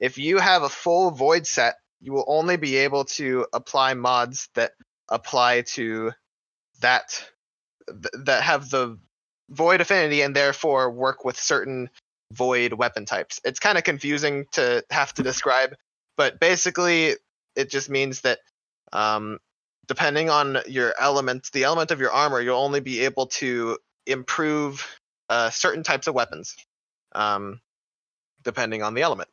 if 0.00 0.18
you 0.18 0.38
have 0.38 0.62
a 0.62 0.68
full 0.68 1.12
void 1.12 1.46
set, 1.46 1.76
you 2.02 2.12
will 2.12 2.24
only 2.26 2.56
be 2.56 2.76
able 2.76 3.04
to 3.04 3.46
apply 3.52 3.94
mods 3.94 4.48
that 4.54 4.72
apply 5.08 5.62
to 5.62 6.12
that 6.80 7.24
th- 7.88 8.24
that 8.24 8.42
have 8.42 8.68
the 8.70 8.98
void 9.48 9.80
affinity 9.80 10.20
and 10.22 10.34
therefore 10.34 10.90
work 10.90 11.24
with 11.24 11.38
certain 11.38 11.88
void 12.32 12.72
weapon 12.72 13.06
types. 13.06 13.40
It's 13.44 13.60
kind 13.60 13.78
of 13.78 13.84
confusing 13.84 14.46
to 14.52 14.84
have 14.90 15.14
to 15.14 15.22
describe, 15.22 15.76
but 16.16 16.40
basically 16.40 17.14
it 17.54 17.70
just 17.70 17.88
means 17.88 18.22
that 18.22 18.40
um, 18.92 19.38
depending 19.86 20.28
on 20.28 20.58
your 20.66 20.94
element, 20.98 21.50
the 21.52 21.64
element 21.64 21.90
of 21.92 22.00
your 22.00 22.10
armor, 22.10 22.40
you'll 22.40 22.58
only 22.58 22.80
be 22.80 23.04
able 23.04 23.26
to 23.26 23.78
improve 24.06 24.86
uh, 25.28 25.50
certain 25.50 25.82
types 25.82 26.06
of 26.08 26.14
weapons, 26.14 26.56
um, 27.14 27.60
depending 28.42 28.82
on 28.82 28.94
the 28.94 29.02
element. 29.02 29.28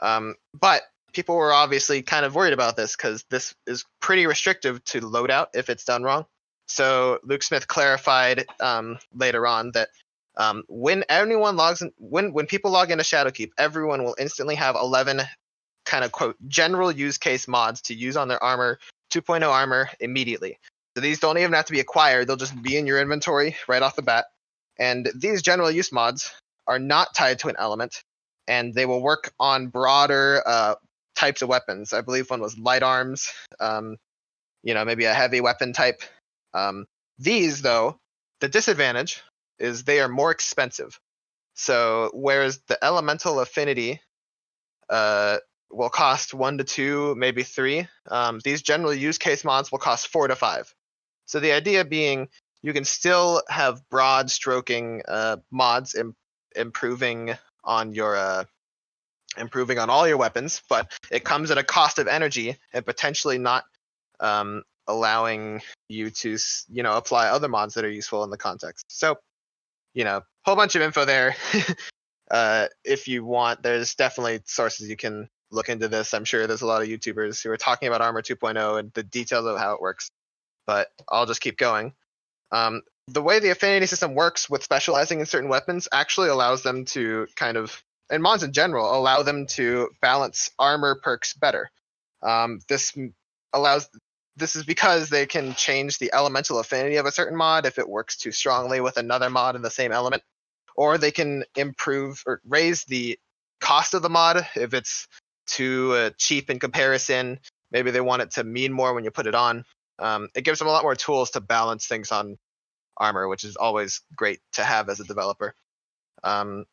Um, 0.00 0.36
but 0.54 0.82
people 1.16 1.34
were 1.34 1.52
obviously 1.52 2.02
kind 2.02 2.26
of 2.26 2.34
worried 2.34 2.52
about 2.52 2.76
this 2.76 2.94
because 2.94 3.24
this 3.30 3.54
is 3.66 3.86
pretty 4.00 4.26
restrictive 4.26 4.84
to 4.84 5.00
loadout 5.00 5.46
if 5.54 5.70
it's 5.70 5.84
done 5.84 6.02
wrong. 6.02 6.26
So 6.68 7.20
Luke 7.24 7.42
Smith 7.42 7.66
clarified 7.66 8.44
um, 8.60 8.98
later 9.14 9.46
on 9.46 9.70
that 9.72 9.88
um, 10.36 10.64
when 10.68 11.04
anyone 11.08 11.56
logs 11.56 11.80
in, 11.80 11.90
when 11.96 12.34
when 12.34 12.44
people 12.44 12.70
log 12.70 12.90
into 12.90 13.02
Shadowkeep, 13.02 13.52
everyone 13.56 14.04
will 14.04 14.14
instantly 14.18 14.56
have 14.56 14.76
11 14.76 15.22
kind 15.86 16.04
of 16.04 16.12
quote 16.12 16.36
general 16.46 16.92
use 16.92 17.16
case 17.16 17.48
mods 17.48 17.80
to 17.82 17.94
use 17.94 18.18
on 18.18 18.28
their 18.28 18.42
armor 18.42 18.78
2.0 19.10 19.48
armor 19.48 19.88
immediately. 20.00 20.58
So 20.94 21.00
these 21.00 21.20
don't 21.20 21.38
even 21.38 21.54
have 21.54 21.64
to 21.66 21.72
be 21.72 21.80
acquired; 21.80 22.26
they'll 22.26 22.36
just 22.36 22.60
be 22.62 22.76
in 22.76 22.86
your 22.86 23.00
inventory 23.00 23.56
right 23.66 23.82
off 23.82 23.96
the 23.96 24.02
bat. 24.02 24.26
And 24.78 25.10
these 25.14 25.40
general 25.40 25.70
use 25.70 25.90
mods 25.92 26.30
are 26.66 26.78
not 26.78 27.14
tied 27.14 27.38
to 27.38 27.48
an 27.48 27.56
element, 27.58 28.02
and 28.46 28.74
they 28.74 28.84
will 28.84 29.00
work 29.00 29.32
on 29.40 29.68
broader 29.68 30.42
uh, 30.44 30.74
types 31.16 31.42
of 31.42 31.48
weapons. 31.48 31.92
I 31.92 32.02
believe 32.02 32.30
one 32.30 32.40
was 32.40 32.58
light 32.58 32.82
arms, 32.82 33.32
um, 33.58 33.96
you 34.62 34.74
know, 34.74 34.84
maybe 34.84 35.04
a 35.04 35.14
heavy 35.14 35.40
weapon 35.40 35.72
type. 35.72 36.02
Um, 36.54 36.86
these, 37.18 37.62
though, 37.62 37.98
the 38.40 38.48
disadvantage 38.48 39.22
is 39.58 39.84
they 39.84 40.00
are 40.00 40.08
more 40.08 40.30
expensive. 40.30 41.00
So 41.54 42.10
whereas 42.12 42.60
the 42.68 42.82
elemental 42.84 43.40
affinity 43.40 44.00
uh, 44.90 45.38
will 45.70 45.88
cost 45.88 46.34
one 46.34 46.58
to 46.58 46.64
two, 46.64 47.14
maybe 47.16 47.42
three, 47.42 47.88
um, 48.10 48.40
these 48.44 48.62
general 48.62 48.94
use 48.94 49.18
case 49.18 49.44
mods 49.44 49.72
will 49.72 49.78
cost 49.78 50.08
four 50.08 50.28
to 50.28 50.36
five. 50.36 50.72
So 51.24 51.40
the 51.40 51.52
idea 51.52 51.84
being 51.84 52.28
you 52.62 52.72
can 52.72 52.84
still 52.84 53.42
have 53.48 53.88
broad 53.88 54.30
stroking 54.30 55.02
uh, 55.06 55.36
mods 55.50 55.94
Im- 55.94 56.16
improving 56.54 57.36
on 57.64 57.92
your 57.94 58.16
uh, 58.16 58.44
improving 59.38 59.78
on 59.78 59.90
all 59.90 60.06
your 60.06 60.16
weapons, 60.16 60.62
but 60.68 60.92
it 61.10 61.24
comes 61.24 61.50
at 61.50 61.58
a 61.58 61.64
cost 61.64 61.98
of 61.98 62.08
energy 62.08 62.56
and 62.72 62.84
potentially 62.84 63.38
not 63.38 63.64
um, 64.20 64.62
allowing 64.86 65.60
you 65.88 66.10
to 66.10 66.38
you 66.70 66.82
know 66.82 66.96
apply 66.96 67.28
other 67.28 67.48
mods 67.48 67.74
that 67.74 67.84
are 67.84 67.90
useful 67.90 68.24
in 68.24 68.30
the 68.30 68.36
context. 68.36 68.86
So 68.88 69.18
you 69.94 70.04
know, 70.04 70.22
whole 70.44 70.56
bunch 70.56 70.76
of 70.76 70.82
info 70.82 71.06
there. 71.06 71.34
uh, 72.30 72.66
if 72.84 73.08
you 73.08 73.24
want, 73.24 73.62
there's 73.62 73.94
definitely 73.94 74.40
sources 74.44 74.88
you 74.88 74.96
can 74.96 75.28
look 75.50 75.70
into 75.70 75.88
this. 75.88 76.12
I'm 76.12 76.24
sure 76.24 76.46
there's 76.46 76.62
a 76.62 76.66
lot 76.66 76.82
of 76.82 76.88
YouTubers 76.88 77.42
who 77.42 77.50
are 77.50 77.56
talking 77.56 77.88
about 77.88 78.02
Armor 78.02 78.22
2.0 78.22 78.78
and 78.78 78.92
the 78.92 79.02
details 79.02 79.46
of 79.46 79.58
how 79.58 79.74
it 79.74 79.80
works. 79.80 80.10
But 80.66 80.88
I'll 81.08 81.26
just 81.26 81.40
keep 81.40 81.56
going. 81.56 81.94
Um, 82.52 82.82
the 83.08 83.22
way 83.22 83.38
the 83.38 83.50
affinity 83.50 83.86
system 83.86 84.14
works 84.14 84.50
with 84.50 84.62
specializing 84.62 85.20
in 85.20 85.26
certain 85.26 85.48
weapons 85.48 85.88
actually 85.92 86.28
allows 86.28 86.62
them 86.62 86.84
to 86.86 87.26
kind 87.36 87.56
of, 87.56 87.82
and 88.10 88.22
mods 88.22 88.42
in 88.42 88.52
general, 88.52 88.94
allow 88.94 89.22
them 89.22 89.46
to 89.46 89.88
balance 90.00 90.50
armor 90.58 90.98
perks 91.02 91.34
better. 91.34 91.70
Um, 92.22 92.60
this 92.68 92.96
allows 93.52 93.88
this 94.36 94.54
is 94.56 94.64
because 94.64 95.08
they 95.08 95.26
can 95.26 95.54
change 95.54 95.98
the 95.98 96.12
elemental 96.12 96.58
affinity 96.58 96.96
of 96.96 97.06
a 97.06 97.12
certain 97.12 97.36
mod 97.36 97.66
if 97.66 97.78
it 97.78 97.88
works 97.88 98.16
too 98.16 98.32
strongly 98.32 98.80
with 98.80 98.98
another 98.98 99.30
mod 99.30 99.56
in 99.56 99.62
the 99.62 99.70
same 99.70 99.92
element, 99.92 100.22
or 100.76 100.98
they 100.98 101.10
can 101.10 101.44
improve 101.56 102.22
or 102.26 102.40
raise 102.46 102.84
the 102.84 103.18
cost 103.60 103.94
of 103.94 104.02
the 104.02 104.10
mod 104.10 104.46
if 104.56 104.74
it's 104.74 105.08
too 105.46 105.92
uh, 105.94 106.10
cheap 106.18 106.50
in 106.50 106.58
comparison. 106.58 107.38
Maybe 107.70 107.90
they 107.90 108.00
want 108.00 108.22
it 108.22 108.32
to 108.32 108.44
mean 108.44 108.72
more 108.72 108.94
when 108.94 109.04
you 109.04 109.10
put 109.10 109.26
it 109.26 109.34
on. 109.34 109.64
Um, 109.98 110.28
it 110.34 110.42
gives 110.42 110.58
them 110.58 110.68
a 110.68 110.70
lot 110.72 110.82
more 110.82 110.94
tools 110.94 111.30
to 111.30 111.40
balance 111.40 111.86
things 111.86 112.12
on 112.12 112.36
armor, 112.96 113.28
which 113.28 113.44
is 113.44 113.56
always 113.56 114.02
great 114.14 114.40
to 114.54 114.64
have 114.64 114.88
as 114.88 115.00
a 115.00 115.04
developer. 115.04 115.54
Um, 116.22 116.66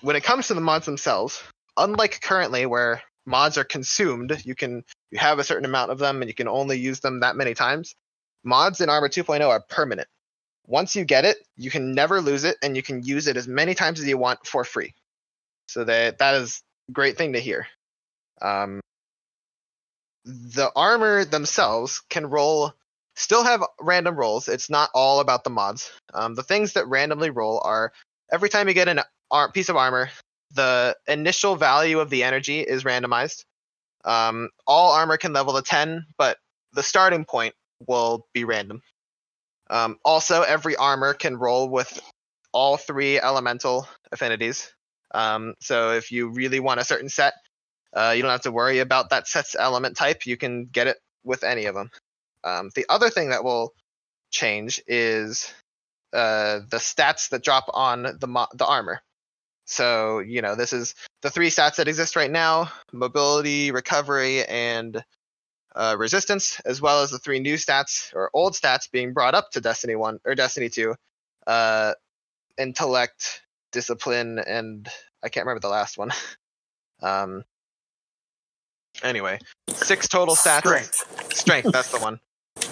when 0.00 0.16
it 0.16 0.24
comes 0.24 0.48
to 0.48 0.54
the 0.54 0.60
mods 0.60 0.86
themselves, 0.86 1.42
unlike 1.76 2.20
currently 2.20 2.66
where 2.66 3.02
mods 3.24 3.58
are 3.58 3.64
consumed, 3.64 4.42
you 4.44 4.54
can 4.54 4.84
you 5.10 5.18
have 5.18 5.38
a 5.38 5.44
certain 5.44 5.64
amount 5.64 5.90
of 5.90 5.98
them 5.98 6.22
and 6.22 6.28
you 6.28 6.34
can 6.34 6.48
only 6.48 6.78
use 6.78 7.00
them 7.00 7.20
that 7.20 7.36
many 7.36 7.54
times. 7.54 7.94
Mods 8.44 8.80
in 8.80 8.88
Armor 8.88 9.08
2.0 9.08 9.46
are 9.48 9.60
permanent. 9.60 10.08
Once 10.66 10.96
you 10.96 11.04
get 11.04 11.24
it, 11.24 11.36
you 11.56 11.70
can 11.70 11.94
never 11.94 12.20
lose 12.20 12.44
it 12.44 12.56
and 12.62 12.76
you 12.76 12.82
can 12.82 13.02
use 13.02 13.28
it 13.28 13.36
as 13.36 13.46
many 13.46 13.74
times 13.74 14.00
as 14.00 14.06
you 14.06 14.18
want 14.18 14.44
for 14.46 14.64
free. 14.64 14.94
So 15.68 15.84
that 15.84 16.18
that 16.18 16.34
is 16.34 16.62
a 16.88 16.92
great 16.92 17.16
thing 17.16 17.32
to 17.32 17.40
hear. 17.40 17.66
Um, 18.40 18.80
the 20.24 20.70
armor 20.74 21.24
themselves 21.24 22.02
can 22.08 22.26
roll 22.26 22.74
still 23.16 23.44
have 23.44 23.64
random 23.80 24.14
rolls. 24.14 24.48
It's 24.48 24.68
not 24.68 24.90
all 24.94 25.20
about 25.20 25.42
the 25.42 25.50
mods. 25.50 25.90
Um, 26.12 26.34
the 26.34 26.42
things 26.42 26.74
that 26.74 26.86
randomly 26.86 27.30
roll 27.30 27.60
are 27.64 27.92
every 28.30 28.48
time 28.48 28.68
you 28.68 28.74
get 28.74 28.88
an 28.88 29.00
ar- 29.30 29.52
piece 29.52 29.68
of 29.68 29.76
armor, 29.76 30.10
the 30.54 30.96
initial 31.08 31.56
value 31.56 32.00
of 32.00 32.10
the 32.10 32.24
energy 32.24 32.60
is 32.60 32.84
randomized. 32.84 33.44
Um, 34.04 34.50
all 34.66 34.92
armor 34.92 35.16
can 35.16 35.32
level 35.32 35.54
to 35.54 35.62
10, 35.62 36.06
but 36.16 36.38
the 36.72 36.82
starting 36.82 37.24
point 37.24 37.54
will 37.86 38.26
be 38.32 38.44
random. 38.44 38.82
Um, 39.68 39.98
also, 40.04 40.42
every 40.42 40.76
armor 40.76 41.12
can 41.14 41.36
roll 41.36 41.68
with 41.68 42.00
all 42.52 42.76
three 42.76 43.20
elemental 43.20 43.88
affinities. 44.12 44.72
Um, 45.12 45.54
so 45.60 45.92
if 45.92 46.12
you 46.12 46.28
really 46.28 46.60
want 46.60 46.80
a 46.80 46.84
certain 46.84 47.08
set, 47.08 47.34
uh, 47.94 48.12
you 48.14 48.22
don't 48.22 48.30
have 48.30 48.42
to 48.42 48.52
worry 48.52 48.78
about 48.78 49.10
that 49.10 49.26
set's 49.26 49.56
element 49.58 49.96
type. 49.96 50.26
You 50.26 50.36
can 50.36 50.66
get 50.66 50.86
it 50.86 50.98
with 51.24 51.42
any 51.42 51.66
of 51.66 51.74
them. 51.74 51.90
Um, 52.44 52.70
the 52.74 52.86
other 52.88 53.10
thing 53.10 53.30
that 53.30 53.44
will 53.44 53.72
change 54.30 54.82
is 54.86 55.52
uh, 56.12 56.60
the 56.70 56.76
stats 56.76 57.30
that 57.30 57.42
drop 57.42 57.64
on 57.72 58.16
the 58.20 58.26
mo- 58.28 58.48
the 58.54 58.66
armor. 58.66 59.00
So 59.66 60.20
you 60.20 60.42
know 60.42 60.54
this 60.54 60.72
is 60.72 60.94
the 61.22 61.30
three 61.30 61.50
stats 61.50 61.76
that 61.76 61.88
exist 61.88 62.16
right 62.16 62.30
now: 62.30 62.70
mobility, 62.92 63.70
recovery, 63.72 64.44
and 64.44 65.04
uh, 65.74 65.96
resistance, 65.98 66.60
as 66.64 66.80
well 66.80 67.02
as 67.02 67.10
the 67.10 67.18
three 67.18 67.40
new 67.40 67.54
stats 67.54 68.14
or 68.14 68.30
old 68.32 68.54
stats 68.54 68.90
being 68.90 69.12
brought 69.12 69.34
up 69.34 69.50
to 69.52 69.60
Destiny 69.60 69.96
One 69.96 70.18
or 70.24 70.34
Destiny 70.34 70.68
Two: 70.68 70.94
uh, 71.46 71.94
intellect, 72.56 73.42
discipline, 73.72 74.38
and 74.38 74.88
I 75.22 75.28
can't 75.28 75.44
remember 75.46 75.60
the 75.60 75.68
last 75.68 75.98
one. 75.98 76.12
um. 77.02 77.44
Anyway, 79.02 79.38
six 79.68 80.08
total 80.08 80.34
stats. 80.34 80.60
Strength. 80.60 81.34
Strength, 81.34 81.72
that's 81.72 81.90
the 81.90 81.98
one. 81.98 82.18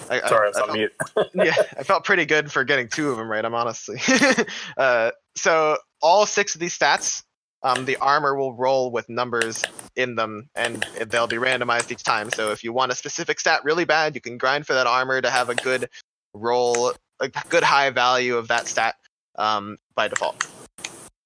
I, 0.08 0.22
I- 0.22 0.28
Sorry, 0.28 0.46
I 0.46 0.48
was 0.48 0.56
I 0.56 0.60
on 0.60 0.66
felt- 0.68 0.78
mute. 0.78 0.92
yeah, 1.46 1.54
I 1.78 1.82
felt 1.82 2.04
pretty 2.04 2.24
good 2.24 2.50
for 2.50 2.64
getting 2.64 2.88
two 2.88 3.10
of 3.10 3.18
them 3.18 3.30
right. 3.30 3.44
I'm 3.44 3.54
honestly. 3.54 4.00
uh, 4.78 5.10
so 5.36 5.78
all 6.00 6.26
six 6.26 6.54
of 6.54 6.60
these 6.60 6.78
stats, 6.78 7.22
um, 7.62 7.84
the 7.86 7.96
armor 7.96 8.36
will 8.36 8.54
roll 8.54 8.90
with 8.90 9.08
numbers 9.08 9.62
in 9.96 10.16
them, 10.16 10.48
and 10.54 10.86
they'll 11.08 11.26
be 11.26 11.36
randomized 11.36 11.90
each 11.90 12.02
time. 12.02 12.30
So 12.30 12.52
if 12.52 12.62
you 12.62 12.72
want 12.72 12.92
a 12.92 12.94
specific 12.94 13.40
stat 13.40 13.64
really 13.64 13.84
bad, 13.84 14.14
you 14.14 14.20
can 14.20 14.36
grind 14.36 14.66
for 14.66 14.74
that 14.74 14.86
armor 14.86 15.20
to 15.20 15.30
have 15.30 15.48
a 15.48 15.54
good 15.54 15.88
roll, 16.34 16.92
a 17.20 17.28
good 17.48 17.62
high 17.62 17.90
value 17.90 18.36
of 18.36 18.48
that 18.48 18.66
stat 18.66 18.96
um, 19.36 19.78
by 19.94 20.08
default. 20.08 20.46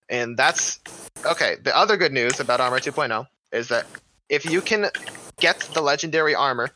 And 0.09 0.37
that's 0.37 0.81
okay, 1.27 1.57
the 1.63 1.77
other 1.77 1.97
good 1.97 2.13
news 2.13 2.41
about 2.41 2.61
Armor 2.61 2.79
2.0 2.79 3.27
is 3.53 3.69
that 3.69 3.87
if 4.29 4.45
you 4.45 4.61
can 4.61 4.91
get 5.39 5.59
the 5.75 5.83
legendary 5.83 6.35
armor 6.35 6.71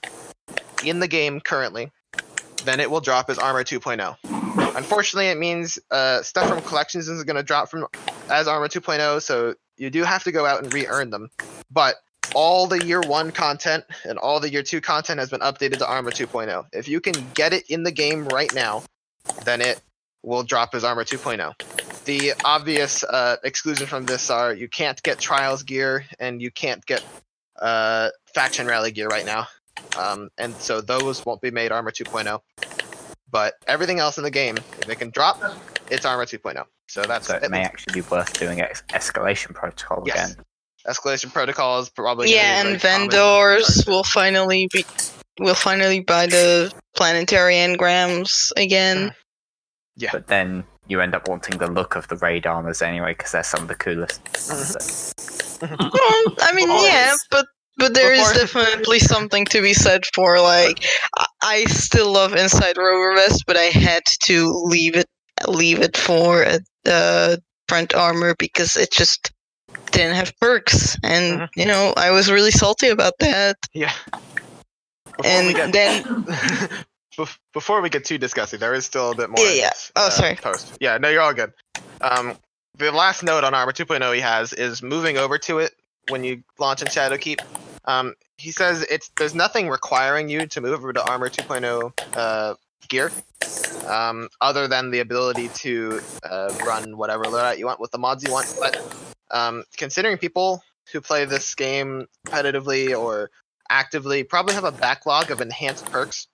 in 0.85 1.01
the 1.01 1.09
game 1.09 1.41
currently, 1.41 1.91
then 2.65 2.81
it 2.81 2.91
will 2.91 3.01
drop 3.01 3.31
as 3.31 3.39
Armor 3.39 3.65
2.0. 3.65 4.32
Unfortunately, 4.75 5.29
it 5.29 5.39
means 5.39 5.79
uh, 5.91 6.23
stuff 6.23 6.49
from 6.49 6.61
collections 6.63 7.09
is 7.09 7.25
going 7.25 7.37
to 7.37 7.43
drop 7.43 7.71
from 7.71 7.87
as 8.31 8.49
Armor 8.49 8.69
2.0, 8.69 9.21
so 9.23 9.55
you 9.77 9.91
do 9.91 10.03
have 10.05 10.25
to 10.25 10.33
go 10.33 10.47
out 10.47 10.63
and 10.63 10.73
re-earn 10.73 11.11
them. 11.11 11.29
But 11.71 11.97
all 12.35 12.67
the 12.67 12.85
year 12.85 13.01
one 13.01 13.31
content 13.31 13.85
and 14.05 14.19
all 14.19 14.41
the 14.41 14.51
year 14.51 14.63
two 14.63 14.81
content 14.81 15.21
has 15.21 15.31
been 15.31 15.41
updated 15.41 15.79
to 15.79 15.87
Armor 15.87 16.11
2.0. 16.11 16.67
If 16.73 16.89
you 16.89 17.01
can 17.01 17.15
get 17.35 17.53
it 17.53 17.69
in 17.69 17.83
the 17.83 17.93
game 17.93 18.27
right 18.27 18.53
now, 18.55 18.85
then 19.45 19.61
it 19.61 19.81
will 20.23 20.43
drop 20.43 20.75
as 20.75 20.85
Armor 20.85 21.05
2.0. 21.05 22.05
The 22.05 22.33
obvious 22.45 23.05
uh, 23.05 23.37
exclusion 23.45 23.87
from 23.87 24.07
this 24.07 24.31
are 24.31 24.55
you 24.55 24.69
can't 24.69 25.03
get 25.03 25.19
Trials 25.19 25.63
gear 25.63 26.05
and 26.19 26.41
you 26.41 26.51
can't 26.51 26.85
get 26.87 27.05
uh, 27.61 28.11
Faction 28.35 28.67
Rally 28.67 28.93
gear 28.93 29.09
right 29.09 29.27
now. 29.27 29.47
Um, 29.99 30.31
and 30.39 30.55
so 30.55 30.81
those 30.81 31.25
won't 31.27 31.41
be 31.41 31.51
made 31.51 31.73
Armor 31.73 31.91
2.0. 31.91 32.41
But 33.33 33.55
everything 33.67 33.99
else 33.99 34.19
in 34.19 34.25
the 34.25 34.31
game, 34.31 34.59
if 34.59 34.89
it 34.89 34.97
can 34.97 35.11
drop, 35.11 35.41
it's 35.91 36.05
Armor 36.05 36.27
2.0. 36.27 36.65
So 36.89 37.03
that's 37.03 37.27
So 37.27 37.37
it 37.37 37.51
may 37.51 37.63
actually 37.63 37.95
be 38.03 38.07
worth 38.09 38.39
doing 38.39 38.61
ex- 38.61 38.83
escalation 38.91 39.55
protocol 39.55 40.05
Yes. 40.07 40.33
again. 40.35 40.45
escalation 40.87 41.33
protocol 41.33 41.81
is 41.81 41.89
probably 41.89 42.33
yeah, 42.35 42.61
and 42.67 42.79
vendors 42.81 43.85
will 43.87 44.05
finally 44.05 44.69
be 44.73 44.85
will 45.41 45.55
finally 45.55 46.01
buy 46.01 46.27
the 46.27 46.71
planetary 46.95 47.55
engrams 47.55 48.51
again. 48.57 49.15
Yeah. 49.97 50.11
But 50.13 50.27
then 50.27 50.65
you 50.89 51.01
end 51.01 51.15
up 51.15 51.29
wanting 51.29 51.57
the 51.59 51.71
look 51.71 51.95
of 51.97 52.09
the 52.09 52.17
raid 52.17 52.47
armors 52.47 52.83
anyway 52.83 53.15
because 53.17 53.33
they're 53.33 53.43
some 53.45 53.63
of 53.63 53.69
the 53.69 53.75
coolest. 53.77 54.23
Mhm. 54.25 54.81
So- 54.81 55.67
Well, 55.71 56.37
I 56.43 56.53
mean, 56.55 56.69
yeah, 56.85 57.15
but 57.31 57.47
but 57.79 57.95
there 57.95 58.13
is 58.13 58.21
Before- 58.33 58.63
definitely 58.65 58.99
something 58.99 59.45
to 59.47 59.63
be 59.63 59.75
said 59.75 60.05
for 60.15 60.41
like 60.41 60.85
I, 61.43 61.65
still 61.67 62.13
love 62.13 62.35
Insight 62.35 62.77
Rover 62.77 63.15
Vest, 63.15 63.45
but 63.47 63.57
I 63.57 63.65
had 63.65 64.03
to 64.25 64.51
leave 64.65 64.97
it 64.97 65.07
leave 65.49 65.81
it 65.81 65.97
for 65.97 66.45
uh, 66.45 66.59
the 66.85 67.43
front 67.69 67.95
armor 67.95 68.35
because 68.39 68.77
it 68.77 68.93
just 68.93 69.33
didn't 69.91 70.15
have 70.17 70.33
perks, 70.41 70.97
and 71.03 71.41
Mhm. 71.41 71.49
you 71.57 71.67
know 71.67 71.93
I 71.97 72.11
was 72.11 72.31
really 72.31 72.51
salty 72.51 72.89
about 72.89 73.15
that. 73.21 73.57
Yeah. 73.73 73.93
Before 75.05 75.27
And 75.27 75.55
get- 75.55 75.73
then 75.73 76.27
before 77.53 77.81
we 77.81 77.91
get 77.91 78.05
too 78.05 78.19
disgusting, 78.19 78.61
there 78.61 78.75
is 78.75 78.85
still 78.87 79.11
a 79.11 79.15
bit 79.15 79.31
more. 79.31 79.45
Yeah, 79.45 79.53
yeah. 79.53 79.71
Oh, 79.97 80.07
uh, 80.07 80.11
sorry. 80.11 80.37
Post. 80.37 80.77
Yeah, 80.81 80.99
no, 80.99 81.09
you're 81.09 81.21
all 81.23 81.35
good. 81.35 81.53
Um, 82.01 82.37
the 82.79 82.91
last 82.93 83.23
note 83.23 83.45
on 83.45 83.53
Armor 83.55 83.73
2.0 83.73 84.15
he 84.15 84.21
has 84.21 84.53
is 84.55 84.83
moving 84.83 85.19
over 85.19 85.37
to 85.39 85.59
it 85.59 85.73
when 86.09 86.25
you 86.25 86.43
launch 86.59 86.81
in 86.83 86.89
Shadowkeep. 86.89 87.41
Um, 87.85 88.15
he 88.39 88.51
says 88.51 88.83
it's 88.89 89.11
there's 89.19 89.35
nothing 89.35 89.69
requiring 89.69 90.29
you 90.29 90.47
to 90.47 90.61
move 90.61 90.75
over 90.75 90.93
to 90.93 91.05
Armor 91.05 91.29
2.0 91.29 91.93
uh, 92.17 92.55
gear, 92.89 93.11
um, 93.87 94.29
other 94.41 94.69
than 94.69 94.91
the 94.91 95.01
ability 95.01 95.49
to 95.49 96.01
uh, 96.23 96.55
run 96.65 96.97
whatever 96.97 97.25
loadout 97.25 97.59
you 97.59 97.67
want 97.67 97.81
with 97.81 97.91
the 97.91 97.99
mods 97.99 98.23
you 98.25 98.33
want. 98.33 98.55
But 98.59 98.81
um, 99.31 99.65
considering 99.77 100.19
people 100.19 100.63
who 100.93 101.01
play 101.01 101.25
this 101.25 101.55
game 101.55 102.07
competitively 102.27 102.99
or 102.99 103.31
actively 103.71 104.23
probably 104.23 104.55
have 104.55 104.65
a 104.65 104.73
backlog 104.73 105.31
of 105.31 105.41
enhanced 105.41 105.87
perks 105.87 106.27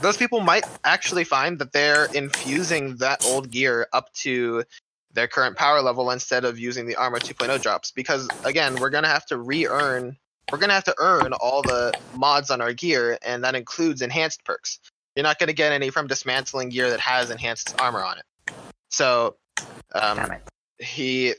those 0.00 0.16
people 0.16 0.40
might 0.40 0.64
actually 0.84 1.24
find 1.24 1.58
that 1.58 1.72
they're 1.72 2.06
infusing 2.14 2.96
that 2.96 3.24
old 3.24 3.50
gear 3.50 3.88
up 3.92 4.12
to 4.12 4.64
their 5.12 5.26
current 5.26 5.56
power 5.56 5.80
level 5.80 6.10
instead 6.10 6.44
of 6.44 6.58
using 6.58 6.86
the 6.86 6.96
armor 6.96 7.18
2.0 7.18 7.60
drops 7.62 7.90
because 7.90 8.28
again 8.44 8.76
we're 8.76 8.90
going 8.90 9.04
to 9.04 9.10
have 9.10 9.26
to 9.26 9.36
re-earn 9.36 10.16
we're 10.50 10.58
going 10.58 10.68
to 10.68 10.74
have 10.74 10.84
to 10.84 10.94
earn 10.98 11.32
all 11.34 11.62
the 11.62 11.92
mods 12.14 12.50
on 12.50 12.60
our 12.60 12.72
gear 12.72 13.18
and 13.22 13.44
that 13.44 13.54
includes 13.54 14.02
enhanced 14.02 14.44
perks. 14.44 14.80
You're 15.14 15.24
not 15.24 15.38
going 15.38 15.48
to 15.48 15.54
get 15.54 15.72
any 15.72 15.90
from 15.90 16.06
dismantling 16.06 16.70
gear 16.70 16.90
that 16.90 17.00
has 17.00 17.30
enhanced 17.30 17.80
armor 17.80 18.02
on 18.02 18.18
it. 18.18 18.54
So 18.90 19.36
um, 19.94 20.32
he 20.78 21.34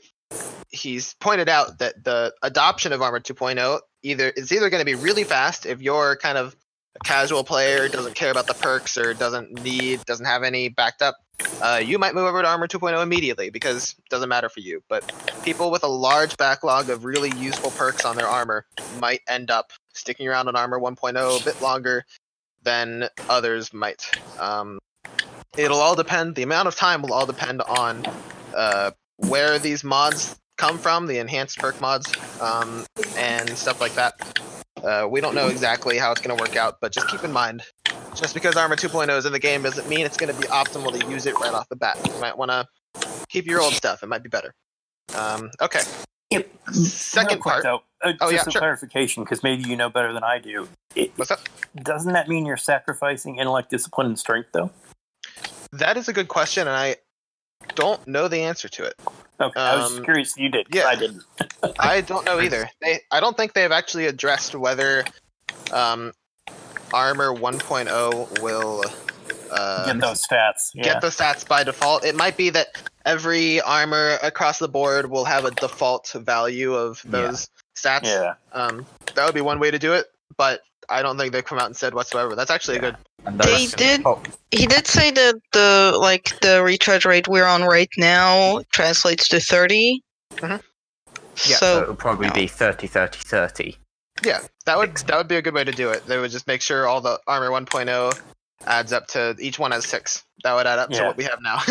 he's 0.70 1.14
pointed 1.14 1.48
out 1.48 1.78
that 1.78 2.04
the 2.04 2.32
adoption 2.42 2.92
of 2.92 3.02
armor 3.02 3.20
2.0 3.20 3.80
either 4.02 4.28
is 4.30 4.52
either 4.52 4.70
going 4.70 4.80
to 4.80 4.84
be 4.84 4.94
really 4.94 5.24
fast 5.24 5.66
if 5.66 5.82
you're 5.82 6.16
kind 6.16 6.38
of 6.38 6.54
a 6.94 7.04
casual 7.04 7.42
player 7.42 7.88
doesn't 7.88 8.14
care 8.14 8.30
about 8.30 8.46
the 8.46 8.54
perks 8.54 8.96
or 8.96 9.14
doesn't 9.14 9.64
need 9.64 10.04
doesn't 10.04 10.26
have 10.26 10.42
any 10.42 10.68
backed 10.68 11.02
up 11.02 11.16
uh, 11.62 11.80
you 11.84 11.98
might 11.98 12.14
move 12.14 12.24
over 12.24 12.42
to 12.42 12.48
armor 12.48 12.66
2.0 12.66 13.02
immediately 13.02 13.50
because 13.50 13.94
it 13.98 14.08
doesn't 14.08 14.28
matter 14.28 14.48
for 14.48 14.60
you 14.60 14.82
but 14.88 15.12
people 15.44 15.70
with 15.70 15.82
a 15.82 15.88
large 15.88 16.36
backlog 16.36 16.90
of 16.90 17.04
really 17.04 17.30
useful 17.36 17.70
perks 17.72 18.04
on 18.04 18.16
their 18.16 18.28
armor 18.28 18.66
might 19.00 19.20
end 19.28 19.50
up 19.50 19.72
sticking 19.92 20.28
around 20.28 20.48
on 20.48 20.56
armor 20.56 20.78
1.0 20.78 21.40
a 21.40 21.44
bit 21.44 21.60
longer 21.60 22.04
than 22.62 23.08
others 23.28 23.72
might. 23.72 24.10
Um, 24.38 24.78
it'll 25.56 25.78
all 25.78 25.96
depend 25.96 26.34
the 26.34 26.42
amount 26.42 26.68
of 26.68 26.76
time 26.76 27.02
will 27.02 27.12
all 27.12 27.26
depend 27.26 27.62
on 27.62 28.04
uh, 28.54 28.90
where 29.16 29.58
these 29.58 29.84
mods 29.84 30.36
come 30.56 30.78
from 30.78 31.06
the 31.06 31.18
enhanced 31.18 31.58
perk 31.58 31.80
mods 31.80 32.12
um, 32.40 32.84
and 33.16 33.48
stuff 33.50 33.80
like 33.80 33.94
that. 33.94 34.14
Uh, 34.82 35.06
we 35.10 35.20
don't 35.20 35.34
know 35.34 35.48
exactly 35.48 35.98
how 35.98 36.12
it's 36.12 36.20
going 36.20 36.36
to 36.36 36.42
work 36.42 36.56
out, 36.56 36.78
but 36.80 36.92
just 36.92 37.08
keep 37.08 37.24
in 37.24 37.32
mind, 37.32 37.62
just 38.14 38.34
because 38.34 38.56
Armor 38.56 38.76
2.0 38.76 39.16
is 39.16 39.26
in 39.26 39.32
the 39.32 39.38
game 39.38 39.62
doesn't 39.62 39.88
mean 39.88 40.04
it's 40.06 40.16
going 40.16 40.32
to 40.34 40.40
be 40.40 40.46
optimal 40.48 40.98
to 40.98 41.10
use 41.10 41.26
it 41.26 41.34
right 41.38 41.52
off 41.52 41.68
the 41.68 41.76
bat. 41.76 41.98
You 42.06 42.20
might 42.20 42.36
want 42.36 42.50
to 42.50 42.66
keep 43.28 43.46
your 43.46 43.60
old 43.60 43.72
stuff. 43.74 44.02
It 44.02 44.06
might 44.08 44.22
be 44.22 44.28
better. 44.28 44.54
Um, 45.16 45.50
okay. 45.60 45.80
Yep. 46.30 46.48
Second 46.72 47.34
Real 47.36 47.42
part. 47.42 47.62
though, 47.64 47.82
uh, 48.02 48.12
Oh, 48.20 48.30
just 48.30 48.32
yeah, 48.32 48.42
some 48.42 48.52
sure. 48.52 48.60
clarification, 48.60 49.24
because 49.24 49.42
maybe 49.42 49.68
you 49.68 49.76
know 49.76 49.90
better 49.90 50.12
than 50.12 50.22
I 50.22 50.38
do. 50.38 50.68
It, 50.94 51.12
What's 51.16 51.30
up? 51.30 51.40
doesn't 51.82 52.12
that 52.12 52.28
mean 52.28 52.46
you're 52.46 52.56
sacrificing 52.56 53.38
intellect, 53.38 53.70
discipline, 53.70 54.06
and 54.06 54.18
strength, 54.18 54.50
though? 54.52 54.70
That 55.72 55.96
is 55.96 56.08
a 56.08 56.12
good 56.12 56.28
question, 56.28 56.68
and 56.68 56.76
I 56.76 56.96
don't 57.74 58.04
know 58.06 58.28
the 58.28 58.38
answer 58.42 58.68
to 58.68 58.84
it. 58.84 58.94
Okay, 59.40 59.60
I 59.60 59.76
was 59.76 59.96
Um, 59.98 60.04
curious. 60.04 60.36
You 60.36 60.48
did. 60.50 60.66
yeah. 60.72 60.86
I 60.86 60.94
didn't. 60.96 61.22
I 61.78 62.00
don't 62.02 62.24
know 62.24 62.40
either. 62.40 62.68
They, 62.80 63.00
I 63.10 63.20
don't 63.20 63.36
think 63.36 63.52
they've 63.54 63.70
actually 63.72 64.06
addressed 64.06 64.54
whether 64.54 65.04
um, 65.72 66.12
Armor 66.92 67.34
1.0 67.34 68.42
will 68.42 68.84
uh, 69.50 69.86
Get 69.86 70.00
those 70.00 70.22
stats. 70.24 70.70
Yeah. 70.74 70.84
get 70.84 71.00
the 71.00 71.08
stats 71.08 71.46
by 71.46 71.64
default. 71.64 72.04
It 72.04 72.14
might 72.16 72.36
be 72.36 72.50
that 72.50 72.68
every 73.04 73.60
armor 73.62 74.18
across 74.22 74.58
the 74.58 74.68
board 74.68 75.10
will 75.10 75.24
have 75.24 75.44
a 75.44 75.50
default 75.50 76.10
value 76.14 76.74
of 76.74 77.02
Yeah. 77.04 77.10
those 77.10 77.48
stats. 77.76 78.04
yeah. 78.04 78.34
Um, 78.52 78.86
that 79.14 79.24
would 79.24 79.34
be 79.34 79.40
one 79.40 79.58
way 79.58 79.70
to 79.70 79.78
do 79.78 79.92
it, 79.92 80.06
but 80.36 80.60
I 80.88 81.02
don't 81.02 81.16
think 81.18 81.32
they've 81.32 81.44
come 81.44 81.58
out 81.58 81.66
and 81.66 81.76
said 81.76 81.94
whatsoever. 81.94 82.34
That's 82.34 82.50
actually 82.50 82.78
a 82.78 82.80
good. 82.80 82.96
They 83.44 83.66
did- 83.66 84.02
Oh, 84.04 84.20
He 84.50 84.66
did 84.66 84.86
say 84.86 85.10
that 85.10 85.34
the 85.52 85.94
like 85.98 86.38
the 86.40 86.62
recharge 86.64 87.04
rate 87.04 87.28
we're 87.28 87.46
on 87.46 87.62
right 87.62 87.90
now 87.96 88.62
translates 88.72 89.28
to 89.28 89.40
30. 89.40 90.02
Mhm. 90.36 90.60
yeah, 91.44 91.56
so 91.56 91.56
So 91.56 91.82
it'll 91.82 91.94
probably 91.94 92.30
be 92.30 92.46
30, 92.46 92.86
30, 92.86 93.18
30. 93.18 93.78
Yeah, 94.24 94.40
that 94.66 94.76
would 94.78 94.96
that 94.96 95.16
would 95.16 95.28
be 95.28 95.36
a 95.36 95.42
good 95.42 95.54
way 95.54 95.64
to 95.64 95.72
do 95.72 95.90
it. 95.90 96.06
They 96.06 96.18
would 96.18 96.30
just 96.30 96.46
make 96.46 96.60
sure 96.62 96.86
all 96.86 97.00
the 97.00 97.18
armor 97.26 97.48
1.0 97.50 98.20
adds 98.66 98.92
up 98.92 99.06
to 99.08 99.34
each 99.40 99.58
one 99.58 99.70
has 99.72 99.84
six. 99.86 100.22
That 100.44 100.54
would 100.54 100.66
add 100.66 100.78
up 100.78 100.90
to 100.90 101.02
what 101.04 101.16
we 101.16 101.24
have 101.24 101.40
now. 101.42 101.60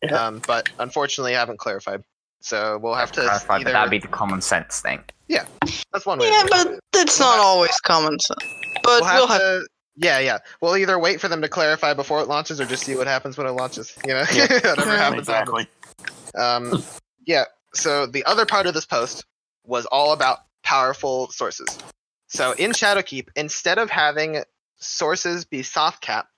Yeah. 0.00 0.14
um, 0.26 0.40
but 0.46 0.68
unfortunately, 0.78 1.34
I 1.34 1.40
haven't 1.40 1.58
clarified. 1.58 2.04
So 2.40 2.78
we'll 2.80 2.94
have 2.94 3.10
to 3.12 3.22
Clarify, 3.22 3.54
either. 3.56 3.64
but 3.64 3.72
that'd 3.72 3.90
be 3.90 3.98
the 3.98 4.06
common 4.06 4.40
sense 4.40 4.80
thing. 4.80 5.02
Yeah, 5.26 5.44
that's 5.92 6.06
one 6.06 6.20
way. 6.20 6.30
yeah, 6.30 6.42
to 6.42 6.48
do 6.48 6.54
it. 6.60 6.64
but 6.68 6.80
that's 6.92 7.18
not 7.18 7.40
always 7.40 7.76
common 7.80 8.16
sense. 8.20 8.38
But 8.84 9.00
we'll 9.00 9.04
have, 9.04 9.14
we'll 9.18 9.26
have 9.26 9.40
to. 9.40 9.66
Yeah, 9.96 10.20
yeah. 10.20 10.38
We'll 10.60 10.76
either 10.76 11.00
wait 11.00 11.20
for 11.20 11.26
them 11.26 11.42
to 11.42 11.48
clarify 11.48 11.94
before 11.94 12.20
it 12.20 12.28
launches, 12.28 12.60
or 12.60 12.64
just 12.64 12.84
see 12.84 12.94
what 12.94 13.08
happens 13.08 13.36
when 13.36 13.48
it 13.48 13.50
launches. 13.50 13.92
You 14.06 14.14
know, 14.14 14.22
Yeah. 14.32 14.42
whatever 14.52 14.82
Yeah. 14.92 14.96
happens. 14.98 15.18
exactly. 15.22 15.66
happens. 16.36 16.74
Um, 16.76 16.84
yeah. 17.26 17.44
So 17.74 18.06
the 18.06 18.24
other 18.24 18.46
part 18.46 18.66
of 18.68 18.74
this 18.74 18.86
post 18.86 19.24
was 19.64 19.84
all 19.86 20.12
about 20.12 20.38
powerful 20.62 21.30
sources. 21.30 21.66
So 22.28 22.52
in 22.52 22.72
Shadowkeep, 22.72 23.28
instead 23.36 23.78
of 23.78 23.90
having 23.90 24.42
sources 24.78 25.44
be 25.44 25.62
soft 25.62 26.02
cap, 26.02 26.28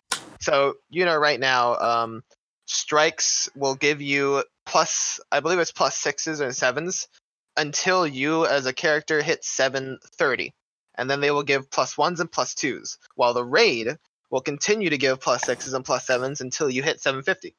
so 0.40 0.74
you 0.88 1.04
know 1.04 1.16
right 1.16 1.40
now, 1.40 1.76
um, 1.76 2.22
strikes 2.66 3.48
will 3.54 3.74
give 3.74 4.00
you 4.00 4.44
plus, 4.64 5.20
I 5.32 5.40
believe 5.40 5.58
it's 5.58 5.72
plus 5.72 5.96
sixes 5.96 6.40
or 6.40 6.52
sevens 6.52 7.08
until 7.56 8.06
you 8.06 8.46
as 8.46 8.66
a 8.66 8.72
character 8.72 9.20
hit 9.20 9.44
730 9.44 10.54
and 11.00 11.08
then 11.08 11.20
they 11.20 11.30
will 11.30 11.42
give 11.42 11.70
plus 11.70 11.96
ones 11.96 12.20
and 12.20 12.30
plus 12.30 12.54
twos, 12.54 12.98
while 13.14 13.32
the 13.32 13.44
raid 13.44 13.96
will 14.30 14.42
continue 14.42 14.90
to 14.90 14.98
give 14.98 15.20
plus 15.20 15.42
sixes 15.42 15.72
and 15.72 15.84
plus 15.84 16.06
sevens 16.06 16.42
until 16.42 16.68
you 16.68 16.82
hit 16.82 17.00
750, 17.00 17.56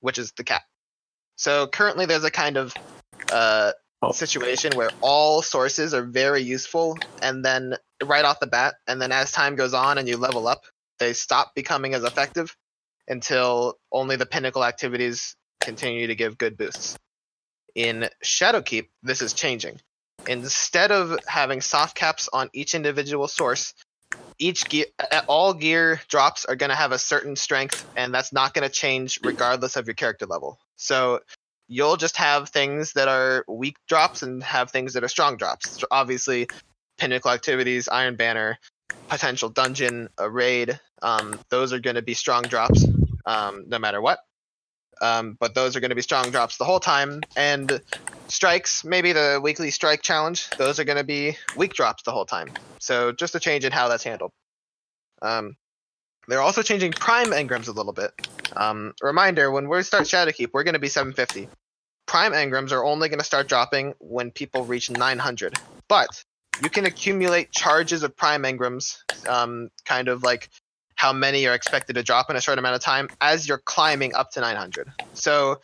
which 0.00 0.18
is 0.18 0.32
the 0.32 0.44
cap. 0.44 0.62
So 1.36 1.66
currently, 1.66 2.06
there's 2.06 2.24
a 2.24 2.30
kind 2.30 2.56
of 2.56 2.74
uh. 3.32 3.72
Oh. 4.02 4.10
situation 4.10 4.76
where 4.76 4.90
all 5.00 5.42
sources 5.42 5.94
are 5.94 6.02
very 6.02 6.42
useful, 6.42 6.98
and 7.22 7.44
then 7.44 7.76
right 8.02 8.24
off 8.24 8.40
the 8.40 8.48
bat, 8.48 8.74
and 8.88 9.00
then 9.00 9.12
as 9.12 9.30
time 9.30 9.54
goes 9.54 9.74
on 9.74 9.96
and 9.96 10.08
you 10.08 10.16
level 10.16 10.48
up, 10.48 10.64
they 10.98 11.12
stop 11.12 11.54
becoming 11.54 11.94
as 11.94 12.02
effective 12.02 12.56
until 13.06 13.78
only 13.92 14.16
the 14.16 14.26
pinnacle 14.26 14.64
activities 14.64 15.36
continue 15.60 16.08
to 16.08 16.16
give 16.16 16.36
good 16.36 16.56
boosts. 16.56 16.96
In 17.74 18.08
Shadowkeep, 18.24 18.88
this 19.02 19.22
is 19.22 19.32
changing. 19.32 19.80
Instead 20.26 20.90
of 20.90 21.18
having 21.26 21.60
soft 21.60 21.96
caps 21.96 22.28
on 22.32 22.50
each 22.52 22.74
individual 22.74 23.28
source, 23.28 23.72
each 24.38 24.68
gear, 24.68 24.86
all 25.28 25.54
gear 25.54 26.00
drops 26.08 26.44
are 26.44 26.56
going 26.56 26.70
to 26.70 26.76
have 26.76 26.92
a 26.92 26.98
certain 26.98 27.36
strength, 27.36 27.86
and 27.96 28.12
that's 28.12 28.32
not 28.32 28.52
going 28.52 28.68
to 28.68 28.72
change 28.72 29.20
regardless 29.22 29.76
of 29.76 29.86
your 29.86 29.94
character 29.94 30.26
level. 30.26 30.58
So 30.76 31.20
you'll 31.72 31.96
just 31.96 32.18
have 32.18 32.50
things 32.50 32.92
that 32.92 33.08
are 33.08 33.46
weak 33.48 33.76
drops 33.88 34.22
and 34.22 34.42
have 34.42 34.70
things 34.70 34.92
that 34.92 35.02
are 35.02 35.08
strong 35.08 35.38
drops. 35.38 35.80
So 35.80 35.86
obviously, 35.90 36.46
pinnacle 36.98 37.30
activities, 37.30 37.88
Iron 37.88 38.16
Banner, 38.16 38.58
potential 39.08 39.48
dungeon, 39.48 40.08
a 40.18 40.28
raid, 40.28 40.78
um, 41.00 41.40
those 41.48 41.72
are 41.72 41.80
going 41.80 41.96
to 41.96 42.02
be 42.02 42.12
strong 42.12 42.42
drops 42.42 42.84
um, 43.24 43.64
no 43.68 43.78
matter 43.78 44.02
what. 44.02 44.18
Um, 45.00 45.36
but 45.40 45.54
those 45.54 45.74
are 45.74 45.80
going 45.80 45.88
to 45.88 45.96
be 45.96 46.02
strong 46.02 46.30
drops 46.30 46.58
the 46.58 46.64
whole 46.64 46.78
time. 46.78 47.22
And 47.36 47.80
strikes, 48.28 48.84
maybe 48.84 49.12
the 49.12 49.40
weekly 49.42 49.70
strike 49.70 50.02
challenge, 50.02 50.50
those 50.58 50.78
are 50.78 50.84
going 50.84 50.98
to 50.98 51.04
be 51.04 51.38
weak 51.56 51.72
drops 51.72 52.02
the 52.02 52.12
whole 52.12 52.26
time. 52.26 52.50
So 52.80 53.12
just 53.12 53.34
a 53.34 53.40
change 53.40 53.64
in 53.64 53.72
how 53.72 53.88
that's 53.88 54.04
handled. 54.04 54.30
Um, 55.22 55.56
they're 56.28 56.42
also 56.42 56.62
changing 56.62 56.92
prime 56.92 57.28
engrams 57.28 57.68
a 57.68 57.72
little 57.72 57.94
bit. 57.94 58.12
Um, 58.54 58.92
reminder: 59.02 59.50
when 59.50 59.68
we 59.68 59.82
start 59.82 60.04
Shadowkeep, 60.04 60.50
we're 60.52 60.62
going 60.62 60.74
to 60.74 60.80
be 60.80 60.88
750. 60.88 61.48
Prime 62.06 62.32
engrams 62.32 62.72
are 62.72 62.84
only 62.84 63.08
going 63.08 63.18
to 63.18 63.24
start 63.24 63.48
dropping 63.48 63.94
when 63.98 64.30
people 64.30 64.64
reach 64.64 64.90
900. 64.90 65.58
But 65.88 66.24
you 66.62 66.68
can 66.68 66.86
accumulate 66.86 67.50
charges 67.52 68.02
of 68.02 68.16
prime 68.16 68.42
engrams, 68.42 68.98
um, 69.28 69.70
kind 69.84 70.08
of 70.08 70.22
like 70.22 70.48
how 70.94 71.12
many 71.12 71.46
are 71.46 71.54
expected 71.54 71.94
to 71.94 72.02
drop 72.02 72.30
in 72.30 72.36
a 72.36 72.40
short 72.40 72.58
amount 72.58 72.76
of 72.76 72.80
time 72.80 73.08
as 73.20 73.48
you're 73.48 73.58
climbing 73.58 74.14
up 74.14 74.30
to 74.32 74.40
900. 74.40 74.92
So 75.14 75.60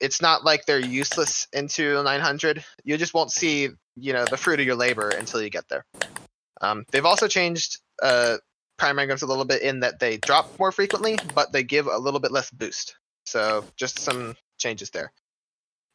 it's 0.00 0.20
not 0.20 0.44
like 0.44 0.66
they're 0.66 0.80
useless 0.80 1.46
into 1.52 2.02
900. 2.02 2.64
You 2.84 2.96
just 2.96 3.14
won't 3.14 3.30
see, 3.30 3.68
you 3.96 4.12
know, 4.12 4.24
the 4.24 4.36
fruit 4.36 4.58
of 4.58 4.66
your 4.66 4.76
labor 4.76 5.08
until 5.10 5.42
you 5.42 5.50
get 5.50 5.68
there. 5.68 5.84
Um, 6.60 6.84
they've 6.90 7.04
also 7.04 7.28
changed 7.28 7.78
uh, 8.02 8.38
prime 8.78 8.96
engrams 8.96 9.22
a 9.22 9.26
little 9.26 9.44
bit 9.44 9.62
in 9.62 9.80
that 9.80 10.00
they 10.00 10.16
drop 10.16 10.58
more 10.58 10.72
frequently, 10.72 11.18
but 11.34 11.52
they 11.52 11.62
give 11.62 11.86
a 11.86 11.98
little 11.98 12.20
bit 12.20 12.32
less 12.32 12.50
boost. 12.50 12.96
So 13.26 13.64
just 13.76 13.98
some 13.98 14.34
changes 14.58 14.90
there. 14.90 15.12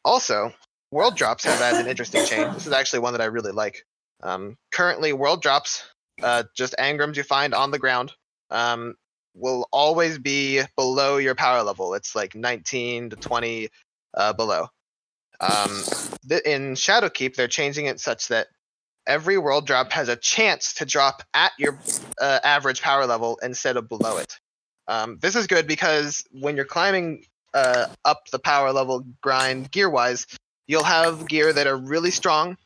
Also, 0.06 0.54
world 0.92 1.16
drops 1.16 1.44
have 1.44 1.58
had 1.58 1.74
an 1.74 1.88
interesting 1.88 2.24
change. 2.24 2.54
This 2.54 2.66
is 2.68 2.72
actually 2.72 3.00
one 3.00 3.12
that 3.14 3.20
I 3.20 3.24
really 3.24 3.50
like. 3.50 3.84
Um, 4.22 4.56
currently, 4.70 5.12
world 5.12 5.42
drops, 5.42 5.82
uh, 6.22 6.44
just 6.54 6.76
engrams 6.78 7.16
you 7.16 7.24
find 7.24 7.52
on 7.52 7.72
the 7.72 7.80
ground, 7.80 8.12
um, 8.50 8.94
will 9.34 9.66
always 9.72 10.20
be 10.20 10.62
below 10.76 11.16
your 11.16 11.34
power 11.34 11.64
level. 11.64 11.94
It's 11.94 12.14
like 12.14 12.36
19 12.36 13.10
to 13.10 13.16
20 13.16 13.68
uh, 14.14 14.32
below. 14.32 14.68
Um, 15.40 15.82
th- 16.28 16.42
in 16.44 16.74
Shadowkeep, 16.74 17.34
they're 17.34 17.48
changing 17.48 17.86
it 17.86 17.98
such 17.98 18.28
that 18.28 18.46
every 19.08 19.38
world 19.38 19.66
drop 19.66 19.90
has 19.90 20.08
a 20.08 20.14
chance 20.14 20.74
to 20.74 20.86
drop 20.86 21.24
at 21.34 21.50
your 21.58 21.80
uh, 22.20 22.38
average 22.44 22.80
power 22.80 23.06
level 23.06 23.40
instead 23.42 23.76
of 23.76 23.88
below 23.88 24.18
it. 24.18 24.38
Um, 24.86 25.18
this 25.20 25.34
is 25.34 25.48
good 25.48 25.66
because 25.66 26.22
when 26.30 26.54
you're 26.54 26.64
climbing 26.64 27.24
uh, 27.54 27.86
up 28.04 28.28
the 28.30 28.38
power 28.38 28.72
level 28.72 29.04
grind 29.20 29.70
gear 29.70 29.88
wise, 29.88 30.26
you'll 30.66 30.84
have 30.84 31.26
gear 31.28 31.52
that 31.52 31.66
are 31.66 31.76
really 31.76 32.10
strong 32.10 32.56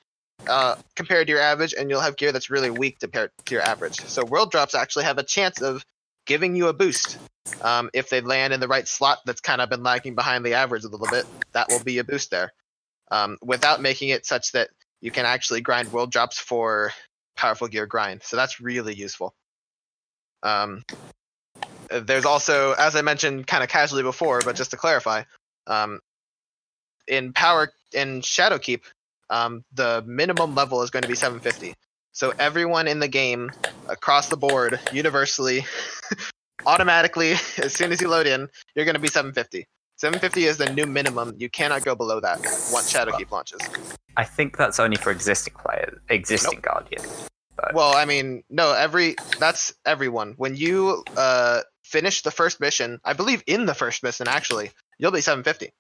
uh, 0.49 0.77
compared 0.97 1.27
to 1.27 1.33
your 1.33 1.43
average, 1.43 1.75
and 1.75 1.91
you'll 1.91 2.01
have 2.01 2.17
gear 2.17 2.33
that's 2.33 2.51
really 2.51 2.71
weak 2.71 2.99
compared 3.01 3.31
to 3.45 3.55
your 3.55 3.63
average. 3.63 4.01
So 4.01 4.25
world 4.25 4.51
drops 4.51 4.75
actually 4.75 5.05
have 5.05 5.19
a 5.19 5.23
chance 5.23 5.61
of 5.61 5.85
giving 6.27 6.55
you 6.57 6.69
a 6.69 6.73
boost. 6.73 7.19
Um, 7.63 7.91
if 7.93 8.11
they 8.11 8.21
land 8.21 8.53
in 8.53 8.61
the 8.61 8.69
right 8.69 8.87
slot 8.87 9.19
that's 9.25 9.41
kind 9.41 9.61
of 9.61 9.69
been 9.69 9.83
lagging 9.83 10.15
behind 10.15 10.45
the 10.45 10.55
average 10.55 10.85
a 10.85 10.89
little 10.89 11.09
bit, 11.09 11.27
that 11.53 11.69
will 11.69 11.83
be 11.83 11.99
a 11.99 12.05
boost 12.05 12.31
there. 12.31 12.53
Um, 13.11 13.39
without 13.43 13.83
making 13.83 14.11
it 14.11 14.25
such 14.25 14.53
that 14.53 14.71
you 15.01 15.11
can 15.11 15.27
actually 15.27 15.61
grind 15.61 15.93
world 15.93 16.13
drops 16.13 16.39
for 16.39 16.93
powerful 17.37 17.69
gear 17.69 17.87
grind. 17.87 18.23
So 18.23 18.37
that's 18.37 18.61
really 18.61 18.95
useful. 18.95 19.35
Um, 20.43 20.85
there's 21.91 22.25
also, 22.25 22.73
as 22.73 22.97
I 22.97 23.03
mentioned 23.03 23.47
kind 23.47 23.63
of 23.63 23.69
casually 23.69 24.03
before, 24.03 24.41
but 24.45 24.57
just 24.57 24.71
to 24.71 24.77
clarify, 24.77 25.25
um, 25.67 26.01
in 27.09 27.33
power 27.33 27.73
in 27.93 28.21
Shadowkeep, 28.21 28.83
um, 29.31 29.65
the 29.73 30.03
minimum 30.07 30.55
level 30.55 30.83
is 30.83 30.91
going 30.91 31.03
to 31.03 31.09
be 31.09 31.15
750. 31.15 31.75
So 32.13 32.33
everyone 32.39 32.89
in 32.89 32.99
the 32.99 33.09
game, 33.09 33.51
across 33.89 34.29
the 34.29 34.37
board, 34.37 34.79
universally, 34.93 35.65
automatically, 36.67 37.33
as 37.59 37.73
soon 37.73 37.93
as 37.93 38.01
you 38.01 38.09
load 38.09 38.27
in, 38.27 38.49
you're 38.75 38.85
going 38.85 38.95
to 38.95 39.01
be 39.01 39.09
750. 39.09 39.67
750 39.97 40.45
is 40.45 40.57
the 40.57 40.73
new 40.73 40.87
minimum. 40.87 41.35
You 41.39 41.51
cannot 41.51 41.85
go 41.85 41.95
below 41.95 42.21
that 42.21 42.41
once 42.73 42.93
Shadowkeep 42.93 43.31
launches. 43.31 43.61
I 44.17 44.25
think 44.25 44.57
that's 44.57 44.81
only 44.81 44.97
for 44.97 45.11
existing 45.11 45.55
players, 45.55 45.99
existing 46.09 46.61
Guardian. 46.61 47.03
But 47.55 47.75
Well, 47.75 47.95
I 47.95 48.07
mean, 48.07 48.43
no, 48.49 48.73
every 48.73 49.17
that's 49.39 49.75
everyone. 49.85 50.35
When 50.39 50.57
you 50.57 51.05
uh, 51.17 51.61
finish 51.91 52.23
the 52.23 52.31
first 52.31 52.61
mission, 52.61 52.99
I 53.05 53.13
believe 53.13 53.43
in 53.47 53.67
the 53.67 53.75
first 53.75 54.03
mission 54.03 54.29
actually, 54.29 54.71
you'll 54.99 55.13
be 55.13 55.21
750. 55.21 55.73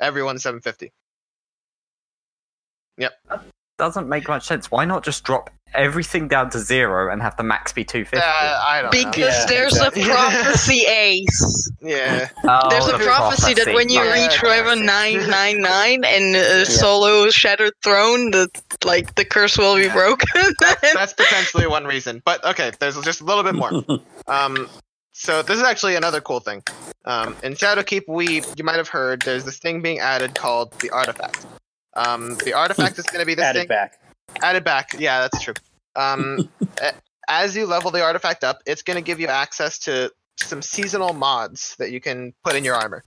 Everyone's 0.00 0.42
750. 0.42 0.92
Yep. 2.98 3.12
doesn't 3.78 4.08
make 4.08 4.26
much 4.28 4.46
sense. 4.46 4.70
Why 4.70 4.84
not 4.86 5.04
just 5.04 5.22
drop 5.24 5.50
everything 5.74 6.28
down 6.28 6.48
to 6.50 6.58
zero 6.58 7.12
and 7.12 7.20
have 7.20 7.36
the 7.36 7.42
max 7.42 7.72
be 7.72 7.84
250? 7.84 8.24
Uh, 8.24 8.62
I 8.66 8.80
don't 8.82 8.90
Because 8.90 9.16
know. 9.16 9.26
Yeah, 9.26 9.46
there's 9.46 9.76
exactly. 9.76 10.02
a 10.02 10.06
prophecy 10.06 10.80
ace. 10.88 11.70
Yeah. 11.82 12.28
Oh, 12.44 12.70
There's 12.70 12.86
a 12.88 12.92
the 12.92 13.04
prophecy, 13.04 13.52
that 13.54 13.66
when 13.74 13.88
you 13.90 14.02
Yeah, 14.02 14.12
reach 14.14 14.42
yeah, 14.42 14.48
level 14.48 14.76
999 14.76 16.04
and 16.06 16.36
uh, 16.36 16.64
solo 16.64 17.28
Shattered 17.30 17.74
Throne, 17.84 18.30
the 18.30 18.48
like 18.84 19.14
the 19.14 19.24
curse 19.24 19.58
will 19.58 19.76
be 19.76 19.88
broken. 19.90 20.28
that's, 20.60 20.94
that's 20.94 21.12
potentially 21.22 21.66
one 21.66 21.84
reason. 21.84 22.22
But 22.24 22.44
okay, 22.46 22.72
there's 22.80 22.98
just 23.02 23.20
a 23.20 23.24
little 23.24 23.44
bit 23.44 23.54
more. 23.54 23.72
Um, 24.26 24.68
so 25.18 25.42
this 25.42 25.56
is 25.56 25.62
actually 25.62 25.96
another 25.96 26.20
cool 26.20 26.40
thing. 26.40 26.62
Um, 27.06 27.34
in 27.42 27.54
Shadowkeep, 27.54 28.02
we 28.06 28.42
you 28.56 28.64
might 28.64 28.76
have 28.76 28.88
heard 28.88 29.22
there's 29.22 29.44
this 29.44 29.58
thing 29.58 29.80
being 29.80 29.98
added 29.98 30.34
called 30.34 30.78
the 30.80 30.90
artifact. 30.90 31.46
Um, 31.94 32.36
the 32.44 32.52
artifact 32.52 32.98
is 32.98 33.06
going 33.06 33.20
to 33.20 33.26
be 33.26 33.34
this 33.34 33.46
Add 33.46 33.56
thing 33.56 33.66
back. 33.66 33.98
added 34.42 34.62
back. 34.62 34.94
Yeah, 34.98 35.20
that's 35.20 35.42
true. 35.42 35.54
Um, 35.94 36.50
as 37.28 37.56
you 37.56 37.64
level 37.64 37.90
the 37.90 38.02
artifact 38.02 38.44
up, 38.44 38.58
it's 38.66 38.82
going 38.82 38.96
to 38.96 39.02
give 39.02 39.18
you 39.18 39.28
access 39.28 39.78
to 39.80 40.12
some 40.38 40.60
seasonal 40.60 41.14
mods 41.14 41.76
that 41.78 41.90
you 41.90 42.00
can 42.00 42.34
put 42.44 42.54
in 42.54 42.62
your 42.62 42.74
armor. 42.74 43.02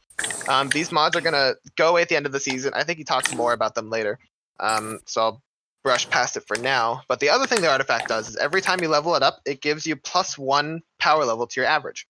Um, 0.48 0.70
these 0.70 0.92
mods 0.92 1.16
are 1.16 1.22
going 1.22 1.34
to 1.34 1.58
go 1.76 1.90
away 1.90 2.02
at 2.02 2.10
the 2.10 2.16
end 2.16 2.26
of 2.26 2.32
the 2.32 2.40
season. 2.40 2.74
I 2.74 2.84
think 2.84 2.98
he 2.98 3.04
talks 3.04 3.32
more 3.36 3.54
about 3.54 3.76
them 3.76 3.92
later. 3.92 4.18
Um, 4.60 5.00
so 5.06 5.22
I'll 5.22 5.42
brush 5.84 6.10
past 6.10 6.38
it 6.38 6.44
for 6.48 6.58
now. 6.58 7.02
But 7.08 7.20
the 7.20 7.30
other 7.30 7.48
thing 7.48 7.62
the 7.62 7.72
artifact 7.72 8.08
does 8.08 8.30
is 8.30 8.36
every 8.36 8.62
time 8.62 8.82
you 8.82 8.88
level 8.88 9.16
it 9.16 9.24
up, 9.24 9.40
it 9.46 9.62
gives 9.62 9.86
you 9.86 9.96
plus 9.96 10.38
one 10.38 10.82
power 11.00 11.26
level 11.26 11.48
to 11.48 11.60
your 11.60 11.70
average. 11.70 12.08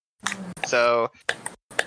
So 0.65 1.11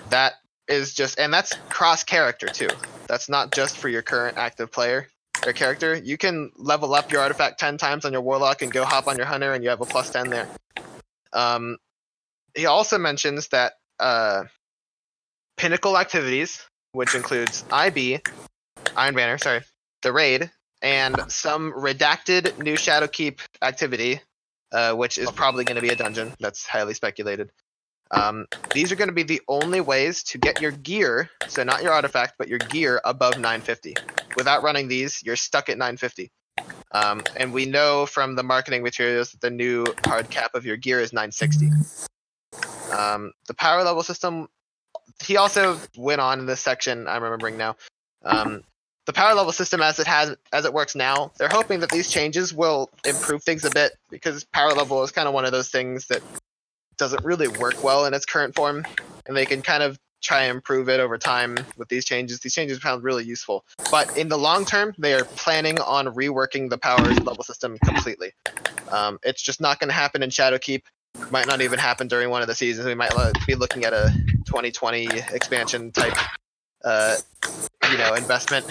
that 0.09 0.33
is 0.67 0.93
just, 0.93 1.19
and 1.19 1.33
that's 1.33 1.53
cross 1.69 2.03
character 2.03 2.47
too. 2.47 2.69
That's 3.07 3.29
not 3.29 3.51
just 3.51 3.77
for 3.77 3.89
your 3.89 4.01
current 4.01 4.37
active 4.37 4.71
player 4.71 5.09
or 5.45 5.53
character. 5.53 5.95
You 5.95 6.17
can 6.17 6.51
level 6.55 6.93
up 6.93 7.11
your 7.11 7.21
artifact 7.21 7.59
10 7.59 7.77
times 7.77 8.05
on 8.05 8.13
your 8.13 8.21
warlock 8.21 8.61
and 8.61 8.71
go 8.71 8.85
hop 8.85 9.07
on 9.07 9.17
your 9.17 9.25
hunter 9.25 9.53
and 9.53 9.63
you 9.63 9.69
have 9.69 9.81
a 9.81 9.85
plus 9.85 10.09
10 10.09 10.29
there. 10.29 10.47
Um, 11.33 11.77
he 12.55 12.65
also 12.65 12.97
mentions 12.97 13.47
that 13.49 13.73
uh, 13.99 14.43
pinnacle 15.57 15.97
activities, 15.97 16.65
which 16.93 17.15
includes 17.15 17.65
IB, 17.71 18.19
Iron 18.95 19.15
Banner, 19.15 19.37
sorry, 19.37 19.61
the 20.01 20.13
raid, 20.13 20.51
and 20.83 21.19
some 21.29 21.71
redacted 21.71 22.59
new 22.59 22.75
Shadowkeep 22.75 23.39
activity, 23.61 24.19
uh, 24.71 24.93
which 24.93 25.17
is 25.17 25.31
probably 25.31 25.63
going 25.63 25.77
to 25.77 25.81
be 25.81 25.89
a 25.89 25.95
dungeon. 25.95 26.33
That's 26.39 26.67
highly 26.67 26.93
speculated. 26.93 27.49
Um, 28.11 28.45
these 28.73 28.91
are 28.91 28.95
going 28.95 29.07
to 29.07 29.13
be 29.13 29.23
the 29.23 29.41
only 29.47 29.81
ways 29.81 30.21
to 30.23 30.37
get 30.37 30.61
your 30.61 30.71
gear, 30.71 31.29
so 31.47 31.63
not 31.63 31.81
your 31.81 31.93
artifact, 31.93 32.35
but 32.37 32.47
your 32.47 32.59
gear 32.59 33.01
above 33.05 33.35
950. 33.35 33.95
Without 34.35 34.61
running 34.61 34.87
these, 34.87 35.23
you're 35.23 35.37
stuck 35.37 35.69
at 35.69 35.77
950. 35.77 36.31
Um, 36.91 37.23
and 37.35 37.51
we 37.53 37.65
know 37.65 38.05
from 38.05 38.35
the 38.35 38.43
marketing 38.43 38.83
materials 38.83 39.31
that 39.31 39.41
the 39.41 39.49
new 39.49 39.85
hard 40.05 40.29
cap 40.29 40.53
of 40.53 40.65
your 40.65 40.77
gear 40.77 40.99
is 40.99 41.11
960. 41.11 41.69
Um, 42.95 43.31
the 43.47 43.55
power 43.55 43.83
level 43.83 44.03
system, 44.03 44.47
he 45.23 45.37
also 45.37 45.79
went 45.97 46.21
on 46.21 46.39
in 46.39 46.45
this 46.45 46.59
section, 46.59 47.07
I'm 47.07 47.23
remembering 47.23 47.57
now. 47.57 47.77
Um, 48.23 48.63
the 49.05 49.13
power 49.13 49.33
level 49.33 49.51
system 49.51 49.81
as 49.81 49.99
it 49.99 50.07
has 50.07 50.35
as 50.51 50.65
it 50.65 50.73
works 50.73 50.95
now, 50.95 51.31
they're 51.37 51.49
hoping 51.49 51.81
that 51.81 51.89
these 51.89 52.09
changes 52.09 52.53
will 52.53 52.89
improve 53.05 53.43
things 53.43 53.65
a 53.65 53.69
bit 53.69 53.93
because 54.09 54.43
power 54.45 54.73
level 54.73 55.03
is 55.03 55.11
kind 55.11 55.27
of 55.27 55.33
one 55.33 55.45
of 55.45 55.51
those 55.51 55.69
things 55.69 56.07
that 56.07 56.21
doesn't 56.97 57.23
really 57.25 57.47
work 57.47 57.83
well 57.83 58.05
in 58.05 58.13
its 58.13 58.25
current 58.25 58.55
form, 58.55 58.85
and 59.25 59.35
they 59.35 59.45
can 59.45 59.61
kind 59.61 59.83
of 59.83 59.99
try 60.21 60.43
and 60.43 60.55
improve 60.55 60.87
it 60.87 61.01
over 61.01 61.17
time 61.17 61.57
with 61.75 61.89
these 61.89 62.05
changes. 62.05 62.39
These 62.39 62.53
changes 62.53 62.79
found 62.79 63.03
really 63.03 63.25
useful, 63.25 63.65
but 63.91 64.17
in 64.17 64.29
the 64.29 64.37
long 64.37 64.63
term, 64.63 64.93
they 64.97 65.13
are 65.13 65.25
planning 65.25 65.79
on 65.79 66.07
reworking 66.07 66.69
the 66.69 66.77
power 66.77 67.03
level 67.03 67.43
system 67.43 67.77
completely. 67.83 68.31
Um, 68.91 69.19
it's 69.23 69.41
just 69.41 69.59
not 69.59 69.79
going 69.79 69.89
to 69.89 69.93
happen 69.93 70.23
in 70.23 70.29
Shadowkeep. 70.29 70.83
Might 71.29 71.47
not 71.47 71.61
even 71.61 71.77
happen 71.77 72.07
during 72.07 72.29
one 72.29 72.41
of 72.41 72.47
the 72.47 72.55
seasons. 72.55 72.87
We 72.87 72.95
might 72.95 73.11
be 73.45 73.55
looking 73.55 73.85
at 73.85 73.93
a 73.93 74.11
2020 74.45 75.07
expansion 75.31 75.91
type, 75.91 76.15
uh, 76.83 77.17
you 77.91 77.97
know, 77.97 78.13
investment. 78.13 78.65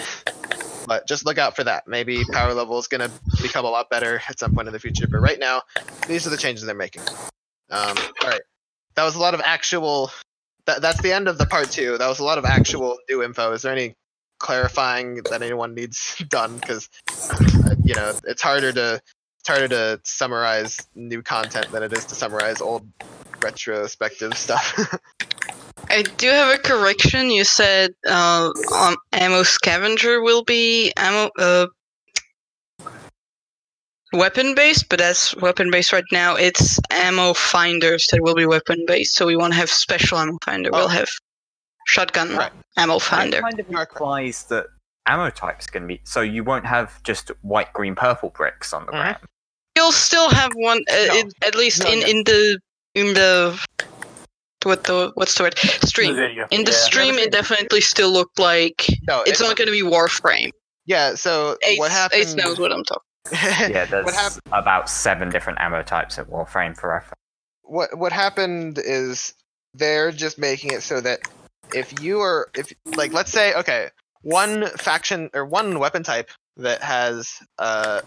But 0.85 1.07
just 1.07 1.25
look 1.25 1.37
out 1.37 1.55
for 1.55 1.63
that. 1.63 1.87
Maybe 1.87 2.23
power 2.31 2.53
level 2.53 2.77
is 2.77 2.87
going 2.87 3.01
to 3.01 3.11
become 3.41 3.65
a 3.65 3.69
lot 3.69 3.89
better 3.89 4.21
at 4.27 4.39
some 4.39 4.53
point 4.53 4.67
in 4.67 4.73
the 4.73 4.79
future. 4.79 5.07
But 5.07 5.19
right 5.19 5.39
now, 5.39 5.61
these 6.07 6.27
are 6.27 6.29
the 6.29 6.37
changes 6.37 6.65
they're 6.65 6.75
making. 6.75 7.03
Um, 7.69 7.97
all 7.97 8.29
right, 8.29 8.41
that 8.95 9.03
was 9.03 9.15
a 9.15 9.19
lot 9.19 9.33
of 9.33 9.41
actual. 9.43 10.11
That, 10.65 10.81
that's 10.81 11.01
the 11.01 11.11
end 11.11 11.27
of 11.27 11.37
the 11.37 11.45
part 11.45 11.71
two. 11.71 11.97
That 11.97 12.07
was 12.07 12.19
a 12.19 12.23
lot 12.23 12.37
of 12.37 12.45
actual 12.45 12.97
new 13.09 13.23
info. 13.23 13.51
Is 13.53 13.63
there 13.63 13.71
any 13.71 13.95
clarifying 14.39 15.21
that 15.29 15.41
anyone 15.41 15.73
needs 15.73 16.21
done? 16.29 16.57
Because 16.57 16.89
you 17.83 17.95
know 17.95 18.13
it's 18.25 18.41
harder 18.41 18.71
to 18.73 19.01
it's 19.39 19.47
harder 19.49 19.67
to 19.67 19.99
summarize 20.03 20.87
new 20.95 21.21
content 21.21 21.71
than 21.71 21.83
it 21.83 21.91
is 21.93 22.05
to 22.05 22.15
summarize 22.15 22.61
old 22.61 22.87
retrospective 23.41 24.37
stuff. 24.37 24.97
I 25.93 26.01
do 26.17 26.27
have 26.29 26.53
a 26.53 26.57
correction. 26.57 27.29
You 27.29 27.43
said 27.43 27.91
uh, 28.07 28.49
um, 28.75 28.95
ammo 29.11 29.43
scavenger 29.43 30.21
will 30.23 30.43
be 30.43 30.91
ammo 30.97 31.29
uh, 31.37 31.67
weapon 34.11 34.55
based, 34.55 34.89
but 34.89 34.97
that's 34.99 35.35
weapon 35.37 35.69
based 35.69 35.93
right 35.93 36.03
now. 36.11 36.35
It's 36.35 36.79
ammo 36.89 37.33
finders 37.33 38.07
that 38.11 38.21
will 38.23 38.33
be 38.35 38.45
weapon 38.47 38.83
based. 38.87 39.15
So 39.15 39.27
we 39.27 39.35
won't 39.35 39.53
have 39.53 39.69
special 39.69 40.17
ammo 40.17 40.37
finder. 40.43 40.71
Oh. 40.73 40.77
We'll 40.79 40.87
have 40.87 41.09
shotgun 41.85 42.35
Right. 42.35 42.51
ammo 42.77 42.95
That 42.95 43.01
finder. 43.03 43.41
kind 43.41 43.59
of 43.59 43.69
You 43.69 43.77
are 43.77 43.85
correct. 43.85 43.91
implies 44.01 44.43
that 44.45 44.65
ammo 45.05 45.29
types 45.29 45.67
can 45.67 45.85
be 45.85 46.01
so 46.05 46.21
you 46.21 46.43
won't 46.43 46.65
have 46.65 47.03
just 47.03 47.29
white, 47.41 47.71
green, 47.73 47.93
purple 47.93 48.29
bricks 48.29 48.73
on 48.73 48.85
the 48.87 48.93
Mhm. 48.93 49.01
ground. 49.01 49.17
You'll 49.75 49.91
still 49.91 50.29
have 50.29 50.51
one, 50.55 50.81
uh, 50.89 51.05
No. 51.07 51.15
in, 51.19 51.31
at 51.45 51.53
least 51.55 51.83
No, 51.83 51.91
in, 51.91 51.99
no. 51.99 52.05
in 52.07 52.23
the 52.23 52.59
in 52.95 53.13
the 53.15 53.59
what 54.65 54.83
the 54.85 55.11
what's 55.15 55.35
the 55.35 55.43
word 55.43 55.57
stream. 55.57 56.15
video. 56.15 56.47
In 56.51 56.63
the 56.65 56.71
Yeah. 56.71 56.77
stream, 56.77 57.15
it 57.15 57.31
definitely 57.31 57.81
still 57.81 58.11
looked 58.11 58.39
like 58.39 58.85
no, 59.07 59.21
it's 59.25 59.39
not 59.39 59.55
going 59.57 59.67
to 59.67 59.71
be 59.71 59.81
Warframe. 59.81 60.51
Yeah. 60.85 61.15
So 61.15 61.57
Ace, 61.65 61.79
what 61.79 61.91
happened? 61.91 62.21
Ace 62.21 62.35
knows 62.35 62.59
what 62.59 62.71
I'm 62.71 62.83
talking. 62.83 63.03
Yeah, 63.73 63.85
there's 63.85 64.05
what 64.05 64.13
happened? 64.15 64.41
about 64.51 64.89
seven 64.89 65.29
different 65.29 65.59
ammo 65.61 65.81
types 65.81 66.17
at 66.19 66.29
Warframe 66.29 66.75
for 66.77 66.89
reference. 66.89 67.19
what 67.63 67.97
what 67.97 68.11
happened 68.11 68.77
is 68.83 69.33
they're 69.73 70.11
just 70.11 70.37
making 70.37 70.71
it 70.71 70.83
so 70.83 70.99
that 71.01 71.19
if 71.73 71.99
you 72.03 72.19
are 72.19 72.49
if 72.55 72.71
like 72.95 73.13
let's 73.13 73.31
say 73.31 73.53
okay 73.55 73.89
one 74.21 74.67
faction 74.77 75.29
or 75.33 75.45
one 75.45 75.79
weapon 75.79 76.03
type 76.03 76.29
that 76.57 76.81
has 76.81 77.39
uh, 77.59 78.01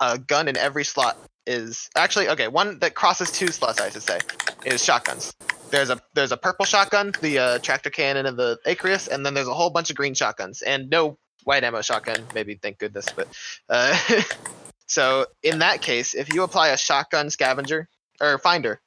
a 0.00 0.18
gun 0.18 0.48
in 0.48 0.56
every 0.58 0.84
slot 0.84 1.16
is 1.46 1.88
actually 1.96 2.28
okay 2.28 2.48
one 2.48 2.78
that 2.80 2.94
crosses 2.94 3.30
two 3.30 3.46
slots 3.48 3.80
I 3.80 3.88
should 3.90 4.02
say 4.02 4.18
is 4.64 4.84
shotguns. 4.84 5.32
There's 5.70 5.90
a 5.90 6.00
there's 6.14 6.32
a 6.32 6.36
purple 6.36 6.64
shotgun, 6.64 7.12
the 7.20 7.38
uh, 7.38 7.58
tractor 7.58 7.90
cannon 7.90 8.26
and 8.26 8.38
the 8.38 8.58
Acrius, 8.66 9.08
and 9.08 9.26
then 9.26 9.34
there's 9.34 9.48
a 9.48 9.54
whole 9.54 9.70
bunch 9.70 9.90
of 9.90 9.96
green 9.96 10.14
shotguns 10.14 10.62
and 10.62 10.88
no 10.90 11.18
white 11.44 11.64
ammo 11.64 11.82
shotgun. 11.82 12.24
Maybe 12.34 12.54
thank 12.54 12.78
goodness, 12.78 13.06
but 13.14 13.28
uh, 13.68 13.96
so 14.86 15.26
in 15.42 15.58
that 15.60 15.82
case, 15.82 16.14
if 16.14 16.32
you 16.32 16.42
apply 16.44 16.68
a 16.68 16.76
shotgun 16.76 17.30
scavenger 17.30 17.88
or 18.20 18.38
finder 18.38 18.80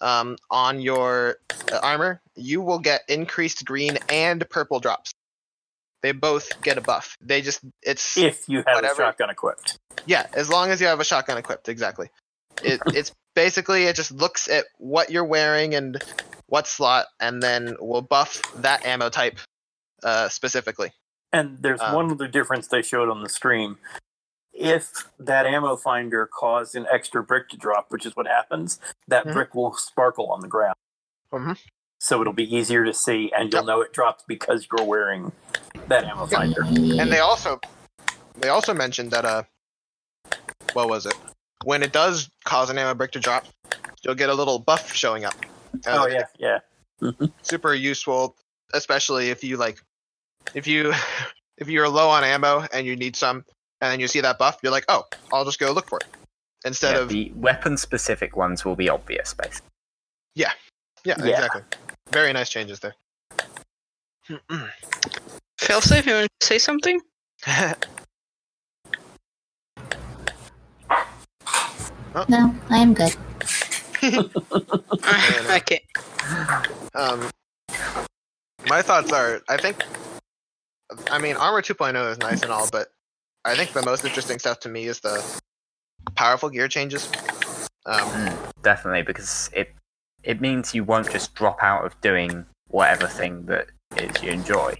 um, 0.00 0.36
on 0.50 0.80
your 0.80 1.36
uh, 1.72 1.78
armor, 1.82 2.20
you 2.34 2.62
will 2.62 2.78
get 2.78 3.02
increased 3.08 3.64
green 3.64 3.98
and 4.08 4.48
purple 4.48 4.80
drops. 4.80 5.12
They 6.02 6.12
both 6.12 6.60
get 6.62 6.76
a 6.76 6.82
buff. 6.82 7.16
They 7.20 7.40
just 7.42 7.60
it's 7.82 8.16
If 8.18 8.48
you 8.48 8.58
have 8.66 8.74
Whatever. 8.76 9.02
a 9.02 9.06
shotgun 9.06 9.30
equipped. 9.30 9.78
yeah, 10.06 10.26
as 10.34 10.50
long 10.50 10.70
as 10.70 10.80
you 10.80 10.86
have 10.86 11.00
a 11.00 11.04
shotgun 11.04 11.38
equipped, 11.38 11.68
exactly. 11.68 12.10
It 12.64 12.80
it's 12.94 13.12
basically 13.34 13.84
it 13.84 13.96
just 13.96 14.12
looks 14.12 14.48
at 14.48 14.64
what 14.78 15.10
you're 15.10 15.24
wearing 15.24 15.74
and 15.74 16.02
what 16.46 16.66
slot, 16.66 17.06
and 17.20 17.42
then 17.42 17.76
will 17.80 18.02
buff 18.02 18.40
that 18.56 18.84
ammo 18.84 19.08
type 19.08 19.38
uh, 20.02 20.28
specifically. 20.28 20.92
And 21.32 21.58
there's 21.62 21.80
Um, 21.80 21.94
one 21.94 22.10
other 22.12 22.28
difference 22.28 22.68
they 22.68 22.82
showed 22.82 23.08
on 23.08 23.22
the 23.22 23.28
stream. 23.28 23.78
If 24.52 25.08
that 25.18 25.46
ammo 25.46 25.76
finder 25.76 26.26
caused 26.26 26.76
an 26.76 26.86
extra 26.92 27.22
brick 27.24 27.48
to 27.48 27.56
drop, 27.56 27.86
which 27.90 28.06
is 28.06 28.14
what 28.14 28.26
happens, 28.26 28.78
that 29.08 29.24
Mhm. 29.26 29.32
brick 29.32 29.54
will 29.54 29.74
sparkle 29.74 30.30
on 30.30 30.40
the 30.40 30.48
ground. 30.48 30.76
Mhm. 31.32 31.58
So 31.98 32.20
it'll 32.20 32.32
be 32.34 32.54
easier 32.54 32.84
to 32.84 32.94
see, 32.94 33.32
and 33.32 33.52
you'll 33.52 33.62
Yep. 33.62 33.66
know 33.66 33.80
it 33.80 33.92
dropped 33.92 34.26
because 34.28 34.68
you're 34.70 34.86
wearing 34.86 35.32
that 35.88 36.04
ammo 36.04 36.26
finder. 36.26 36.62
And 36.62 37.10
they 37.12 37.20
also 37.20 37.60
they 38.36 38.48
also 38.48 38.74
mentioned 38.74 39.10
that 39.12 39.24
uh 39.24 39.42
what 40.72 40.88
was 40.88 41.06
it? 41.06 41.14
When 41.62 41.82
it 41.82 41.92
does 41.92 42.30
cause 42.44 42.70
an 42.70 42.78
ammo 42.78 42.94
brick 42.94 43.12
to 43.12 43.20
drop, 43.20 43.46
you'll 44.02 44.14
get 44.14 44.28
a 44.28 44.34
little 44.34 44.58
buff 44.58 44.92
showing 44.92 45.24
up. 45.24 45.34
Uh, 45.86 46.02
Oh 46.02 46.06
yeah, 46.06 46.24
yeah. 46.38 46.58
super 47.42 47.74
useful, 47.74 48.36
especially 48.72 49.30
if 49.30 49.44
you 49.44 49.56
like 49.56 49.78
if 50.54 50.66
you 50.66 50.92
if 51.58 51.68
you're 51.68 51.88
low 51.88 52.08
on 52.10 52.24
ammo 52.24 52.66
and 52.72 52.86
you 52.86 52.96
need 52.96 53.16
some 53.16 53.44
and 53.80 53.92
then 53.92 54.00
you 54.00 54.08
see 54.08 54.20
that 54.20 54.38
buff, 54.38 54.58
you're 54.62 54.72
like, 54.72 54.84
oh, 54.88 55.04
I'll 55.32 55.44
just 55.44 55.58
go 55.58 55.72
look 55.72 55.88
for 55.88 55.98
it. 55.98 56.06
Instead 56.64 56.94
Yeah, 56.94 57.00
of 57.00 57.08
the 57.08 57.30
weapon 57.34 57.76
specific 57.76 58.36
ones 58.36 58.64
will 58.64 58.76
be 58.76 58.88
obvious, 58.88 59.34
basically. 59.34 59.68
yeah, 60.34 60.52
Yeah. 61.04 61.14
exactly. 61.18 61.62
Very 62.10 62.32
nice 62.32 62.48
changes 62.48 62.80
there. 62.80 62.94
Failsafe, 65.60 66.06
you 66.06 66.14
want 66.14 66.28
to 66.40 66.46
say 66.46 66.58
something? 66.58 67.00
No, 72.28 72.54
I 72.70 72.78
am 72.78 72.94
good. 72.94 73.14
okay. 75.50 75.82
um, 76.94 77.30
my 78.68 78.82
thoughts 78.82 79.12
are, 79.12 79.42
I 79.48 79.56
think, 79.56 79.82
I 81.10 81.18
mean, 81.18 81.36
Armor 81.36 81.62
2.0 81.62 82.12
is 82.12 82.18
nice 82.18 82.42
and 82.42 82.52
all, 82.52 82.68
but 82.70 82.88
I 83.44 83.54
think 83.56 83.72
the 83.72 83.82
most 83.82 84.04
interesting 84.04 84.38
stuff 84.38 84.60
to 84.60 84.68
me 84.68 84.86
is 84.86 85.00
the 85.00 85.24
powerful 86.14 86.50
gear 86.50 86.68
changes. 86.68 87.10
Um, 87.86 88.38
Definitely, 88.62 89.02
because 89.02 89.50
it 89.52 89.74
it 90.22 90.40
means 90.40 90.74
you 90.74 90.84
won't 90.84 91.10
just 91.10 91.34
drop 91.34 91.62
out 91.62 91.84
of 91.84 92.00
doing 92.00 92.46
whatever 92.68 93.06
thing 93.06 93.44
that 93.46 93.66
is 93.98 94.22
you 94.22 94.30
enjoy. 94.30 94.74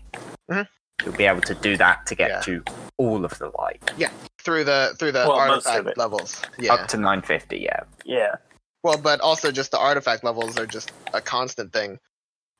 Mhm. 0.51 0.67
You'll 1.03 1.15
be 1.15 1.25
able 1.25 1.41
to 1.43 1.55
do 1.55 1.77
that 1.77 2.07
to 2.07 2.15
get 2.15 2.31
Yeah. 2.31 2.41
to 2.43 2.65
all 2.99 3.25
of 3.25 3.39
the 3.39 3.51
light, 3.59 3.83
Yeah, 3.97 4.11
through 4.39 4.65
the 4.65 4.95
through 4.99 5.13
the 5.13 5.27
Well, 5.29 5.33
artifact 5.33 5.97
levels, 5.99 6.41
yeah. 6.59 6.75
up 6.75 6.89
to 6.89 6.97
950. 6.97 7.59
Yeah, 7.59 7.81
Yeah. 8.05 8.37
Well, 8.83 8.99
but 8.99 9.21
also 9.21 9.51
just 9.51 9.71
the 9.71 9.79
artifact 9.79 10.25
levels 10.25 10.59
are 10.59 10.67
just 10.67 10.93
a 11.13 11.21
constant 11.21 11.73
thing. 11.73 11.99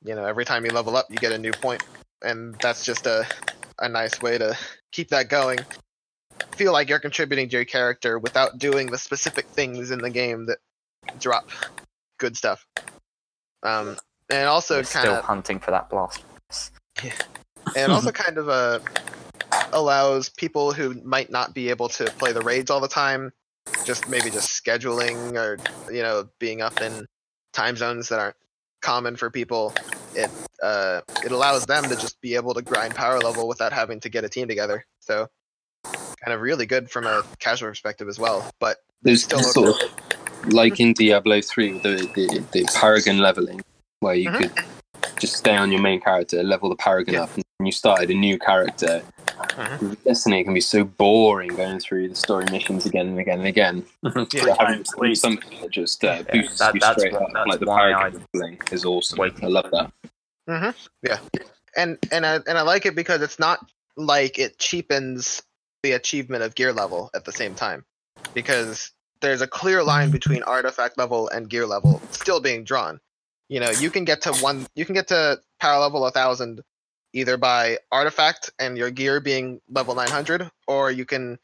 You 0.03 0.15
know, 0.15 0.25
every 0.25 0.43
time 0.45 0.65
you 0.65 0.71
level 0.71 0.97
up, 0.97 1.05
you 1.09 1.17
get 1.17 1.31
a 1.31 1.37
new 1.37 1.51
point, 1.51 1.83
and 2.21 2.55
that's 2.61 2.83
just 2.83 3.05
a 3.07 3.25
a 3.79 3.89
nice 3.89 4.21
way 4.21 4.37
to 4.37 4.57
keep 4.91 5.09
that 5.09 5.29
going. 5.29 5.59
Feel 6.55 6.71
like 6.73 6.89
you're 6.89 6.99
contributing 6.99 7.47
to 7.49 7.55
your 7.57 7.65
character 7.65 8.19
without 8.19 8.57
doing 8.57 8.87
the 8.87 8.97
specific 8.97 9.45
things 9.47 9.91
in 9.91 9.99
the 9.99 10.09
game 10.09 10.45
that 10.47 10.59
drop 11.19 11.49
good 12.19 12.35
stuff. 12.37 12.65
Um, 13.63 13.97
and 14.29 14.47
also 14.47 14.75
We're 14.77 14.83
kind 14.83 14.87
still 15.05 15.15
of 15.15 15.25
hunting 15.25 15.59
for 15.59 15.71
that 15.71 15.89
blast. 15.89 16.23
And 17.75 17.91
also 17.91 18.11
kind 18.11 18.37
of 18.37 18.49
uh, 18.49 18.79
allows 19.73 20.29
people 20.29 20.71
who 20.73 20.93
might 21.03 21.29
not 21.29 21.53
be 21.53 21.69
able 21.69 21.89
to 21.89 22.09
play 22.11 22.31
the 22.31 22.41
raids 22.43 22.71
all 22.71 22.79
the 22.79 22.87
time, 22.87 23.31
just 23.85 24.07
maybe 24.07 24.31
just 24.31 24.63
scheduling 24.63 25.35
or 25.35 25.61
you 25.89 26.01
know 26.01 26.27
being 26.39 26.61
up 26.61 26.81
in 26.81 27.05
time 27.53 27.75
zones 27.75 28.09
that 28.09 28.19
aren't 28.19 28.35
common 28.81 29.15
for 29.15 29.29
people. 29.29 29.73
It 30.13 30.31
uh, 30.61 31.01
it 31.23 31.31
allows 31.31 31.65
them 31.65 31.89
to 31.89 31.95
just 31.97 32.19
be 32.21 32.35
able 32.35 32.53
to 32.53 32.61
grind 32.61 32.95
power 32.95 33.19
level 33.19 33.47
without 33.47 33.73
having 33.73 33.99
to 34.01 34.09
get 34.09 34.23
a 34.23 34.29
team 34.29 34.47
together. 34.47 34.85
So 34.99 35.27
kind 36.23 36.33
of 36.33 36.41
really 36.41 36.65
good 36.65 36.89
from 36.89 37.05
a 37.05 37.23
casual 37.39 37.69
perspective 37.69 38.07
as 38.07 38.19
well. 38.19 38.47
But 38.59 38.77
There's 39.01 39.23
Still 39.23 39.41
sort 39.41 39.75
of 39.81 39.89
like 40.47 40.79
in 40.79 40.93
Diablo 40.93 41.41
3 41.41 41.79
the, 41.79 42.09
the, 42.15 42.43
the 42.51 42.65
Paragon 42.75 43.19
leveling, 43.19 43.61
where 43.99 44.15
you 44.15 44.29
Mhm. 44.29 44.37
could 44.37 44.51
just 45.19 45.35
stay 45.35 45.55
on 45.55 45.71
your 45.71 45.81
main 45.81 46.01
character, 46.01 46.43
level 46.43 46.69
the 46.69 46.75
Paragon 46.75 47.13
Yeah. 47.15 47.21
up, 47.23 47.35
and 47.35 47.45
you 47.67 47.71
started 47.71 48.09
a 48.09 48.13
new 48.13 48.37
character. 48.39 49.03
Mhm. 49.35 49.89
with 49.89 50.03
Destiny 50.05 50.43
can 50.43 50.53
be 50.53 50.61
so 50.61 50.83
boring 50.85 51.49
going 51.55 51.79
through 51.79 52.07
the 52.09 52.15
story 52.15 52.45
missions 52.51 52.85
again 52.85 53.07
and 53.07 53.19
again 53.19 53.39
and 53.39 53.47
again. 53.47 53.85
Three 54.13 54.41
So 54.41 54.53
having 54.53 54.75
times 54.75 54.93
at 54.93 54.99
least. 54.99 55.21
something 55.21 55.61
that 55.61 55.71
just 55.71 56.03
uh, 56.05 56.07
Yeah, 56.07 56.41
boosts 56.41 56.59
that- 56.59 56.73
you 56.73 56.79
that's 56.79 56.99
straight 56.99 57.13
what- 57.13 57.23
up, 57.23 57.29
that's 57.33 57.47
like 57.47 57.59
the 57.59 57.65
Paragon 57.65 58.23
leveling 58.33 58.59
is 58.71 58.85
awesome. 58.85 59.17
Waiting. 59.19 59.43
I 59.43 59.47
love 59.47 59.69
that. 59.71 59.91
Yeah, 61.01 61.19
and 61.75 61.97
and 62.11 62.25
I 62.25 62.35
and 62.47 62.57
I 62.57 62.61
like 62.61 62.85
it 62.85 62.95
because 62.95 63.21
it's 63.21 63.39
not 63.39 63.59
like 63.97 64.39
it 64.39 64.57
cheapens 64.57 65.41
the 65.83 65.91
achievement 65.93 66.43
of 66.43 66.55
gear 66.55 66.71
level 66.73 67.09
at 67.13 67.25
the 67.25 67.31
same 67.31 67.55
time, 67.55 67.83
because 68.33 68.91
there's 69.21 69.41
a 69.41 69.47
clear 69.47 69.83
line 69.83 70.11
between 70.11 70.43
artifact 70.43 70.97
level 70.97 71.27
and 71.29 71.49
gear 71.49 71.65
level 71.65 72.01
still 72.11 72.39
being 72.39 72.63
drawn. 72.63 72.99
You 73.49 73.59
know, 73.59 73.69
you 73.69 73.89
can 73.91 74.05
get 74.05 74.21
to 74.23 74.33
one, 74.33 74.65
you 74.75 74.85
can 74.85 74.95
get 74.95 75.09
to 75.09 75.39
power 75.59 75.79
level 75.79 76.05
a 76.05 76.11
thousand 76.11 76.61
either 77.13 77.37
by 77.37 77.79
artifact 77.91 78.51
and 78.59 78.77
your 78.77 78.91
gear 78.91 79.19
being 79.19 79.61
level 79.69 79.95
900, 79.95 80.49
or 80.67 80.91
you 80.91 81.05
can 81.05 81.39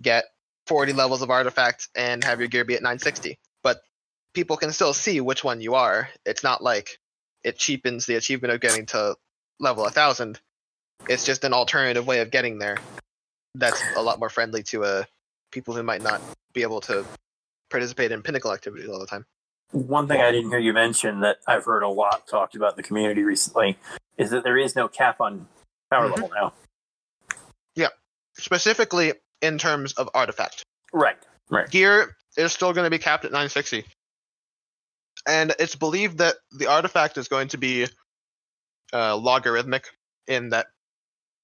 get 0.00 0.24
40 0.66 0.92
levels 0.92 1.22
of 1.22 1.30
artifact 1.30 1.88
and 1.94 2.22
have 2.24 2.40
your 2.40 2.48
gear 2.48 2.64
be 2.64 2.74
at 2.74 2.82
960. 2.82 3.38
But 3.62 3.80
people 4.34 4.56
can 4.56 4.72
still 4.72 4.92
see 4.92 5.20
which 5.20 5.44
one 5.44 5.60
you 5.60 5.74
are. 5.74 6.08
It's 6.26 6.42
not 6.42 6.62
like 6.62 6.98
it 7.42 7.56
cheapens 7.56 8.06
the 8.06 8.16
achievement 8.16 8.52
of 8.52 8.60
getting 8.60 8.86
to 8.86 9.16
level 9.60 9.84
1000 9.84 10.40
it's 11.08 11.24
just 11.24 11.44
an 11.44 11.52
alternative 11.52 12.06
way 12.06 12.20
of 12.20 12.30
getting 12.30 12.58
there 12.58 12.76
that's 13.54 13.80
a 13.94 14.02
lot 14.02 14.18
more 14.18 14.28
friendly 14.28 14.62
to 14.62 14.82
uh 14.82 15.04
people 15.54 15.74
who 15.74 15.82
might 15.82 16.02
not 16.02 16.20
be 16.52 16.62
able 16.62 16.80
to 16.80 17.06
participate 17.70 18.12
in 18.12 18.22
pinnacle 18.22 18.52
activities 18.52 18.88
all 18.88 18.98
the 18.98 19.06
time. 19.06 19.24
One 19.74 20.06
thing 20.06 20.20
I 20.20 20.30
didn't 20.30 20.50
hear 20.50 20.60
you 20.60 20.72
mention 20.72 21.18
that 21.20 21.38
I've 21.48 21.64
heard 21.64 21.82
a 21.82 21.88
lot 21.88 22.28
talked 22.28 22.54
about 22.54 22.72
in 22.72 22.76
the 22.76 22.82
community 22.84 23.24
recently 23.24 23.76
is 24.16 24.30
that 24.30 24.44
there 24.44 24.56
is 24.56 24.76
no 24.76 24.86
cap 24.86 25.20
on 25.20 25.48
power 25.90 26.06
Mhm. 26.08 26.14
level 26.14 26.30
now. 26.32 26.52
Yeah, 27.74 27.88
specifically 28.38 29.14
in 29.42 29.58
terms 29.58 29.92
of 29.94 30.08
artifact. 30.14 30.62
Right. 30.92 31.18
Right. 31.50 31.68
Gear 31.68 32.16
is 32.36 32.52
still 32.52 32.72
going 32.72 32.84
to 32.84 32.90
be 32.90 33.00
capped 33.00 33.24
at 33.24 33.32
960. 33.32 33.84
And 35.26 35.52
it's 35.58 35.74
believed 35.74 36.18
that 36.18 36.36
the 36.52 36.66
artifact 36.68 37.18
is 37.18 37.26
going 37.26 37.48
to 37.48 37.58
be 37.58 37.88
uh, 38.92 39.16
logarithmic 39.16 39.88
in 40.28 40.50
that 40.50 40.68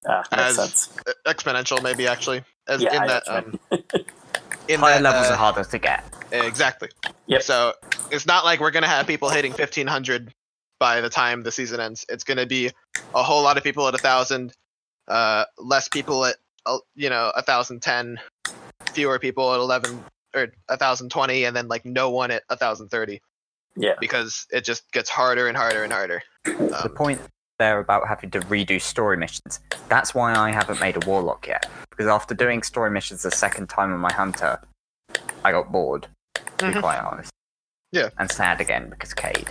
Ah, 0.07 0.23
makes 0.31 0.43
As- 0.43 0.55
sense. 0.55 0.89
exponential, 1.27 1.83
maybe 1.83 2.07
actually, 2.07 2.45
as 2.67 2.81
Yeah, 2.81 2.95
in 2.95 3.01
I 3.01 3.07
that 3.07 3.27
um, 3.27 3.59
in 4.69 4.79
Higher 4.79 4.93
that, 4.95 5.03
levels 5.03 5.27
uh, 5.27 5.33
are 5.33 5.35
harder 5.37 5.63
to 5.65 5.77
get. 5.77 6.03
Exactly. 6.31 6.89
Yep. 7.27 7.43
So 7.43 7.73
it's 8.11 8.25
not 8.25 8.45
like 8.45 8.59
we're 8.59 8.71
gonna 8.71 8.87
have 8.87 9.07
people 9.07 9.29
hitting 9.29 9.51
1500 9.51 10.33
by 10.79 11.01
the 11.01 11.09
time 11.09 11.43
the 11.43 11.51
season 11.51 11.79
ends. 11.79 12.05
It's 12.09 12.23
gonna 12.23 12.45
be 12.45 12.71
a 13.13 13.23
whole 13.23 13.43
lot 13.43 13.57
of 13.57 13.63
people 13.63 13.87
at 13.87 13.93
a 13.93 13.99
thousand, 13.99 14.53
uh, 15.07 15.45
less 15.57 15.87
people 15.87 16.25
at 16.25 16.35
uh, 16.65 16.77
you 16.95 17.09
know 17.09 17.31
a 17.35 17.41
thousand 17.41 17.81
ten, 17.81 18.19
fewer 18.93 19.19
people 19.19 19.53
at 19.53 19.59
11 19.59 20.03
or 20.35 20.47
a 20.69 20.77
thousand 20.77 21.09
twenty, 21.09 21.43
and 21.45 21.55
then 21.55 21.67
like 21.67 21.85
no 21.85 22.09
one 22.09 22.31
at 22.31 22.43
a 22.49 22.55
thousand 22.55 22.89
thirty 22.89 23.21
yeah. 23.75 23.93
because 23.99 24.47
it 24.51 24.63
just 24.63 24.89
gets 24.91 25.09
harder 25.09 25.47
and 25.47 25.57
harder 25.57 25.83
and 25.83 25.93
harder. 25.93 26.21
The 26.45 26.85
Um, 26.85 26.89
point 26.95 27.21
there 27.59 27.79
about 27.79 28.07
having 28.07 28.31
to 28.31 28.39
redo 28.41 28.81
story 28.81 29.17
missions, 29.17 29.59
that's 29.87 30.15
why 30.15 30.33
I 30.33 30.51
haven't 30.51 30.79
made 30.79 31.01
a 31.01 31.05
warlock 31.05 31.47
yet. 31.47 31.69
Because 31.89 32.07
after 32.07 32.33
doing 32.33 32.63
story 32.63 32.89
missions 32.89 33.23
the 33.23 33.31
second 33.31 33.67
time 33.69 33.93
on 33.93 33.99
my 33.99 34.11
hunter, 34.11 34.59
I 35.43 35.51
got 35.51 35.71
bored, 35.71 36.07
to 36.61 36.67
be 36.71 36.73
Mhm. 36.77 36.81
quite 36.81 36.99
honest. 36.99 37.31
Yeah. 37.91 38.09
And 38.17 38.31
sad 38.31 38.61
again 38.61 38.89
because 38.89 39.13
Cayde. 39.13 39.49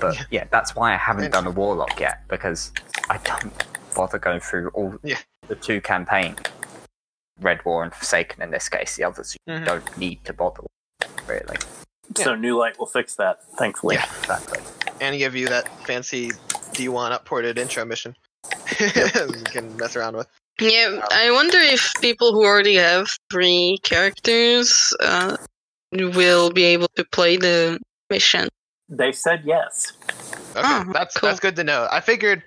But 0.00 0.16
yeah, 0.30 0.44
that's 0.50 0.74
why 0.74 0.92
I 0.94 0.96
haven't 0.96 1.24
And- 1.24 1.32
done 1.32 1.46
a 1.46 1.50
warlock 1.50 2.00
yet, 2.00 2.26
because 2.28 2.72
I 3.10 3.18
don't 3.18 3.52
bother 3.94 4.18
going 4.18 4.40
through 4.40 4.68
all 4.70 4.94
Yeah. 5.02 5.18
the 5.48 5.54
two 5.54 5.80
campaigns. 5.80 6.38
Red 7.40 7.64
War 7.64 7.82
and 7.82 7.94
Forsaken 7.94 8.42
in 8.42 8.50
this 8.50 8.68
case, 8.68 8.96
the 8.96 9.04
others 9.04 9.36
you 9.46 9.54
Mhm. 9.54 9.64
don't 9.66 9.96
need 9.98 10.24
to 10.24 10.32
bother 10.32 10.62
with, 10.62 11.28
really. 11.28 11.56
So 12.16 12.34
New 12.34 12.58
Light 12.58 12.78
will 12.78 12.86
fix 12.86 13.14
that, 13.16 13.40
thankfully. 13.58 13.96
Yeah. 13.96 14.06
Exactly. 14.20 14.60
and 15.00 15.18
give 15.18 15.34
you 15.34 15.48
that 15.48 15.66
fancy 15.84 16.30
D1 16.74 17.10
upported 17.10 17.58
intro 17.58 17.84
mission. 17.84 18.14
you 18.78 18.86
can 19.46 19.76
mess 19.76 19.96
around 19.96 20.16
with. 20.16 20.28
Yeah, 20.60 21.00
I 21.10 21.32
wonder 21.32 21.58
if 21.58 21.92
people 22.00 22.32
who 22.32 22.44
already 22.44 22.76
have 22.76 23.08
three 23.30 23.78
characters 23.82 24.94
uh, 25.00 25.36
will 25.92 26.50
be 26.50 26.64
able 26.64 26.88
to 26.96 27.04
play 27.04 27.36
the 27.36 27.78
mission. 28.10 28.48
They 28.88 29.12
said 29.12 29.42
yes. 29.44 29.92
Okay, 30.54 30.60
Oh, 30.64 30.90
that's 30.92 31.16
cool. 31.16 31.28
that's 31.28 31.40
good 31.40 31.56
to 31.56 31.64
know. 31.64 31.88
I 31.90 32.00
figured 32.00 32.42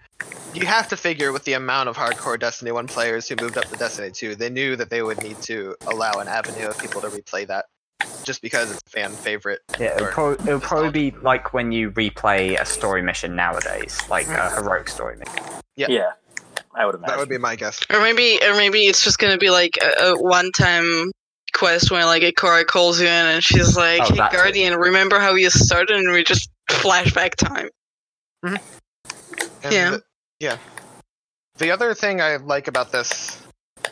you 0.53 0.65
have 0.65 0.87
to 0.89 0.97
figure 0.97 1.31
with 1.31 1.43
the 1.43 1.53
amount 1.53 1.89
of 1.89 1.97
hardcore 1.97 2.39
Destiny 2.39 2.71
1 2.71 2.87
players 2.87 3.27
who 3.27 3.35
moved 3.41 3.57
up 3.57 3.65
to 3.65 3.75
Destiny 3.75 4.11
2, 4.11 4.35
they 4.35 4.49
knew 4.49 4.75
that 4.75 4.89
they 4.89 5.01
would 5.01 5.21
need 5.21 5.41
to 5.43 5.75
allow 5.87 6.13
an 6.13 6.27
avenue 6.27 6.67
of 6.67 6.77
people 6.77 7.01
to 7.01 7.07
replay 7.07 7.47
that 7.47 7.65
just 8.23 8.41
because 8.41 8.71
it's 8.71 8.81
a 8.87 8.89
fan 8.89 9.11
favorite. 9.11 9.61
Yeah, 9.79 9.95
it'll, 9.95 10.07
Or 10.07 10.11
pro- 10.11 10.33
it'll 10.33 10.59
probably 10.59 11.11
be 11.11 11.17
like 11.21 11.53
when 11.53 11.71
you 11.71 11.91
replay 11.91 12.59
a 12.59 12.65
story 12.65 13.01
mission 13.01 13.35
nowadays, 13.35 13.99
like 14.09 14.27
a 14.27 14.29
mm. 14.29 14.55
heroic 14.55 14.89
story 14.89 15.17
mission. 15.17 15.43
Yeah. 15.75 15.87
Yeah. 15.89 16.11
I 16.73 16.85
would 16.85 16.95
imagine. 16.95 17.11
That 17.11 17.19
would 17.19 17.29
be 17.29 17.37
my 17.37 17.55
guess. 17.55 17.79
Or 17.89 18.01
maybe, 18.01 18.39
or 18.43 18.53
maybe 18.55 18.79
it's 18.79 19.03
just 19.03 19.17
gonna 19.17 19.37
be 19.37 19.49
like 19.49 19.77
a, 19.81 20.09
a 20.09 20.21
one-time 20.21 21.11
quest 21.56 21.89
where 21.89 22.06
like 22.06 22.22
Ikora 22.22 22.66
calls 22.66 22.99
you 22.99 23.08
in 23.08 23.12
and 23.12 23.43
she's 23.43 23.76
like, 23.76 24.01
Oh, 24.01 24.10
"Hey, 24.10 24.18
that's 24.18 24.34
it. 24.34 24.38
Guardian, 24.38 24.76
remember 24.76 25.20
how 25.20 25.34
you 25.34 25.49
started?" 25.49 25.95
And 25.97 26.12
we 26.12 26.24
just 26.24 26.49
flashback 26.70 27.36
time. 27.36 27.70
And 28.43 28.60
Yeah. 29.64 29.89
The, 29.91 30.03
yeah. 30.39 30.58
The 31.58 31.72
other 31.72 31.93
thing 31.93 32.22
I 32.22 32.36
like 32.36 32.68
about 32.68 32.91
this, 32.91 33.41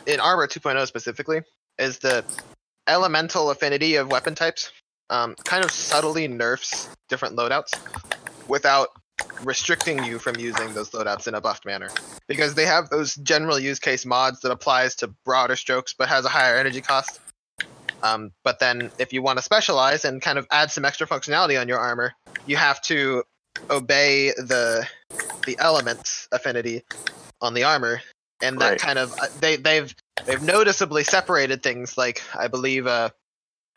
in 0.06 0.20
Armor 0.20 0.46
2.0 0.46 0.86
specifically, 0.86 1.40
is 1.78 1.98
the 1.98 2.24
elemental 2.86 3.50
affinity 3.50 3.96
of 3.96 4.10
weapon 4.10 4.34
types. 4.34 4.70
Um, 5.10 5.34
kind 5.44 5.64
of 5.64 5.70
subtly 5.70 6.28
nerfs 6.28 6.88
different 7.08 7.36
loadouts 7.36 7.72
without 8.48 8.88
restricting 9.42 10.02
you 10.04 10.18
from 10.18 10.36
using 10.36 10.72
those 10.74 10.90
loadouts 10.90 11.28
in 11.28 11.34
a 11.34 11.40
buffed 11.40 11.66
manner. 11.66 11.90
Because 12.26 12.54
they 12.54 12.64
have 12.66 12.88
those 12.90 13.14
general 13.16 13.58
use 13.58 13.78
case 13.78 14.04
mods 14.04 14.40
that 14.40 14.50
applies 14.50 14.94
to 14.96 15.08
broader 15.24 15.56
strokes 15.56 15.94
but 15.96 16.08
has 16.08 16.24
a 16.24 16.28
higher 16.28 16.56
energy 16.56 16.80
cost. 16.80 17.20
Um, 18.04 18.32
but 18.44 18.58
then 18.58 18.90
if 18.98 19.12
you 19.14 19.22
want 19.22 19.38
to 19.38 19.42
specialize 19.42 20.04
and 20.04 20.20
kind 20.20 20.38
of 20.38 20.46
add 20.50 20.70
some 20.70 20.84
extra 20.84 21.06
functionality 21.06 21.58
on 21.58 21.68
your 21.68 21.78
armor, 21.78 22.12
you 22.46 22.56
have 22.56 22.80
to 22.82 23.24
obey 23.70 24.30
the 24.32 24.86
the 25.46 25.58
elements 25.58 26.28
affinity 26.30 26.84
on 27.40 27.54
the 27.54 27.64
armor 27.64 28.00
and 28.42 28.60
that 28.60 28.70
Right. 28.72 28.80
kind 28.80 28.98
of 28.98 29.14
uh, 29.18 29.26
they 29.40 29.56
they've 29.56 29.94
they've 30.26 30.42
noticeably 30.42 31.04
separated 31.04 31.62
things 31.62 31.96
like 31.98 32.22
i 32.34 32.48
believe 32.48 32.86
uh 32.86 33.08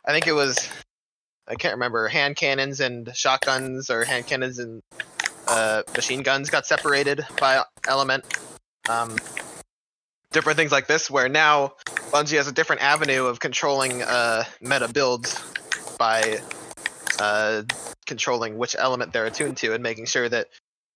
i 0.06 0.12
think 0.12 0.28
it 0.28 0.34
was 0.34 0.58
i 1.48 1.56
can't 1.56 1.74
remember 1.76 2.08
hand 2.08 2.36
cannons 2.36 2.80
and 2.80 3.16
shotguns 3.16 3.90
or 3.90 4.04
hand 4.06 4.26
cannons 4.28 4.60
and 4.60 4.82
uh 5.48 5.84
machine 5.96 6.24
guns 6.24 6.50
got 6.50 6.66
separated 6.66 7.26
by 7.40 7.64
element 7.88 8.24
um 8.90 9.16
different 10.38 10.56
things 10.56 10.72
like 10.72 10.86
this 10.86 11.10
where 11.10 11.28
now 11.28 11.74
bungie 12.12 12.38
has 12.38 12.48
a 12.48 12.52
different 12.52 12.84
avenue 12.84 13.26
of 13.26 13.40
controlling 13.40 14.04
uh 14.04 14.44
meta 14.62 14.88
builds 14.88 15.42
by 15.98 16.40
uh 17.18 17.64
controlling 18.06 18.56
which 18.56 18.76
element 18.78 19.12
they're 19.12 19.26
attuned 19.26 19.58
to 19.58 19.74
and 19.74 19.82
making 19.82 20.06
sure 20.06 20.30
that 20.30 20.46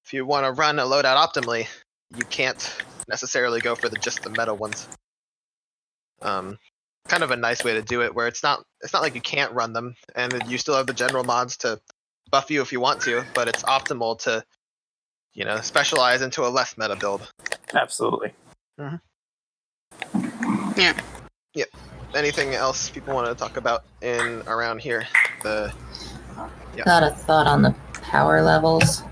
if 0.06 0.14
you 0.14 0.26
want 0.26 0.46
to 0.46 0.52
run 0.52 0.78
a 0.80 0.84
loadout 0.84 1.16
optimally, 1.16 1.68
you 2.16 2.26
can't 2.26 2.76
necessarily 3.08 3.62
go 3.62 3.76
for 3.76 3.90
the 3.90 3.98
just 3.98 4.24
the 4.24 4.30
meta 4.30 4.54
ones. 4.54 4.88
Um, 6.22 6.58
kind 7.08 7.24
of 7.24 7.32
a 7.32 7.38
nice 7.38 7.64
way 7.64 7.74
to 7.74 7.82
do 7.82 8.02
it, 8.02 8.14
where 8.14 8.28
it's 8.28 8.44
not 8.44 8.64
it's 8.82 8.94
not 8.94 9.02
like 9.02 9.16
you 9.16 9.22
can't 9.22 9.54
run 9.54 9.74
them, 9.74 9.96
and 10.16 10.34
you 10.48 10.58
still 10.58 10.76
have 10.76 10.88
the 10.88 10.94
general 10.94 11.24
mods 11.24 11.58
to 11.58 11.80
buff 12.30 12.52
you 12.52 12.62
if 12.62 12.72
you 12.72 12.80
want 12.80 13.02
to, 13.02 13.24
but 13.34 13.48
it's 13.48 13.64
optimal 13.64 14.20
to, 14.24 14.44
you 15.34 15.46
know, 15.46 15.62
specialize 15.62 16.22
into 16.22 16.46
a 16.46 16.50
less 16.50 16.78
meta 16.78 16.96
build. 16.96 17.32
Absolutely. 17.74 18.34
Anything 22.14 22.54
else 22.56 22.90
people 22.90 23.14
want 23.14 23.28
to 23.28 23.36
talk 23.36 23.56
about 23.56 23.86
in 24.02 24.44
around 24.48 24.80
here? 24.80 25.08
The 25.44 25.74
Yeah. 26.76 26.84
Got 26.84 27.04
a 27.04 27.12
thought 27.12 27.48
on 27.48 27.62
the 27.62 27.74
power 28.02 28.42
levels. 28.42 29.04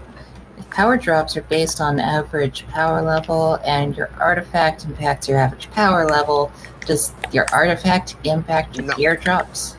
If 0.57 0.69
power 0.69 0.97
drops 0.97 1.37
are 1.37 1.41
based 1.43 1.79
on 1.79 1.99
average 1.99 2.67
power 2.67 3.01
level 3.01 3.59
and 3.65 3.95
your 3.95 4.09
artifact 4.19 4.83
impacts 4.85 5.27
your 5.29 5.37
average 5.39 5.71
power 5.71 6.05
level, 6.05 6.51
does 6.85 7.13
your 7.31 7.45
artifact 7.53 8.15
impact 8.25 8.75
your 8.75 8.85
No. 8.85 8.95
gear 8.95 9.15
drops? 9.15 9.77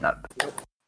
No. 0.00 0.14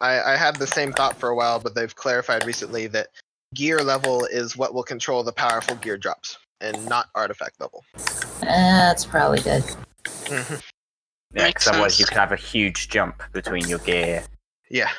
I, 0.01 0.33
I 0.33 0.37
had 0.37 0.57
the 0.57 0.67
same 0.67 0.93
thought 0.93 1.17
for 1.17 1.29
a 1.29 1.35
while, 1.37 1.61
but 1.61 1.75
they've 1.75 1.95
clarified 1.95 2.45
recently 2.45 2.89
that 2.89 3.09
gear 3.55 3.79
level 3.79 4.25
is 4.25 4.57
what 4.57 4.75
will 4.75 4.83
control 4.83 5.23
the 5.23 5.33
powerful 5.33 5.77
gear 5.77 5.97
drops, 5.97 6.37
and 6.61 6.85
not 6.89 7.07
artifact 7.15 7.61
level. 7.61 7.85
That's 8.41 9.05
probably 9.05 9.41
good. 9.41 9.65
Mhm. 10.05 10.63
Yeah, 11.33 11.43
Makes 11.45 11.65
'cause 11.65 11.73
otherwise 11.73 11.99
you 11.99 12.07
could 12.07 12.17
have 12.17 12.33
a 12.33 12.37
huge 12.37 12.89
jump 12.89 13.23
between 13.33 13.67
your 13.69 13.81
gear. 13.81 14.27
Yeah. 14.71 14.93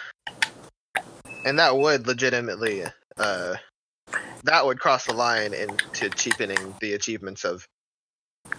And 1.46 1.60
that 1.60 1.78
would 1.78 2.08
legitimately 2.08 2.84
uh 3.18 3.56
that 4.44 4.66
would 4.66 4.80
cross 4.80 5.06
the 5.06 5.14
line 5.14 5.54
into 5.54 6.10
cheapening 6.12 6.76
the 6.82 6.94
achievements 6.94 7.46
of 7.46 7.68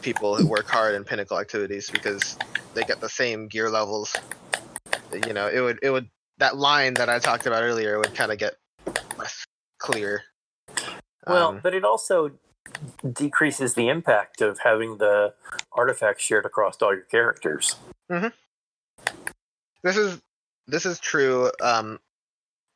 people 0.03 0.37
who 0.37 0.47
work 0.47 0.67
hard 0.67 0.95
in 0.95 1.05
pinnacle 1.05 1.39
activities 1.39 1.91
because 1.91 2.37
they 2.75 2.85
get 2.85 3.01
the 3.01 3.09
same 3.09 3.47
gear 3.49 3.71
levels. 3.71 4.15
You 5.13 5.33
know, 5.33 5.49
it 5.49 5.61
would 5.61 5.79
it 5.83 5.91
would 5.91 6.09
that 6.39 6.57
line 6.57 6.95
that 6.95 7.09
I 7.09 7.19
talked 7.19 7.47
about 7.47 7.63
earlier 7.63 7.99
would 7.99 8.15
kind 8.15 8.33
of 8.33 8.39
get 8.39 8.57
less 9.17 9.45
clear. 9.79 10.25
Well, 11.27 11.49
Um, 11.49 11.61
but 11.63 11.75
it 11.75 11.85
also 11.85 12.39
decreases 13.13 13.75
the 13.75 13.89
impact 13.89 14.41
of 14.41 14.59
having 14.61 14.99
the 14.99 15.35
artifacts 15.73 16.23
shared 16.23 16.47
across 16.47 16.81
all 16.83 16.95
your 16.95 17.05
characters. 17.05 17.77
this 19.83 19.97
is 19.97 20.21
this 20.67 20.87
is 20.87 20.99
true. 20.99 21.51
Um, 21.63 22.01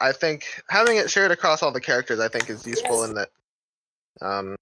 I 0.00 0.12
think 0.12 0.62
having 0.68 0.96
it 0.96 1.10
shared 1.10 1.30
across 1.30 1.62
all 1.62 1.72
the 1.72 1.80
characters, 1.80 2.20
I 2.20 2.28
think, 2.28 2.48
is 2.48 2.66
useful 2.66 3.04
in 3.04 3.14
that. 3.14 3.28
Um, 4.22 4.56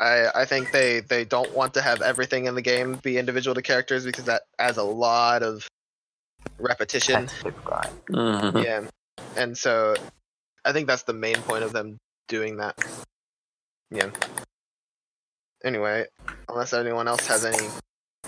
I 0.00 0.28
I 0.34 0.44
think 0.44 0.72
they 0.72 1.00
they 1.00 1.24
don't 1.24 1.54
want 1.54 1.74
to 1.74 1.82
have 1.82 2.00
everything 2.00 2.46
in 2.46 2.54
the 2.54 2.62
game 2.62 2.94
be 3.02 3.18
individual 3.18 3.54
to 3.54 3.62
characters 3.62 4.04
because 4.04 4.24
that 4.24 4.42
adds 4.58 4.78
a 4.78 4.82
lot 4.82 5.42
of 5.42 5.68
repetition. 6.58 7.26
Mm-hmm. 7.26 8.58
Yeah, 8.64 8.86
and 9.36 9.56
so 9.56 9.94
I 10.64 10.72
think 10.72 10.86
that's 10.88 11.02
the 11.02 11.12
main 11.12 11.36
point 11.36 11.64
of 11.64 11.72
them 11.72 11.98
doing 12.28 12.56
that. 12.56 12.76
Yeah. 13.90 14.10
Anyway, 15.64 16.06
unless 16.48 16.72
anyone 16.72 17.06
else 17.08 17.26
has 17.26 17.44
any 17.44 17.68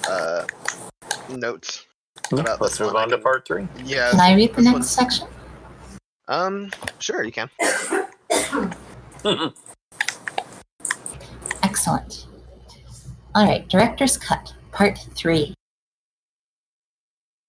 uh, 0.09 0.45
notes. 1.31 1.87
Yeah, 2.33 2.41
About 2.41 2.61
let's 2.61 2.75
this 2.75 2.81
move 2.81 2.95
one, 2.95 2.97
I 2.97 3.03
on 3.05 3.09
to 3.11 3.15
can- 3.17 3.23
part 3.23 3.47
three. 3.47 3.69
Yeah. 3.85 4.11
Can 4.11 4.21
I 4.21 4.35
read 4.35 4.55
the 4.55 4.63
next 4.63 4.73
one's- 4.73 4.91
section? 4.91 5.27
Um, 6.29 6.71
sure, 6.99 7.25
you 7.25 7.33
can. 7.33 7.49
Excellent. 11.63 12.27
All 13.35 13.47
right, 13.47 13.67
Director's 13.69 14.17
Cut, 14.19 14.53
Part 14.73 14.99
3. 15.17 15.55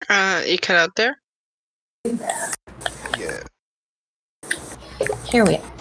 Uh, 0.10 0.42
you 0.46 0.58
cut 0.58 0.76
out 0.78 0.96
there. 0.96 1.18
Yeah. 2.06 3.44
Here 5.26 5.46
we 5.46 5.56
are. 5.58 5.72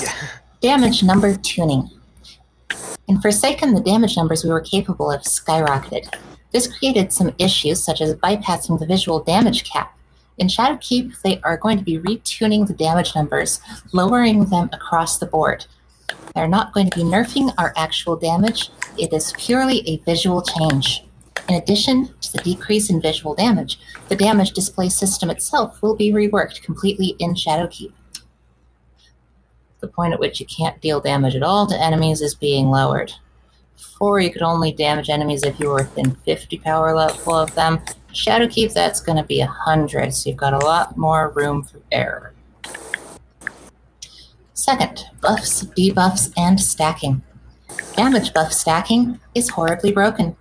Yeah. 0.00 0.12
Damage 0.66 1.04
number 1.04 1.36
tuning. 1.36 1.88
In 3.06 3.20
Forsaken, 3.20 3.72
the 3.72 3.80
damage 3.80 4.16
numbers 4.16 4.42
we 4.42 4.50
were 4.50 4.60
capable 4.60 5.12
of 5.12 5.22
skyrocketed. 5.22 6.12
This 6.50 6.66
created 6.66 7.12
some 7.12 7.32
issues, 7.38 7.80
such 7.80 8.00
as 8.00 8.16
bypassing 8.16 8.80
the 8.80 8.84
visual 8.84 9.22
damage 9.22 9.62
cap. 9.62 9.96
In 10.38 10.48
Shadowkeep, 10.48 11.22
they 11.22 11.40
are 11.42 11.56
going 11.56 11.78
to 11.78 11.84
be 11.84 12.00
retuning 12.00 12.66
the 12.66 12.74
damage 12.74 13.14
numbers, 13.14 13.60
lowering 13.92 14.46
them 14.46 14.68
across 14.72 15.18
the 15.18 15.26
board. 15.26 15.66
They're 16.34 16.48
not 16.48 16.74
going 16.74 16.90
to 16.90 16.96
be 16.96 17.04
nerfing 17.04 17.54
our 17.58 17.72
actual 17.76 18.16
damage, 18.16 18.70
it 18.98 19.12
is 19.12 19.34
purely 19.38 19.88
a 19.88 19.98
visual 19.98 20.42
change. 20.42 21.04
In 21.48 21.54
addition 21.54 22.12
to 22.22 22.32
the 22.32 22.42
decrease 22.42 22.90
in 22.90 23.00
visual 23.00 23.36
damage, 23.36 23.78
the 24.08 24.16
damage 24.16 24.50
display 24.50 24.88
system 24.88 25.30
itself 25.30 25.80
will 25.80 25.94
be 25.94 26.10
reworked 26.10 26.62
completely 26.62 27.14
in 27.20 27.34
Shadowkeep 27.34 27.92
the 29.80 29.88
point 29.88 30.12
at 30.12 30.20
which 30.20 30.40
you 30.40 30.46
can't 30.46 30.80
deal 30.80 31.00
damage 31.00 31.34
at 31.34 31.42
all 31.42 31.66
to 31.66 31.80
enemies 31.80 32.20
is 32.20 32.34
being 32.34 32.70
lowered. 32.70 33.12
Before, 33.76 34.20
you 34.20 34.30
could 34.30 34.42
only 34.42 34.72
damage 34.72 35.10
enemies 35.10 35.42
if 35.42 35.58
you 35.60 35.68
were 35.68 35.76
within 35.76 36.14
50 36.14 36.58
power 36.58 36.94
level 36.94 37.34
of 37.34 37.54
them. 37.54 37.80
Shadowkeep, 38.12 38.72
that's 38.72 39.00
going 39.00 39.18
to 39.18 39.24
be 39.24 39.40
100, 39.40 40.14
so 40.14 40.30
you've 40.30 40.38
got 40.38 40.54
a 40.54 40.64
lot 40.64 40.96
more 40.96 41.30
room 41.30 41.62
for 41.62 41.80
error. 41.92 42.32
Second, 44.54 45.04
buffs, 45.20 45.64
debuffs, 45.64 46.32
and 46.36 46.60
stacking. 46.60 47.22
Damage 47.96 48.32
buff 48.32 48.52
stacking 48.52 49.20
is 49.34 49.50
horribly 49.50 49.92
broken. 49.92 50.36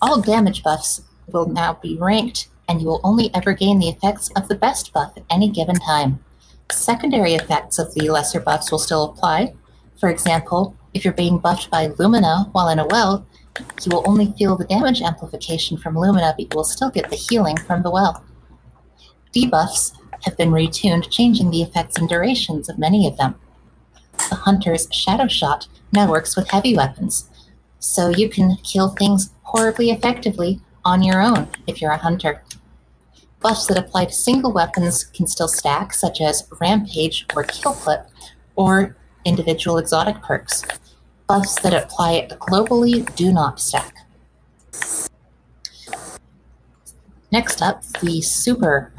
All 0.00 0.20
damage 0.20 0.62
buffs 0.62 1.02
will 1.26 1.46
now 1.46 1.74
be 1.82 1.96
ranked, 1.98 2.48
and 2.68 2.80
you 2.80 2.86
will 2.86 3.00
only 3.04 3.30
ever 3.34 3.52
gain 3.52 3.78
the 3.78 3.88
effects 3.88 4.30
of 4.34 4.48
the 4.48 4.54
best 4.54 4.92
buff 4.92 5.12
at 5.16 5.24
any 5.30 5.50
given 5.50 5.76
time. 5.76 6.24
Secondary 6.70 7.34
effects 7.34 7.78
of 7.78 7.92
the 7.94 8.08
lesser 8.10 8.40
buffs 8.40 8.70
will 8.70 8.78
still 8.78 9.04
apply. 9.04 9.54
For 9.98 10.08
example, 10.08 10.76
if 10.94 11.04
you're 11.04 11.14
being 11.14 11.38
buffed 11.38 11.70
by 11.70 11.88
Lumina 11.98 12.48
while 12.52 12.68
in 12.68 12.78
a 12.78 12.86
well, 12.86 13.26
you 13.58 13.90
will 13.90 14.08
only 14.08 14.32
feel 14.38 14.56
the 14.56 14.64
damage 14.64 15.02
amplification 15.02 15.76
from 15.76 15.96
Lumina, 15.96 16.34
but 16.36 16.52
you 16.52 16.56
will 16.56 16.64
still 16.64 16.90
get 16.90 17.10
the 17.10 17.16
healing 17.16 17.56
from 17.56 17.82
the 17.82 17.90
well. 17.90 18.24
Debuffs 19.34 19.92
have 20.22 20.36
been 20.36 20.50
retuned, 20.50 21.10
changing 21.10 21.50
the 21.50 21.62
effects 21.62 21.96
and 21.96 22.08
durations 22.08 22.68
of 22.68 22.78
many 22.78 23.06
of 23.06 23.16
them. 23.16 23.34
The 24.28 24.36
Hunter's 24.36 24.88
Shadow 24.90 25.28
Shot 25.28 25.68
now 25.92 26.10
works 26.10 26.36
with 26.36 26.50
heavy 26.50 26.74
weapons, 26.76 27.28
so 27.78 28.08
you 28.10 28.28
can 28.28 28.56
kill 28.56 28.90
things 28.90 29.30
horribly 29.42 29.90
effectively 29.90 30.60
on 30.84 31.02
your 31.02 31.20
own 31.22 31.48
if 31.66 31.80
you're 31.80 31.92
a 31.92 31.96
hunter. 31.96 32.42
Buffs 33.40 33.66
that 33.66 33.78
apply 33.78 34.04
to 34.04 34.12
single 34.12 34.52
weapons 34.52 35.04
can 35.04 35.26
still 35.26 35.48
stack, 35.48 35.94
such 35.94 36.20
as 36.20 36.46
Rampage 36.60 37.26
or 37.34 37.44
Kill 37.44 37.72
Clip, 37.72 38.06
or 38.54 38.96
individual 39.24 39.78
exotic 39.78 40.20
perks. 40.22 40.62
Buffs 41.26 41.58
that 41.60 41.72
apply 41.72 42.28
globally 42.32 43.14
do 43.16 43.32
not 43.32 43.58
stack. 43.58 43.94
Next 47.32 47.62
up, 47.62 47.82
the 48.02 48.20
super 48.20 48.92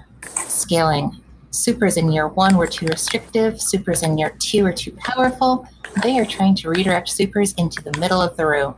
scaling. 0.47 1.21
Supers 1.51 1.97
in 1.97 2.11
year 2.11 2.27
one 2.27 2.57
were 2.57 2.65
too 2.65 2.87
restrictive, 2.87 3.61
supers 3.61 4.01
in 4.01 4.17
year 4.17 4.35
two 4.39 4.65
are 4.65 4.73
too 4.73 4.93
powerful. 4.93 5.67
They 6.01 6.17
are 6.17 6.25
trying 6.25 6.55
to 6.55 6.69
redirect 6.69 7.09
supers 7.09 7.53
into 7.53 7.83
the 7.83 7.97
middle 7.99 8.21
of 8.21 8.37
the 8.37 8.47
room. 8.47 8.75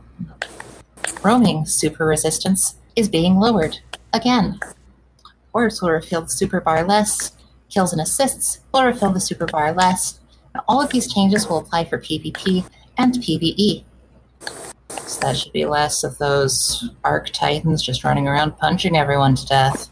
Roaming 1.22 1.64
super 1.64 2.04
resistance 2.04 2.74
is 2.96 3.08
being 3.08 3.36
lowered 3.36 3.78
again. 4.12 4.58
Will 5.54 5.70
refill 5.90 6.22
the 6.22 6.28
super 6.28 6.60
bar 6.60 6.84
less. 6.84 7.32
Kills 7.70 7.92
and 7.92 8.02
assists 8.02 8.60
will 8.72 8.84
refill 8.84 9.10
the 9.10 9.20
super 9.20 9.46
bar 9.46 9.72
less. 9.72 10.18
Now, 10.54 10.64
all 10.68 10.82
of 10.82 10.90
these 10.90 11.12
changes 11.12 11.48
will 11.48 11.58
apply 11.58 11.84
for 11.84 11.98
PvP 11.98 12.68
and 12.98 13.14
PvE. 13.14 13.84
So 15.06 15.20
that 15.20 15.36
should 15.36 15.52
be 15.52 15.64
less 15.64 16.02
of 16.02 16.18
those 16.18 16.90
Arc 17.04 17.30
Titans 17.30 17.82
just 17.82 18.04
running 18.04 18.26
around 18.26 18.58
punching 18.58 18.96
everyone 18.96 19.36
to 19.36 19.46
death. 19.46 19.88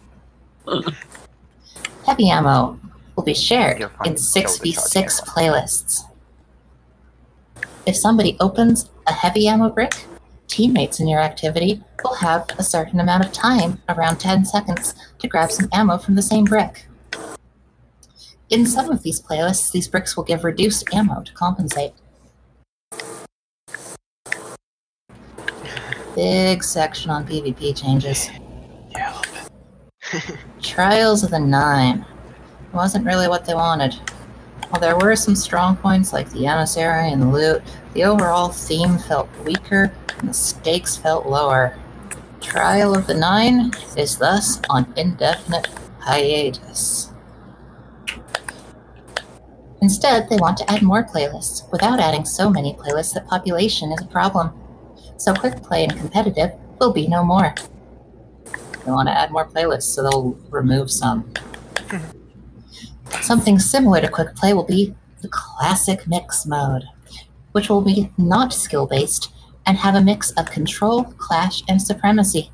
Heavy 2.06 2.30
ammo 2.30 2.78
will 3.14 3.22
be 3.22 3.34
shared 3.34 3.82
in 4.04 4.14
6v6 4.14 5.24
playlists. 5.26 6.00
If 7.86 7.96
somebody 7.96 8.36
opens 8.40 8.90
a 9.06 9.12
heavy 9.12 9.48
ammo 9.48 9.70
brick, 9.70 9.92
teammates 10.52 11.00
in 11.00 11.08
your 11.08 11.20
activity 11.20 11.82
will 12.04 12.14
have 12.14 12.46
a 12.58 12.62
certain 12.62 13.00
amount 13.00 13.24
of 13.24 13.32
time, 13.32 13.80
around 13.88 14.18
10 14.18 14.44
seconds, 14.44 14.94
to 15.18 15.26
grab 15.26 15.50
some 15.50 15.68
ammo 15.72 15.96
from 15.96 16.14
the 16.14 16.22
same 16.22 16.44
brick. 16.44 16.86
In 18.50 18.66
some 18.66 18.90
of 18.90 19.02
these 19.02 19.20
playlists, 19.20 19.72
these 19.72 19.88
bricks 19.88 20.14
will 20.14 20.24
give 20.24 20.44
reduced 20.44 20.92
ammo 20.92 21.22
to 21.22 21.32
compensate. 21.32 21.92
Big 26.14 26.62
section 26.62 27.10
on 27.10 27.26
PvP 27.26 27.74
changes. 27.74 28.28
Yeah. 28.90 29.22
Trials 30.60 31.24
of 31.24 31.30
the 31.30 31.40
Nine. 31.40 32.04
Wasn't 32.74 33.06
really 33.06 33.26
what 33.26 33.46
they 33.46 33.54
wanted. 33.54 33.94
While 34.68 34.82
there 34.82 34.98
were 34.98 35.16
some 35.16 35.34
strong 35.34 35.76
points 35.76 36.12
like 36.12 36.30
the 36.30 36.46
emissary 36.46 37.10
and 37.10 37.22
the 37.22 37.26
loot, 37.26 37.62
the 37.94 38.04
overall 38.04 38.48
theme 38.48 38.98
felt 38.98 39.28
weaker 39.44 39.92
and 40.18 40.28
the 40.28 40.34
stakes 40.34 40.96
felt 40.96 41.26
lower. 41.26 41.78
Trial 42.40 42.94
of 42.96 43.06
the 43.06 43.14
Nine 43.14 43.70
is 43.96 44.18
thus 44.18 44.60
on 44.68 44.92
indefinite 44.96 45.68
hiatus. 46.00 47.10
Instead, 49.80 50.28
they 50.28 50.36
want 50.36 50.56
to 50.58 50.70
add 50.70 50.82
more 50.82 51.04
playlists 51.04 51.70
without 51.72 51.98
adding 51.98 52.24
so 52.24 52.48
many 52.48 52.72
playlists 52.74 53.14
that 53.14 53.26
population 53.26 53.90
is 53.90 54.00
a 54.00 54.06
problem. 54.06 54.52
So 55.16 55.34
quick 55.34 55.62
play 55.62 55.84
and 55.84 55.96
competitive 55.96 56.52
will 56.78 56.92
be 56.92 57.08
no 57.08 57.24
more. 57.24 57.54
They 58.84 58.90
want 58.90 59.08
to 59.08 59.16
add 59.16 59.30
more 59.30 59.46
playlists, 59.46 59.94
so 59.94 60.02
they'll 60.02 60.38
remove 60.50 60.90
some. 60.90 61.32
Something 63.22 63.58
similar 63.58 64.00
to 64.00 64.08
quick 64.08 64.34
play 64.36 64.52
will 64.52 64.64
be 64.64 64.94
the 65.20 65.28
classic 65.28 66.06
mix 66.06 66.46
mode, 66.46 66.84
which 67.52 67.68
will 67.68 67.82
be 67.82 68.10
not 68.18 68.52
skill 68.52 68.86
based 68.86 69.32
and 69.66 69.78
have 69.78 69.94
a 69.94 70.00
mix 70.00 70.30
of 70.32 70.50
control, 70.50 71.04
clash, 71.04 71.62
and 71.68 71.80
supremacy. 71.80 72.50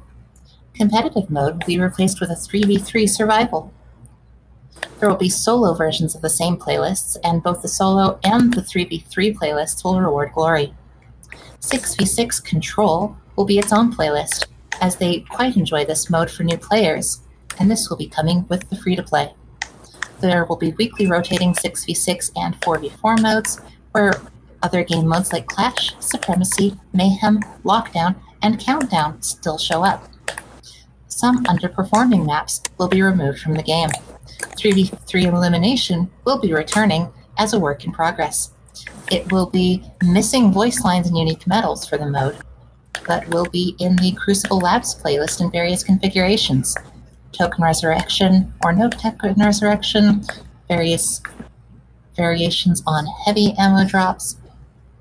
Competitive 0.75 1.31
mode 1.31 1.55
will 1.55 1.67
be 1.67 1.81
replaced 1.81 2.21
with 2.21 2.31
a 2.31 2.35
3v3 2.35 3.09
survival. 3.09 3.73
There 4.99 5.09
will 5.09 5.17
be 5.17 5.29
solo 5.29 5.75
versions 5.75 6.15
of 6.15 6.23
the 6.23 6.31
same 6.31 6.57
playlists, 6.57 7.17
and 7.25 7.43
both 7.43 7.63
the 7.63 7.69
solo 7.69 8.19
and 8.25 8.53
the 8.53 8.61
3v3 8.61 9.35
playlists 9.37 9.83
will 9.83 10.01
reward 10.01 10.33
glory. 10.33 10.75
6v6 11.61 12.45
Control 12.45 13.17
will 13.37 13.45
be 13.45 13.59
its 13.59 13.73
own 13.73 13.93
playlist, 13.93 14.47
as 14.81 14.97
they 14.97 15.21
quite 15.21 15.57
enjoy 15.57 15.85
this 15.85 16.11
mode 16.11 16.31
for 16.31 16.45
new 16.45 16.57
players, 16.57 17.21
and 17.59 17.71
this 17.71 17.89
will 17.89 17.97
be 17.97 18.09
coming 18.09 18.47
with 18.49 18.69
the 18.71 18.77
free 18.77 18.95
to 18.95 19.03
play. 19.03 19.35
There 20.21 20.45
will 20.45 20.57
be 20.57 20.73
weekly 20.73 21.07
rotating 21.07 21.55
6v6 21.55 22.33
and 22.37 22.61
4v4 22.61 23.23
modes, 23.23 23.61
where 23.93 24.13
other 24.63 24.85
game 24.85 25.07
modes 25.07 25.33
like 25.33 25.47
Clash, 25.47 25.95
Supremacy, 26.01 26.77
Mayhem, 26.93 27.41
Lockdown, 27.65 28.17
and 28.43 28.59
Countdown 28.59 29.21
still 29.23 29.59
show 29.59 29.85
up. 29.85 30.09
Some 31.09 31.45
underperforming 31.45 32.27
maps 32.27 32.63
will 32.79 32.89
be 32.89 33.03
removed 33.03 33.41
from 33.41 33.55
the 33.55 33.63
game. 33.63 33.91
3v3 34.57 35.25
Elimination 35.25 36.11
will 36.25 36.39
be 36.39 36.53
returning 36.53 37.09
as 37.39 37.53
a 37.53 37.59
work 37.59 37.85
in 37.85 37.93
progress. 37.93 38.53
It 39.11 39.33
will 39.33 39.47
be 39.47 39.83
missing 40.05 40.53
voice 40.53 40.85
lines 40.85 41.09
and 41.09 41.17
unique 41.17 41.47
medals 41.47 41.87
for 41.87 41.99
the 41.99 42.07
mode, 42.07 42.37
but 43.07 43.27
will 43.29 43.47
be 43.47 43.75
in 43.79 43.97
the 43.97 44.13
Crucible 44.13 44.61
Labs 44.61 44.95
playlist 44.95 45.41
in 45.41 45.51
various 45.51 45.83
configurations. 45.83 46.77
Token 47.33 47.65
Resurrection 47.65 48.53
or 48.65 48.73
no 48.73 48.89
Token 48.89 49.35
Resurrection, 49.39 50.25
various 50.69 51.23
variations 52.17 52.83
on 52.87 53.07
heavy 53.25 53.55
ammo 53.59 53.89
drops, 53.89 54.37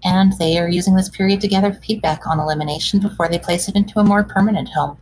and 0.04 0.34
they 0.34 0.58
are 0.58 0.70
using 0.70 0.96
this 0.96 1.10
period 1.10 1.42
to 1.42 1.48
gather 1.48 1.74
feedback 1.74 2.28
on 2.28 2.40
elimination 2.40 3.00
before 3.00 3.28
they 3.28 3.40
place 3.40 3.68
it 3.68 3.76
into 3.76 4.00
a 4.00 4.04
more 4.04 4.24
permanent 4.24 4.70
home. 4.70 4.98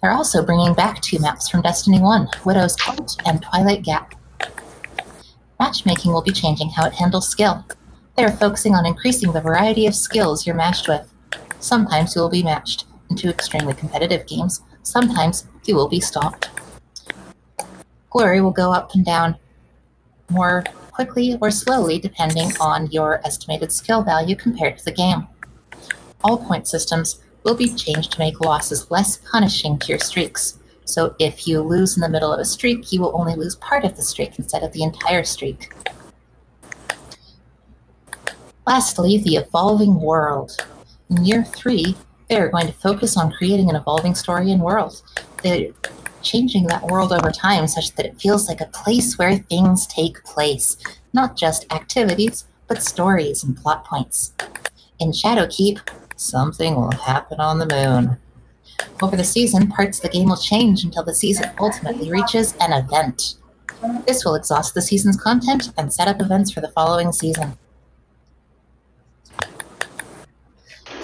They're 0.00 0.12
also 0.12 0.44
bringing 0.44 0.72
back 0.72 1.02
two 1.02 1.18
maps 1.18 1.48
from 1.48 1.60
Destiny 1.60 2.00
1, 2.00 2.28
Widow's 2.44 2.76
Court 2.76 3.16
and 3.26 3.42
Twilight 3.42 3.82
Gap. 3.82 4.14
Matchmaking 5.58 6.12
will 6.12 6.22
be 6.22 6.32
changing 6.32 6.70
how 6.70 6.86
it 6.86 6.94
handles 6.94 7.28
skill. 7.28 7.66
They 8.16 8.24
are 8.24 8.32
focusing 8.32 8.74
on 8.74 8.86
increasing 8.86 9.32
the 9.32 9.42
variety 9.42 9.86
of 9.86 9.94
skills 9.94 10.46
you're 10.46 10.56
matched 10.56 10.88
with. 10.88 11.12
Sometimes 11.58 12.14
you 12.14 12.22
will 12.22 12.30
be 12.30 12.42
matched 12.42 12.86
into 13.10 13.28
extremely 13.28 13.74
competitive 13.74 14.26
games. 14.26 14.62
Sometimes 14.82 15.46
you 15.66 15.74
will 15.74 15.88
be 15.88 16.00
stopped. 16.00 16.48
Glory 18.08 18.40
will 18.40 18.50
go 18.50 18.72
up 18.72 18.94
and 18.94 19.04
down 19.04 19.36
more 20.30 20.64
quickly 21.00 21.38
or 21.40 21.50
slowly 21.50 21.98
depending 21.98 22.52
on 22.60 22.86
your 22.90 23.26
estimated 23.26 23.72
skill 23.72 24.02
value 24.02 24.36
compared 24.36 24.76
to 24.76 24.84
the 24.84 24.92
game. 24.92 25.26
All 26.22 26.36
point 26.36 26.68
systems 26.68 27.22
will 27.42 27.54
be 27.54 27.74
changed 27.74 28.12
to 28.12 28.18
make 28.18 28.42
losses 28.42 28.90
less 28.90 29.16
punishing 29.16 29.78
to 29.78 29.88
your 29.88 29.98
streaks. 29.98 30.58
So 30.84 31.14
if 31.18 31.48
you 31.48 31.62
lose 31.62 31.96
in 31.96 32.02
the 32.02 32.08
middle 32.10 32.30
of 32.30 32.38
a 32.38 32.44
streak, 32.44 32.92
you 32.92 33.00
will 33.00 33.18
only 33.18 33.34
lose 33.34 33.56
part 33.56 33.84
of 33.84 33.96
the 33.96 34.02
streak 34.02 34.38
instead 34.38 34.62
of 34.62 34.72
the 34.74 34.82
entire 34.82 35.24
streak. 35.24 35.72
Lastly, 38.66 39.16
the 39.24 39.36
evolving 39.36 40.02
world. 40.02 40.54
In 41.08 41.24
year 41.24 41.44
three, 41.44 41.96
they 42.28 42.38
are 42.38 42.50
going 42.50 42.66
to 42.66 42.74
focus 42.74 43.16
on 43.16 43.32
creating 43.32 43.70
an 43.70 43.76
evolving 43.76 44.14
story 44.14 44.52
and 44.52 44.60
world. 44.60 45.00
They're 45.42 45.72
changing 46.22 46.66
that 46.66 46.84
world 46.84 47.12
over 47.12 47.30
time 47.30 47.66
such 47.66 47.94
that 47.94 48.06
it 48.06 48.20
feels 48.20 48.48
like 48.48 48.60
a 48.60 48.66
place 48.66 49.18
where 49.18 49.36
things 49.36 49.86
take 49.86 50.22
place, 50.24 50.76
not 51.12 51.36
just 51.36 51.72
activities, 51.72 52.44
but 52.68 52.82
stories 52.82 53.42
and 53.42 53.56
plot 53.56 53.84
points. 53.84 54.32
In 54.98 55.12
Shadowkeep, 55.12 55.80
something 56.16 56.74
will 56.74 56.92
happen 56.92 57.40
on 57.40 57.58
the 57.58 57.66
moon. 57.66 58.18
Over 59.02 59.16
the 59.16 59.24
season, 59.24 59.68
parts 59.68 59.98
of 59.98 60.02
the 60.02 60.08
game 60.08 60.28
will 60.28 60.36
change 60.36 60.84
until 60.84 61.02
the 61.02 61.14
season 61.14 61.50
ultimately 61.58 62.10
reaches 62.10 62.54
an 62.60 62.72
event. 62.72 63.36
This 64.06 64.24
will 64.24 64.34
exhaust 64.34 64.74
the 64.74 64.82
season's 64.82 65.16
content 65.16 65.72
and 65.78 65.92
set 65.92 66.08
up 66.08 66.20
events 66.20 66.50
for 66.50 66.60
the 66.60 66.68
following 66.68 67.12
season. 67.12 67.56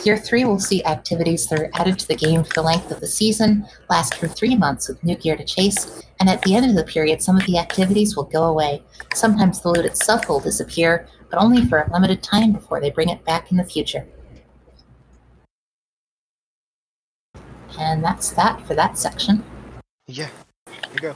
Year 0.07 0.17
3 0.17 0.45
will 0.45 0.61
see 0.61 0.85
activities 0.85 1.49
that 1.49 1.59
are 1.59 1.71
added 1.75 1.99
to 1.99 2.07
the 2.07 2.15
game 2.15 2.45
for 2.45 2.55
the 2.55 2.63
length 2.63 2.93
of 2.93 3.01
the 3.01 3.09
season, 3.09 3.67
last 3.91 4.15
for 4.15 4.29
three 4.29 4.55
months 4.55 4.87
with 4.87 5.03
new 5.03 5.17
gear 5.17 5.37
to 5.37 5.43
chase, 5.43 6.05
and 6.21 6.29
at 6.29 6.41
the 6.43 6.55
end 6.55 6.65
of 6.65 6.77
the 6.77 6.85
period, 6.85 7.21
some 7.21 7.37
of 7.37 7.45
the 7.45 7.59
activities 7.59 8.15
will 8.15 8.23
go 8.23 8.45
away. 8.45 8.85
Sometimes 9.15 9.61
the 9.61 9.69
loot 9.69 9.85
itself 9.85 10.29
will 10.29 10.39
disappear, 10.39 11.09
but 11.29 11.41
only 11.41 11.67
for 11.67 11.81
a 11.81 11.93
limited 11.93 12.23
time 12.23 12.53
before 12.53 12.81
they 12.81 12.91
bring 12.91 13.09
it 13.09 13.25
back 13.25 13.51
in 13.51 13.57
the 13.57 13.65
future. 13.65 14.07
And 17.77 18.05
that's 18.05 18.31
that 18.31 18.65
for 18.65 18.77
that 18.77 18.97
section. 18.97 19.45
Yeah, 20.07 20.29
there 20.67 20.77
you 20.95 21.01
go. 21.01 21.15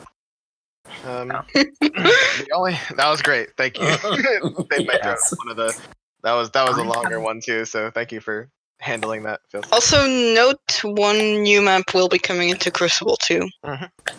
Um, 1.09 1.29
the 1.81 2.49
only 2.53 2.77
that 2.97 3.09
was 3.09 3.23
great. 3.23 3.51
Thank 3.57 3.79
you. 3.79 3.87
They 4.69 4.79
made 4.79 4.89
that 4.89 5.05
Yes. 5.05 5.33
one 5.39 5.49
of 5.49 5.57
the 5.57 5.81
that 6.25 6.33
was 6.33 6.51
that 6.51 6.67
was 6.69 6.77
a 6.77 6.83
longer 6.83 7.21
one 7.21 7.41
too. 7.41 7.65
So 7.65 7.93
thank 7.93 8.11
you 8.11 8.19
for 8.19 8.51
handling 8.81 9.23
that. 9.25 9.41
Phil. 9.51 9.63
Also, 9.73 10.07
note 10.07 10.81
one 10.85 11.43
new 11.43 11.63
map 11.63 11.95
will 11.95 12.09
be 12.09 12.19
coming 12.19 12.49
into 12.51 12.71
Crucible 12.71 13.17
too. 13.17 13.49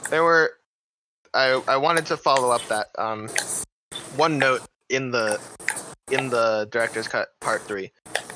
There 0.10 0.24
were 0.24 0.54
I 1.34 1.62
I 1.68 1.78
wanted 1.78 2.06
to 2.08 2.18
follow 2.18 2.52
up 2.52 2.66
that 2.68 2.88
um 2.98 3.30
one 4.16 4.38
note 4.40 4.62
in 4.90 5.12
the 5.12 5.40
in 6.12 6.30
the 6.30 6.68
director's 6.72 7.08
cut 7.08 7.30
part 7.40 7.62
three 7.62 7.92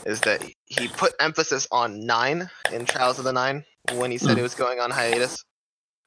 is 0.05 0.21
that 0.21 0.41
he 0.65 0.87
put 0.87 1.13
emphasis 1.19 1.67
on 1.71 2.05
nine 2.05 2.49
in 2.71 2.85
Trials 2.85 3.17
of 3.19 3.25
the 3.25 3.33
Nine 3.33 3.65
when 3.93 4.11
he 4.11 4.17
said 4.17 4.37
it 4.37 4.41
was 4.41 4.55
going 4.55 4.79
on 4.79 4.91
hiatus. 4.91 5.43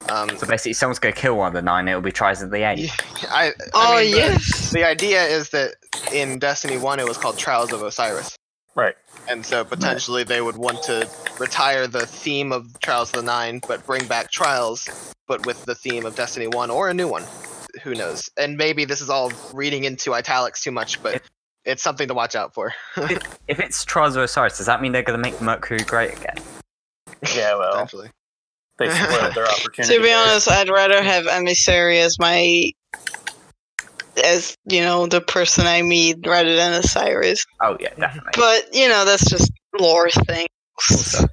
Um, 0.08 0.28
So 0.38 0.46
basically, 0.46 0.72
someone's 0.74 1.00
going 1.00 1.12
to 1.14 1.20
kill 1.20 1.36
one 1.36 1.48
of 1.48 1.52
the 1.54 1.62
nine, 1.62 1.88
it'll 1.88 2.00
be 2.00 2.12
Trials 2.12 2.40
of 2.40 2.50
the 2.50 2.62
Eight. 2.62 2.90
I, 3.28 3.48
I 3.48 3.52
Oh 3.74 3.98
mean, 4.00 4.12
the- 4.12 4.16
yes. 4.16 4.70
The 4.70 4.84
idea 4.86 5.24
is 5.24 5.50
that 5.50 5.74
in 6.12 6.38
Destiny 6.38 6.78
1 6.78 7.00
it 7.00 7.06
was 7.08 7.18
called 7.18 7.36
Trials 7.38 7.72
of 7.72 7.82
Osiris. 7.82 8.36
Right. 8.74 8.94
And 9.28 9.44
so 9.44 9.64
potentially 9.64 10.24
they 10.24 10.40
would 10.40 10.56
want 10.56 10.82
to 10.84 11.08
retire 11.38 11.86
the 11.86 12.06
theme 12.06 12.52
of 12.52 12.78
Trials 12.80 13.10
of 13.10 13.16
the 13.16 13.22
Nine, 13.22 13.60
but 13.66 13.84
bring 13.84 14.06
back 14.06 14.30
Trials, 14.30 14.88
but 15.26 15.44
with 15.46 15.64
the 15.64 15.74
theme 15.74 16.06
of 16.06 16.14
Destiny 16.14 16.46
1 16.46 16.70
or 16.70 16.88
a 16.88 16.94
new 16.94 17.08
one. 17.08 17.24
Who 17.82 17.94
knows? 17.94 18.30
And 18.36 18.56
maybe 18.56 18.84
this 18.84 19.00
is 19.00 19.10
all 19.10 19.32
reading 19.52 19.84
into 19.84 20.14
italics 20.14 20.62
too 20.62 20.70
much, 20.70 21.02
but 21.02 21.22
it's 21.64 21.82
something 21.82 22.08
to 22.08 22.14
watch 22.14 22.34
out 22.34 22.54
for. 22.54 22.72
If 22.96 23.20
it's 23.60 23.84
Trials 23.84 24.16
of 24.16 24.22
Osiris, 24.22 24.58
does 24.58 24.66
that 24.66 24.80
mean 24.80 24.92
they're 24.92 25.02
going 25.02 25.20
to 25.20 25.30
make 25.30 25.40
Mercury 25.40 25.80
great 25.80 26.16
again? 26.16 26.36
Yeah, 27.34 27.56
well, 27.56 27.72
potentially. 27.72 28.10
they 28.78 28.90
spoiled 28.90 29.34
their 29.34 29.46
opportunity. 29.48 29.96
To 29.96 30.02
be 30.02 30.12
honest, 30.12 30.50
I'd 30.50 30.68
rather 30.68 31.02
have 31.02 31.26
Emissary 31.26 31.98
as 31.98 32.18
my 32.18 32.72
as 34.24 34.56
you 34.70 34.80
know 34.80 35.06
the 35.06 35.20
person 35.20 35.66
I 35.66 35.82
meet 35.82 36.26
rather 36.26 36.54
than 36.56 36.72
Osiris. 36.74 37.44
Oh, 37.62 37.76
yeah, 37.80 37.94
definitely. 37.98 38.32
But 38.36 38.74
you 38.74 38.88
know 38.88 39.04
that's 39.04 39.28
just 39.28 39.50
lore 39.78 40.10
things. 40.10 40.48
Also, 40.90 41.26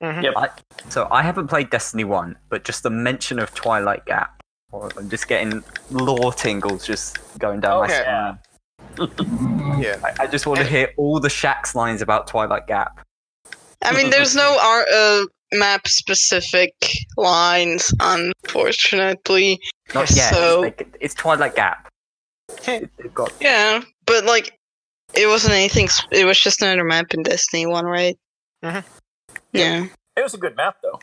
Yep. 0.00 0.34
I, 0.36 0.48
so 0.88 1.06
I 1.12 1.22
haven't 1.22 1.46
played 1.46 1.70
Destiny 1.70 2.02
1, 2.04 2.36
but 2.48 2.64
just 2.64 2.82
the 2.82 2.90
mention 2.90 3.38
of 3.38 3.54
Twilight 3.54 4.04
Gap, 4.04 4.40
or 4.72 4.90
I'm 4.96 5.08
just 5.08 5.28
getting 5.28 5.62
lore 5.92 6.32
tingles 6.32 6.84
just 6.84 7.18
going 7.38 7.60
down 7.60 7.84
Okay. 7.84 8.02
my 8.04 8.36
spine. 8.96 9.78
Yeah. 9.80 9.98
I, 10.04 10.24
I 10.24 10.26
just 10.26 10.46
want 10.46 10.58
to 10.60 10.66
hear 10.66 10.92
all 10.96 11.20
the 11.20 11.28
Shaxx 11.28 11.74
lines 11.76 12.02
about 12.02 12.26
Twilight 12.26 12.66
Gap. 12.66 13.00
I 13.84 13.94
mean, 13.94 14.10
there's 14.10 14.34
no 14.36 14.58
ar- 14.60 14.86
uh, 14.92 15.24
map 15.52 15.86
specific 15.88 16.74
lines, 17.16 17.92
unfortunately. 18.00 19.60
Not 19.94 20.10
yet. 20.10 20.34
So- 20.34 20.64
It's, 20.64 20.78
like, 20.80 20.96
it's 21.00 21.14
Twilight 21.14 21.54
Gap. 21.54 21.88
It- 22.66 22.90
They've 22.96 23.14
got 23.14 23.32
Yeah, 23.40 23.82
but 24.06 24.24
like, 24.24 24.58
it 25.14 25.26
wasn't 25.26 25.54
anything. 25.54 25.88
Sp- 25.90 26.08
it 26.12 26.24
was 26.24 26.38
just 26.40 26.62
another 26.62 26.84
map 26.84 27.12
in 27.14 27.22
Destiny 27.22 27.66
One, 27.66 27.84
right? 27.84 28.18
Mhm. 28.64 28.84
Yeah. 29.52 29.86
It 30.16 30.22
was 30.22 30.34
a 30.34 30.38
good 30.38 30.56
map, 30.56 30.76
though. 30.82 31.00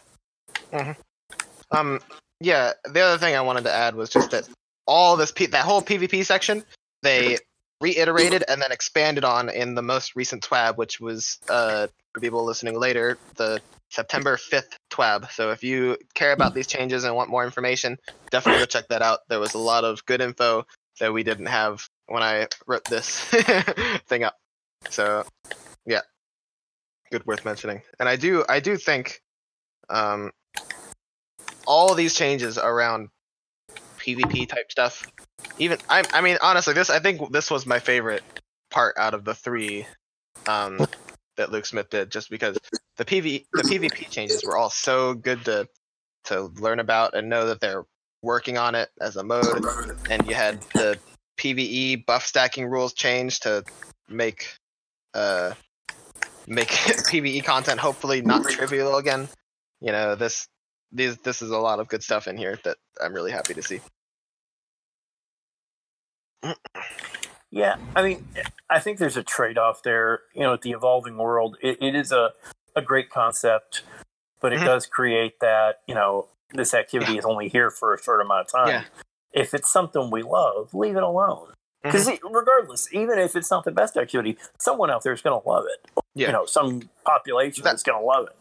Um, 1.71 1.99
yeah, 2.39 2.73
the 2.85 3.01
other 3.01 3.17
thing 3.17 3.35
I 3.35 3.41
wanted 3.41 3.63
to 3.65 3.73
add 3.73 3.95
was 3.95 4.09
just 4.09 4.31
that 4.31 4.47
all 4.87 5.15
this 5.17 5.31
P- 5.31 5.47
that 5.47 5.65
whole 5.65 5.81
PvP 5.81 6.25
section 6.25 6.63
they 7.03 7.37
reiterated 7.81 8.43
and 8.47 8.61
then 8.61 8.71
expanded 8.71 9.23
on 9.23 9.49
in 9.49 9.75
the 9.75 9.81
most 9.81 10.15
recent 10.15 10.43
TWAB, 10.43 10.77
which 10.77 10.99
was 10.99 11.37
uh 11.49 11.87
for 12.13 12.19
people 12.19 12.43
listening 12.43 12.77
later 12.79 13.17
the 13.35 13.61
September 13.91 14.35
5th 14.37 14.75
TWAB. 14.91 15.31
So 15.31 15.51
if 15.51 15.63
you 15.63 15.97
care 16.15 16.31
about 16.31 16.53
these 16.55 16.67
changes 16.67 17.03
and 17.03 17.15
want 17.15 17.29
more 17.29 17.43
information, 17.45 17.97
definitely 18.31 18.61
go 18.61 18.65
check 18.65 18.87
that 18.89 19.01
out. 19.01 19.19
There 19.29 19.39
was 19.39 19.53
a 19.53 19.59
lot 19.59 19.83
of 19.83 20.05
good 20.05 20.21
info 20.21 20.65
that 20.99 21.13
we 21.13 21.23
didn't 21.23 21.47
have 21.47 21.87
when 22.07 22.23
I 22.23 22.47
wrote 22.67 22.85
this 22.85 23.19
thing 24.07 24.23
up. 24.23 24.35
So 24.89 25.25
yeah, 25.85 26.01
good 27.11 27.25
worth 27.25 27.45
mentioning. 27.45 27.81
And 27.99 28.07
I 28.07 28.15
do 28.15 28.45
I 28.47 28.59
do 28.59 28.77
think 28.77 29.21
um 29.89 30.31
all 31.65 31.93
these 31.93 32.13
changes 32.13 32.57
around 32.57 33.09
PvP 33.99 34.47
type 34.47 34.71
stuff. 34.71 35.07
Even 35.59 35.77
I, 35.89 36.03
I 36.13 36.21
mean, 36.21 36.37
honestly, 36.41 36.73
this 36.73 36.89
I 36.89 36.99
think 36.99 37.31
this 37.31 37.51
was 37.51 37.65
my 37.65 37.79
favorite 37.79 38.23
part 38.71 38.97
out 38.97 39.13
of 39.13 39.25
the 39.25 39.35
three 39.35 39.85
um, 40.47 40.79
that 41.37 41.51
Luke 41.51 41.65
Smith 41.65 41.89
did, 41.89 42.11
just 42.11 42.29
because 42.29 42.57
the 42.97 43.05
PV 43.05 43.45
the 43.53 43.63
PvP 43.63 44.09
changes 44.09 44.43
were 44.43 44.57
all 44.57 44.69
so 44.69 45.13
good 45.13 45.45
to 45.45 45.67
to 46.25 46.43
learn 46.59 46.79
about 46.79 47.15
and 47.15 47.29
know 47.29 47.47
that 47.47 47.61
they're 47.61 47.83
working 48.21 48.57
on 48.57 48.75
it 48.75 48.89
as 48.99 49.15
a 49.15 49.23
mode, 49.23 49.63
and 50.09 50.25
you 50.27 50.35
had 50.35 50.61
the 50.75 50.99
PVE 51.37 52.05
buff 52.05 52.25
stacking 52.25 52.65
rules 52.65 52.93
change 52.93 53.41
to 53.41 53.63
make 54.09 54.57
uh 55.13 55.53
make 56.47 56.69
PVE 57.11 57.43
content 57.43 57.79
hopefully 57.79 58.21
not 58.21 58.43
trivial 58.43 58.97
again. 58.97 59.29
You 59.81 59.91
know 59.91 60.15
this 60.15 60.47
these 60.91 61.17
this 61.19 61.41
is 61.41 61.51
a 61.51 61.57
lot 61.57 61.79
of 61.79 61.87
good 61.87 62.03
stuff 62.03 62.27
in 62.27 62.37
here 62.37 62.59
that 62.63 62.77
I'm 63.01 63.13
really 63.13 63.31
happy 63.31 63.53
to 63.53 63.61
see. 63.61 63.79
Yeah, 67.51 67.77
I 67.95 68.03
mean, 68.03 68.25
I 68.69 68.79
think 68.79 68.99
there's 68.99 69.17
a 69.17 69.23
trade 69.23 69.57
off 69.57 69.81
there. 69.81 70.21
You 70.33 70.41
know, 70.41 70.51
with 70.51 70.61
the 70.61 70.71
evolving 70.71 71.17
world, 71.17 71.57
it, 71.61 71.77
it 71.81 71.95
is 71.95 72.11
a, 72.11 72.31
a 72.75 72.81
great 72.81 73.09
concept, 73.09 73.81
but 74.39 74.53
it 74.53 74.59
Mhm. 74.59 74.65
does 74.65 74.85
create 74.85 75.39
that, 75.39 75.81
you 75.87 75.95
know, 75.95 76.27
this 76.53 76.73
activity 76.73 77.17
is 77.17 77.25
only 77.25 77.47
here 77.49 77.69
for 77.69 77.93
a 77.93 78.01
short 78.01 78.21
amount 78.21 78.41
of 78.47 78.51
time. 78.51 78.67
Yeah. 78.69 78.83
If 79.31 79.53
it's 79.53 79.71
something 79.71 80.09
we 80.11 80.23
love, 80.23 80.73
leave 80.73 80.95
it 80.95 81.03
alone. 81.03 81.53
Because 81.83 82.07
Mm-hmm. 82.07 82.33
regardless, 82.35 82.91
even 82.93 83.19
if 83.19 83.35
it's 83.35 83.49
not 83.51 83.63
the 83.63 83.71
best 83.71 83.95
activity, 83.95 84.37
someone 84.59 84.89
out 84.91 85.03
there 85.03 85.13
is 85.13 85.21
going 85.21 85.39
to 85.41 85.47
love 85.47 85.65
it. 85.67 85.89
Yeah. 86.15 86.27
You 86.27 86.33
know, 86.33 86.45
some 86.45 86.89
population 87.05 87.63
That- 87.63 87.75
is 87.75 87.83
going 87.83 87.99
to 87.99 88.05
love 88.05 88.27
it. 88.27 88.35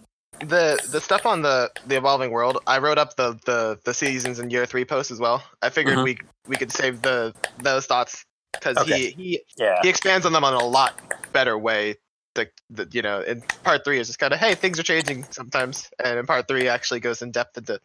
the 0.48 0.78
the 0.92 1.00
stuff 1.00 1.26
on 1.26 1.42
the 1.42 1.68
the 1.86 1.96
evolving 1.96 2.30
world 2.30 2.58
i 2.66 2.78
wrote 2.78 2.96
up 2.98 3.16
the 3.16 3.32
the 3.44 3.76
the 3.84 3.92
seasons 3.92 4.38
in 4.38 4.50
year 4.50 4.64
three 4.66 4.84
post 4.84 5.10
as 5.10 5.18
well 5.18 5.42
i 5.62 5.68
figured 5.68 5.96
Mhm. 5.98 6.04
we 6.04 6.18
we 6.46 6.54
could 6.54 6.70
save 6.70 7.02
the 7.02 7.34
those 7.58 7.86
thoughts 7.86 8.24
because 8.52 8.76
Okay. 8.76 8.98
he 8.98 9.10
he 9.10 9.40
Yeah. 9.56 9.80
he 9.82 9.88
expands 9.88 10.24
on 10.26 10.32
them 10.32 10.44
on 10.44 10.52
a 10.54 10.64
lot 10.64 10.92
better 11.32 11.58
way 11.58 11.96
the, 12.36 12.48
the 12.70 12.86
you 12.92 13.02
know 13.02 13.20
in 13.20 13.40
part 13.64 13.82
three 13.84 13.98
is 13.98 14.06
just 14.06 14.20
kind 14.20 14.32
of 14.32 14.38
hey 14.38 14.54
things 14.54 14.78
are 14.78 14.84
changing 14.84 15.24
sometimes 15.30 15.90
and 16.04 16.20
in 16.20 16.26
part 16.26 16.46
three 16.46 16.68
actually 16.68 17.00
goes 17.00 17.20
in 17.20 17.32
depth 17.32 17.58
into 17.58 17.80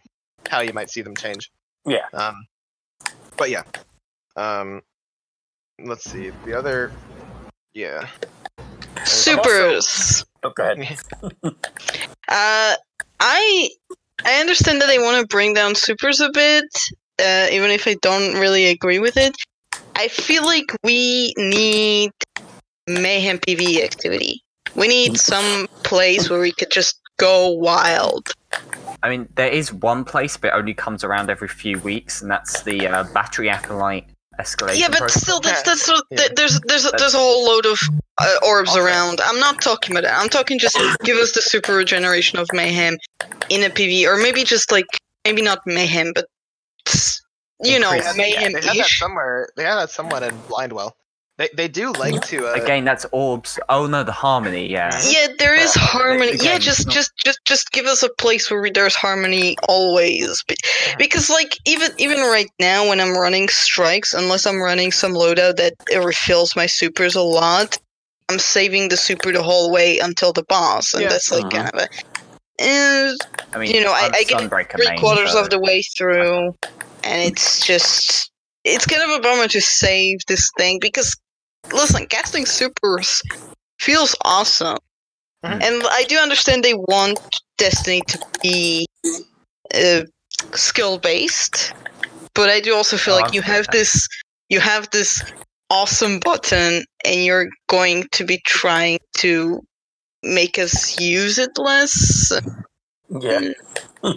how 0.54 0.62
you 0.62 0.72
might 0.74 0.90
see 0.90 1.02
them 1.02 1.16
change 1.16 1.50
Yeah. 1.86 2.06
um 2.14 2.36
but 3.38 3.50
yeah 3.50 3.64
um 4.36 4.82
let's 5.84 6.04
see 6.10 6.32
the 6.46 6.54
other 6.58 6.92
yeah 7.74 8.08
There's 8.96 9.10
supers. 9.10 10.26
Oh, 10.44 10.52
go 10.52 10.64
ahead. 10.72 10.98
Uh, 12.30 12.74
I 13.20 13.70
I 14.26 14.40
understand 14.40 14.82
that 14.82 14.88
they 14.88 14.98
want 14.98 15.20
to 15.22 15.28
bring 15.28 15.54
down 15.54 15.76
supers 15.76 16.20
a 16.22 16.30
bit, 16.32 16.64
uh, 17.22 17.48
even 17.52 17.70
if 17.70 17.86
I 17.86 17.96
don't 18.02 18.40
really 18.40 18.66
agree 18.68 19.00
with 19.00 19.18
it. 19.18 19.36
I 19.96 20.08
feel 20.08 20.44
like 20.46 20.72
we 20.84 21.34
need 21.38 22.12
mayhem 22.88 23.38
PvE 23.40 23.84
activity. 23.84 24.42
We 24.76 24.88
need 24.88 25.18
some 25.18 25.68
place 25.84 26.30
where 26.30 26.40
we 26.40 26.54
could 26.54 26.72
just 26.72 27.00
go 27.18 27.50
wild. 27.50 28.32
I 29.04 29.10
mean, 29.10 29.28
there 29.36 29.50
is 29.50 29.72
one 29.74 30.06
place, 30.06 30.38
but 30.38 30.48
it 30.48 30.54
only 30.56 30.74
comes 30.74 31.04
around 31.04 31.30
every 31.30 31.50
few 31.50 31.78
weeks, 31.80 32.22
and 32.22 32.32
that's 32.32 32.64
the 32.64 32.88
uh, 32.88 33.04
battery 33.14 33.50
acolyte 33.50 34.06
escalation. 34.40 34.80
Yeah, 34.80 34.88
but 34.88 34.98
protocol. 35.00 35.22
still, 35.22 35.40
that's 35.42 35.60
Yeah. 35.60 35.64
that's 35.66 35.86
sort 35.86 36.02
Yeah. 36.10 36.18
th- 36.20 36.32
there's 36.36 36.60
there's 36.62 36.90
there's 36.98 37.14
a 37.14 37.18
whole 37.18 37.46
load 37.46 37.66
of 37.68 37.80
uh, 38.20 38.36
orbs 38.48 38.72
Okay. 38.72 38.80
around. 38.80 39.20
I'm 39.22 39.40
not 39.40 39.62
talking 39.62 39.94
about 39.96 40.04
that. 40.08 40.18
I'm 40.20 40.30
talking 40.30 40.58
just 40.58 40.78
give 41.04 41.18
us 41.18 41.34
the 41.34 41.42
super 41.42 41.76
regeneration 41.76 42.40
of 42.40 42.48
mayhem 42.54 42.98
in 43.50 43.64
a 43.64 43.70
PV, 43.70 44.06
or 44.08 44.18
maybe 44.18 44.44
just 44.44 44.72
like 44.72 44.86
maybe 45.26 45.42
not 45.42 45.60
mayhem, 45.68 46.14
but 46.16 46.26
you 47.64 47.80
know 47.80 47.92
Increase- 47.92 48.18
mayhem 48.18 48.54
They 48.54 48.62
had 48.62 48.64
that 48.70 48.86
ish. 48.86 49.00
somewhere. 49.00 49.50
They 49.56 49.64
had 49.64 49.76
that 49.76 49.90
somewhat 49.90 50.24
in 50.24 50.38
Blindwell. 50.50 50.92
They 51.38 51.50
they 51.56 51.68
do 51.68 51.92
like 51.94 52.22
to. 52.28 52.48
Uh, 52.48 52.54
Again, 52.54 52.86
that's 52.86 53.08
orbs. 53.12 53.58
Oh 53.68 53.88
no, 53.88 54.04
the 54.04 54.12
harmony. 54.12 54.70
Yeah. 54.70 54.92
Yeah, 55.10 55.28
there 55.40 55.56
is 55.56 55.76
Well, 55.76 55.86
harmony. 55.86 56.34
again, 56.34 56.46
yeah, 56.46 56.58
just 56.60 56.86
not- 56.86 56.94
just 56.94 57.12
just 57.18 57.40
just 57.46 57.72
give 57.72 57.86
us 57.88 58.04
a 58.04 58.10
place 58.20 58.52
where 58.52 58.70
there's 58.72 58.94
harmony 58.94 59.58
always. 59.68 60.44
Be- 60.48 60.56
Because 61.00 61.32
like 61.32 61.58
even 61.66 61.90
even 61.98 62.20
right 62.20 62.50
now 62.60 62.88
when 62.88 63.00
I'm 63.00 63.18
running 63.18 63.50
strikes, 63.50 64.14
unless 64.14 64.46
I'm 64.46 64.62
running 64.62 64.92
some 64.92 65.14
loadout 65.14 65.56
that 65.56 65.74
it 65.90 65.98
refills 66.04 66.56
my 66.56 66.68
supers 66.68 67.16
a 67.16 67.24
lot, 67.24 67.80
I'm 68.30 68.38
saving 68.38 68.90
the 68.90 68.98
super 68.98 69.32
the 69.32 69.42
whole 69.42 69.72
way 69.72 69.98
until 69.98 70.34
the 70.34 70.44
boss, 70.44 70.94
and 70.94 71.02
Yeah. 71.04 71.10
that's 71.10 71.32
like 71.32 71.46
Mhm. 71.46 71.52
kind 71.52 71.70
of 71.74 71.80
a. 71.82 71.90
eh, 72.60 73.14
I 73.54 73.58
mean, 73.58 73.72
you 73.74 73.82
know, 73.84 73.92
I, 73.92 74.06
I'm 74.06 74.14
I 74.14 74.24
get 74.24 74.72
three 74.72 74.88
main, 74.88 75.00
quarters 75.00 75.32
so- 75.32 75.42
of 75.42 75.50
the 75.50 75.60
way 75.60 75.82
through, 75.98 76.54
and 77.04 77.22
it's 77.24 77.66
just 77.66 78.30
it's 78.64 78.86
kind 78.86 79.02
of 79.02 79.10
a 79.10 79.20
bummer 79.20 79.48
to 79.50 79.60
save 79.60 80.20
this 80.28 80.50
thing 80.58 80.78
because 80.80 81.18
listen, 81.72 82.06
casting 82.08 82.46
supers 82.46 83.22
feels 83.80 84.16
awesome, 84.24 84.78
Mhm. 85.46 85.64
and 85.64 85.84
I 85.88 86.04
do 86.04 86.18
understand 86.18 86.64
they 86.64 86.74
want 86.74 87.20
Destiny 87.58 88.02
to 88.08 88.20
be 88.42 88.86
uh, 89.74 90.02
skill 90.56 90.98
based, 90.98 91.74
but 92.36 92.50
I 92.50 92.60
do 92.60 92.76
also 92.76 92.98
feel 92.98 93.16
Oh, 93.16 93.18
like 93.22 93.34
you 93.34 93.42
have 93.42 93.66
that. 93.66 93.72
this 93.72 94.08
you 94.50 94.60
have 94.60 94.90
this 94.92 95.22
awesome 95.70 96.20
button, 96.20 96.84
and 97.06 97.24
you're 97.24 97.48
going 97.68 98.08
to 98.12 98.24
be 98.26 98.40
trying 98.46 99.00
to 99.18 99.62
make 100.24 100.60
us 100.60 101.00
use 101.00 101.38
it 101.40 101.58
less. 101.58 102.32
Yeah. 103.10 103.42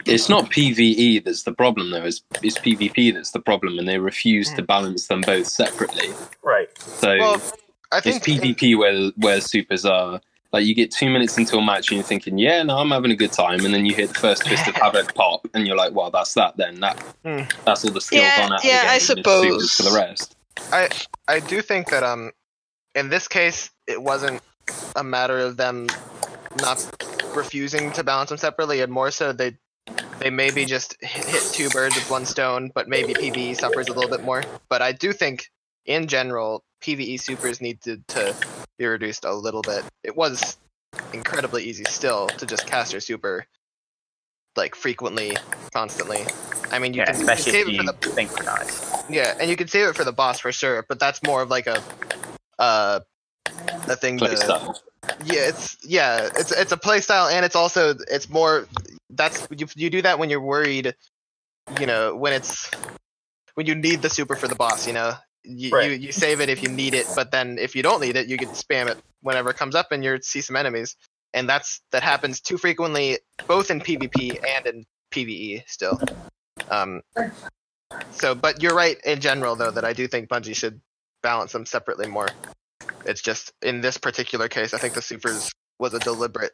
It's 0.06 0.28
not 0.28 0.50
PVE 0.50 1.24
that's 1.24 1.44
the 1.44 1.52
problem, 1.52 1.90
though. 1.90 2.04
It's, 2.04 2.22
it's 2.42 2.58
PvP 2.58 3.14
that's 3.14 3.32
the 3.32 3.40
problem, 3.40 3.78
and 3.78 3.88
they 3.88 3.98
refuse 3.98 4.52
to 4.54 4.62
balance 4.62 5.06
them 5.08 5.22
both 5.22 5.46
separately. 5.46 6.18
Right. 6.42 6.68
So 6.78 7.16
well, 7.18 7.42
I 7.92 8.00
it's 8.04 8.18
think 8.18 8.24
PvP 8.24 8.78
where 8.78 9.10
where 9.16 9.40
supers 9.40 9.84
are. 9.84 10.20
Like 10.52 10.64
you 10.64 10.74
get 10.74 10.90
two 10.92 11.10
minutes 11.10 11.36
into 11.38 11.56
a 11.58 11.62
match 11.64 11.90
and 11.90 11.96
you're 11.98 12.04
thinking, 12.04 12.38
yeah, 12.38 12.62
no, 12.62 12.78
I'm 12.78 12.90
having 12.90 13.10
a 13.10 13.16
good 13.16 13.32
time, 13.32 13.64
and 13.64 13.74
then 13.74 13.84
you 13.86 13.94
hit 13.94 14.08
the 14.08 14.14
first 14.14 14.48
Fist 14.48 14.66
of 14.68 14.74
Havoc 14.76 15.14
pop, 15.14 15.46
and 15.54 15.66
you're 15.66 15.76
like, 15.76 15.92
well, 15.94 16.10
that's 16.10 16.34
that. 16.34 16.56
Then 16.56 16.80
that 16.80 16.98
Hmm. 17.24 17.42
that's 17.64 17.84
all 17.84 17.90
the 17.92 18.00
skills 18.00 18.24
Yeah, 18.38 18.46
on 18.46 18.52
it. 18.54 18.64
yeah, 18.64 18.84
I 18.88 18.96
It's 18.96 19.06
supers 19.06 19.22
suppose. 19.24 19.72
for 19.72 19.82
the 19.84 19.92
rest. 19.92 20.36
I 20.72 20.88
I 21.28 21.40
do 21.40 21.62
think 21.62 21.90
that 21.90 22.02
um, 22.02 22.32
in 22.94 23.08
this 23.10 23.28
case, 23.28 23.70
it 23.86 24.02
wasn't 24.02 24.40
a 24.96 25.04
matter 25.04 25.38
of 25.38 25.56
them 25.56 25.88
not 26.60 26.84
refusing 27.36 27.92
to 27.92 28.04
balance 28.04 28.30
them 28.30 28.38
separately, 28.38 28.80
and 28.80 28.92
more 28.92 29.10
so 29.10 29.32
they 29.32 29.56
they 30.20 30.30
maybe 30.30 30.64
just 30.64 30.96
hit, 31.02 31.28
hit 31.28 31.42
two 31.52 31.68
birds 31.70 31.94
with 31.94 32.08
one 32.10 32.24
stone, 32.24 32.70
but 32.74 32.88
maybe 32.88 33.14
PVE 33.14 33.56
suffers 33.56 33.88
a 33.88 33.92
little 33.92 34.10
bit 34.10 34.22
more. 34.22 34.42
But 34.68 34.82
I 34.82 34.92
do 34.92 35.12
think, 35.12 35.50
in 35.84 36.06
general, 36.08 36.64
PVE 36.82 37.20
supers 37.20 37.60
need 37.60 37.80
to, 37.82 37.98
to 38.08 38.34
be 38.78 38.86
reduced 38.86 39.24
a 39.24 39.34
little 39.34 39.62
bit. 39.62 39.84
It 40.02 40.16
was 40.16 40.56
incredibly 41.12 41.64
easy 41.64 41.84
still 41.84 42.28
to 42.28 42.46
just 42.46 42.66
cast 42.66 42.92
your 42.92 43.00
super 43.00 43.46
like 44.56 44.74
frequently, 44.74 45.36
constantly. 45.72 46.24
I 46.72 46.78
mean, 46.78 46.94
you 46.94 47.00
Yeah, 47.00 47.06
can, 47.06 47.16
especially 47.16 47.52
save 47.52 47.68
if 47.68 47.74
it 47.74 47.76
for 47.76 47.82
you 47.82 47.92
the 47.92 47.96
synchronize. 48.16 48.82
yeah, 49.10 49.34
and 49.38 49.50
you 49.50 49.56
can 49.56 49.68
save 49.68 49.88
it 49.88 49.96
for 49.96 50.04
the 50.04 50.12
boss 50.12 50.40
for 50.40 50.50
sure, 50.50 50.84
but 50.88 50.98
that's 50.98 51.22
more 51.22 51.42
of 51.42 51.50
like 51.50 51.66
a 51.66 51.82
uh 52.58 53.00
a 53.88 53.96
thing 53.96 54.18
Play 54.18 54.30
to 54.30 54.36
style. 54.36 54.82
yeah, 55.24 55.48
it's 55.48 55.76
yeah, 55.84 56.28
it's 56.36 56.52
it's 56.52 56.72
a 56.72 56.76
play 56.76 57.00
style 57.00 57.28
and 57.28 57.44
it's 57.44 57.56
also 57.56 57.94
it's 58.10 58.28
more 58.28 58.66
that's 59.10 59.46
you 59.50 59.66
you 59.76 59.90
do 59.90 60.02
that 60.02 60.18
when 60.18 60.30
you're 60.30 60.40
worried, 60.40 60.94
you 61.78 61.86
know, 61.86 62.14
when 62.16 62.32
it's 62.32 62.70
when 63.54 63.66
you 63.66 63.74
need 63.74 64.02
the 64.02 64.10
super 64.10 64.36
for 64.36 64.48
the 64.48 64.54
boss, 64.56 64.86
you 64.86 64.92
know. 64.92 65.14
You, 65.48 65.70
Right. 65.70 65.90
you 65.92 65.96
you 66.08 66.12
save 66.12 66.40
it 66.40 66.48
if 66.48 66.62
you 66.62 66.68
need 66.68 66.94
it, 66.94 67.06
but 67.14 67.30
then 67.30 67.58
if 67.58 67.76
you 67.76 67.82
don't 67.82 68.00
need 68.00 68.16
it, 68.16 68.26
you 68.26 68.36
can 68.36 68.48
spam 68.48 68.88
it 68.88 68.98
whenever 69.22 69.50
it 69.50 69.56
comes 69.56 69.76
up 69.76 69.92
and 69.92 70.02
you 70.04 70.18
see 70.20 70.40
some 70.40 70.56
enemies. 70.56 70.96
And 71.34 71.48
that's 71.48 71.80
that 71.92 72.02
happens 72.02 72.40
too 72.40 72.58
frequently 72.58 73.18
both 73.46 73.70
in 73.70 73.80
PvP 73.80 74.38
and 74.44 74.66
in 74.66 74.86
PvE 75.12 75.62
still. 75.68 76.00
Um 76.68 77.02
so 78.10 78.34
but 78.34 78.60
you're 78.60 78.74
right 78.74 78.96
in 79.04 79.20
general 79.20 79.54
though 79.54 79.70
that 79.70 79.84
I 79.84 79.92
do 79.92 80.08
think 80.08 80.28
Bungie 80.28 80.56
should 80.56 80.80
balance 81.22 81.52
them 81.52 81.64
separately 81.64 82.08
more. 82.08 82.28
It's 83.06 83.22
just 83.22 83.52
in 83.62 83.80
this 83.80 83.96
particular 83.98 84.48
case, 84.48 84.74
I 84.74 84.78
think 84.78 84.94
the 84.94 85.02
supers 85.02 85.50
was 85.78 85.94
a 85.94 85.98
deliberate 85.98 86.52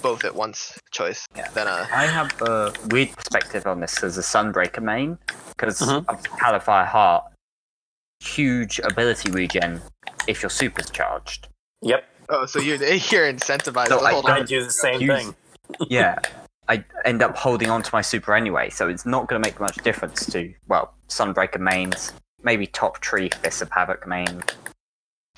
both 0.00 0.24
at 0.24 0.34
once 0.34 0.78
choice. 0.92 1.26
Yeah. 1.36 1.48
Then 1.50 1.66
uh 1.66 1.86
I 1.92 2.06
have 2.06 2.40
a 2.42 2.72
weird 2.90 3.10
perspective 3.16 3.66
on 3.66 3.80
this 3.80 4.02
as 4.04 4.16
a 4.16 4.20
Sunbreaker 4.22 4.82
main 4.82 5.18
because 5.56 5.80
Mhm. 5.80 6.04
of 6.08 6.22
Hallowfire 6.24 6.86
Heart, 6.86 7.24
huge 8.20 8.78
ability 8.80 9.30
regen 9.30 9.80
if 10.26 10.42
your 10.42 10.50
super's 10.50 10.90
charged. 10.90 11.48
Yep. 11.82 12.04
oh, 12.30 12.46
so 12.46 12.60
you're 12.60 12.76
you're 13.10 13.32
incentivized 13.32 13.88
So 13.88 13.98
to 13.98 14.04
I 14.04 14.12
hold 14.12 14.26
I 14.26 14.40
on. 14.40 14.46
do 14.46 14.62
the 14.62 14.70
same 14.70 15.00
Use- 15.00 15.22
thing. 15.24 15.34
Yeah, 15.90 16.18
I 16.68 16.82
end 17.04 17.22
up 17.22 17.36
holding 17.36 17.68
on 17.68 17.82
to 17.82 17.90
my 17.92 18.00
super 18.00 18.34
anyway, 18.34 18.70
so 18.70 18.88
it's 18.88 19.04
not 19.04 19.28
going 19.28 19.42
to 19.42 19.46
make 19.46 19.60
much 19.60 19.76
difference 19.78 20.24
to 20.26 20.54
well 20.66 20.94
Sunbreaker 21.08 21.60
mains, 21.60 22.12
maybe 22.42 22.66
top 22.66 23.00
tree 23.00 23.28
Fist 23.42 23.60
of 23.62 23.70
Havoc 23.70 24.06
main. 24.06 24.42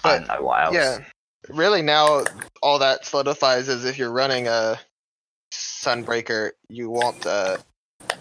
I 0.05 0.19
don't 0.19 0.29
know 0.29 0.43
what 0.43 0.63
else. 0.63 0.75
Yeah, 0.75 0.99
really 1.49 1.83
now 1.83 2.25
all 2.63 2.79
that 2.79 3.05
solidifies 3.05 3.69
is 3.69 3.85
if 3.85 3.99
you're 3.99 4.13
running 4.13 4.49
a 4.49 4.79
Sunbreaker, 5.53 6.51
you 6.69 6.91
won't. 6.91 7.27
Uh, 7.27 7.59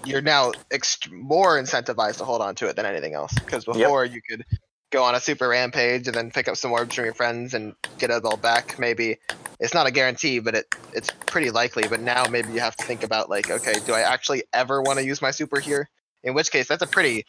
you're 0.05 0.21
now 0.21 0.51
ext- 0.71 1.11
more 1.11 1.59
incentivized 1.59 2.17
to 2.17 2.25
hold 2.25 2.41
on 2.41 2.55
to 2.55 2.67
it 2.67 2.75
than 2.75 2.85
anything 2.85 3.13
else. 3.13 3.33
Because 3.33 3.65
before 3.65 4.05
you 4.05 4.21
could 4.27 4.45
go 4.91 5.03
on 5.03 5.15
a 5.15 5.19
super 5.19 5.47
rampage 5.47 6.07
and 6.07 6.15
then 6.15 6.31
pick 6.31 6.47
up 6.47 6.57
some 6.57 6.71
orbs 6.71 6.95
from 6.95 7.05
your 7.05 7.13
friends 7.13 7.53
and 7.53 7.75
get 7.97 8.09
it 8.09 8.25
all 8.25 8.37
back. 8.37 8.79
Maybe 8.79 9.17
it's 9.59 9.73
not 9.73 9.87
a 9.87 9.91
guarantee, 9.91 10.39
but 10.39 10.55
it 10.55 10.75
it's 10.93 11.11
pretty 11.25 11.51
likely. 11.51 11.87
But 11.87 12.01
now 12.01 12.25
maybe 12.25 12.51
you 12.53 12.59
have 12.59 12.75
to 12.77 12.85
think 12.85 13.03
about 13.03 13.29
like, 13.29 13.49
okay, 13.49 13.75
do 13.85 13.93
I 13.93 14.01
actually 14.01 14.43
ever 14.53 14.81
want 14.81 14.99
to 14.99 15.05
use 15.05 15.21
my 15.21 15.31
super 15.31 15.59
here? 15.59 15.89
In 16.23 16.33
which 16.33 16.51
case, 16.51 16.67
that's 16.67 16.83
a 16.83 16.87
pretty 16.87 17.25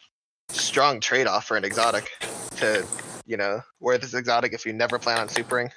strong 0.49 0.99
trade-off 0.99 1.45
for 1.45 1.55
an 1.55 1.63
exotic 1.63 2.11
to 2.57 2.85
you 3.31 3.37
know, 3.37 3.61
wear 3.79 3.97
this 3.97 4.13
exotic 4.13 4.51
if 4.51 4.65
you 4.65 4.73
never 4.73 4.99
plan 4.99 5.17
on 5.17 5.29
supering. 5.29 5.71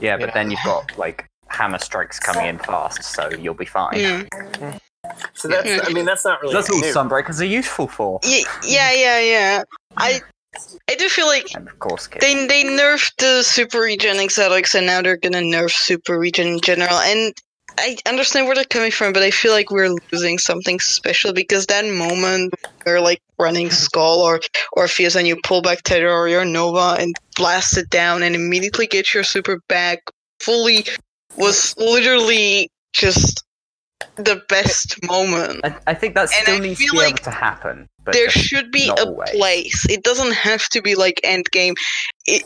Yeah, 0.00 0.14
you 0.14 0.20
but 0.20 0.26
know. 0.28 0.32
then 0.34 0.50
you've 0.50 0.64
got 0.64 0.96
like 0.96 1.28
hammer 1.48 1.78
strikes 1.78 2.18
coming 2.18 2.46
in 2.46 2.58
fast, 2.58 3.04
so 3.04 3.28
you'll 3.38 3.54
be 3.54 3.66
fine. 3.66 3.92
Mm. 3.92 4.80
So 5.34 5.48
that's, 5.48 5.88
I 5.88 5.92
mean, 5.92 6.06
that's 6.06 6.24
not 6.24 6.40
really 6.40 6.54
That's 6.54 6.70
all 6.70 6.80
new. 6.80 6.92
Sunbreakers 6.92 7.40
are 7.40 7.44
useful 7.44 7.86
for. 7.86 8.18
Yeah, 8.24 8.44
yeah, 8.64 8.92
yeah, 8.92 9.20
yeah. 9.20 9.62
I 9.96 10.20
I 10.88 10.94
do 10.94 11.08
feel 11.08 11.26
like 11.26 11.54
And 11.54 11.68
of 11.68 11.78
course, 11.78 12.06
kids. 12.06 12.24
they 12.24 12.46
they 12.46 12.64
nerfed 12.64 13.16
the 13.18 13.42
super 13.42 13.80
regen 13.80 14.18
exotics 14.18 14.74
and 14.74 14.86
now 14.86 15.02
they're 15.02 15.16
gonna 15.18 15.38
nerf 15.38 15.70
super 15.70 16.18
regen 16.18 16.48
in 16.48 16.60
general. 16.60 16.94
And 16.94 17.34
I 17.78 17.96
understand 18.06 18.46
where 18.46 18.54
they're 18.54 18.64
coming 18.64 18.90
from, 18.90 19.12
but 19.12 19.22
I 19.22 19.30
feel 19.30 19.52
like 19.52 19.70
we're 19.70 19.94
losing 20.12 20.38
something 20.38 20.80
special 20.80 21.32
because 21.32 21.66
that 21.66 21.84
moment 21.84 22.54
where 22.84 23.00
like 23.00 23.20
running 23.38 23.70
skull 23.70 24.20
or 24.20 24.40
or 24.72 24.88
Fuse 24.88 25.16
and 25.16 25.26
you 25.26 25.36
pull 25.42 25.62
back 25.62 25.82
Tether 25.82 26.10
or 26.10 26.28
your 26.28 26.44
Nova 26.44 26.96
and 27.00 27.14
blast 27.36 27.76
it 27.78 27.90
down 27.90 28.22
and 28.22 28.34
immediately 28.34 28.86
get 28.86 29.14
your 29.14 29.24
super 29.24 29.60
back 29.68 30.00
fully 30.40 30.84
was 31.36 31.74
literally 31.78 32.70
just 32.92 33.44
the 34.16 34.42
best 34.48 35.02
moment. 35.06 35.60
I, 35.64 35.76
I 35.88 35.94
think 35.94 36.14
that 36.14 36.30
still 36.30 36.58
needs 36.58 36.80
to 36.84 36.92
be 36.92 37.00
able 37.00 37.18
to 37.18 37.30
happen. 37.30 37.88
There 38.06 38.30
should 38.30 38.70
be 38.70 38.88
a 38.88 39.04
always. 39.04 39.30
place. 39.30 39.86
It 39.88 40.02
doesn't 40.02 40.32
have 40.32 40.68
to 40.70 40.82
be 40.82 40.94
like 40.94 41.20
end 41.22 41.46
game. 41.50 41.74
It 42.26 42.44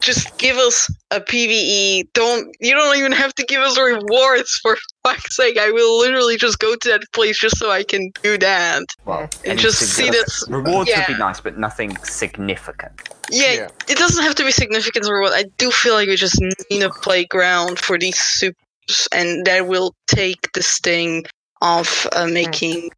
just 0.00 0.36
give 0.38 0.56
us 0.56 0.88
a 1.10 1.20
PVE. 1.20 2.08
Don't 2.14 2.54
you 2.60 2.74
don't 2.74 2.96
even 2.96 3.12
have 3.12 3.34
to 3.34 3.44
give 3.44 3.60
us 3.62 3.78
rewards 3.78 4.52
for 4.62 4.76
fuck's 5.04 5.36
sake. 5.36 5.58
I 5.58 5.70
will 5.70 5.98
literally 5.98 6.36
just 6.36 6.58
go 6.58 6.74
to 6.76 6.88
that 6.90 7.02
place 7.12 7.38
just 7.38 7.58
so 7.58 7.70
I 7.70 7.82
can 7.82 8.10
do 8.22 8.38
that. 8.38 8.84
Well, 9.04 9.28
And 9.44 9.58
just 9.58 9.78
see 9.78 10.04
significant- 10.04 10.26
that 10.48 10.56
rewards 10.56 10.90
would 10.94 11.06
be 11.06 11.14
nice, 11.18 11.40
but 11.40 11.58
nothing 11.58 11.96
significant. 12.04 12.92
Yeah, 13.30 13.52
Yeah. 13.52 13.68
it 13.88 13.98
doesn't 13.98 14.22
have 14.22 14.34
to 14.36 14.44
be 14.44 14.52
significant 14.52 15.06
reward. 15.08 15.32
I 15.34 15.44
do 15.58 15.70
feel 15.70 15.94
like 15.94 16.08
we 16.08 16.16
just 16.16 16.40
need 16.70 16.82
a 16.82 16.90
playground 16.90 17.78
for 17.78 17.98
these 17.98 18.18
supers, 18.18 19.08
and 19.12 19.44
that 19.46 19.66
will 19.66 19.94
take 20.06 20.50
the 20.54 20.62
sting 20.62 21.24
off 21.60 22.06
uh, 22.12 22.26
making. 22.26 22.90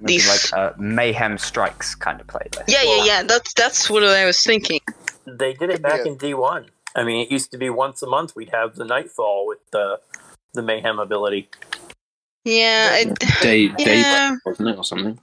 Maybe 0.00 0.14
These- 0.18 0.52
like 0.52 0.52
a 0.52 0.74
mayhem 0.80 1.38
strikes 1.38 1.94
kind 1.96 2.20
of 2.20 2.26
playlist. 2.28 2.64
Yeah, 2.68 2.82
yeah, 2.84 3.04
yeah. 3.04 3.22
That's 3.24 3.52
that's 3.54 3.90
what 3.90 4.04
I 4.04 4.24
was 4.24 4.40
thinking. 4.42 4.80
They 5.36 5.52
did 5.54 5.70
it 5.70 5.82
back 5.82 6.00
a- 6.00 6.08
in 6.08 6.16
D 6.16 6.34
one. 6.34 6.66
I 6.96 7.04
mean, 7.04 7.20
it 7.24 7.30
used 7.30 7.50
to 7.52 7.58
be 7.58 7.68
once 7.70 8.02
a 8.02 8.06
month 8.06 8.34
we'd 8.34 8.50
have 8.50 8.76
the 8.76 8.84
Nightfall 8.84 9.46
with 9.46 9.58
the 9.72 10.00
the 10.54 10.62
mayhem 10.62 10.98
ability. 10.98 11.48
Yeah, 12.44 12.88
I, 12.92 13.04
Day, 13.42 13.70
yeah. 13.78 14.30
daybreak, 14.30 14.46
wasn't 14.46 14.68
it, 14.70 14.78
or 14.78 14.84
something? 14.84 15.18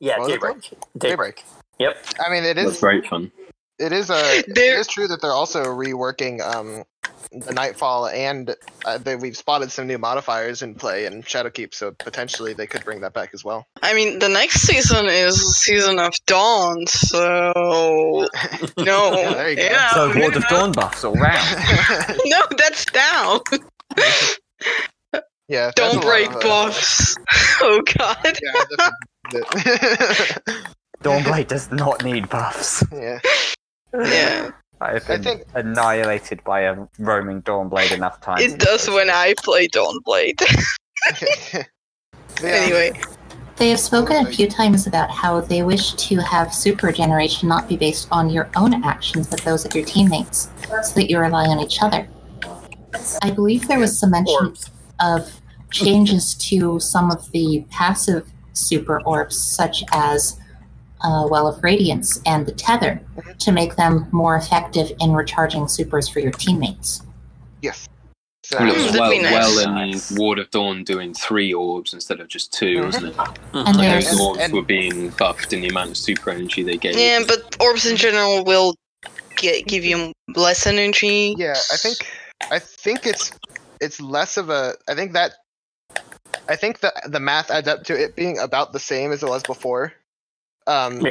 Yeah, 0.00 0.18
What 0.18 0.28
daybreak. 0.28 0.60
daybreak. 0.62 0.80
Daybreak. 0.98 1.44
Yep. 1.78 1.96
I 2.24 2.30
mean, 2.30 2.44
it 2.44 2.56
is 2.56 2.64
That's 2.66 2.80
great 2.80 3.06
fun. 3.06 3.30
it 3.78 3.92
is 3.92 4.08
a 4.10 4.38
it 4.38 4.54
There- 4.54 4.78
is 4.80 4.86
true 4.86 5.06
that 5.08 5.20
they're 5.20 5.30
also 5.32 5.64
reworking 5.64 6.40
um 6.40 6.84
the 7.32 7.52
Nightfall 7.52 8.08
and 8.08 8.54
uh, 8.84 8.98
they, 8.98 9.16
we've 9.16 9.36
spotted 9.36 9.70
some 9.72 9.86
new 9.86 9.98
modifiers 9.98 10.62
in 10.62 10.74
play 10.74 11.06
in 11.06 11.22
Shadowkeep, 11.22 11.74
so 11.74 11.90
potentially 11.98 12.52
they 12.54 12.66
could 12.66 12.84
bring 12.84 13.00
that 13.00 13.12
back 13.12 13.30
as 13.34 13.44
well. 13.44 13.66
I 13.82 13.94
mean, 13.94 14.18
the 14.20 14.28
next 14.28 14.60
season 14.62 15.06
is 15.06 15.56
season 15.58 15.98
of 15.98 16.12
Dawn, 16.26 16.86
so 16.86 17.52
no, 18.78 19.12
Yeah, 19.16 19.32
there 19.34 19.50
you 19.50 19.56
go. 19.56 19.62
yeah, 19.62 19.90
So 19.94 20.08
we're 20.08 20.20
Ward 20.20 20.36
of 20.36 20.48
Dawn 20.48 20.72
buffs 20.72 21.04
all 21.04 21.14
round. 21.14 21.46
No, 22.26 22.42
that's 22.56 22.84
down. 22.86 23.40
yeah, 25.48 25.70
there's 25.76 25.92
a 25.94 25.96
Don't 25.96 26.00
break 26.02 26.28
of, 26.30 26.36
uh, 26.36 26.40
buffs. 26.40 27.16
Oh 27.60 27.82
god. 27.98 28.16
Yeah, 28.24 28.52
that's 28.52 28.72
a, 28.72 28.92
that- 29.32 30.66
Dawnblade 31.02 31.48
does 31.48 31.70
not 31.70 32.04
need 32.04 32.28
buffs. 32.28 32.82
yeah. 32.92 33.20
Yeah, 33.94 34.50
I 34.86 34.92
have 34.94 35.10
I 35.10 35.18
think- 35.18 35.44
annihilated 35.54 36.42
by 36.44 36.60
a 36.60 36.76
roaming 36.98 37.42
Dawnblade 37.42 37.92
enough 37.92 38.20
times. 38.20 38.42
it 38.42 38.58
does 38.58 38.88
when 38.88 39.10
I 39.10 39.34
play 39.42 39.68
Dawnblade. 39.68 40.40
Yeah. 42.42 42.48
anyway, 42.50 43.00
They 43.56 43.70
have 43.70 43.80
spoken 43.80 44.26
a 44.26 44.30
few 44.30 44.46
times 44.50 44.86
about 44.86 45.10
how 45.10 45.40
they 45.40 45.62
wish 45.62 45.94
to 45.94 46.16
have 46.16 46.52
super 46.52 46.92
generation 46.92 47.48
not 47.48 47.66
be 47.66 47.76
based 47.78 48.08
on 48.10 48.28
your 48.28 48.50
own 48.56 48.84
actions, 48.84 49.26
but 49.28 49.40
those 49.40 49.64
of 49.64 49.74
your 49.74 49.84
teammates, 49.86 50.50
so 50.82 50.92
that 50.96 51.08
you 51.08 51.18
rely 51.18 51.46
on 51.46 51.58
each 51.60 51.82
other. 51.82 52.06
I 53.22 53.30
believe 53.30 53.66
there 53.68 53.78
was 53.78 53.98
some 53.98 54.10
mention 54.10 54.36
Orbs. 54.48 54.70
of 55.00 55.40
changes 55.70 56.34
to 56.50 56.78
some 56.80 57.10
of 57.10 57.30
the 57.32 57.64
passive 57.70 58.28
super 58.52 59.00
orbs, 59.06 59.42
such 59.42 59.82
as 59.92 60.38
uh, 61.02 61.26
Well 61.30 61.46
of 61.46 61.62
Radiance 61.62 62.20
and 62.26 62.46
the 62.46 62.52
Tether, 62.52 63.00
to 63.38 63.52
make 63.52 63.76
them 63.76 64.08
more 64.12 64.36
effective 64.36 64.90
in 65.00 65.12
recharging 65.12 65.68
supers 65.68 66.08
for 66.08 66.20
your 66.20 66.32
teammates. 66.32 67.02
Yes. 67.62 67.86
So, 68.44 68.58
And 68.58 68.68
it 68.70 68.76
Mm, 68.76 68.84
was 68.84 68.98
well, 68.98 69.20
nice. 69.22 69.32
well 69.56 69.80
in 70.12 70.18
Ward 70.18 70.38
of 70.38 70.50
Dawn 70.50 70.84
doing 70.84 71.12
three 71.14 71.52
orbs 71.52 71.92
instead 71.92 72.20
of 72.20 72.28
just 72.28 72.52
2 72.52 72.84
wasn't 72.84 73.06
it? 73.06 73.16
And 73.54 73.76
Those 73.78 74.20
orbs 74.20 74.40
and- 74.40 74.52
were 74.52 74.62
being 74.62 75.10
buffed 75.10 75.52
in 75.52 75.62
the 75.62 75.68
amount 75.68 75.90
of 75.90 75.96
super 75.96 76.30
energy 76.30 76.62
they 76.62 76.76
gave. 76.76 76.96
yeah, 76.96 77.20
but 77.26 77.56
orbs 77.60 77.86
in 77.86 77.96
general 77.96 78.44
will 78.44 78.74
get, 79.36 79.66
give 79.66 79.84
you 79.84 80.12
less 80.36 80.66
energy. 80.66 81.34
yeah, 81.36 81.54
I 81.72 81.76
think 81.76 81.96
I 82.50 82.58
think 82.60 83.04
it's 83.06 83.32
it's 83.80 84.00
less 84.00 84.36
of 84.36 84.48
a 84.48 84.74
I 84.88 84.94
think 84.94 85.12
that 85.14 85.32
I 86.48 86.54
think 86.56 86.80
the 86.80 86.92
the 87.08 87.20
math 87.20 87.50
adds 87.50 87.66
up 87.66 87.82
to 87.84 88.00
it 88.00 88.14
being 88.14 88.38
about 88.38 88.72
the 88.72 88.78
same 88.78 89.10
as 89.12 89.22
it 89.24 89.28
was 89.28 89.42
before. 89.42 89.92
Um 90.66 91.06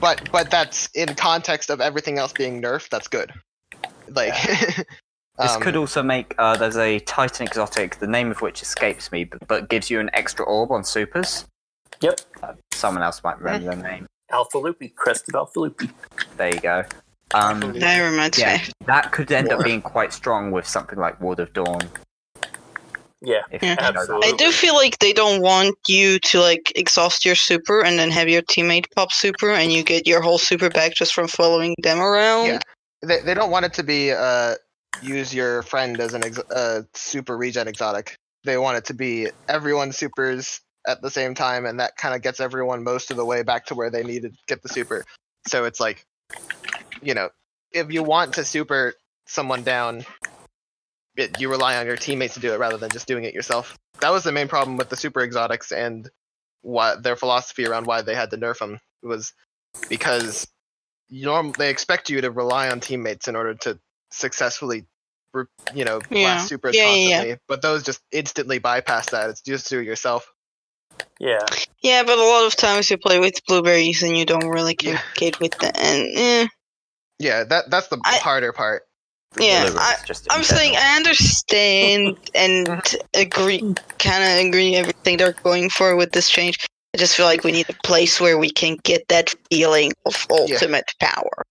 but 0.00 0.30
but 0.30 0.50
that's 0.50 0.88
in 0.94 1.14
context 1.14 1.70
of 1.70 1.80
everything 1.80 2.18
else 2.18 2.32
being 2.32 2.60
nerfed, 2.62 2.88
that's 2.88 3.08
good. 3.08 3.32
Like 4.08 4.34
This 5.38 5.52
um, 5.52 5.62
could 5.62 5.76
also 5.76 6.02
make 6.02 6.34
uh, 6.38 6.56
there's 6.56 6.76
a 6.76 6.98
Titan 7.00 7.46
exotic, 7.46 7.98
the 7.98 8.06
name 8.06 8.30
of 8.30 8.42
which 8.42 8.60
escapes 8.60 9.10
me, 9.10 9.24
but, 9.24 9.46
but 9.48 9.68
gives 9.70 9.90
you 9.90 9.98
an 9.98 10.10
extra 10.12 10.44
orb 10.44 10.70
on 10.70 10.84
supers. 10.84 11.46
Yep. 12.02 12.20
Uh, 12.42 12.52
someone 12.72 13.02
else 13.02 13.22
might 13.24 13.40
remember 13.40 13.74
the 13.74 13.82
name. 13.82 14.06
Alpha 14.30 14.58
Lupi, 14.58 14.94
Crest 14.94 15.28
of 15.28 15.34
Alpha 15.34 15.58
Lupi. 15.58 15.90
There 16.36 16.54
you 16.54 16.60
go. 16.60 16.84
Um, 17.34 17.60
That 17.78 18.00
reminds 18.00 18.38
yeah, 18.38 18.58
me. 18.58 18.62
that 18.86 19.10
could 19.12 19.32
end 19.32 19.50
up 19.52 19.64
being 19.64 19.80
quite 19.80 20.12
strong 20.12 20.50
with 20.50 20.66
something 20.66 20.98
like 20.98 21.18
Ward 21.20 21.40
of 21.40 21.52
Dawn. 21.54 21.80
Yeah, 23.24 23.42
Yeah. 23.52 23.58
you 23.62 23.68
know 23.68 23.74
that. 23.76 23.96
absolutely. 23.96 24.28
I 24.28 24.32
do 24.36 24.50
feel 24.52 24.74
like 24.74 24.98
they 24.98 25.12
don't 25.12 25.40
want 25.42 25.76
you 25.88 26.18
to 26.18 26.40
like 26.40 26.72
exhaust 26.76 27.24
your 27.24 27.34
super 27.36 27.82
and 27.84 27.98
then 27.98 28.10
have 28.10 28.28
your 28.28 28.42
teammate 28.42 28.86
pop 28.94 29.12
super 29.12 29.50
and 29.50 29.72
you 29.72 29.82
get 29.84 30.06
your 30.06 30.20
whole 30.20 30.38
super 30.38 30.68
back 30.68 30.94
just 30.94 31.14
from 31.14 31.28
following 31.28 31.74
them 31.82 32.00
around. 32.00 32.46
Yeah. 32.46 32.58
they 33.02 33.20
they 33.20 33.34
don't 33.34 33.50
want 33.50 33.64
it 33.64 33.74
to 33.74 33.82
be 33.82 34.10
uh 34.12 34.56
use 35.02 35.32
your 35.34 35.62
friend 35.62 35.98
as 36.00 36.14
an 36.14 36.24
ex- 36.24 36.38
uh, 36.50 36.82
super 36.94 37.36
regen 37.36 37.66
exotic. 37.68 38.16
They 38.44 38.58
want 38.58 38.76
it 38.78 38.84
to 38.86 38.94
be 38.94 39.28
everyone 39.48 39.92
supers 39.92 40.60
at 40.86 41.00
the 41.00 41.10
same 41.10 41.34
time, 41.34 41.64
and 41.64 41.80
that 41.80 41.96
kind 41.96 42.14
of 42.14 42.22
gets 42.22 42.40
everyone 42.40 42.82
most 42.82 43.10
of 43.10 43.16
the 43.16 43.24
way 43.24 43.42
back 43.42 43.66
to 43.66 43.74
where 43.74 43.88
they 43.88 44.02
need 44.02 44.22
to 44.22 44.30
get 44.48 44.62
the 44.62 44.68
super. 44.68 45.04
So 45.48 45.64
it's 45.64 45.80
like, 45.80 46.04
you 47.00 47.14
know, 47.14 47.30
if 47.72 47.90
you 47.92 48.02
want 48.02 48.34
to 48.34 48.44
super 48.44 48.94
someone 49.26 49.62
down, 49.62 50.00
it, 50.00 50.06
you 51.38 51.50
rely 51.50 51.76
on 51.76 51.86
your 51.86 51.96
teammates 51.96 52.34
to 52.34 52.40
do 52.40 52.52
it 52.52 52.58
rather 52.58 52.78
than 52.78 52.90
just 52.90 53.06
doing 53.06 53.24
it 53.24 53.34
yourself. 53.34 53.76
That 54.00 54.10
was 54.10 54.24
the 54.24 54.32
main 54.32 54.48
problem 54.48 54.76
with 54.76 54.88
the 54.88 54.96
super 54.96 55.20
exotics 55.22 55.70
and 55.72 56.08
what 56.62 57.02
their 57.02 57.16
philosophy 57.16 57.66
around 57.66 57.86
why 57.86 58.02
they 58.02 58.14
had 58.14 58.30
to 58.30 58.38
nerf 58.38 58.58
them 58.58 58.78
was 59.02 59.32
because 59.88 60.46
norm 61.10 61.54
they 61.58 61.70
expect 61.70 62.08
you 62.08 62.20
to 62.20 62.30
rely 62.30 62.70
on 62.70 62.80
teammates 62.80 63.28
in 63.28 63.36
order 63.36 63.54
to 63.54 63.78
successfully 64.10 64.86
re- 65.34 65.44
you 65.74 65.84
know 65.84 66.00
Yeah. 66.10 66.22
blast 66.36 66.48
supers 66.48 66.76
Yeah, 66.76 66.94
yeah, 66.94 67.22
yeah. 67.24 67.34
but 67.48 67.62
those 67.62 67.82
just 67.82 68.00
instantly 68.12 68.58
bypass 68.58 69.08
that 69.08 69.30
it's 69.30 69.40
just 69.42 69.68
do 69.68 69.80
it 69.80 69.84
yourself 69.84 70.32
Yeah, 71.18 71.44
Yeah, 71.82 72.04
but 72.04 72.18
a 72.18 72.22
lot 72.24 72.46
of 72.46 72.56
times 72.56 72.90
you 72.90 72.96
play 72.96 73.18
with 73.18 73.44
blueberries 73.46 74.02
and 74.02 74.16
you 74.16 74.24
don't 74.24 74.48
really 74.48 74.76
Yeah. 74.80 74.98
communicate 74.98 75.40
with 75.40 75.58
them. 75.58 75.72
And 75.76 76.08
eh, 76.16 76.46
yeah 77.18 77.44
that 77.44 77.70
that's 77.70 77.88
the 77.88 78.00
I- 78.04 78.18
harder 78.18 78.52
part 78.52 78.84
yeah, 79.38 79.70
I, 79.76 79.96
just 80.06 80.26
I'm 80.30 80.42
saying. 80.42 80.74
I 80.78 80.96
understand 80.96 82.16
and 82.34 82.68
agree, 83.14 83.60
kind 83.98 84.22
of 84.24 84.46
agree 84.48 84.76
everything 84.76 85.16
they're 85.16 85.32
going 85.32 85.70
for 85.70 85.96
with 85.96 86.12
this 86.12 86.28
change. 86.28 86.58
I 86.94 86.98
just 86.98 87.16
feel 87.16 87.26
like 87.26 87.42
we 87.44 87.52
need 87.52 87.68
a 87.70 87.74
place 87.84 88.20
where 88.20 88.36
we 88.38 88.50
can 88.50 88.76
get 88.82 89.08
that 89.08 89.32
feeling 89.50 89.92
of 90.06 90.26
ultimate 90.30 90.92
power. 91.00 91.42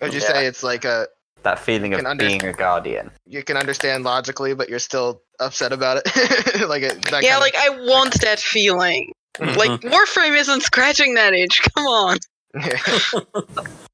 would 0.00 0.14
you 0.14 0.20
Yeah. 0.20 0.26
say 0.26 0.46
it's 0.46 0.62
like 0.62 0.84
a 0.84 1.08
that 1.42 1.58
feeling 1.58 1.92
of 1.94 2.04
under- 2.06 2.24
being 2.26 2.42
a 2.44 2.52
guardian. 2.52 3.10
you 3.26 3.42
can 3.42 3.56
understand 3.58 4.02
logically 4.04 4.54
but 4.54 4.68
you're 4.70 4.78
still 4.78 5.20
upset 5.40 5.72
about 5.72 5.98
it 5.98 6.06
like 6.68 6.82
it, 6.82 7.02
that 7.10 7.22
yeah, 7.22 7.32
kind 7.32 7.40
like 7.40 7.54
I 7.56 7.68
want 7.70 8.20
that 8.22 8.38
feeling. 8.40 9.12
Mhm. 9.38 9.56
Like 9.56 9.80
Warframe 9.80 10.38
isn't 10.38 10.62
scratching 10.62 11.14
that 11.14 11.34
itch. 11.34 11.60
Come 11.74 11.86
on. 11.86 12.18
Of 12.54 13.46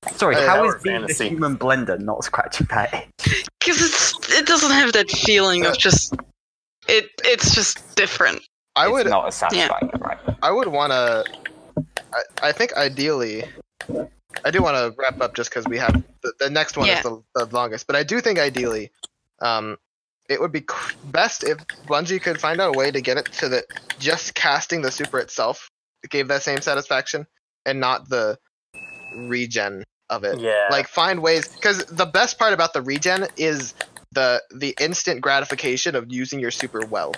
Sorry, 0.13 0.37
Uh, 0.37 0.41
how 0.47 0.57
Power 0.57 0.77
is 0.77 0.83
being 0.83 1.01
fantasy. 1.01 1.25
the 1.25 1.31
human 1.31 1.57
blender 1.57 1.99
not 1.99 2.25
scratching 2.25 2.67
that? 2.71 3.07
Because 3.59 4.15
it 4.31 4.47
doesn't 4.47 4.71
have 4.71 4.93
that 4.93 5.11
feeling 5.11 5.67
of 5.67 5.77
just 5.79 6.15
it. 6.89 7.11
It's 7.25 7.55
just 7.55 7.95
different. 7.97 8.43
I 8.77 8.85
It's 8.87 8.93
would 8.93 9.07
not 9.09 9.27
as 9.29 9.35
satisfying, 9.37 9.91
right? 10.01 10.19
I 10.43 10.51
would 10.51 10.69
want 10.69 10.93
to. 10.93 11.25
I, 12.13 12.49
I 12.49 12.53
think 12.53 12.73
ideally, 12.75 13.45
I 14.45 14.51
do 14.51 14.63
want 14.63 14.77
to 14.77 14.95
wrap 14.99 15.21
up 15.21 15.35
just 15.35 15.51
because 15.51 15.67
we 15.67 15.79
have 15.79 16.03
the, 16.23 16.33
the 16.39 16.51
next 16.51 16.77
one 16.77 16.87
Yeah. 16.87 16.99
is 16.99 17.03
the, 17.05 17.23
the 17.35 17.45
longest. 17.47 17.87
But 17.87 17.97
I 17.97 18.03
do 18.03 18.21
think 18.21 18.39
ideally, 18.39 18.91
um, 19.41 19.77
it 20.29 20.41
would 20.41 20.53
be 20.53 20.61
c- 20.61 20.95
best 21.07 21.45
if 21.45 21.59
Bungie 21.87 22.21
could 22.23 22.41
find 22.41 22.61
out 22.61 22.75
a 22.75 22.79
way 22.79 22.91
to 22.91 23.01
get 23.01 23.17
it 23.17 23.29
so 23.33 23.49
that 23.49 23.65
just 23.99 24.35
casting 24.35 24.83
the 24.83 24.91
super 24.91 25.19
itself 25.19 25.71
gave 26.09 26.29
that 26.29 26.43
same 26.43 26.61
satisfaction, 26.61 27.27
and 27.67 27.79
not 27.81 28.09
the 28.09 28.39
regen 29.13 29.85
of 30.09 30.25
it. 30.25 30.41
yeah. 30.41 30.69
Like 30.71 30.89
find 30.89 31.23
ways 31.23 31.49
because 31.49 31.85
the 31.87 32.07
best 32.07 32.39
part 32.39 32.53
about 32.53 32.73
the 32.73 32.83
regen 32.83 33.27
is 33.37 33.75
the 34.13 34.43
the 34.55 34.75
instant 34.81 35.21
gratification 35.21 35.95
of 35.95 36.07
using 36.13 36.41
your 36.41 36.51
super 36.51 36.85
well. 36.85 37.15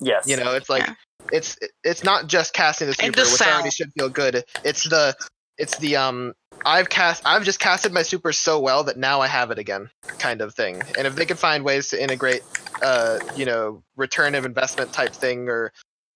yes. 0.00 0.26
You 0.26 0.36
know, 0.36 0.54
it's 0.54 0.68
like 0.68 0.86
Yeah. 0.86 0.94
it's 1.32 1.56
it's 1.84 2.02
not 2.02 2.26
just 2.26 2.52
casting 2.52 2.88
the 2.88 2.94
super, 2.94 3.12
the 3.12 3.22
which 3.22 3.42
already 3.42 3.70
should 3.70 3.92
feel 3.92 4.08
good. 4.08 4.44
It's 4.64 4.84
the 4.88 5.14
it's 5.58 5.78
the 5.78 5.96
um 5.96 6.32
I've 6.64 6.88
cast 6.88 7.22
I've 7.24 7.44
just 7.44 7.60
casted 7.60 7.92
my 7.92 8.02
super 8.02 8.32
so 8.32 8.58
well 8.58 8.82
that 8.84 8.96
now 8.96 9.20
I 9.20 9.28
have 9.28 9.50
it 9.52 9.58
again 9.58 9.90
kind 10.18 10.40
of 10.40 10.54
thing. 10.54 10.82
And 10.98 11.06
if 11.06 11.14
they 11.14 11.26
could 11.26 11.38
find 11.38 11.64
ways 11.64 11.88
to 11.90 12.02
integrate 12.02 12.42
uh 12.82 13.20
you 13.36 13.44
know 13.44 13.82
return 13.96 14.34
of 14.34 14.44
investment 14.44 14.92
type 14.92 15.12
thing 15.12 15.48
or 15.48 15.72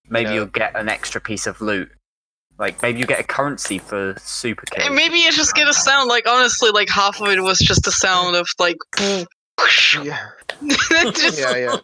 Maybe 0.09 0.31
know. 0.31 0.35
you'll 0.35 0.47
get 0.47 0.75
an 0.77 0.89
extra 0.89 1.21
piece 1.21 1.47
of 1.47 1.61
loot 1.61 1.91
Like 2.59 2.81
maybe 2.83 2.99
you 3.01 3.07
get 3.07 3.21
a 3.21 3.25
currency 3.25 3.79
for 3.79 4.15
super 4.19 4.65
And 4.75 4.85
kill. 4.85 4.95
maybe 4.95 5.17
it's 5.19 5.37
just 5.37 5.55
get 5.55 5.69
a 5.69 5.75
sound. 5.75 6.09
Like 6.09 6.27
honestly, 6.29 6.71
like 6.71 6.89
half 6.89 7.21
of 7.21 7.29
it 7.29 7.41
was 7.43 7.59
just 7.59 7.85
the 7.85 7.93
sound 7.93 8.35
of 8.37 8.47
like. 8.59 8.77
Yeah, 10.03 10.19
just, 10.67 11.39
yeah, 11.39 11.57
yeah. 11.57 11.77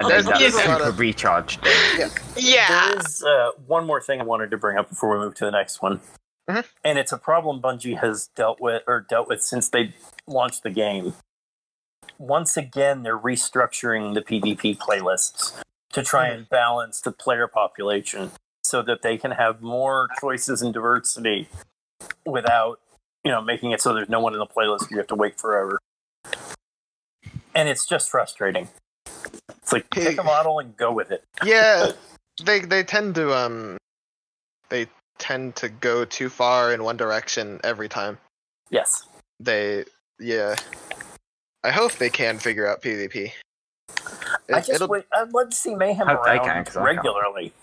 And 0.00 0.10
then 0.10 0.24
that 0.26 0.38
there's 0.38 0.54
super 0.54 0.82
of- 0.84 0.98
recharge. 0.98 1.58
yeah. 2.36 2.88
There 2.90 2.98
is 2.98 3.22
uh, 3.22 3.50
one 3.66 3.86
more 3.86 4.00
thing 4.00 4.20
I 4.20 4.24
wanted 4.24 4.50
to 4.50 4.58
bring 4.58 4.76
up 4.78 4.88
before 4.90 5.10
we 5.18 5.24
move 5.24 5.34
to 5.36 5.44
the 5.46 5.50
next 5.50 5.80
one, 5.82 6.00
Mhm. 6.50 6.64
and 6.84 6.98
it's 6.98 7.12
a 7.12 7.16
problem 7.18 7.60
Bungie 7.62 7.98
has 7.98 8.28
dealt 8.36 8.60
with 8.60 8.82
or 8.86 9.00
dealt 9.00 9.28
with 9.28 9.42
since 9.42 9.68
they 9.70 9.94
launched 10.26 10.62
the 10.64 10.70
game. 10.70 11.14
Once 12.18 12.56
again, 12.58 13.02
they're 13.02 13.18
restructuring 13.18 14.12
the 14.14 14.20
PvP 14.20 14.76
playlists 14.78 15.54
to 15.92 16.02
try 16.02 16.28
and 16.28 16.48
balance 16.48 17.00
the 17.00 17.10
player 17.12 17.46
population 17.48 18.30
so 18.74 18.82
that 18.82 19.02
they 19.02 19.16
can 19.16 19.30
have 19.30 19.62
more 19.62 20.08
choices 20.20 20.60
and 20.60 20.74
diversity 20.74 21.46
without, 22.26 22.80
you 23.22 23.30
know, 23.30 23.40
making 23.40 23.70
it 23.70 23.80
so 23.80 23.94
there's 23.94 24.08
no 24.08 24.18
one 24.18 24.32
in 24.32 24.40
the 24.40 24.46
playlist 24.46 24.90
you 24.90 24.96
have 24.96 25.06
to 25.06 25.14
wait 25.14 25.38
forever. 25.38 25.78
And 27.54 27.68
it's 27.68 27.86
just 27.86 28.10
frustrating. 28.10 28.66
It's 29.06 29.72
like 29.72 29.88
pick 29.90 30.18
a 30.18 30.24
model 30.24 30.58
and 30.58 30.76
go 30.76 30.90
with 30.90 31.12
it. 31.12 31.22
yeah 31.44 31.92
they 32.44 32.58
they 32.62 32.82
tend 32.82 33.14
to 33.14 33.32
um 33.32 33.76
they 34.70 34.88
tend 35.20 35.54
to 35.54 35.68
go 35.68 36.04
too 36.04 36.28
far 36.28 36.72
in 36.74 36.82
one 36.82 36.96
direction 36.96 37.60
every 37.62 37.88
time 37.88 38.18
Yes. 38.70 39.04
they 39.38 39.84
yeah 40.18 40.56
i 41.62 41.70
hope 41.70 41.92
they 41.92 42.10
can 42.10 42.38
figure 42.40 42.66
out 42.66 42.82
pvp 42.82 43.30
I 44.52 44.58
just 44.58 44.70
it'll- 44.70 44.88
wait, 44.88 45.04
I'd 45.12 45.32
love 45.32 45.50
to 45.50 45.56
see 45.56 45.74
Mayhem 45.76 46.08
around 46.08 46.28
I 46.28 46.38
can't. 46.38 46.74
regularly. 46.74 47.53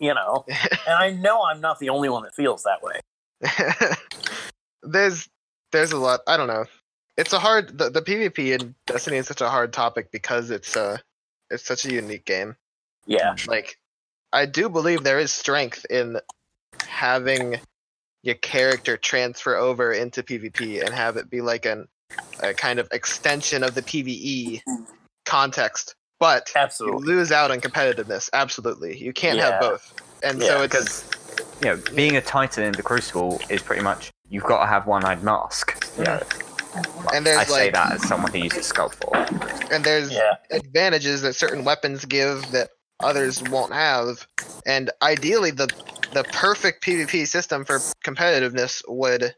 You 0.00 0.14
know, 0.14 0.44
and 0.48 0.94
I 0.94 1.10
know 1.12 1.44
I'm 1.44 1.60
not 1.60 1.78
the 1.78 1.90
only 1.90 2.08
one 2.08 2.22
that 2.24 2.34
feels 2.34 2.64
that 2.64 2.82
way. 2.82 3.00
there's 4.82 5.28
there's 5.72 5.92
a 5.92 5.98
lot 5.98 6.20
i 6.26 6.36
don't 6.36 6.48
know. 6.48 6.64
It's 7.16 7.32
a 7.34 7.38
hard 7.38 7.76
the, 7.76 7.90
the 7.90 8.02
pvp 8.02 8.60
in 8.60 8.74
destiny 8.86 9.18
is 9.18 9.26
such 9.26 9.42
a 9.42 9.48
hard 9.48 9.72
topic 9.72 10.10
because 10.10 10.50
it's 10.50 10.76
uh 10.76 10.96
it's 11.50 11.64
such 11.64 11.84
a 11.84 11.92
unique 11.92 12.24
game. 12.24 12.56
Yeah, 13.06 13.36
like 13.46 13.76
i 14.32 14.46
do 14.46 14.68
believe 14.68 15.02
there 15.02 15.18
is 15.18 15.32
strength 15.32 15.84
in 15.90 16.18
having 16.86 17.60
your 18.22 18.36
character 18.36 18.96
transfer 18.96 19.56
over 19.56 19.92
into 19.92 20.22
pvp 20.22 20.84
and 20.84 20.94
have 20.94 21.16
it 21.16 21.28
be 21.28 21.40
like 21.40 21.66
an 21.66 21.88
a 22.42 22.54
kind 22.54 22.78
of 22.78 22.88
extension 22.92 23.62
of 23.62 23.74
the 23.74 23.82
pve 23.82 24.62
context 25.24 25.94
but 26.20 26.52
you 26.80 26.92
lose 26.96 27.32
out 27.32 27.50
on 27.50 27.60
competitiveness. 27.60 28.28
Absolutely. 28.32 28.96
You 29.02 29.12
can't 29.12 29.38
have 29.40 29.60
both. 29.60 29.92
And 30.22 30.40
Yeah, 30.40 30.48
so 30.48 30.62
it's 30.62 30.74
Because 30.74 31.04
you 31.62 31.68
know, 31.68 31.82
being 31.94 32.16
a 32.16 32.20
titan 32.20 32.64
in 32.64 32.72
the 32.72 32.82
Crucible 32.82 33.40
is 33.50 33.62
pretty 33.62 33.82
much 33.82 34.10
you've 34.28 34.44
got 34.44 34.60
to 34.60 34.66
have 34.66 34.86
one-eyed 34.86 35.24
mask. 35.24 35.84
Yeah. 35.98 36.22
and 37.12 37.26
there's 37.26 37.38
I 37.38 37.40
like 37.40 37.48
say 37.48 37.70
that 37.70 37.92
as 37.92 38.06
someone 38.06 38.32
who 38.32 38.38
uses 38.38 38.70
Skullfort. 38.70 39.72
and 39.72 39.82
there's 39.84 40.12
Yeah, 40.12 40.36
advantages 40.50 41.22
that 41.22 41.34
certain 41.34 41.64
weapons 41.64 42.04
give 42.04 42.52
that 42.52 42.70
others 43.02 43.42
won't 43.42 43.72
have. 43.72 44.26
And 44.66 44.90
ideally 45.02 45.50
the 45.50 45.68
the 46.12 46.24
perfect 46.24 46.84
pvp 46.84 47.26
system 47.26 47.64
for 47.64 47.78
competitiveness 48.04 48.82
would 48.88 49.34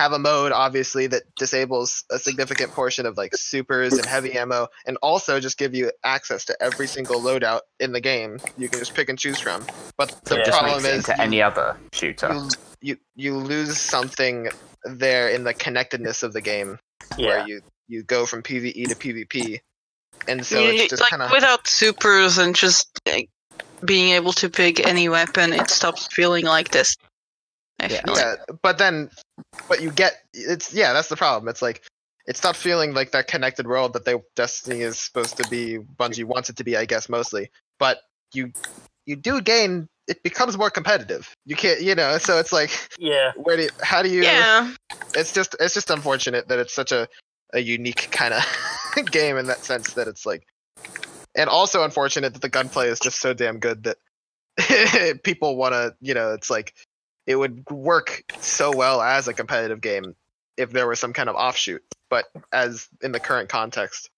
have 0.00 0.12
a 0.12 0.18
mode 0.18 0.50
obviously 0.52 1.06
that 1.06 1.22
disables 1.36 2.04
a 2.10 2.18
significant 2.18 2.70
portion 2.72 3.04
of 3.04 3.16
like 3.18 3.34
supers 3.36 3.92
and 3.92 4.06
heavy 4.06 4.32
ammo 4.32 4.66
and 4.86 4.96
also 5.02 5.38
just 5.40 5.58
give 5.58 5.74
you 5.74 5.92
access 6.04 6.46
to 6.46 6.56
every 6.62 6.86
single 6.86 7.20
loadout 7.20 7.60
in 7.78 7.92
the 7.92 8.00
game 8.00 8.38
you 8.56 8.66
can 8.68 8.78
just 8.78 8.94
pick 8.94 9.08
and 9.10 9.18
choose 9.18 9.38
from 9.38 9.62
but 9.98 10.08
the 10.24 10.36
Yeah. 10.38 10.50
Problem 10.50 10.82
makes 10.82 10.84
it 10.84 10.88
is 10.88 11.08
into 11.08 11.12
you- 11.18 11.22
any 11.24 11.42
other 11.42 11.76
shooter. 11.92 12.32
you, 12.32 12.48
you 12.80 12.96
you 13.14 13.36
lose 13.36 13.78
something 13.78 14.48
there 14.84 15.28
in 15.28 15.44
the 15.44 15.52
connectedness 15.52 16.22
of 16.22 16.32
the 16.32 16.40
game 16.40 16.78
yeah, 17.18 17.26
where 17.26 17.46
you 17.48 17.60
you 17.88 18.02
go 18.02 18.24
from 18.24 18.42
PVE 18.42 18.88
to 18.88 18.94
PvP, 18.94 19.60
and 20.28 20.46
so 20.46 20.60
You- 20.60 20.70
it's 20.82 20.90
just 20.90 21.02
like 21.02 21.10
kind 21.10 21.22
of 21.22 21.30
without 21.32 21.66
supers 21.66 22.38
and 22.38 22.54
just 22.56 22.88
like, 23.06 23.28
being 23.84 24.14
able 24.14 24.32
to 24.34 24.48
pick 24.48 24.86
any 24.86 25.08
weapon, 25.08 25.52
it 25.52 25.68
stops 25.68 26.06
feeling 26.12 26.44
like 26.46 26.70
this. 26.70 26.96
I 27.80 27.86
Yeah. 27.88 28.00
like. 28.06 28.16
yeah. 28.16 28.34
But 28.62 28.78
then, 28.78 29.10
but 29.68 29.80
you 29.82 29.90
get 29.90 30.14
it's 30.34 30.72
yeah, 30.72 30.92
that's 30.92 31.08
the 31.08 31.16
problem. 31.16 31.48
It's 31.48 31.62
like 31.62 31.82
it's 32.26 32.42
not 32.42 32.56
feeling 32.56 32.94
like 32.94 33.12
that 33.12 33.26
connected 33.28 33.66
world 33.66 33.94
that 33.94 34.04
they 34.04 34.14
Destiny 34.36 34.80
is 34.80 34.98
supposed 34.98 35.36
to 35.38 35.48
be. 35.48 35.78
Bungie 35.78 36.24
wants 36.24 36.50
it 36.50 36.56
to 36.56 36.64
be, 36.64 36.76
I 36.76 36.84
guess, 36.84 37.08
mostly. 37.08 37.50
But 37.78 37.98
you 38.32 38.52
you 39.06 39.16
do 39.16 39.40
gain. 39.40 39.88
It 40.06 40.22
becomes 40.22 40.58
more 40.58 40.70
competitive. 40.70 41.32
You 41.46 41.54
can't, 41.56 41.80
you 41.80 41.94
know. 41.94 42.18
So 42.18 42.38
it's 42.38 42.52
like, 42.52 42.70
yeah. 42.98 43.30
where 43.36 43.56
do 43.56 43.62
you, 43.64 43.68
how 43.80 44.02
do 44.02 44.08
you? 44.08 44.22
Yeah, 44.24 44.72
It's 45.14 45.32
just 45.32 45.54
it's 45.60 45.74
just 45.74 45.90
unfortunate 45.90 46.48
that 46.48 46.58
it's 46.58 46.74
such 46.74 46.92
a 46.92 47.08
a 47.52 47.60
unique 47.60 48.08
kind 48.10 48.34
of 48.34 48.44
game 49.10 49.36
in 49.36 49.46
that 49.46 49.64
sense 49.64 49.94
that 49.94 50.06
it's 50.08 50.24
like 50.26 50.46
and 51.36 51.48
also 51.48 51.82
unfortunate 51.84 52.32
that 52.32 52.42
the 52.42 52.48
gunplay 52.48 52.88
is 52.88 53.00
just 53.00 53.20
so 53.20 53.34
damn 53.34 53.58
good 53.58 53.84
that 53.84 55.22
people 55.24 55.56
want 55.56 55.72
to 55.74 55.94
you 56.00 56.14
know 56.14 56.32
it's 56.32 56.50
like 56.50 56.74
it 57.26 57.36
would 57.36 57.68
work 57.70 58.24
so 58.40 58.74
well 58.74 59.00
as 59.00 59.28
a 59.28 59.34
competitive 59.34 59.80
game 59.80 60.14
if 60.56 60.70
there 60.70 60.86
was 60.88 60.98
some 61.00 61.12
kind 61.12 61.28
of 61.28 61.36
offshoot 61.36 61.82
but 62.08 62.26
as 62.52 62.88
in 63.02 63.12
the 63.12 63.20
current 63.20 63.48
context 63.48 64.10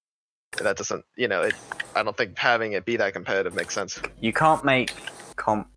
that 0.58 0.76
doesn't 0.76 1.04
you 1.16 1.28
know 1.28 1.42
it, 1.42 1.54
i 1.94 2.02
don't 2.02 2.16
think 2.16 2.36
having 2.38 2.72
it 2.72 2.84
be 2.84 2.96
that 2.96 3.12
competitive 3.12 3.54
makes 3.54 3.74
sense 3.74 4.00
You 4.20 4.32
can't 4.32 4.64
make 4.64 4.92
comp 5.36 5.68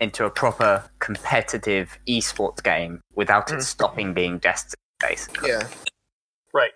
into 0.00 0.24
a 0.24 0.30
proper 0.30 0.84
competitive 0.98 1.98
esports 2.08 2.62
game 2.62 3.00
without 3.14 3.50
it 3.50 3.58
Mm. 3.58 3.62
stopping 3.62 4.14
being 4.14 4.38
Destiny, 4.38 4.80
basically. 5.00 5.50
yeah 5.50 5.66
Right. 6.52 6.72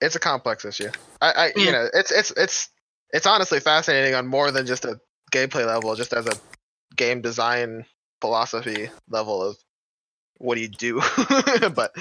it's 0.00 0.14
a 0.16 0.20
complex 0.20 0.64
issue 0.64 0.90
i, 1.20 1.30
I 1.32 1.52
you 1.58 1.72
know 1.72 1.88
it's 1.92 2.10
it's 2.12 2.30
it's 2.36 2.68
it's 3.10 3.26
honestly 3.26 3.60
fascinating 3.60 4.14
on 4.14 4.26
more 4.26 4.50
than 4.50 4.66
just 4.66 4.84
a 4.84 5.00
gameplay 5.32 5.66
level 5.66 5.94
just 5.94 6.12
as 6.12 6.26
a 6.26 6.32
game 6.96 7.20
design 7.20 7.84
philosophy 8.20 8.90
level 9.08 9.42
of 9.42 9.56
what 10.38 10.54
do 10.56 10.60
you 10.60 10.68
do 10.68 11.00
but 11.74 11.92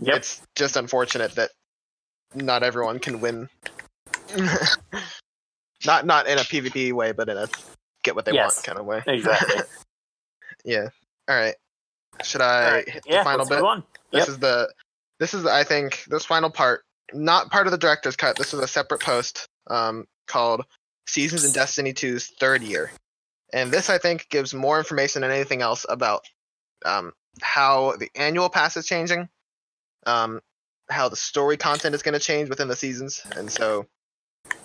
Yep. 0.00 0.16
it's 0.16 0.40
just 0.54 0.76
unfortunate 0.76 1.34
that 1.34 1.50
not 2.34 2.62
everyone 2.62 3.00
can 3.00 3.20
win 3.20 3.48
not 5.86 6.06
not 6.06 6.26
in 6.26 6.38
a 6.38 6.42
pvp 6.42 6.92
way 6.92 7.12
but 7.12 7.28
in 7.28 7.36
a 7.36 7.48
get 8.04 8.14
what 8.14 8.24
they 8.24 8.32
Yes. 8.32 8.56
want 8.56 8.64
kind 8.66 8.78
of 8.78 8.86
way 8.86 9.02
Exactly. 9.06 9.62
yeah 10.64 10.88
all 11.28 11.36
right 11.36 11.54
should 12.22 12.40
i 12.40 12.72
right. 12.74 12.88
hit 12.88 13.02
Yeah. 13.06 13.18
the 13.18 13.24
final 13.24 13.46
let's 13.46 13.50
bit 13.50 13.84
this 14.12 14.28
is 14.28 14.38
the 14.38 14.72
this 15.18 15.34
is 15.34 15.44
I 15.46 15.64
think 15.64 16.04
this 16.08 16.24
final 16.24 16.48
part, 16.48 16.82
not 17.12 17.50
part 17.50 17.66
of 17.66 17.72
the 17.72 17.76
director's 17.78 18.16
cut. 18.16 18.38
This 18.38 18.54
is 18.54 18.60
a 18.60 18.66
separate 18.66 19.02
post 19.02 19.46
um, 19.66 20.06
called 20.26 20.64
"Seasons 21.06 21.44
in 21.44 21.52
Destiny 21.52 21.92
2's 21.92 22.28
Third 22.40 22.62
Year," 22.62 22.90
and 23.52 23.70
this 23.70 23.90
I 23.90 23.98
think 23.98 24.28
gives 24.28 24.54
more 24.54 24.78
information 24.78 25.22
than 25.22 25.30
anything 25.30 25.62
else 25.62 25.86
about 25.88 26.24
um, 26.84 27.12
how 27.40 27.96
the 27.96 28.10
annual 28.14 28.48
pass 28.48 28.76
is 28.76 28.86
changing, 28.86 29.28
um, 30.06 30.40
how 30.88 31.08
the 31.08 31.16
story 31.16 31.56
content 31.56 31.94
is 31.94 32.02
going 32.02 32.14
to 32.14 32.20
change 32.20 32.48
within 32.48 32.68
the 32.68 32.76
seasons, 32.76 33.22
and 33.36 33.50
so 33.50 33.86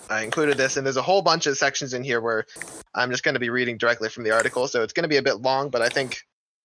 I 0.10 0.24
included 0.24 0.58
this. 0.58 0.78
And 0.78 0.86
there's 0.86 0.98
a 0.98 1.02
whole 1.02 1.22
bunch 1.22 1.48
of 1.48 1.58
sections 1.58 1.94
in 1.94 2.04
here 2.04 2.22
where 2.22 2.46
I'm 2.94 3.12
just 3.12 3.24
going 3.24 3.34
to 3.34 3.40
be 3.40 3.50
reading 3.50 3.78
directly 3.78 4.10
from 4.10 4.24
the 4.24 4.32
article, 4.32 4.68
so 4.68 4.84
it's 4.84 4.94
going 4.94 5.04
to 5.04 5.10
be 5.10 5.18
a 5.18 5.24
bit 5.24 5.42
long, 5.42 5.70
but 5.70 5.82
I 5.82 5.90
think 5.90 6.20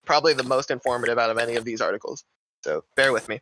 probably 0.04 0.32
the 0.32 0.44
most 0.44 0.70
informative 0.70 1.18
out 1.18 1.30
of 1.30 1.38
any 1.38 1.56
of 1.56 1.64
these 1.64 1.80
articles. 1.80 2.24
So 2.64 2.84
bear 2.96 3.12
with 3.12 3.28
me. 3.28 3.40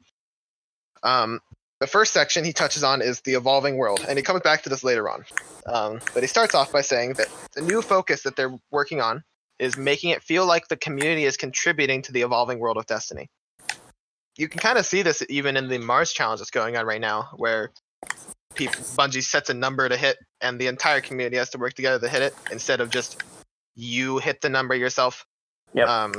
Um, 1.03 1.41
the 1.81 1.87
first 1.87 2.13
section 2.13 2.45
he 2.45 2.53
touches 2.53 2.83
on 2.83 3.03
is 3.03 3.21
the 3.21 3.35
evolving 3.35 3.77
world, 3.77 4.05
and 4.09 4.19
he 4.19 4.23
comes 4.23 4.41
back 4.41 4.63
to 4.63 4.69
this 4.69 4.83
later 4.83 5.09
on. 5.09 5.25
Um, 5.67 6.01
but 6.15 6.23
he 6.23 6.27
starts 6.27 6.55
off 6.55 6.73
by 6.73 6.81
saying 6.81 7.15
that 7.15 7.29
the 7.55 7.63
new 7.63 7.83
focus 7.83 8.23
that 8.23 8.37
they're 8.37 8.57
working 8.71 9.01
on 9.01 9.23
is 9.59 9.77
making 9.77 10.11
it 10.11 10.23
feel 10.23 10.47
like 10.47 10.69
the 10.69 10.77
community 10.77 11.25
is 11.25 11.37
contributing 11.37 12.03
to 12.03 12.13
the 12.13 12.23
evolving 12.23 12.59
world 12.59 12.77
of 12.77 12.87
Destiny. 12.87 13.29
You 14.37 14.49
can 14.49 14.61
kind 14.61 14.79
of 14.79 14.87
see 14.87 15.03
this 15.03 15.23
even 15.29 15.57
in 15.57 15.69
the 15.69 15.79
Mars 15.79 16.13
challenge 16.13 16.41
that's 16.41 16.51
going 16.51 16.77
on 16.77 16.87
right 16.87 17.01
now, 17.01 17.31
where 17.37 17.71
people, 18.55 18.81
Bungie 18.97 19.23
sets 19.23 19.51
a 19.51 19.55
number 19.55 19.89
to 19.89 19.97
hit, 19.97 20.19
and 20.41 20.61
the 20.61 20.69
entire 20.69 21.01
community 21.01 21.37
has 21.37 21.51
to 21.51 21.59
work 21.59 21.75
together 21.75 21.99
to 21.99 22.09
hit 22.09 22.23
it 22.23 22.35
instead 22.53 22.81
of 22.81 22.91
just 22.91 23.23
you 23.75 24.19
hit 24.19 24.41
the 24.41 24.49
number 24.49 24.75
yourself. 24.75 25.27
Yep. 25.75 25.89
Um, 25.89 26.15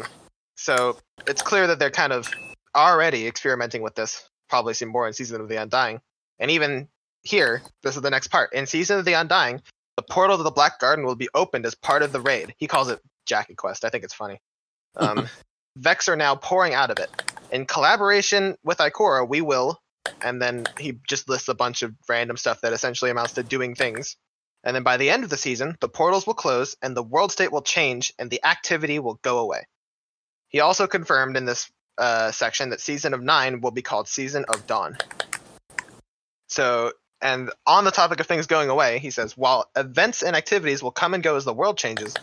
so 0.55 0.97
it's 1.27 1.41
clear 1.41 1.67
that 1.67 1.79
they're 1.79 1.91
kind 1.91 2.13
of 2.13 2.29
already 2.75 3.25
experimenting 3.25 3.81
with 3.81 3.95
this. 3.95 4.28
Probably 4.49 4.73
see 4.73 4.85
more 4.85 5.07
in 5.07 5.13
Season 5.13 5.41
of 5.41 5.47
the 5.47 5.57
Undying. 5.57 6.01
And 6.39 6.51
even 6.51 6.87
here, 7.23 7.61
this 7.83 7.95
is 7.95 8.01
the 8.01 8.09
next 8.09 8.29
part. 8.29 8.53
In 8.53 8.65
Season 8.65 8.99
of 8.99 9.05
the 9.05 9.13
Undying, 9.13 9.61
the 9.95 10.03
portal 10.03 10.37
to 10.37 10.43
the 10.43 10.51
Black 10.51 10.79
Garden 10.79 11.05
will 11.05 11.15
be 11.15 11.29
opened 11.33 11.65
as 11.65 11.75
part 11.75 12.03
of 12.03 12.11
the 12.11 12.21
raid. 12.21 12.55
He 12.57 12.67
calls 12.67 12.89
it 12.89 13.01
Jacket 13.25 13.57
Quest. 13.57 13.85
I 13.85 13.89
think 13.89 14.03
it's 14.03 14.13
funny. 14.13 14.39
Um, 14.95 15.29
Vex 15.77 16.09
are 16.09 16.15
now 16.15 16.35
pouring 16.35 16.73
out 16.73 16.89
of 16.89 16.97
it. 16.97 17.09
In 17.51 17.67
collaboration 17.67 18.55
with 18.63 18.79
Ikora, 18.79 19.29
we 19.29 19.39
will, 19.39 19.79
and 20.21 20.41
then 20.41 20.65
he 20.77 20.99
just 21.07 21.29
lists 21.29 21.47
a 21.47 21.53
bunch 21.53 21.83
of 21.83 21.93
random 22.09 22.37
stuff 22.37 22.61
that 22.61 22.73
essentially 22.73 23.11
amounts 23.11 23.33
to 23.33 23.43
doing 23.43 23.75
things. 23.75 24.17
And 24.63 24.75
then 24.75 24.83
by 24.83 24.97
the 24.97 25.09
end 25.09 25.23
of 25.23 25.29
the 25.29 25.37
season, 25.37 25.77
the 25.79 25.87
portals 25.87 26.27
will 26.27 26.33
close 26.33 26.75
and 26.81 26.97
the 26.97 27.03
world 27.03 27.31
state 27.31 27.51
will 27.51 27.61
change 27.61 28.13
and 28.19 28.29
the 28.29 28.43
activity 28.43 28.99
will 28.99 29.19
go 29.21 29.39
away. 29.39 29.67
He 30.49 30.59
also 30.59 30.87
confirmed 30.87 31.37
in 31.37 31.45
this 31.45 31.71
uh, 31.99 32.31
section 32.31 32.69
that 32.69 32.81
season 32.81 33.13
of 33.13 33.21
nine 33.21 33.61
will 33.61 33.71
be 33.71 33.81
called 33.81 34.07
Season 34.07 34.45
of 34.47 34.65
Dawn. 34.65 34.97
So, 36.47 36.93
and 37.21 37.51
on 37.67 37.83
the 37.83 37.91
topic 37.91 38.19
of 38.19 38.25
things 38.25 38.47
going 38.47 38.69
away, 38.69 38.99
he 38.99 39.11
says, 39.11 39.37
while 39.37 39.69
events 39.75 40.23
and 40.23 40.35
activities 40.35 40.81
will 40.81 40.91
come 40.91 41.13
and 41.13 41.21
go 41.21 41.35
as 41.35 41.45
the 41.45 41.53
world 41.53 41.77
changes, 41.77 42.15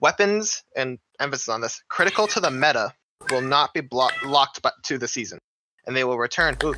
weapons, 0.00 0.62
and 0.76 0.98
emphasis 1.20 1.48
on 1.48 1.60
this, 1.60 1.82
critical 1.88 2.26
to 2.26 2.40
the 2.40 2.50
meta, 2.50 2.92
will 3.30 3.40
not 3.40 3.72
be 3.72 3.80
blo- 3.80 4.08
locked 4.24 4.60
to 4.84 4.98
the 4.98 5.08
season, 5.08 5.38
and 5.86 5.94
they 5.94 6.04
will 6.04 6.18
return. 6.18 6.56
Ooh. 6.64 6.74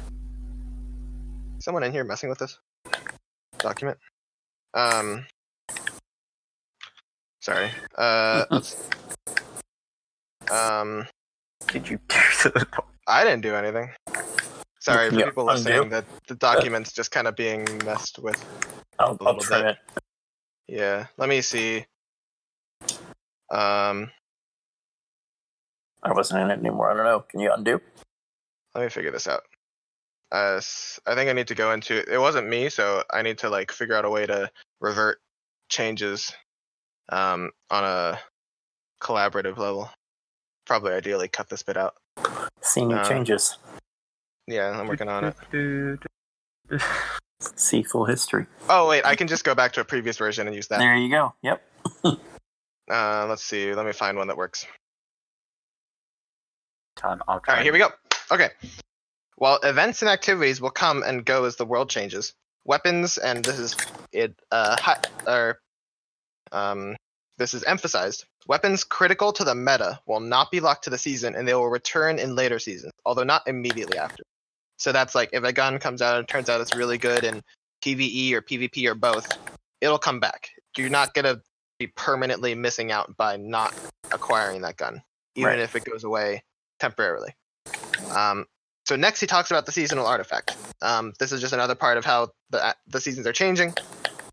Someone 1.61 1.83
in 1.83 1.93
here 1.93 2.05
messing 2.05 2.29
with 2.29 2.39
this 2.39 2.59
document. 3.59 3.99
Um. 4.75 5.27
Sorry. 7.41 7.71
Uh. 7.97 8.45
um. 10.51 11.07
Did 11.69 11.89
you 11.89 11.99
to 12.43 12.49
the 12.55 12.67
I 13.07 13.25
didn't 13.25 13.43
do 13.43 13.55
anything. 13.55 13.91
Sorry 14.81 15.11
for 15.11 15.17
Yeah, 15.17 15.27
people 15.27 15.45
listening. 15.45 15.91
That 15.91 16.05
the 16.29 16.35
document's 16.35 16.93
just 16.93 17.11
kind 17.11 17.29
of 17.29 17.37
being 17.37 17.65
messed 17.85 18.19
with. 18.19 18.43
I'll, 18.99 19.17
I'll 19.21 19.35
little 19.35 19.41
trim 19.41 19.63
bit. 19.63 19.77
it. 19.77 20.03
Yeah. 20.69 21.07
Let 21.19 21.29
me 21.29 21.41
see. 21.41 21.87
Um. 23.51 24.11
I 26.03 26.13
wasn't 26.13 26.41
in 26.43 26.51
it 26.51 26.59
anymore. 26.59 26.91
I 26.91 26.95
don't 26.95 27.05
know. 27.05 27.21
Can 27.21 27.39
you 27.39 27.53
undo? 27.53 27.81
Let 28.75 28.83
me 28.83 28.91
figure 28.91 29.13
this 29.13 29.29
out. 29.29 29.43
Uh, 30.33 30.61
I 31.07 31.15
think 31.15 31.31
I 31.31 31.33
need 31.33 31.49
to 31.49 31.55
go 31.55 31.73
into. 31.73 32.03
It 32.13 32.19
wasn't 32.19 32.49
me, 32.49 32.69
so 32.71 33.05
I 33.13 33.23
need 33.23 33.39
to 33.39 33.51
like 33.51 33.71
figure 33.71 33.95
out 33.95 34.05
a 34.05 34.11
way 34.11 34.27
to 34.27 34.51
revert 34.81 35.19
changes, 35.69 36.33
um, 37.11 37.51
on 37.71 37.85
a 37.85 38.19
collaborative 39.01 39.59
level. 39.59 39.91
Probably 40.67 40.93
ideally 40.93 41.29
cut 41.29 41.49
this 41.49 41.63
bit 41.63 41.77
out. 41.77 41.95
See 42.61 42.85
new 42.85 42.97
Uh, 42.97 43.09
changes. 43.09 43.59
Yeah, 44.47 44.71
I'm 44.79 44.87
working 44.89 45.09
on 45.09 45.33
it. 45.51 45.99
See 47.57 47.83
full 47.83 48.05
history. 48.05 48.47
Oh 48.69 48.89
wait, 48.89 49.05
I 49.05 49.17
can 49.17 49.27
just 49.29 49.45
go 49.45 49.55
back 49.55 49.73
to 49.73 49.81
a 49.81 49.85
previous 49.85 50.17
version 50.17 50.47
and 50.47 50.55
use 50.55 50.69
that. 50.69 50.79
There 50.79 50.97
you 50.97 51.11
go. 51.11 51.35
Yep. 51.43 51.63
Uh, 52.91 53.27
let's 53.29 53.45
see. 53.45 53.73
Let 53.75 53.87
me 53.87 53.93
find 53.93 54.19
one 54.19 54.27
that 54.27 54.37
works. 54.37 54.67
Time. 56.97 57.23
I'll 57.27 57.41
try. 57.41 57.55
right, 57.55 57.63
here 57.63 57.73
we 57.73 57.79
go. 57.79 57.89
Okay. 58.31 58.51
While 59.37 59.59
events 59.63 60.03
and 60.03 60.11
activities 60.11 60.61
will 60.61 60.71
come 60.71 61.03
and 61.03 61.25
go 61.25 61.45
as 61.45 61.57
the 61.57 61.65
world 61.65 61.89
changes, 61.89 62.35
weapons 62.65 63.17
and 63.19 63.45
this 63.45 63.59
is 63.59 63.77
it 64.13 64.35
uh 64.51 64.77
hi, 64.79 64.99
or 65.27 65.61
um 66.51 66.97
this 67.39 67.55
is 67.55 67.63
emphasized. 67.63 68.27
Weapons 68.47 68.85
critical 68.85 69.33
to 69.33 69.45
the 69.45 69.55
meta 69.55 70.01
will 70.07 70.21
not 70.21 70.51
be 70.51 70.61
locked 70.61 70.85
to 70.85 70.91
the 70.91 70.99
season 70.99 71.35
and 71.35 71.47
they 71.47 71.55
will 71.55 71.69
return 71.69 72.19
in 72.19 72.35
later 72.35 72.59
seasons, 72.59 72.93
although 73.05 73.23
not 73.23 73.47
immediately 73.47 73.99
after. 73.99 74.25
So 74.79 74.91
that's 74.91 75.15
like 75.15 75.31
if 75.33 75.45
a 75.45 75.53
gun 75.53 75.79
comes 75.79 76.03
out 76.03 76.19
and 76.19 76.27
turns 76.27 76.49
out 76.49 76.61
it's 76.61 76.75
really 76.75 76.99
good 76.99 77.23
in 77.25 77.43
PvE 77.85 78.33
or 78.33 78.43
PvP 78.43 78.87
or 78.89 78.95
both, 78.95 79.29
it'll 79.81 79.99
come 79.99 80.19
back. 80.19 80.51
You're 80.77 80.91
not 80.91 81.15
gonna 81.15 81.41
be 81.79 81.87
permanently 81.87 82.55
missing 82.55 82.91
out 82.91 83.17
by 83.17 83.37
not 83.37 83.75
acquiring 84.11 84.63
that 84.63 84.77
gun, 84.77 85.03
even 85.37 85.51
Right. 85.51 85.59
if 85.61 85.77
it 85.77 85.85
goes 85.85 86.05
away 86.05 86.43
temporarily. 86.81 87.35
Um, 88.11 88.47
so 88.85 88.97
next 88.97 89.21
he 89.21 89.27
talks 89.29 89.51
about 89.53 89.67
the 89.67 89.73
seasonal 89.73 90.07
artifact. 90.07 90.57
Um, 90.81 91.13
this 91.21 91.31
is 91.31 91.41
just 91.41 91.53
another 91.53 91.77
part 91.77 91.97
of 91.97 92.05
how 92.05 92.31
the 92.51 92.75
the 92.89 93.01
seasons 93.01 93.27
are 93.27 93.33
changing. 93.33 93.75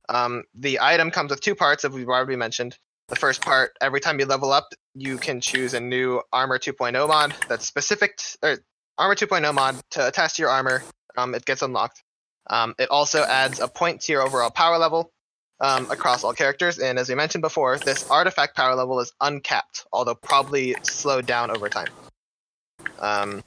Um, 0.10 0.44
the 0.56 0.80
item 0.82 1.12
comes 1.12 1.30
with 1.30 1.42
two 1.42 1.54
parts, 1.54 1.86
as 1.86 1.92
we've 1.92 2.08
already 2.10 2.36
mentioned. 2.36 2.78
The 3.10 3.16
first 3.16 3.42
part, 3.42 3.72
every 3.82 4.00
time 4.00 4.20
you 4.20 4.26
level 4.26 4.52
up, 4.52 4.70
you 4.94 5.18
can 5.18 5.42
choose 5.42 5.74
a 5.74 5.80
new 5.80 6.22
armor 6.32 6.60
2.0 6.60 7.08
mod 7.08 7.34
that's 7.48 7.68
specific, 7.68 8.18
t- 8.18 8.38
or 8.44 8.58
armor 8.98 9.16
2.0 9.16 9.54
mod 9.54 9.76
to 9.92 10.08
attach 10.08 10.36
to 10.36 10.44
your 10.44 10.52
armor. 10.52 10.84
Um, 11.18 11.34
it 11.34 11.44
gets 11.44 11.64
unlocked. 11.64 12.04
Um, 12.50 12.76
it 12.78 12.90
also 12.90 13.24
adds 13.24 13.60
a 13.60 13.68
point 13.68 14.02
to 14.02 14.12
your 14.12 14.22
overall 14.22 14.52
power 14.52 14.78
level 14.78 15.12
um, 15.60 15.90
across 15.92 16.24
all 16.24 16.34
characters. 16.34 16.78
And 16.78 17.00
as 17.00 17.10
we 17.10 17.16
mentioned 17.16 17.42
before, 17.42 17.78
this 17.78 18.10
artifact 18.10 18.56
power 18.56 18.76
level 18.76 19.00
is 19.00 19.12
uncapped, 19.22 19.86
although 19.92 20.16
probably 20.16 20.76
slowed 20.84 21.26
down 21.26 21.52
over 21.52 21.68
time. 21.68 21.90
Um, 23.00 23.44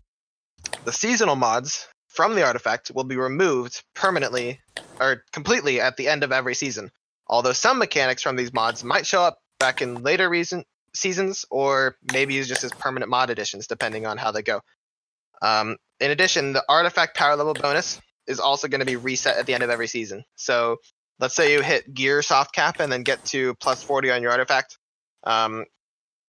the 0.85 0.93
seasonal 0.93 1.37
mods 1.37 1.87
from 2.09 2.35
the 2.35 2.45
artifact 2.45 2.91
will 2.95 3.05
be 3.05 3.17
removed 3.17 3.83
permanently 3.95 4.61
or 5.01 5.23
completely 5.33 5.81
at 5.81 5.97
the 5.97 6.09
end 6.09 6.25
of 6.25 6.33
every 6.33 6.55
season. 6.55 6.91
Although 7.29 7.53
some 7.53 7.79
mechanics 7.79 8.23
from 8.23 8.37
these 8.37 8.53
mods 8.53 8.85
might 8.85 9.07
show 9.07 9.23
up 9.23 9.39
back 9.63 9.81
in 9.81 10.03
later 10.03 10.29
reason, 10.29 10.65
seasons, 10.93 11.45
or 11.49 11.95
maybe 12.13 12.35
use 12.35 12.49
just 12.49 12.65
as 12.65 12.73
permanent 12.73 13.09
mod 13.09 13.31
additions, 13.31 13.69
depending 13.69 14.07
on 14.07 14.19
how 14.19 14.33
they 14.33 14.43
go. 14.43 14.61
Um, 15.41 15.77
in 16.01 16.11
addition, 16.11 16.53
the 16.53 16.65
artifact 16.69 17.17
power 17.17 17.37
level 17.37 17.55
bonus 17.55 18.01
is 18.27 18.41
also 18.41 18.67
going 18.67 18.81
to 18.81 18.87
be 18.87 18.97
reset 18.97 19.37
at 19.37 19.47
the 19.47 19.55
end 19.55 19.63
of 19.63 19.71
every 19.71 19.87
season. 19.87 20.25
So 20.35 20.79
let's 21.21 21.37
say 21.37 21.53
you 21.53 21.63
hit 21.63 21.95
gear 21.95 22.23
soft 22.23 22.53
cap 22.53 22.81
and 22.81 22.93
then 22.93 23.05
get 23.05 23.25
to 23.27 23.55
plus 23.55 23.85
40 23.85 24.11
on 24.11 24.21
your 24.21 24.33
artifact, 24.33 24.79
um, 25.23 25.65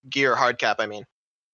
gear 0.08 0.36
hard 0.36 0.60
cap, 0.60 0.76
I 0.78 0.86
mean. 0.86 1.04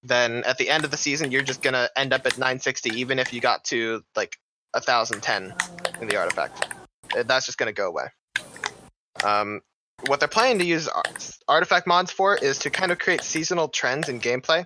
Then 0.04 0.44
at 0.44 0.58
the 0.58 0.70
end 0.70 0.84
of 0.84 0.92
the 0.92 0.98
season, 0.98 1.32
you're 1.32 1.44
just 1.44 1.62
going 1.62 1.76
to 1.76 1.90
end 1.96 2.12
up 2.12 2.26
at 2.26 2.38
960, 2.38 2.90
even 2.90 3.20
if 3.20 3.32
you 3.32 3.40
got 3.40 3.64
to 3.66 4.02
like 4.18 4.36
1010 4.74 5.54
in 6.02 6.08
the 6.10 6.18
artifact. 6.18 6.76
That's 7.26 7.46
just 7.46 7.58
going 7.58 7.68
to 7.68 7.74
go 7.74 7.88
away. 7.88 8.08
Um, 9.24 9.62
what 10.08 10.20
they're 10.20 10.28
planning 10.30 10.60
to 10.60 10.66
use 10.66 10.90
artifact 11.48 11.88
mods 11.88 12.12
for 12.12 12.36
is 12.36 12.60
to 12.60 12.70
kind 12.70 12.92
of 12.92 13.00
create 13.00 13.22
seasonal 13.22 13.68
trends 13.68 14.10
in 14.10 14.20
gameplay. 14.20 14.66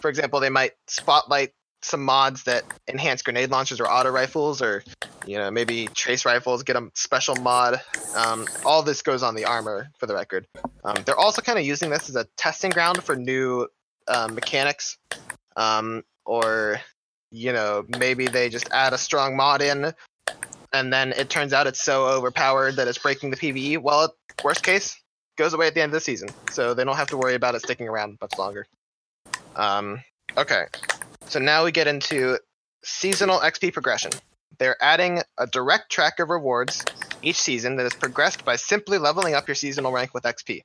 For 0.00 0.08
example, 0.08 0.40
they 0.40 0.50
might 0.50 0.72
spotlight 0.86 1.52
some 1.82 2.04
mods 2.04 2.44
that 2.44 2.64
enhance 2.88 3.22
grenade 3.22 3.50
launchers 3.50 3.80
or 3.80 3.86
auto 3.86 4.10
rifles, 4.10 4.62
or 4.62 4.82
you 5.26 5.38
know 5.38 5.50
maybe 5.50 5.86
trace 5.88 6.24
rifles 6.24 6.62
get 6.62 6.76
a 6.76 6.90
special 6.94 7.36
mod. 7.36 7.80
Um, 8.16 8.46
all 8.64 8.82
this 8.82 9.02
goes 9.02 9.22
on 9.22 9.34
the 9.34 9.44
armor, 9.44 9.88
for 9.98 10.06
the 10.06 10.14
record. 10.14 10.46
Um, 10.84 10.96
they're 11.04 11.16
also 11.16 11.42
kind 11.42 11.58
of 11.58 11.64
using 11.64 11.90
this 11.90 12.08
as 12.08 12.16
a 12.16 12.26
testing 12.36 12.70
ground 12.70 13.02
for 13.04 13.16
new 13.16 13.68
uh, 14.06 14.28
mechanics, 14.28 14.98
um, 15.56 16.02
or 16.24 16.80
you 17.30 17.52
know 17.52 17.84
maybe 17.98 18.26
they 18.26 18.48
just 18.48 18.68
add 18.72 18.92
a 18.92 18.98
strong 18.98 19.36
mod 19.36 19.62
in, 19.62 19.92
and 20.72 20.92
then 20.92 21.12
it 21.12 21.30
turns 21.30 21.52
out 21.52 21.66
it's 21.66 21.82
so 21.82 22.06
overpowered 22.06 22.76
that 22.76 22.88
it's 22.88 22.98
breaking 22.98 23.30
the 23.30 23.36
PVE. 23.36 23.78
Well, 23.78 24.14
worst 24.42 24.62
case, 24.62 25.00
goes 25.36 25.54
away 25.54 25.68
at 25.68 25.74
the 25.74 25.80
end 25.80 25.90
of 25.90 25.94
the 25.94 26.00
season, 26.00 26.28
so 26.50 26.74
they 26.74 26.84
don't 26.84 26.96
have 26.96 27.08
to 27.08 27.16
worry 27.16 27.34
about 27.34 27.54
it 27.54 27.62
sticking 27.62 27.88
around 27.88 28.18
much 28.20 28.36
longer. 28.38 28.66
Um, 29.56 30.02
okay, 30.36 30.64
so 31.26 31.38
now 31.38 31.64
we 31.64 31.72
get 31.72 31.86
into 31.86 32.38
seasonal 32.84 33.38
XP 33.38 33.72
progression. 33.72 34.10
They're 34.58 34.76
adding 34.82 35.22
a 35.38 35.46
direct 35.46 35.90
track 35.90 36.18
of 36.18 36.30
rewards 36.30 36.84
each 37.22 37.36
season 37.36 37.76
that 37.76 37.86
is 37.86 37.94
progressed 37.94 38.44
by 38.44 38.56
simply 38.56 38.98
leveling 38.98 39.34
up 39.34 39.46
your 39.46 39.54
seasonal 39.54 39.92
rank 39.92 40.12
with 40.14 40.24
XP. 40.24 40.62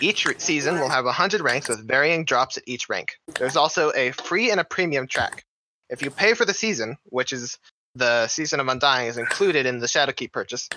Each 0.00 0.24
re- 0.24 0.34
season 0.38 0.80
will 0.80 0.88
have 0.88 1.04
100 1.04 1.40
ranks 1.40 1.68
with 1.68 1.86
varying 1.86 2.24
drops 2.24 2.56
at 2.56 2.64
each 2.66 2.88
rank. 2.88 3.16
There's 3.38 3.56
also 3.56 3.92
a 3.94 4.10
free 4.12 4.50
and 4.50 4.58
a 4.58 4.64
premium 4.64 5.06
track. 5.06 5.44
If 5.90 6.02
you 6.02 6.10
pay 6.10 6.34
for 6.34 6.44
the 6.44 6.54
season, 6.54 6.96
which 7.04 7.32
is 7.32 7.58
the 7.94 8.26
Season 8.28 8.60
of 8.60 8.68
Undying 8.68 9.08
is 9.08 9.18
included 9.18 9.66
in 9.66 9.78
the 9.78 9.86
Shadowkeep 9.86 10.32
purchase, 10.32 10.68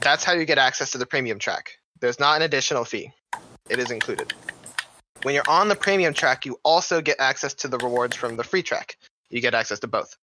that's 0.00 0.24
how 0.24 0.32
you 0.32 0.44
get 0.44 0.58
access 0.58 0.90
to 0.92 0.98
the 0.98 1.06
premium 1.06 1.38
track. 1.38 1.78
There's 2.00 2.20
not 2.20 2.36
an 2.36 2.42
additional 2.42 2.84
fee. 2.84 3.12
It 3.68 3.78
is 3.78 3.90
included. 3.90 4.34
When 5.22 5.34
you're 5.34 5.48
on 5.48 5.68
the 5.68 5.76
premium 5.76 6.14
track, 6.14 6.44
you 6.46 6.58
also 6.62 7.00
get 7.00 7.16
access 7.18 7.54
to 7.54 7.68
the 7.68 7.78
rewards 7.78 8.16
from 8.16 8.36
the 8.36 8.44
free 8.44 8.62
track. 8.62 8.96
You 9.30 9.40
get 9.40 9.54
access 9.54 9.80
to 9.80 9.86
both. 9.86 10.16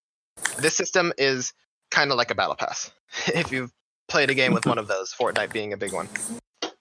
This 0.60 0.76
system 0.76 1.12
is 1.18 1.54
kind 1.92 2.12
of 2.12 2.18
like 2.18 2.32
a 2.32 2.36
battle 2.36 2.56
pass. 2.56 2.92
if 3.28 3.52
you've 3.52 3.72
played 4.08 4.30
a 4.30 4.36
game 4.36 4.54
with 4.54 4.66
one 4.66 4.78
of 4.78 4.88
those, 4.88 5.14
Fortnite 5.14 5.52
being 5.52 5.74
a 5.74 5.78
big 5.78 5.94
one. 5.94 6.08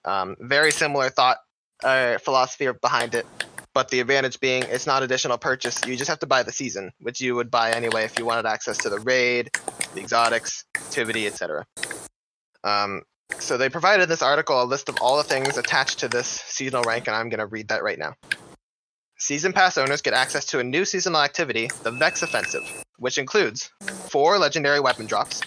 Um, 0.05 0.35
very 0.39 0.71
similar 0.71 1.09
thought 1.09 1.37
uh, 1.83 2.17
philosophy 2.19 2.67
behind 2.81 3.15
it, 3.15 3.25
but 3.73 3.89
the 3.89 3.99
advantage 3.99 4.39
being 4.39 4.63
it's 4.63 4.87
not 4.87 5.03
additional 5.03 5.37
purchase. 5.37 5.81
You 5.85 5.95
just 5.95 6.09
have 6.09 6.19
to 6.19 6.27
buy 6.27 6.43
the 6.43 6.51
season, 6.51 6.91
which 6.99 7.21
you 7.21 7.35
would 7.35 7.51
buy 7.51 7.71
anyway 7.71 8.05
if 8.05 8.17
you 8.17 8.25
wanted 8.25 8.45
access 8.45 8.77
to 8.79 8.89
the 8.89 8.99
raid, 8.99 9.49
the 9.93 10.01
exotics, 10.01 10.65
activity, 10.75 11.27
etc. 11.27 11.65
Um, 12.63 13.01
so 13.39 13.57
they 13.57 13.69
provided 13.69 14.09
this 14.09 14.21
article 14.21 14.61
a 14.61 14.65
list 14.65 14.89
of 14.89 14.97
all 15.01 15.17
the 15.17 15.23
things 15.23 15.57
attached 15.57 15.99
to 15.99 16.07
this 16.07 16.27
seasonal 16.27 16.83
rank, 16.83 17.07
and 17.07 17.15
I'm 17.15 17.29
going 17.29 17.39
to 17.39 17.45
read 17.45 17.69
that 17.69 17.83
right 17.83 17.97
now. 17.97 18.15
Season 19.17 19.53
pass 19.53 19.77
owners 19.77 20.01
get 20.01 20.13
access 20.13 20.45
to 20.45 20.59
a 20.59 20.63
new 20.63 20.85
seasonal 20.85 21.21
activity, 21.21 21.69
the 21.83 21.91
Vex 21.91 22.21
Offensive, 22.21 22.63
which 22.97 23.17
includes 23.17 23.71
four 24.09 24.37
legendary 24.37 24.79
weapon 24.79 25.05
drops, 25.05 25.41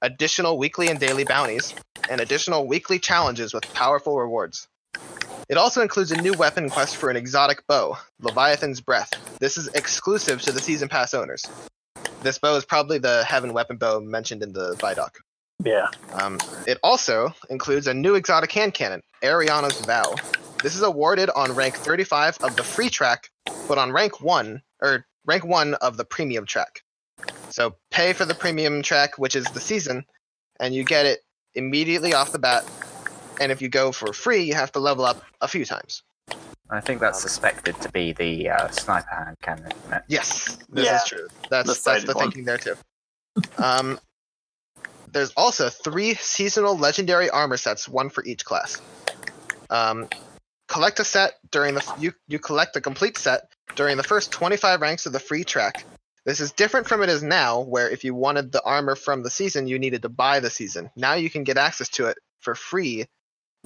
additional 0.00 0.58
weekly 0.58 0.88
and 0.88 1.00
daily 1.00 1.24
bounties, 1.24 1.74
and 2.08 2.20
additional 2.20 2.66
weekly 2.66 2.98
challenges 2.98 3.52
with 3.52 3.72
powerful 3.74 4.18
rewards. 4.18 4.68
It 5.48 5.56
also 5.56 5.80
includes 5.80 6.10
a 6.10 6.20
new 6.20 6.32
weapon 6.32 6.68
quest 6.68 6.96
for 6.96 7.08
an 7.08 7.16
exotic 7.16 7.64
bow, 7.68 7.96
Leviathan's 8.20 8.80
Breath. 8.80 9.10
This 9.38 9.56
is 9.56 9.68
exclusive 9.68 10.42
to 10.42 10.50
the 10.50 10.60
season 10.60 10.88
pass 10.88 11.14
owners. 11.14 11.44
This 12.22 12.38
bow 12.38 12.56
is 12.56 12.64
probably 12.64 12.98
the 12.98 13.22
heaven 13.22 13.52
weapon 13.52 13.76
bow 13.76 14.00
mentioned 14.00 14.42
in 14.42 14.52
the 14.52 14.74
Vidoc. 14.74 15.10
Yeah. 15.64 15.86
Um, 16.12 16.38
it 16.66 16.78
also 16.82 17.32
includes 17.48 17.86
a 17.86 17.94
new 17.94 18.16
exotic 18.16 18.50
hand 18.50 18.74
cannon, 18.74 19.02
Eriana's 19.22 19.80
Vow. 19.86 20.16
This 20.62 20.74
is 20.74 20.82
awarded 20.82 21.30
on 21.30 21.52
rank 21.52 21.76
35 21.76 22.38
of 22.42 22.56
the 22.56 22.64
free 22.64 22.90
track, 22.90 23.30
but 23.68 23.78
on 23.78 23.92
rank 23.92 24.20
1 24.20 24.60
or 24.82 25.06
rank 25.26 25.44
1 25.44 25.74
of 25.74 25.96
the 25.96 26.04
premium 26.04 26.44
track. 26.44 26.80
So 27.50 27.76
pay 27.92 28.12
for 28.12 28.24
the 28.24 28.34
premium 28.34 28.82
track, 28.82 29.16
which 29.16 29.36
is 29.36 29.46
the 29.46 29.60
season, 29.60 30.04
and 30.58 30.74
you 30.74 30.82
get 30.82 31.06
it 31.06 31.20
immediately 31.54 32.14
off 32.14 32.32
the 32.32 32.38
bat. 32.40 32.64
And 33.40 33.52
if 33.52 33.60
you 33.60 33.68
go 33.68 33.92
for 33.92 34.12
free, 34.12 34.42
you 34.44 34.54
have 34.54 34.72
to 34.72 34.78
level 34.78 35.04
up 35.04 35.22
a 35.40 35.48
few 35.48 35.64
times. 35.64 36.02
I 36.70 36.80
think 36.80 37.00
that's 37.00 37.20
suspected 37.22 37.80
to 37.80 37.88
be 37.90 38.12
the 38.12 38.50
uh, 38.50 38.68
sniper 38.70 39.08
hand 39.14 39.36
cannon. 39.42 39.66
isn't 39.84 39.92
it? 39.92 40.02
Yes, 40.08 40.56
this 40.68 40.86
Yeah. 40.86 40.96
is 40.96 41.04
true. 41.04 41.28
That's 41.48 41.68
The 41.68 41.90
that's 41.90 42.04
the 42.04 42.14
one. 42.14 42.24
thinking 42.24 42.44
there 42.44 42.58
too. 42.58 42.74
Um, 43.58 44.00
there's 45.12 45.32
also 45.36 45.68
three 45.68 46.14
seasonal 46.14 46.76
legendary 46.76 47.30
armor 47.30 47.56
sets, 47.56 47.88
one 47.88 48.10
for 48.10 48.24
each 48.24 48.44
class. 48.44 48.80
Um, 49.70 50.08
collect 50.68 50.98
a 50.98 51.04
set 51.04 51.34
during 51.52 51.74
the 51.74 51.92
you 52.00 52.12
you 52.26 52.38
collect 52.38 52.74
a 52.76 52.80
complete 52.80 53.16
set 53.16 53.42
during 53.76 53.96
the 53.96 54.02
first 54.02 54.32
25 54.32 54.80
ranks 54.80 55.06
of 55.06 55.12
the 55.12 55.20
free 55.20 55.44
track. 55.44 55.84
This 56.24 56.40
is 56.40 56.50
different 56.50 56.88
from 56.88 57.02
it 57.04 57.08
is 57.08 57.22
now, 57.22 57.60
where 57.60 57.88
if 57.88 58.02
you 58.02 58.12
wanted 58.12 58.50
the 58.50 58.62
armor 58.64 58.96
from 58.96 59.22
the 59.22 59.30
season, 59.30 59.68
you 59.68 59.78
needed 59.78 60.02
to 60.02 60.08
buy 60.08 60.40
the 60.40 60.50
season. 60.50 60.90
Now 60.96 61.14
you 61.14 61.30
can 61.30 61.44
get 61.44 61.56
access 61.56 61.88
to 61.90 62.06
it 62.06 62.18
for 62.40 62.56
free 62.56 63.06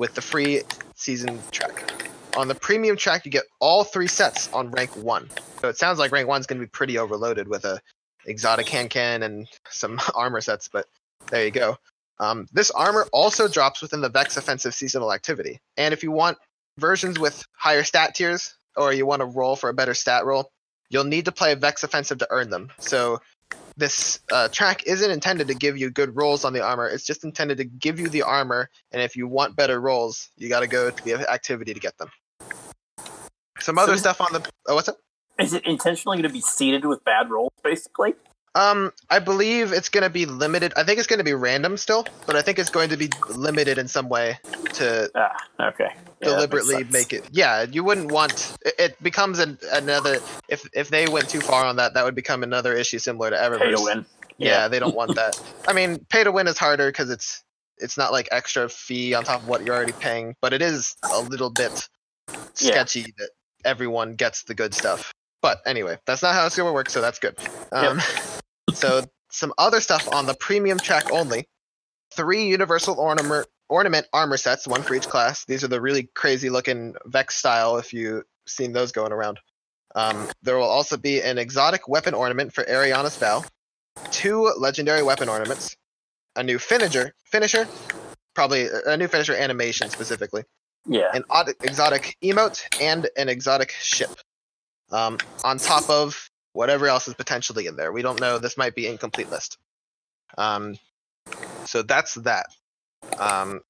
with 0.00 0.14
the 0.14 0.20
free 0.20 0.62
season 0.96 1.38
track. 1.52 2.08
On 2.36 2.48
the 2.48 2.54
premium 2.54 2.96
track, 2.96 3.24
you 3.26 3.30
get 3.30 3.44
all 3.60 3.84
three 3.84 4.06
sets 4.06 4.52
on 4.52 4.70
rank 4.70 4.96
one. 4.96 5.28
So 5.60 5.68
it 5.68 5.76
sounds 5.76 5.98
like 5.98 6.10
rank 6.10 6.26
one's 6.26 6.46
going 6.46 6.58
to 6.58 6.66
be 6.66 6.70
pretty 6.70 6.98
overloaded 6.98 7.46
with 7.46 7.64
a 7.66 7.80
exotic 8.26 8.68
hand 8.68 8.90
cannon 8.90 9.22
and 9.22 9.48
some 9.68 10.00
armor 10.14 10.40
sets, 10.40 10.68
but 10.68 10.86
there 11.30 11.44
you 11.44 11.50
go. 11.50 11.76
Um, 12.18 12.48
this 12.52 12.70
armor 12.70 13.06
also 13.12 13.46
drops 13.46 13.82
within 13.82 14.00
the 14.00 14.08
Vex 14.08 14.36
offensive 14.36 14.74
seasonal 14.74 15.12
activity. 15.12 15.60
And 15.76 15.92
if 15.92 16.02
you 16.02 16.10
want 16.10 16.38
versions 16.78 17.18
with 17.18 17.44
higher 17.52 17.84
stat 17.84 18.14
tiers, 18.14 18.54
or 18.76 18.92
you 18.92 19.04
want 19.04 19.20
to 19.20 19.26
roll 19.26 19.56
for 19.56 19.68
a 19.68 19.74
better 19.74 19.94
stat 19.94 20.24
roll, 20.24 20.50
you'll 20.88 21.04
need 21.04 21.26
to 21.26 21.32
play 21.32 21.54
Vex 21.54 21.82
offensive 21.82 22.18
to 22.18 22.26
earn 22.30 22.48
them. 22.48 22.70
So 22.78 23.20
this 23.76 24.20
uh, 24.30 24.48
track 24.48 24.84
isn't 24.86 25.10
intended 25.10 25.48
to 25.48 25.54
give 25.54 25.76
you 25.76 25.90
good 25.90 26.14
rolls 26.16 26.44
on 26.44 26.52
the 26.52 26.60
armor. 26.60 26.86
It's 26.88 27.04
just 27.04 27.24
intended 27.24 27.58
to 27.58 27.64
give 27.64 27.98
you 27.98 28.08
the 28.08 28.22
armor, 28.22 28.68
and 28.92 29.02
if 29.02 29.16
you 29.16 29.26
want 29.26 29.56
better 29.56 29.80
rolls, 29.80 30.28
you 30.36 30.48
got 30.48 30.60
to 30.60 30.66
go 30.66 30.90
to 30.90 31.04
the 31.04 31.30
activity 31.30 31.74
to 31.74 31.80
get 31.80 31.96
them. 31.98 32.10
Some 33.60 33.78
other 33.78 33.92
this- 33.92 34.00
stuff 34.02 34.20
on 34.20 34.32
the. 34.32 34.48
Oh, 34.68 34.74
what's 34.74 34.88
up? 34.88 34.98
Is 35.38 35.54
it 35.54 35.64
intentionally 35.64 36.18
going 36.18 36.28
to 36.28 36.32
be 36.32 36.42
seeded 36.42 36.84
with 36.84 37.02
bad 37.04 37.30
rolls, 37.30 37.52
basically? 37.64 38.14
Um, 38.54 38.92
I 39.08 39.20
believe 39.20 39.72
it's 39.72 39.88
going 39.88 40.02
to 40.02 40.10
be 40.10 40.26
limited. 40.26 40.72
I 40.76 40.82
think 40.84 40.98
it's 40.98 41.06
going 41.06 41.18
to 41.18 41.24
be 41.24 41.34
random 41.34 41.76
still, 41.76 42.04
but 42.26 42.36
I 42.36 42.42
think 42.42 42.58
it's 42.58 42.70
going 42.70 42.90
to 42.90 42.96
be 42.96 43.10
limited 43.28 43.78
in 43.78 43.86
some 43.88 44.08
way 44.08 44.38
to 44.74 45.10
Ah, 45.14 45.30
okay. 45.68 45.90
Yeah, 46.20 46.28
deliberately 46.28 46.84
make 46.90 47.12
it. 47.12 47.24
Yeah, 47.30 47.64
you 47.70 47.82
wouldn't 47.84 48.10
want 48.10 48.54
it, 48.62 48.74
it 48.78 49.02
becomes 49.02 49.38
an, 49.38 49.58
another. 49.72 50.20
If 50.48 50.68
if 50.74 50.88
they 50.88 51.08
went 51.08 51.30
too 51.30 51.40
far 51.40 51.64
on 51.64 51.76
that, 51.76 51.94
that 51.94 52.04
would 52.04 52.14
become 52.14 52.42
another 52.42 52.74
issue 52.74 52.98
similar 52.98 53.30
to 53.30 53.36
Eververse. 53.36 53.60
pay 53.60 53.70
to 53.70 53.80
win. 53.80 54.04
Yeah, 54.38 54.68
they 54.68 54.78
don't 54.78 54.94
want 54.94 55.14
that. 55.14 55.36
I 55.66 55.72
mean, 55.72 56.04
pay 56.10 56.24
to 56.24 56.32
win 56.32 56.46
is 56.46 56.58
harder 56.58 56.88
because 56.88 57.10
it's 57.10 57.42
it's 57.78 57.96
not 57.96 58.12
like 58.12 58.28
extra 58.32 58.68
fee 58.68 59.14
on 59.14 59.24
top 59.24 59.42
of 59.42 59.48
what 59.48 59.62
you're 59.64 59.74
already 59.74 59.94
paying, 59.94 60.34
but 60.42 60.52
it 60.52 60.60
is 60.60 60.94
a 61.12 61.20
little 61.22 61.50
bit 61.50 61.88
Yeah. 62.60 62.70
sketchy 62.70 63.14
that 63.16 63.30
everyone 63.64 64.14
gets 64.14 64.42
the 64.42 64.54
good 64.54 64.74
stuff. 64.74 65.12
But 65.40 65.58
anyway, 65.64 65.98
that's 66.06 66.22
not 66.22 66.34
how 66.34 66.44
it's 66.46 66.56
gonna 66.56 66.72
work, 66.72 66.90
so 66.90 67.00
that's 67.00 67.18
good. 67.18 67.34
Um, 67.72 67.98
so 68.74 69.04
some 69.30 69.52
other 69.58 69.80
stuff 69.80 70.08
on 70.12 70.26
the 70.26 70.34
premium 70.34 70.78
track 70.78 71.12
only. 71.12 71.48
Three 72.12 72.46
universal 72.46 72.98
ornament 72.98 73.46
ornament 73.68 74.06
armor 74.12 74.36
sets, 74.36 74.66
one 74.66 74.82
for 74.82 74.94
each 74.94 75.08
class. 75.08 75.44
These 75.44 75.62
are 75.62 75.68
the 75.68 75.80
really 75.80 76.08
crazy 76.14 76.50
looking 76.50 76.94
Vex 77.06 77.36
style 77.36 77.76
if 77.76 77.92
you've 77.92 78.24
seen 78.46 78.72
those 78.72 78.90
going 78.90 79.12
around. 79.12 79.38
Um, 79.94 80.28
there 80.42 80.56
will 80.56 80.64
also 80.68 80.96
be 80.96 81.22
an 81.22 81.38
exotic 81.38 81.88
weapon 81.88 82.14
ornament 82.14 82.52
for 82.52 82.64
Eriana's 82.64 83.16
Vow, 83.16 83.44
two 84.10 84.52
legendary 84.58 85.02
weapon 85.02 85.28
ornaments, 85.28 85.76
a 86.36 86.42
new 86.42 86.58
finisher, 86.58 87.14
finisher, 87.24 87.66
probably 88.34 88.68
a 88.86 88.96
new 88.96 89.08
finisher 89.08 89.34
animation 89.34 89.90
specifically, 89.90 90.44
Yeah. 90.86 91.10
an 91.12 91.24
odd 91.30 91.50
exotic 91.62 92.16
emote, 92.22 92.62
and 92.80 93.08
an 93.16 93.28
exotic 93.28 93.70
ship. 93.70 94.10
Um, 94.90 95.18
on 95.44 95.58
top 95.58 95.88
of 95.90 96.29
whatever 96.52 96.86
else 96.86 97.08
is 97.08 97.14
potentially 97.14 97.66
in 97.66 97.76
there. 97.76 97.92
We 97.92 98.02
don't 98.02 98.20
know. 98.20 98.38
This 98.38 98.56
might 98.56 98.74
be 98.74 98.86
incomplete 98.86 99.30
list. 99.30 99.58
Um, 100.36 100.76
so 101.64 101.82
that's 101.82 102.14
that. 102.14 102.46
Um, 103.18 103.60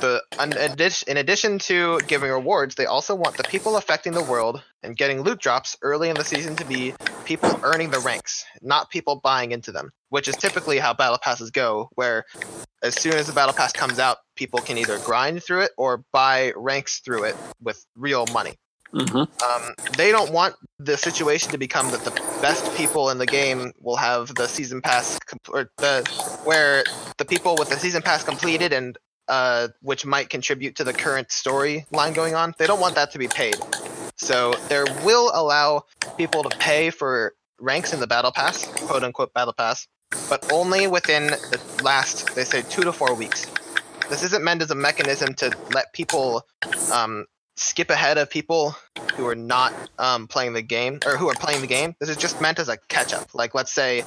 the 0.00 0.22
in 0.40 0.52
addition, 0.52 1.10
in 1.10 1.16
addition 1.16 1.58
to 1.60 2.00
giving 2.06 2.30
rewards, 2.30 2.74
they 2.74 2.86
also 2.86 3.14
want 3.14 3.36
the 3.36 3.44
people 3.44 3.76
affecting 3.76 4.12
the 4.12 4.22
world 4.22 4.62
and 4.82 4.96
getting 4.96 5.20
loot 5.22 5.38
drops 5.38 5.76
early 5.82 6.08
in 6.08 6.16
the 6.16 6.24
season 6.24 6.56
to 6.56 6.64
be 6.64 6.94
people 7.24 7.60
earning 7.62 7.90
the 7.90 8.00
ranks, 8.00 8.44
not 8.62 8.90
people 8.90 9.16
buying 9.16 9.52
into 9.52 9.70
them, 9.70 9.92
which 10.08 10.26
is 10.26 10.36
typically 10.36 10.78
how 10.78 10.92
battle 10.92 11.18
passes 11.22 11.50
go. 11.50 11.88
Where 11.94 12.24
as 12.82 12.94
soon 12.94 13.14
as 13.14 13.26
the 13.26 13.32
battle 13.32 13.54
pass 13.54 13.72
comes 13.72 13.98
out, 13.98 14.18
people 14.34 14.60
can 14.60 14.76
either 14.78 14.98
grind 15.00 15.42
through 15.42 15.62
it 15.62 15.72
or 15.76 16.02
buy 16.12 16.52
ranks 16.56 17.00
through 17.00 17.24
it 17.24 17.36
with 17.62 17.84
real 17.94 18.26
money. 18.32 18.56
Hmm 18.92 19.18
Um, 19.18 19.74
they 19.96 20.12
don't 20.12 20.32
want 20.32 20.56
the 20.78 20.96
situation 20.96 21.52
to 21.52 21.58
become 21.58 21.90
that 21.90 22.04
the 22.04 22.14
best 22.42 22.72
people 22.74 23.10
in 23.10 23.18
the 23.18 23.26
game 23.26 23.72
will 23.80 23.96
have 23.96 24.34
the 24.36 24.48
season 24.48 24.82
pass 24.82 25.18
comp- 25.26 25.48
or 25.50 25.70
the 25.80 26.06
where 26.42 26.86
the 27.18 27.24
people 27.26 27.58
with 27.58 27.68
the 27.68 27.78
season 27.78 28.02
pass 28.02 28.24
completed 28.24 28.72
and 28.72 28.98
uh, 29.28 29.68
which 29.82 30.06
might 30.06 30.30
contribute 30.30 30.76
to 30.76 30.84
the 30.84 30.94
current 30.94 31.28
storyline 31.28 32.14
going 32.14 32.34
on. 32.34 32.54
They 32.58 32.66
don't 32.66 32.80
want 32.80 32.96
that 32.96 33.12
to 33.12 33.18
be 33.18 33.28
paid. 33.28 33.62
So 34.16 34.58
there 34.68 34.88
will 34.88 35.30
allow 35.34 35.84
people 36.18 36.44
to 36.44 36.50
pay 36.50 36.90
for 36.90 37.34
ranks 37.60 37.92
in 37.92 38.00
the 38.00 38.06
battle 38.06 38.32
pass, 38.32 38.68
quote 38.82 39.04
unquote 39.04 39.32
battle 39.34 39.54
pass, 39.54 39.86
but 40.28 40.42
only 40.48 40.86
within 40.88 41.36
the 41.48 41.60
last 41.78 42.26
they 42.34 42.44
say 42.44 42.62
two 42.62 42.84
to 42.84 42.92
four 42.92 43.14
weeks. 43.14 43.48
This 44.08 44.22
isn't 44.24 44.44
meant 44.44 44.62
as 44.62 44.70
a 44.70 44.74
mechanism 44.76 45.34
to 45.36 45.54
let 45.68 45.92
people 45.94 46.42
um, 46.90 47.26
skip 47.60 47.90
ahead 47.90 48.16
of 48.16 48.30
people 48.30 48.74
who 49.14 49.28
are 49.28 49.34
not 49.34 49.74
um, 49.98 50.26
playing 50.26 50.54
the 50.54 50.62
game 50.62 50.98
or 51.04 51.18
who 51.18 51.28
are 51.28 51.34
playing 51.34 51.60
the 51.60 51.66
game. 51.66 51.94
This 52.00 52.08
is 52.08 52.16
just 52.16 52.40
meant 52.40 52.58
as 52.58 52.70
a 52.70 52.78
catch 52.88 53.12
up. 53.12 53.34
Like, 53.34 53.54
let's 53.54 53.70
say 53.70 54.02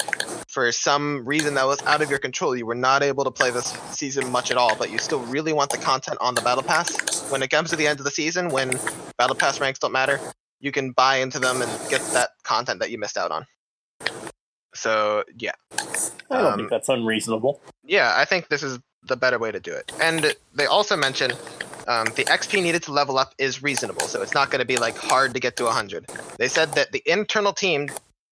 for 0.48 0.72
some 0.72 1.24
reason 1.24 1.54
that 1.54 1.68
was 1.68 1.80
out 1.84 2.02
of 2.02 2.10
your 2.10 2.18
control, 2.18 2.56
you 2.56 2.66
were 2.66 2.74
not 2.74 3.04
able 3.04 3.24
to 3.24 3.32
play 3.32 3.52
this 3.52 3.68
season 3.92 4.32
much 4.32 4.50
at 4.50 4.58
all, 4.58 4.76
but 4.76 4.90
you 4.92 4.98
still 4.98 5.20
really 5.20 5.54
want 5.54 5.70
the 5.70 5.78
content 5.78 6.18
on 6.20 6.34
the 6.34 6.42
Battle 6.42 6.64
Pass. 6.64 7.30
When 7.32 7.44
it 7.44 7.50
comes 7.52 7.70
to 7.70 7.76
the 7.76 7.86
end 7.86 8.00
of 8.00 8.06
the 8.06 8.12
season, 8.12 8.50
when 8.50 8.72
Battle 9.20 9.36
Pass 9.36 9.62
ranks 9.62 9.78
don't 9.78 9.92
matter, 9.92 10.20
you 10.60 10.72
can 10.72 10.92
buy 10.92 11.18
into 11.18 11.38
them 11.38 11.62
and 11.62 11.90
get 11.90 12.02
that 12.14 12.32
content 12.44 12.80
that 12.80 12.90
you 12.90 12.98
missed 12.98 13.18
out 13.18 13.30
on. 13.30 13.46
So, 14.74 15.24
yeah. 15.38 15.52
I 16.32 16.38
don't 16.42 16.46
Um, 16.54 16.58
think 16.58 16.70
that's 16.72 16.90
unreasonable. 16.90 17.62
Yeah, 17.86 18.14
I 18.18 18.26
think 18.26 18.48
this 18.48 18.64
is 18.64 18.80
the 19.04 19.16
better 19.16 19.38
way 19.38 19.52
to 19.52 19.60
do 19.60 19.74
it. 19.74 19.92
And 20.02 20.34
they 20.56 20.66
also 20.66 20.98
mention 20.98 21.34
um, 21.88 22.06
the 22.16 22.24
XP 22.26 22.62
needed 22.62 22.84
to 22.84 22.92
level 22.92 23.18
up 23.18 23.34
is 23.38 23.62
reasonable, 23.62 24.02
so 24.02 24.22
it's 24.22 24.34
not 24.34 24.50
going 24.50 24.60
to 24.60 24.66
be 24.66 24.78
like 24.78 24.98
hard 24.98 25.34
to 25.34 25.40
get 25.40 25.56
to 25.58 25.66
100. 25.66 26.08
They 26.38 26.48
said 26.48 26.74
that 26.74 26.92
the 26.92 27.04
internal 27.06 27.54
team 27.54 27.90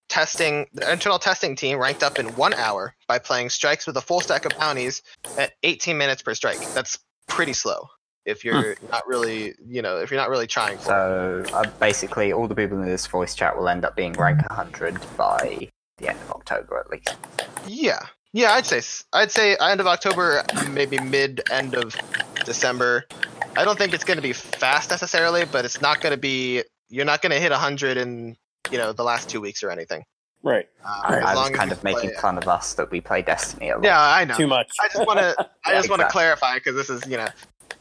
testing, 0.09 0.67
the 0.73 0.91
internal 0.91 1.19
testing 1.19 1.55
team 1.55 1.77
ranked 1.77 2.03
up 2.03 2.19
in 2.19 2.27
one 2.35 2.53
hour 2.53 2.95
by 3.07 3.19
playing 3.19 3.49
strikes 3.49 3.87
with 3.87 3.97
a 3.97 4.01
full 4.01 4.21
stack 4.21 4.45
of 4.45 4.57
bounties 4.57 5.01
at 5.37 5.53
18 5.63 5.97
minutes 5.97 6.21
per 6.21 6.33
strike. 6.33 6.59
That's 6.73 6.99
pretty 7.27 7.53
slow 7.53 7.89
if 8.25 8.45
you're 8.45 8.75
not 8.91 9.07
really, 9.07 9.53
you 9.65 9.81
know, 9.81 9.97
if 9.97 10.11
you're 10.11 10.19
not 10.19 10.29
really 10.29 10.47
trying. 10.47 10.77
So 10.79 11.43
uh, 11.53 11.69
basically, 11.79 12.31
all 12.31 12.47
the 12.47 12.55
people 12.55 12.79
in 12.79 12.85
this 12.85 13.07
voice 13.07 13.35
chat 13.35 13.57
will 13.57 13.67
end 13.67 13.85
up 13.85 13.95
being 13.95 14.13
rank 14.13 14.39
100 14.49 14.99
by 15.17 15.69
the 15.97 16.09
end 16.09 16.19
of 16.21 16.31
October, 16.31 16.77
at 16.79 16.89
least. 16.89 17.15
Yeah, 17.67 17.99
yeah, 18.33 18.53
I'd 18.53 18.65
say 18.65 18.81
I'd 19.13 19.31
say 19.31 19.55
end 19.57 19.79
of 19.79 19.87
October, 19.87 20.43
maybe 20.69 20.99
mid 20.99 21.41
end 21.51 21.75
of 21.75 21.95
December. 22.45 23.05
I 23.55 23.65
don't 23.65 23.77
think 23.77 23.93
it's 23.93 24.03
going 24.03 24.17
to 24.17 24.21
be 24.21 24.33
fast 24.33 24.89
necessarily, 24.89 25.45
but 25.45 25.65
it's 25.65 25.81
not 25.81 26.01
going 26.01 26.11
to 26.11 26.17
be. 26.17 26.63
You're 26.89 27.05
not 27.05 27.21
going 27.21 27.31
to 27.31 27.39
hit 27.39 27.51
hundred 27.51 27.97
in 27.97 28.35
you 28.71 28.77
know 28.77 28.93
the 28.93 29.03
last 29.03 29.29
two 29.29 29.41
weeks 29.41 29.63
or 29.63 29.71
anything. 29.71 30.03
Right. 30.43 30.67
Uh, 30.83 31.01
I, 31.03 31.17
as 31.17 31.23
I 31.23 31.33
was 31.35 31.49
kind 31.51 31.69
you 31.69 31.75
of 31.75 31.83
making 31.83 32.09
play- 32.11 32.19
fun 32.19 32.37
of 32.37 32.47
us 32.47 32.73
that 32.73 32.89
we 32.91 32.99
play 33.01 33.21
Destiny 33.21 33.69
a 33.69 33.75
lot. 33.75 33.83
Yeah, 33.83 33.99
I 33.99 34.25
know. 34.25 34.35
Too 34.35 34.47
much. 34.47 34.71
I 34.81 34.87
just 34.87 35.05
want 35.05 35.19
to. 35.19 35.35
I 35.65 35.73
just 35.73 35.89
want 35.89 35.99
to 35.99 36.05
Exactly. 36.05 36.11
clarify 36.11 36.55
because 36.55 36.75
this 36.75 36.89
is 36.89 37.05
you 37.09 37.17
know, 37.17 37.27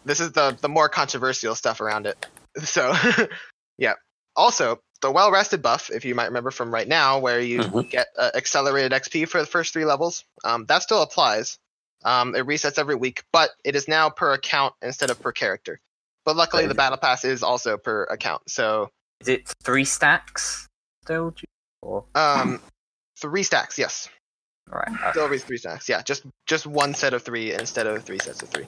this 0.04 0.20
is 0.20 0.32
the 0.32 0.56
the 0.60 0.68
more 0.68 0.88
controversial 0.88 1.54
stuff 1.54 1.80
around 1.80 2.06
it. 2.06 2.26
So, 2.64 2.92
yeah. 3.78 3.92
Also, 4.34 4.80
the 5.02 5.10
well 5.12 5.30
rested 5.30 5.62
buff, 5.62 5.88
if 5.88 6.04
you 6.04 6.16
might 6.16 6.26
remember 6.26 6.50
from 6.50 6.74
right 6.74 6.86
now, 6.88 7.20
where 7.20 7.40
you 7.40 7.60
Mhm. 7.60 7.88
get 7.90 8.08
uh, 8.18 8.32
accelerated 8.34 8.90
XP 8.90 9.28
for 9.28 9.40
the 9.40 9.46
first 9.46 9.72
three 9.72 9.84
levels, 9.84 10.24
um, 10.44 10.66
that 10.66 10.82
still 10.82 11.00
applies. 11.00 11.58
Um, 12.04 12.34
it 12.34 12.46
resets 12.46 12.78
every 12.78 12.94
week, 12.94 13.22
but 13.32 13.50
it 13.64 13.76
is 13.76 13.86
now 13.88 14.08
per 14.10 14.32
account 14.32 14.74
instead 14.82 15.10
of 15.10 15.20
per 15.20 15.32
character. 15.32 15.80
But 16.24 16.36
luckily, 16.36 16.66
the 16.66 16.74
battle 16.74 16.98
pass 16.98 17.24
is 17.24 17.42
also 17.42 17.76
per 17.76 18.04
account. 18.04 18.42
So, 18.48 18.90
Is 19.20 19.28
it 19.28 19.52
three 19.62 19.84
stacks 19.84 20.66
still? 21.02 21.30
do 21.30 21.42
you- 21.42 21.48
Or, 21.82 22.04
um, 22.14 22.60
three 23.18 23.42
stacks, 23.42 23.78
yes. 23.78 24.08
All 24.72 24.78
right. 24.78 24.88
okay. 25.00 25.10
Still 25.12 25.38
three 25.38 25.56
stacks. 25.58 25.88
Yeah, 25.88 26.02
just 26.02 26.24
just 26.46 26.66
one 26.66 26.94
set 26.94 27.12
of 27.14 27.22
three 27.22 27.52
instead 27.52 27.86
of 27.86 28.04
three 28.04 28.18
sets 28.18 28.42
of 28.42 28.48
three. 28.50 28.66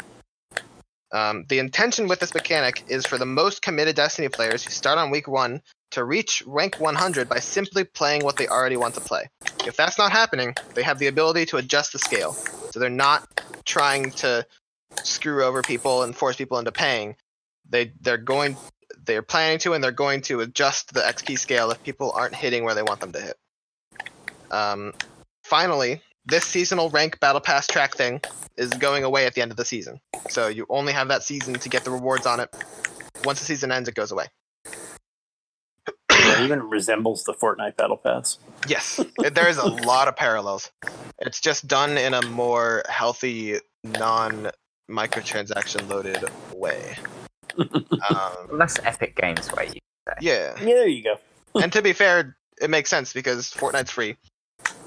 Um, 1.13 1.45
the 1.49 1.59
intention 1.59 2.09
with 2.09 2.21
this 2.21 2.35
mechanic 2.35 2.85
is 2.89 3.07
for 3.07 3.19
the 3.19 3.27
most 3.27 3.61
committed 3.61 3.97
Destiny 3.97 4.29
players 4.29 4.65
who 4.65 4.71
start 4.71 4.99
on 4.99 5.11
week 5.11 5.29
one 5.29 5.61
to 5.91 6.05
reach 6.05 6.43
rank 6.47 6.81
100 6.81 7.29
by 7.29 7.39
simply 7.39 7.85
playing 7.85 8.25
what 8.25 8.37
they 8.37 8.49
already 8.49 8.79
want 8.79 8.95
to 8.95 9.01
play. 9.01 9.29
If 9.67 9.77
that's 9.77 9.99
not 9.99 10.11
happening, 10.11 10.55
they 10.75 10.83
have 10.83 10.99
the 10.99 11.09
ability 11.09 11.47
to 11.47 11.59
adjust 11.59 11.93
the 11.93 11.99
scale. 11.99 12.33
So 12.71 12.81
they're 12.81 12.89
not 12.89 13.29
trying 13.67 14.11
to 14.13 14.47
screw 15.03 15.45
over 15.45 15.63
people 15.63 16.03
and 16.03 16.17
force 16.17 16.37
people 16.37 16.59
into 16.59 16.73
paying. 16.73 17.17
They 17.69 17.93
they're 18.01 18.17
going 18.17 18.57
they're 19.05 19.23
planning 19.23 19.59
to 19.61 19.75
and 19.75 19.85
they're 19.85 19.93
going 19.93 20.23
to 20.23 20.41
adjust 20.41 20.95
the 20.95 21.01
XP 21.01 21.39
scale 21.39 21.71
if 21.71 21.83
people 21.83 22.13
aren't 22.13 22.35
hitting 22.35 22.65
where 22.65 22.75
they 22.75 22.83
want 22.83 23.01
them 23.01 23.13
to 23.13 23.21
hit. 23.21 23.37
Um, 24.51 24.93
finally, 25.45 26.03
this 26.27 26.45
seasonal 26.45 26.91
rank 26.91 27.19
battle 27.21 27.41
pass 27.41 27.67
track 27.67 27.95
thing 27.95 28.21
is 28.57 28.71
going 28.71 29.05
away 29.05 29.27
at 29.27 29.35
the 29.35 29.43
end 29.43 29.51
of 29.51 29.57
the 29.57 29.65
season. 29.65 30.01
So 30.29 30.49
you 30.49 30.67
only 30.69 30.93
have 30.93 31.09
that 31.09 31.23
season 31.23 31.55
to 31.55 31.69
get 31.69 31.85
the 31.85 31.91
rewards 31.91 32.27
on 32.27 32.41
it. 32.41 32.55
Once 33.25 33.41
the 33.41 33.45
season 33.45 33.73
ends, 33.73 33.89
it 33.89 33.95
goes 33.95 34.13
away. 34.13 34.27
It 36.11 36.41
even 36.41 36.61
resembles 36.61 37.25
the 37.25 37.35
Fortnite 37.35 37.77
Battle 37.77 37.97
Pass. 37.97 38.39
Yes, 38.69 39.01
there 39.19 39.49
is 39.49 39.59
a 39.59 39.67
lot 39.67 40.09
of 40.09 40.17
parallels. 40.17 40.71
It's 41.19 41.41
just 41.41 41.67
done 41.67 41.99
in 41.99 42.15
a 42.15 42.23
more 42.27 42.83
healthy, 42.89 43.59
non 43.85 44.51
microtransaction 44.91 45.89
loaded 45.89 46.25
way. 46.55 46.97
um, 47.59 48.33
Less 48.51 48.79
epic 48.85 49.17
games 49.17 49.51
way. 49.53 49.71
You 49.75 49.81
yeah, 50.21 50.55
Yeah, 50.59 50.65
there 50.65 50.89
you 50.89 51.03
go. 51.03 51.17
and 51.61 51.73
to 51.73 51.83
be 51.83 51.93
fair, 51.93 52.37
it 52.61 52.71
makes 52.71 52.91
sense 52.91 53.13
because 53.13 53.51
Fortnite's 53.51 53.91
free. 53.91 54.17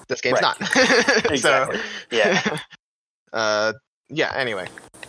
This 0.07 0.21
game's 0.21 0.41
Right. 0.41 0.59
not. 0.59 0.61
Exactly. 1.31 1.77
so, 1.77 1.83
Yeah. 2.11 2.59
uh, 3.33 3.73
yeah. 4.09 4.31
Anyway, 4.35 4.67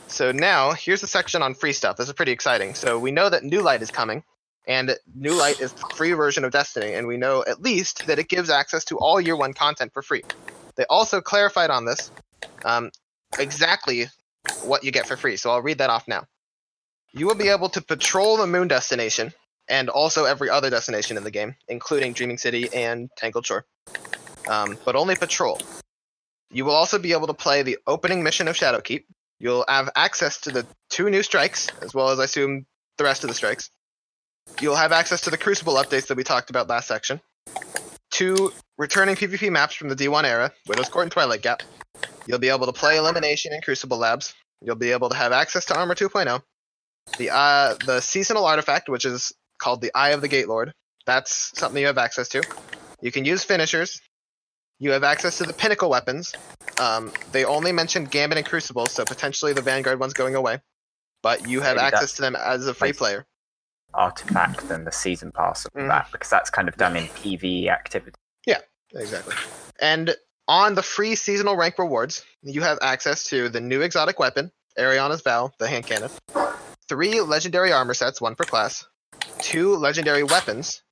so 0.09 0.32
now 0.32 0.73
here's 0.73 1.01
the 1.01 1.06
section 1.06 1.43
on 1.43 1.55
free 1.55 1.73
stuff. 1.73 1.97
This 1.97 2.09
is 2.09 2.14
pretty 2.14 2.32
exciting. 2.32 2.74
So 2.74 2.98
we 2.98 3.10
know 3.10 3.28
that 3.28 3.44
New 3.44 3.60
Light 3.62 3.82
is 3.82 3.90
coming, 3.90 4.24
and 4.66 4.97
New 5.14 5.35
Light 5.35 5.60
is 5.60 5.73
the 5.73 5.85
free 5.94 6.12
version 6.12 6.44
of 6.44 6.52
Destiny, 6.52 6.94
and 6.94 7.06
we 7.06 7.16
know 7.16 7.44
at 7.47 7.60
least 7.60 8.06
that 8.06 8.18
it 8.18 8.28
gives 8.28 8.48
access 8.51 8.85
to 8.86 8.98
all 8.98 9.20
Year 9.20 9.36
One 9.36 9.52
content 9.52 9.93
for 9.93 10.02
free. 10.02 10.23
They 10.77 10.85
also 10.89 11.20
clarified 11.20 11.70
on 11.70 11.85
this 11.85 12.10
um, 12.64 12.90
exactly 13.39 14.06
what 14.64 14.85
you 14.85 14.93
get 14.93 15.06
for 15.06 15.16
free. 15.16 15.36
So 15.36 15.51
I'll 15.51 15.62
read 15.62 15.78
that 15.78 15.90
off 15.90 16.06
now. 16.09 16.24
You 17.12 17.27
will 17.27 17.35
be 17.35 17.48
able 17.48 17.68
to 17.70 17.81
patrol 17.82 18.36
the 18.36 18.47
Moon 18.47 18.68
destination 18.68 19.32
and 19.68 19.89
also 19.89 20.24
every 20.24 20.51
other 20.51 20.70
destination 20.70 21.16
in 21.16 21.24
the 21.24 21.31
game, 21.31 21.56
including 21.68 22.12
Dreaming 22.12 22.39
City 22.39 22.68
and 22.73 23.10
Tangled 23.16 23.47
Shore, 23.47 23.64
um, 24.48 24.78
but 24.85 24.97
only 24.97 25.16
patrol. 25.16 25.60
You 26.51 26.64
will 26.64 26.74
also 26.74 26.98
be 26.98 27.12
able 27.12 27.27
to 27.27 27.35
play 27.35 27.62
the 27.62 27.78
opening 27.86 28.23
mission 28.23 28.48
of 28.48 28.56
Shadowkeep. 28.56 29.05
You'll 29.39 29.64
have 29.68 29.90
access 29.97 30.40
to 30.43 30.51
the 30.51 30.66
two 30.89 31.10
new 31.10 31.23
strikes, 31.23 31.68
as 31.82 31.93
well 31.93 32.10
as 32.10 32.18
I 32.18 32.24
assume 32.24 32.66
the 32.97 33.05
rest 33.05 33.24
of 33.24 33.28
the 33.28 33.35
strikes. 33.35 33.70
You'll 34.60 34.77
have 34.77 34.93
access 34.93 35.23
to 35.23 35.31
the 35.31 35.36
Crucible 35.36 35.74
updates 35.74 36.06
that 36.06 36.16
we 36.16 36.24
talked 36.24 36.51
about 36.51 36.68
last 36.68 36.89
section. 36.89 37.20
Two 38.10 38.52
returning 38.78 39.16
PvP 39.16 39.51
maps 39.51 39.74
from 39.74 39.89
the 39.89 39.97
D1 39.97 40.24
era, 40.24 40.52
Widow's 40.66 40.89
Court 40.89 41.05
and 41.05 41.12
Twilight 41.12 41.43
Gap. 41.43 41.62
You'll 42.27 42.39
be 42.39 42.48
able 42.48 42.66
to 42.66 42.73
play 42.73 42.97
Elimination 42.97 43.52
in 43.52 43.60
Crucible 43.60 43.98
Labs. 43.98 44.35
You'll 44.62 44.77
be 44.77 44.93
able 44.93 45.10
to 45.10 45.16
have 45.16 45.32
access 45.32 45.66
to 45.66 45.77
Armor 45.77 45.94
2.0. 45.94 46.40
The 47.18 47.31
uh, 47.31 47.74
the 47.85 48.01
seasonal 48.01 48.44
artifact, 48.44 48.89
which 48.89 49.05
is 49.05 49.32
called 49.59 49.81
the 49.81 49.93
Eye 49.94 50.10
of 50.10 50.20
the 50.20 50.28
Gate 50.28 50.48
Lord. 50.48 50.73
That's 51.05 51.52
something 51.59 51.81
you 51.81 51.86
have 51.86 51.98
access 51.98 52.28
to. 52.31 52.43
You 53.01 53.12
can 53.12 53.24
use 53.24 53.44
finishers. 53.44 54.01
You 54.78 54.90
have 54.90 55.05
access 55.05 55.39
to 55.39 55.44
the 55.44 55.53
pinnacle 55.55 55.89
weapons. 55.89 56.35
Um, 56.78 57.12
they 57.32 57.44
only 57.44 57.73
mentioned 57.73 58.11
Gambit 58.11 58.39
and 58.39 58.47
Crucible, 58.47 58.86
so 58.86 59.05
potentially 59.05 59.53
the 59.53 59.62
Vanguard 59.62 59.98
one's 59.98 60.12
going 60.12 60.35
away. 60.35 60.61
But 61.23 61.48
you 61.48 61.61
have 61.62 61.77
Maybe 61.77 61.86
access 61.86 62.12
to 62.15 62.23
them 62.23 62.36
as 62.36 62.66
a 62.66 62.74
free 62.74 62.89
like- 62.89 62.97
player. 62.97 63.27
artifact 63.94 64.70
and 64.70 64.86
the 64.86 64.93
season 64.93 65.32
pass 65.32 65.65
of 65.65 65.73
Mhm. 65.73 65.89
that 65.89 66.12
because 66.12 66.28
that's 66.28 66.51
kind 66.51 66.69
of 66.69 66.77
done 66.77 66.97
in 66.97 67.09
PvE 67.09 67.70
activity. 67.70 68.16
Yeah, 68.44 68.61
exactly. 68.94 69.35
And 69.81 70.15
on 70.48 70.74
the 70.74 70.82
free 70.82 71.15
seasonal 71.15 71.57
rank 71.57 71.78
rewards, 71.78 72.23
you 72.43 72.61
have 72.61 72.78
access 72.82 73.24
to 73.31 73.48
the 73.48 73.61
new 73.61 73.81
exotic 73.81 74.19
weapon, 74.19 74.53
Eriana's 74.78 75.23
Vow, 75.23 75.51
the 75.59 75.66
hand 75.69 75.86
cannon, 75.86 76.11
three 76.90 77.23
legendary 77.23 77.73
armor 77.73 77.94
sets, 77.94 78.20
one 78.20 78.35
per 78.35 78.44
class, 78.44 78.85
two 79.40 79.74
legendary 79.77 80.24
weapons, 80.24 80.82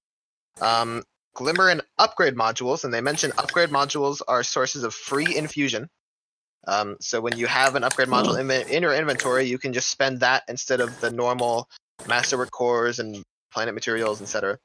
um, 0.62 1.02
glimmer 1.34 1.68
and 1.68 1.82
upgrade 1.98 2.34
modules, 2.36 2.84
and 2.84 2.94
they 2.94 3.00
mention 3.00 3.32
upgrade 3.38 3.70
modules 3.70 4.22
are 4.26 4.42
sources 4.42 4.84
of 4.84 4.94
free 4.94 5.36
infusion. 5.36 5.88
Um, 6.66 6.96
so 7.00 7.20
when 7.20 7.36
you 7.36 7.46
have 7.46 7.74
an 7.74 7.84
upgrade 7.84 8.08
module 8.08 8.38
in, 8.38 8.50
in 8.50 8.82
your 8.82 8.94
inventory, 8.94 9.44
you 9.44 9.58
can 9.58 9.72
just 9.72 9.90
spend 9.90 10.20
that 10.20 10.44
instead 10.48 10.80
of 10.80 10.98
the 11.00 11.10
normal 11.10 11.68
masterwork 12.08 12.50
cores 12.50 12.98
and 12.98 13.22
planet 13.52 13.74
materials, 13.74 14.22
etc. 14.22 14.58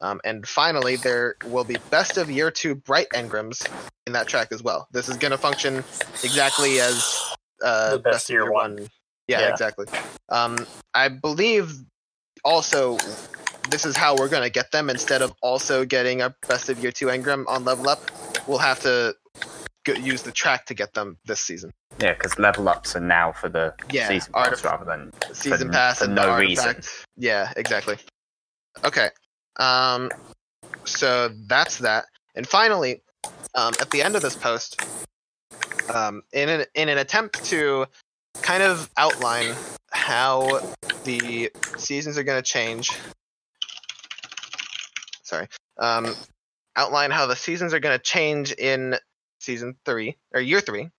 Um, 0.00 0.20
and 0.24 0.46
finally, 0.46 0.96
there 0.96 1.36
will 1.46 1.64
be 1.64 1.76
best 1.90 2.18
of 2.18 2.30
year 2.30 2.50
two 2.50 2.74
bright 2.74 3.08
engrams 3.14 3.66
in 4.06 4.12
that 4.12 4.28
track 4.28 4.48
as 4.52 4.62
well. 4.62 4.86
This 4.92 5.08
is 5.08 5.16
going 5.16 5.32
to 5.32 5.38
function 5.38 5.82
exactly 6.22 6.80
as 6.80 7.34
uh, 7.62 7.92
The 7.92 7.98
best 7.98 8.28
of 8.30 8.34
year 8.34 8.50
one. 8.50 8.88
Yeah, 9.26 9.40
Yeah. 9.40 9.50
exactly. 9.50 9.86
Um, 10.28 10.66
I 10.92 11.08
believe 11.08 11.74
also 12.44 12.98
this 13.70 13.84
is 13.84 13.96
how 13.96 14.16
we're 14.16 14.28
going 14.28 14.42
to 14.42 14.50
get 14.50 14.70
them 14.72 14.90
instead 14.90 15.22
of 15.22 15.32
also 15.42 15.84
getting 15.84 16.20
a 16.22 16.34
best 16.48 16.68
of 16.68 16.78
year 16.82 16.92
two 16.92 17.06
engram 17.06 17.44
on 17.48 17.64
level 17.64 17.88
up. 17.88 18.00
We'll 18.46 18.58
have 18.58 18.80
to 18.80 19.14
go, 19.84 19.94
use 19.94 20.22
the 20.22 20.32
track 20.32 20.66
to 20.66 20.74
get 20.74 20.94
them 20.94 21.18
this 21.24 21.40
season. 21.40 21.70
Yeah, 21.98 22.14
because 22.14 22.38
level 22.38 22.68
ups 22.68 22.96
are 22.96 23.00
now 23.00 23.32
for 23.32 23.48
the 23.48 23.74
Yeah, 23.90 24.08
season 24.08 24.32
pass 24.32 24.60
artif- 24.60 24.64
rather 24.64 24.84
than 24.84 25.12
season 25.34 25.68
For- 25.68 25.72
pass 25.74 25.98
for 25.98 26.04
and 26.04 26.14
no 26.14 26.36
reason. 26.36 26.76
Yeah, 27.16 27.52
exactly. 27.56 27.96
Okay. 28.84 29.10
Um, 29.56 30.10
so 30.84 31.30
that's 31.46 31.78
that. 31.78 32.06
And 32.34 32.46
finally, 32.46 33.02
um, 33.54 33.72
at 33.80 33.90
the 33.90 34.02
end 34.02 34.16
of 34.16 34.22
this 34.22 34.34
post, 34.36 34.80
um, 35.94 36.22
in 36.32 36.48
an 36.48 36.64
in 36.74 36.88
an 36.88 36.98
attempt 36.98 37.44
to 37.46 37.86
kind 38.42 38.62
of 38.62 38.90
outline 38.96 39.54
how 39.92 40.60
the 41.04 41.50
seasons 41.76 42.18
are 42.18 42.24
going 42.24 42.42
to 42.42 42.50
change. 42.50 42.90
Sorry. 45.24 45.48
Um, 45.78 46.14
outline 46.76 47.10
how 47.10 47.26
the 47.26 47.36
seasons 47.36 47.74
are 47.74 47.80
going 47.80 47.96
to 47.96 48.02
change 48.02 48.52
in 48.52 48.96
season 49.40 49.76
three 49.84 50.16
or 50.32 50.40
year 50.40 50.60
three. 50.60 50.90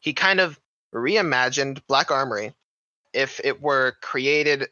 He 0.00 0.12
kind 0.12 0.40
of 0.40 0.58
reimagined 0.94 1.80
Black 1.86 2.10
Armory 2.10 2.54
if 3.12 3.40
it 3.44 3.60
were 3.60 3.94
created 4.00 4.68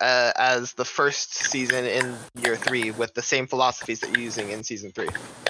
uh, 0.00 0.32
as 0.36 0.72
the 0.74 0.84
first 0.84 1.34
season 1.34 1.84
in 1.84 2.16
year 2.42 2.56
three 2.56 2.90
with 2.90 3.14
the 3.14 3.22
same 3.22 3.46
philosophies 3.46 4.00
that 4.00 4.10
you're 4.10 4.20
using 4.24 4.50
in 4.50 4.64
season 4.64 4.90
three. 4.90 5.08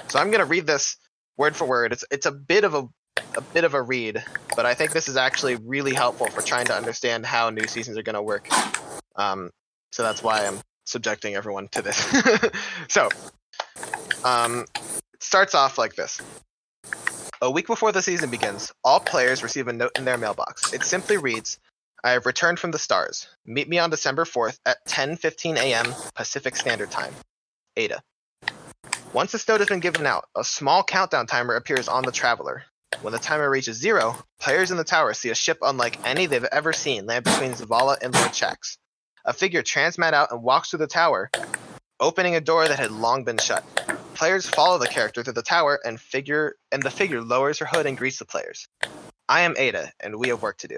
So 0.09 0.19
I'm 0.19 0.29
gonna 0.29 0.45
read 0.45 0.67
this 0.67 0.97
word 1.37 1.55
for 1.55 1.65
word. 1.65 1.91
It's 1.91 2.05
it's 2.11 2.25
a 2.25 2.31
bit 2.31 2.63
of 2.63 2.75
a 2.75 2.87
a 3.35 3.41
bit 3.41 3.63
of 3.63 3.73
a 3.73 3.81
read, 3.81 4.23
but 4.55 4.65
I 4.65 4.75
think 4.75 4.91
this 4.91 5.07
is 5.07 5.17
actually 5.17 5.55
really 5.55 5.93
helpful 5.93 6.27
for 6.27 6.41
trying 6.41 6.67
to 6.67 6.75
understand 6.75 7.25
how 7.25 7.49
new 7.49 7.65
seasons 7.67 7.97
are 7.97 8.03
gonna 8.03 8.21
work. 8.21 8.47
Um, 9.15 9.49
so 9.91 10.03
that's 10.03 10.21
why 10.21 10.45
I'm 10.45 10.59
subjecting 10.85 11.35
everyone 11.35 11.67
to 11.69 11.81
this. 11.81 11.97
so, 12.87 13.09
um, 14.23 14.65
it 15.13 15.23
starts 15.23 15.55
off 15.55 15.77
like 15.77 15.95
this. 15.95 16.21
A 17.41 17.51
week 17.51 17.67
before 17.67 17.91
the 17.91 18.01
season 18.01 18.29
begins, 18.29 18.71
all 18.83 18.99
players 18.99 19.43
receive 19.43 19.67
a 19.67 19.73
note 19.73 19.97
in 19.97 20.05
their 20.05 20.17
mailbox. 20.17 20.73
It 20.73 20.83
simply 20.83 21.17
reads, 21.17 21.59
I 22.03 22.11
have 22.11 22.25
returned 22.25 22.59
from 22.59 22.71
the 22.71 22.79
stars. 22.79 23.27
Meet 23.45 23.69
me 23.69 23.79
on 23.79 23.89
December 23.89 24.25
4th 24.25 24.59
at 24.65 24.85
10:15 24.85 25.57
a.m. 25.57 25.93
Pacific 26.15 26.55
Standard 26.55 26.91
Time. 26.91 27.13
Ada. 27.77 28.01
Once 29.13 29.31
this 29.31 29.47
note 29.47 29.59
has 29.59 29.69
been 29.69 29.79
given 29.79 30.05
out, 30.05 30.27
a 30.35 30.43
small 30.43 30.83
countdown 30.83 31.27
timer 31.27 31.55
appears 31.55 31.87
on 31.87 32.03
the 32.03 32.11
traveler. 32.11 32.63
When 33.01 33.13
the 33.13 33.19
timer 33.19 33.49
reaches 33.49 33.77
zero, 33.77 34.17
players 34.39 34.71
in 34.71 34.77
the 34.77 34.83
tower 34.83 35.13
see 35.13 35.29
a 35.29 35.35
ship 35.35 35.59
unlike 35.61 35.99
any 36.05 36.25
they've 36.25 36.43
ever 36.45 36.73
seen 36.73 37.05
land 37.05 37.25
between 37.25 37.53
Zavala 37.53 37.97
and 38.01 38.13
Lord 38.13 38.31
Shaxx. 38.31 38.77
A 39.25 39.31
figure 39.31 39.63
transmat 39.63 40.11
out 40.11 40.31
and 40.31 40.43
walks 40.43 40.69
through 40.69 40.79
the 40.79 40.87
tower, 40.87 41.31
opening 42.01 42.35
a 42.35 42.41
door 42.41 42.67
that 42.67 42.77
had 42.77 42.91
long 42.91 43.23
been 43.23 43.37
shut. 43.37 43.63
Players 44.15 44.45
follow 44.45 44.77
the 44.77 44.87
character 44.87 45.23
through 45.23 45.33
the 45.33 45.41
tower 45.41 45.79
and 45.85 45.97
figure 45.97 46.57
and 46.73 46.83
the 46.83 46.91
figure 46.91 47.21
lowers 47.21 47.59
her 47.59 47.65
hood 47.65 47.85
and 47.85 47.97
greets 47.97 48.19
the 48.19 48.25
players. 48.25 48.67
I 49.29 49.41
am 49.41 49.55
Ada, 49.57 49.93
and 50.01 50.17
we 50.17 50.27
have 50.27 50.41
work 50.41 50.57
to 50.57 50.67
do. 50.67 50.75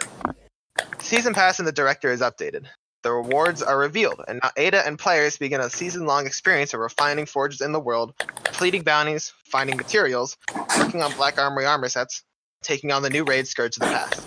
Season 1.00 1.34
Pass 1.34 1.58
and 1.58 1.68
the 1.68 1.72
director 1.72 2.12
is 2.12 2.22
updated. 2.22 2.68
The 3.02 3.12
rewards 3.12 3.64
are 3.64 3.80
revealed, 3.80 4.22
and 4.28 4.40
now 4.44 4.52
Ada 4.56 4.86
and 4.86 5.00
players 5.00 5.38
begin 5.38 5.60
a 5.60 5.70
season 5.72 6.06
long 6.06 6.28
experience 6.28 6.76
of 6.76 6.82
refining 6.82 7.26
forges 7.26 7.62
in 7.62 7.72
the 7.72 7.80
world, 7.80 8.14
completing 8.44 8.84
bounties, 8.84 9.34
finding 9.46 9.76
materials, 9.76 10.38
working 10.78 11.02
on 11.02 11.12
Black 11.14 11.40
Armory 11.40 11.66
armor 11.66 11.90
sets, 11.90 12.24
taking 12.62 12.92
on 12.92 13.02
the 13.02 13.10
new 13.10 13.24
raid 13.24 13.48
Scourge 13.48 13.78
of 13.78 13.82
the 13.82 13.88
Past. 13.88 14.24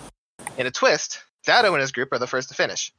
In 0.57 0.67
a 0.67 0.71
twist, 0.71 1.23
Datto 1.45 1.73
and 1.73 1.79
his 1.79 1.93
group 1.93 2.11
are 2.11 2.19
the 2.19 2.27
first 2.27 2.49
to 2.49 2.55
finish. 2.55 2.91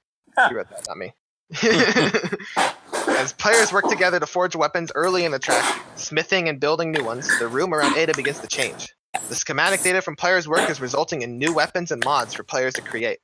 You 0.50 0.56
read 0.56 0.68
that, 0.70 0.86
not 0.88 0.98
me. 0.98 1.12
As 3.18 3.32
players 3.32 3.72
work 3.72 3.88
together 3.88 4.20
to 4.20 4.26
forge 4.26 4.54
weapons 4.54 4.92
early 4.94 5.24
in 5.24 5.32
the 5.32 5.38
track, 5.38 5.82
smithing 5.96 6.48
and 6.48 6.60
building 6.60 6.92
new 6.92 7.04
ones, 7.04 7.28
the 7.38 7.48
room 7.48 7.74
around 7.74 7.96
Ada 7.96 8.14
begins 8.14 8.38
to 8.40 8.46
change. 8.46 8.94
The 9.28 9.34
schematic 9.34 9.82
data 9.82 10.00
from 10.00 10.16
players' 10.16 10.46
work 10.46 10.70
is 10.70 10.80
resulting 10.80 11.22
in 11.22 11.38
new 11.38 11.52
weapons 11.52 11.90
and 11.90 12.04
mods 12.04 12.34
for 12.34 12.44
players 12.44 12.74
to 12.74 12.82
create. 12.82 13.18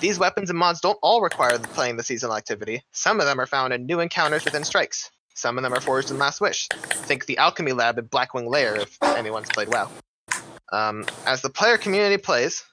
These 0.00 0.18
weapons 0.18 0.50
and 0.50 0.58
mods 0.58 0.80
don't 0.80 0.98
all 1.02 1.20
require 1.20 1.58
playing 1.58 1.96
the 1.96 2.02
seasonal 2.02 2.36
activity. 2.36 2.82
Some 2.92 3.20
of 3.20 3.26
them 3.26 3.40
are 3.40 3.46
found 3.46 3.72
in 3.72 3.86
new 3.86 4.00
encounters 4.00 4.44
within 4.44 4.64
strikes. 4.64 5.10
Some 5.34 5.56
of 5.56 5.62
them 5.62 5.72
are 5.72 5.80
forged 5.80 6.10
in 6.10 6.18
Last 6.18 6.40
Wish. 6.40 6.66
Think 6.68 7.26
the 7.26 7.38
Alchemy 7.38 7.72
Lab 7.72 7.98
in 7.98 8.06
Blackwing 8.06 8.48
Lair 8.48 8.76
if 8.76 8.96
anyone's 9.02 9.48
played 9.48 9.68
WoW. 9.68 9.90
Um, 10.72 11.06
as 11.26 11.42
the 11.42 11.50
player 11.50 11.78
community 11.78 12.16
plays, 12.16 12.64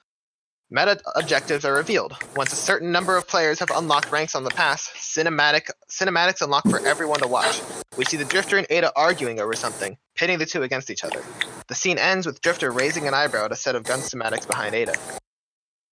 meta 0.70 1.00
objectives 1.14 1.64
are 1.64 1.74
revealed. 1.74 2.16
Once 2.34 2.52
a 2.52 2.56
certain 2.56 2.92
number 2.92 3.16
of 3.16 3.28
players 3.28 3.58
have 3.60 3.70
unlocked 3.70 4.10
ranks 4.10 4.34
on 4.34 4.44
the 4.44 4.50
pass, 4.50 4.88
cinematic 4.96 5.70
cinematics 5.88 6.42
unlock 6.42 6.68
for 6.68 6.84
everyone 6.86 7.20
to 7.20 7.28
watch. 7.28 7.60
We 7.96 8.04
see 8.04 8.16
the 8.16 8.24
Drifter 8.24 8.56
and 8.56 8.66
Ada 8.70 8.92
arguing 8.96 9.40
over 9.40 9.54
something, 9.54 9.96
pitting 10.14 10.38
the 10.38 10.46
two 10.46 10.62
against 10.62 10.90
each 10.90 11.04
other. 11.04 11.22
The 11.68 11.74
scene 11.74 11.98
ends 11.98 12.26
with 12.26 12.40
Drifter 12.40 12.70
raising 12.70 13.06
an 13.06 13.14
eyebrow 13.14 13.46
at 13.46 13.52
a 13.52 13.56
set 13.56 13.74
of 13.74 13.84
gun 13.84 14.00
schematics 14.00 14.46
behind 14.46 14.74
Ada. 14.74 14.94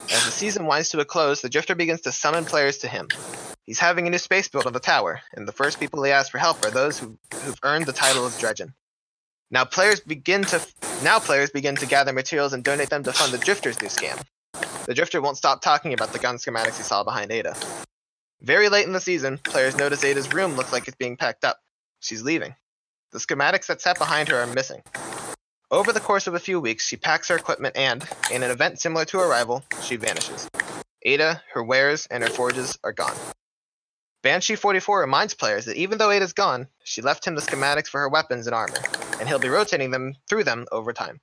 As 0.01 0.25
the 0.25 0.31
season 0.31 0.67
winds 0.67 0.91
to 0.91 1.01
a 1.01 1.05
close, 1.05 1.41
the 1.41 1.49
Drifter 1.49 1.75
begins 1.75 2.03
to 2.03 2.13
summon 2.13 2.45
players 2.45 2.79
to 2.79 2.89
him. 2.89 3.09
He's 3.65 3.79
having 3.79 4.07
a 4.07 4.11
new 4.11 4.19
space 4.19 4.49
built 4.49 4.67
on 4.67 4.75
the 4.75 4.81
tower, 4.81 5.23
and 5.33 5.49
the 5.49 5.53
first 5.53 5.81
people 5.81 6.03
he 6.03 6.11
asks 6.11 6.29
for 6.29 6.39
help 6.39 6.65
are 6.65 6.71
those 6.71 6.99
who, 6.99 7.17
who've 7.33 7.59
earned 7.63 7.87
the 7.87 7.93
title 7.93 8.27
of 8.27 8.33
Dredgen. 8.33 8.75
Now 9.51 9.65
players 9.65 10.01
begin 10.01 10.43
to 10.43 10.61
now 11.03 11.19
players 11.19 11.51
begin 11.51 11.77
to 11.77 11.87
gather 11.87 12.13
materials 12.13 12.53
and 12.53 12.65
donate 12.65 12.91
them 12.91 13.05
to 13.05 13.13
fund 13.13 13.33
the 13.33 13.39
Drifter's 13.39 13.81
new 13.81 13.89
scam. 13.89 14.23
The 14.87 14.95
Drifter 14.95 15.23
won't 15.23 15.39
stop 15.39 15.63
talking 15.63 15.95
about 15.95 16.13
the 16.13 16.19
gun 16.19 16.37
schematics 16.37 16.77
he 16.77 16.83
saw 16.83 17.05
behind 17.05 17.33
Ada. 17.33 17.57
Very 18.43 18.69
late 18.69 18.87
in 18.87 18.93
the 18.93 19.01
season, 19.01 19.39
players 19.39 19.77
notice 19.77 20.05
Ada's 20.05 20.33
room 20.35 20.57
looks 20.57 20.73
like 20.73 20.87
it's 20.87 20.97
being 20.97 21.17
packed 21.17 21.45
up. 21.45 21.59
She's 22.01 22.23
leaving. 22.23 22.55
The 23.13 23.19
schematics 23.19 23.67
that 23.67 23.81
sat 23.81 23.99
behind 23.99 24.29
her 24.29 24.37
are 24.37 24.47
missing. 24.47 24.83
Over 25.71 25.93
the 25.93 26.01
course 26.01 26.27
of 26.27 26.35
a 26.35 26.39
few 26.39 26.61
weeks, 26.61 26.87
she 26.87 26.97
packs 26.97 27.29
her 27.29 27.37
equipment 27.37 27.77
and, 27.77 28.07
in 28.31 28.43
an 28.43 28.51
event 28.51 28.79
similar 28.79 29.07
to 29.07 29.21
Arrival, 29.21 29.65
she 29.83 29.97
vanishes. 29.97 30.49
Ada, 31.03 31.43
her 31.55 31.65
wares, 31.65 32.07
and 32.11 32.23
her 32.23 32.29
forges 32.29 32.79
are 32.85 32.93
gone. 32.93 33.17
Banshee 34.23 34.57
44 34.57 35.01
reminds 35.01 35.33
players 35.33 35.65
that 35.65 35.77
even 35.77 35.97
though 35.97 36.11
Ada's 36.11 36.35
gone, 36.35 36.69
she 36.83 37.01
left 37.01 37.27
him 37.27 37.35
the 37.35 37.41
schematics 37.41 37.89
for 37.89 38.01
her 38.01 38.09
weapons 38.11 38.47
and 38.47 38.55
armor, 38.55 38.77
and 39.19 39.29
he'll 39.29 39.39
be 39.39 39.49
rotating 39.49 39.91
them 39.91 40.15
through 40.29 40.45
them 40.45 40.67
over 40.71 40.93
time. 40.93 41.21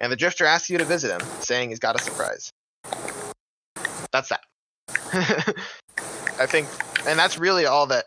And 0.00 0.10
the 0.10 0.16
Drifter 0.16 0.46
asks 0.46 0.70
you 0.70 0.78
to 0.78 0.84
visit 0.84 1.12
him, 1.12 1.26
saying 1.40 1.68
he's 1.68 1.78
got 1.78 2.00
a 2.00 2.02
surprise. 2.02 2.52
That's 4.12 4.30
that. 4.30 4.40
I 6.38 6.46
think, 6.46 6.66
and 7.06 7.18
that's 7.18 7.38
really 7.38 7.66
all 7.66 7.86
that 7.88 8.04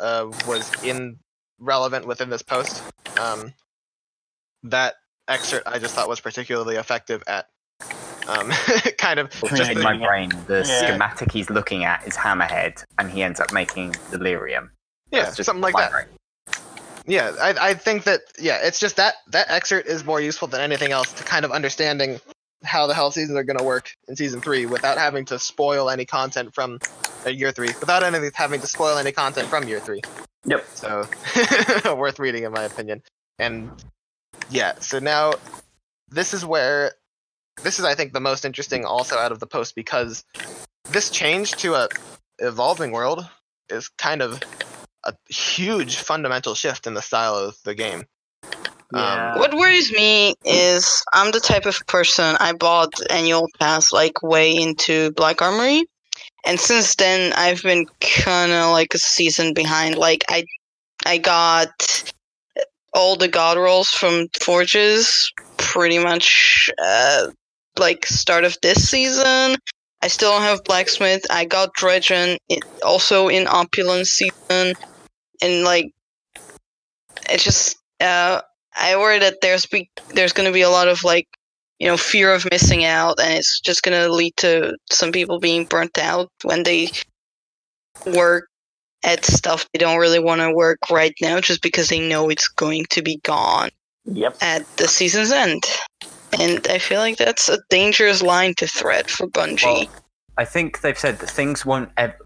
uh, 0.00 0.26
was 0.46 0.70
in 0.82 1.18
relevant 1.58 2.06
within 2.06 2.30
this 2.30 2.42
post. 2.42 2.82
Um, 3.20 3.52
that 4.64 4.94
excerpt 5.28 5.68
I 5.68 5.78
just 5.78 5.94
thought 5.94 6.08
was 6.08 6.20
particularly 6.20 6.76
effective 6.76 7.22
at 7.26 7.46
um, 8.28 8.50
kind 8.98 9.20
of 9.20 9.30
Just 9.54 9.70
in 9.70 9.82
my 9.82 9.96
brain, 9.96 10.30
the 10.48 10.64
Yeah. 10.66 10.78
schematic 10.80 11.30
he's 11.30 11.50
looking 11.50 11.84
at 11.84 12.06
is 12.06 12.16
Hammerhead, 12.16 12.82
and 12.98 13.10
he 13.10 13.22
ends 13.22 13.40
up 13.40 13.52
making 13.52 13.94
Delirium. 14.10 14.70
yeah 15.10 15.24
That's 15.24 15.36
just 15.36 15.46
something 15.46 15.62
like 15.62 15.74
that. 15.76 15.90
brain. 15.92 16.06
Yeah, 17.06 17.32
I, 17.38 17.54
I 17.70 17.74
think 17.74 18.04
that 18.04 18.22
yeah, 18.38 18.60
it's 18.62 18.80
just 18.80 18.96
that 18.96 19.14
that 19.28 19.50
excerpt 19.50 19.86
is 19.88 20.04
more 20.04 20.20
useful 20.20 20.48
than 20.48 20.62
anything 20.62 20.90
else 20.90 21.12
to 21.12 21.22
kind 21.24 21.44
of 21.44 21.52
understanding 21.52 22.18
how 22.64 22.86
the 22.86 22.94
hell 22.94 23.10
seasons 23.10 23.38
are 23.38 23.44
going 23.44 23.58
to 23.58 23.64
work 23.64 23.90
in 24.08 24.16
season 24.16 24.40
three 24.40 24.66
without 24.66 24.98
having 24.98 25.24
to 25.26 25.38
spoil 25.38 25.90
any 25.90 26.04
content 26.04 26.54
from 26.54 26.78
uh, 27.26 27.30
year 27.30 27.52
three, 27.52 27.68
without 27.80 28.02
any 28.02 28.30
having 28.34 28.60
to 28.60 28.66
spoil 28.66 28.98
any 28.98 29.12
content 29.12 29.48
from 29.48 29.68
year 29.68 29.80
three. 29.80 30.00
Yep. 30.46 30.64
So 30.74 31.08
worth 31.96 32.18
reading 32.18 32.44
in 32.44 32.52
my 32.52 32.64
opinion. 32.64 33.02
And 33.38 33.70
yeah, 34.50 34.78
so 34.80 34.98
now 34.98 35.34
this 36.08 36.34
is 36.34 36.44
where 36.44 36.92
this 37.62 37.78
is 37.78 37.84
I 37.84 37.94
think 37.94 38.12
the 38.12 38.20
most 38.20 38.44
interesting 38.44 38.84
also 38.84 39.16
out 39.16 39.32
of 39.32 39.40
the 39.40 39.46
post 39.46 39.74
because 39.74 40.24
this 40.90 41.10
change 41.10 41.52
to 41.52 41.74
a 41.74 41.88
evolving 42.38 42.92
world 42.92 43.26
is 43.68 43.88
kind 43.88 44.22
of 44.22 44.42
a 45.04 45.14
huge 45.28 45.96
fundamental 45.96 46.54
shift 46.54 46.86
in 46.86 46.94
the 46.94 47.02
style 47.02 47.34
of 47.34 47.56
the 47.64 47.74
game. 47.74 48.04
Yeah. 48.94 49.38
What 49.38 49.54
worries 49.54 49.90
me 49.92 50.34
is 50.44 51.04
I'm 51.12 51.32
the 51.32 51.40
type 51.40 51.66
of 51.66 51.84
person 51.86 52.36
I 52.38 52.52
bought 52.52 52.92
annual 53.10 53.48
pass 53.58 53.92
like 53.92 54.22
way 54.22 54.56
into 54.56 55.10
Black 55.12 55.42
Armory, 55.42 55.84
and 56.44 56.60
since 56.60 56.94
then 56.94 57.32
I've 57.32 57.62
been 57.62 57.86
kind 58.00 58.52
of 58.52 58.70
like 58.70 58.94
a 58.94 58.98
season 58.98 59.52
behind. 59.52 59.96
Like 59.96 60.24
I, 60.28 60.44
I 61.04 61.18
got 61.18 62.12
all 62.92 63.16
the 63.16 63.28
god 63.28 63.56
rolls 63.56 63.88
from 63.88 64.28
Forges 64.40 65.32
pretty 65.56 65.98
much 65.98 66.70
uh, 66.80 67.26
like 67.78 68.06
start 68.06 68.44
of 68.44 68.56
this 68.62 68.88
season. 68.88 69.56
I 70.02 70.08
still 70.08 70.30
don't 70.30 70.42
have 70.42 70.64
Blacksmith. 70.64 71.26
I 71.30 71.46
got 71.46 71.74
Dredgen 71.74 72.36
it, 72.48 72.62
also 72.84 73.28
in 73.28 73.48
Opulence 73.48 74.10
season, 74.10 74.74
and 75.42 75.64
like 75.64 75.90
it 77.30 77.40
just 77.40 77.76
uh 78.00 78.42
I 78.76 78.96
worry 78.96 79.18
that 79.20 79.40
there's 79.40 79.66
be 79.66 79.90
there's 80.14 80.32
going 80.32 80.48
to 80.48 80.52
be 80.52 80.62
a 80.62 80.70
lot 80.70 80.88
of 80.88 81.04
like 81.04 81.28
you 81.78 81.86
know 81.86 81.96
fear 81.96 82.32
of 82.34 82.46
missing 82.50 82.84
out, 82.84 83.20
and 83.20 83.34
it's 83.38 83.60
just 83.60 83.82
going 83.82 84.00
to 84.00 84.12
lead 84.12 84.36
to 84.38 84.76
some 84.90 85.12
people 85.12 85.38
being 85.40 85.64
burnt 85.64 85.98
out 85.98 86.28
when 86.42 86.62
they 86.62 86.90
work 88.06 88.48
at 89.04 89.24
stuff 89.24 89.68
they 89.72 89.78
don't 89.78 89.98
really 89.98 90.18
want 90.18 90.40
to 90.40 90.52
work 90.52 90.78
right 90.90 91.14
now, 91.20 91.40
just 91.40 91.62
because 91.62 91.88
they 91.88 92.00
know 92.06 92.28
it's 92.30 92.48
going 92.48 92.84
to 92.90 93.02
be 93.02 93.18
gone 93.22 93.68
Yep. 94.06 94.36
at 94.40 94.76
the 94.76 94.88
season's 94.88 95.30
end. 95.30 95.64
And 96.38 96.66
I 96.68 96.78
feel 96.78 97.00
like 97.00 97.16
that's 97.16 97.48
a 97.48 97.58
dangerous 97.70 98.22
line 98.22 98.54
to 98.56 98.66
thread 98.66 99.08
for 99.10 99.26
Bungie. 99.28 99.88
Well, 99.88 100.04
I 100.36 100.44
think 100.44 100.80
they've 100.80 100.98
said 100.98 101.18
that 101.20 101.30
things 101.30 101.64
won't 101.64 101.90
ever. 101.96 102.16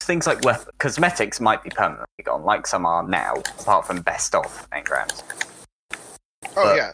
Things 0.00 0.26
like 0.26 0.42
weapon, 0.42 0.72
cosmetics 0.78 1.38
might 1.40 1.62
be 1.62 1.70
permanently 1.70 2.06
gone, 2.24 2.44
like 2.44 2.66
some 2.66 2.86
are 2.86 3.06
now, 3.06 3.34
apart 3.60 3.86
from 3.86 4.00
best 4.00 4.34
of 4.34 4.46
engrams. 4.70 5.22
Oh 6.44 6.48
But- 6.54 6.76
yeah, 6.76 6.92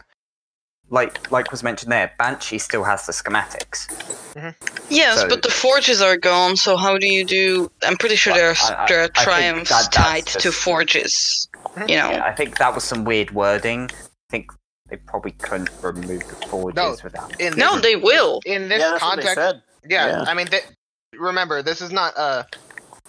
Like, 0.89 1.31
like 1.31 1.49
was 1.51 1.63
mentioned 1.63 1.91
there, 1.91 2.11
Banshee 2.19 2.59
still 2.59 2.83
has 2.83 3.05
the 3.07 3.11
schematics. 3.11 3.87
Mm-hmm. 4.35 4.85
yes, 4.89 5.21
so- 5.21 5.27
but 5.29 5.41
the 5.41 5.49
forges 5.49 6.01
are 6.01 6.17
gone. 6.17 6.55
So 6.55 6.77
how 6.77 6.97
do 6.97 7.07
you 7.07 7.25
do? 7.25 7.71
I'm 7.83 7.97
pretty 7.97 8.15
sure 8.15 8.33
there 8.33 8.49
are, 8.51 8.55
I, 8.61 8.83
I, 8.83 8.85
there 8.87 9.03
are 9.03 9.07
triumphs 9.09 9.69
that- 9.69 9.91
tied 9.91 10.25
just- 10.27 10.39
to 10.41 10.51
forges. 10.51 11.47
Mm-hmm. 11.75 11.89
You 11.89 11.95
know. 11.97 12.11
Yeah, 12.11 12.23
I 12.25 12.31
think 12.33 12.57
that 12.59 12.73
was 12.75 12.83
some 12.83 13.03
weird 13.03 13.31
wording. 13.31 13.89
I 13.91 14.29
think 14.29 14.51
they 14.89 14.97
probably 14.97 15.31
couldn't 15.31 15.69
remove 15.81 16.19
the 16.27 16.35
forges 16.47 16.75
No. 16.75 16.95
without. 17.03 17.39
in 17.41 17.55
No, 17.57 17.79
they 17.79 17.95
will. 17.95 18.39
in 18.45 18.69
this 18.69 18.79
yeah, 18.79 18.91
that's 18.91 19.01
what 19.03 19.15
they 19.17 19.23
context, 19.35 19.61
yeah, 19.89 20.07
Yeah. 20.07 20.23
I 20.27 20.33
mean, 20.35 20.47
th- 20.47 20.63
remember 21.17 21.61
this 21.63 21.81
is 21.81 21.91
not 21.91 22.15
a 22.17 22.45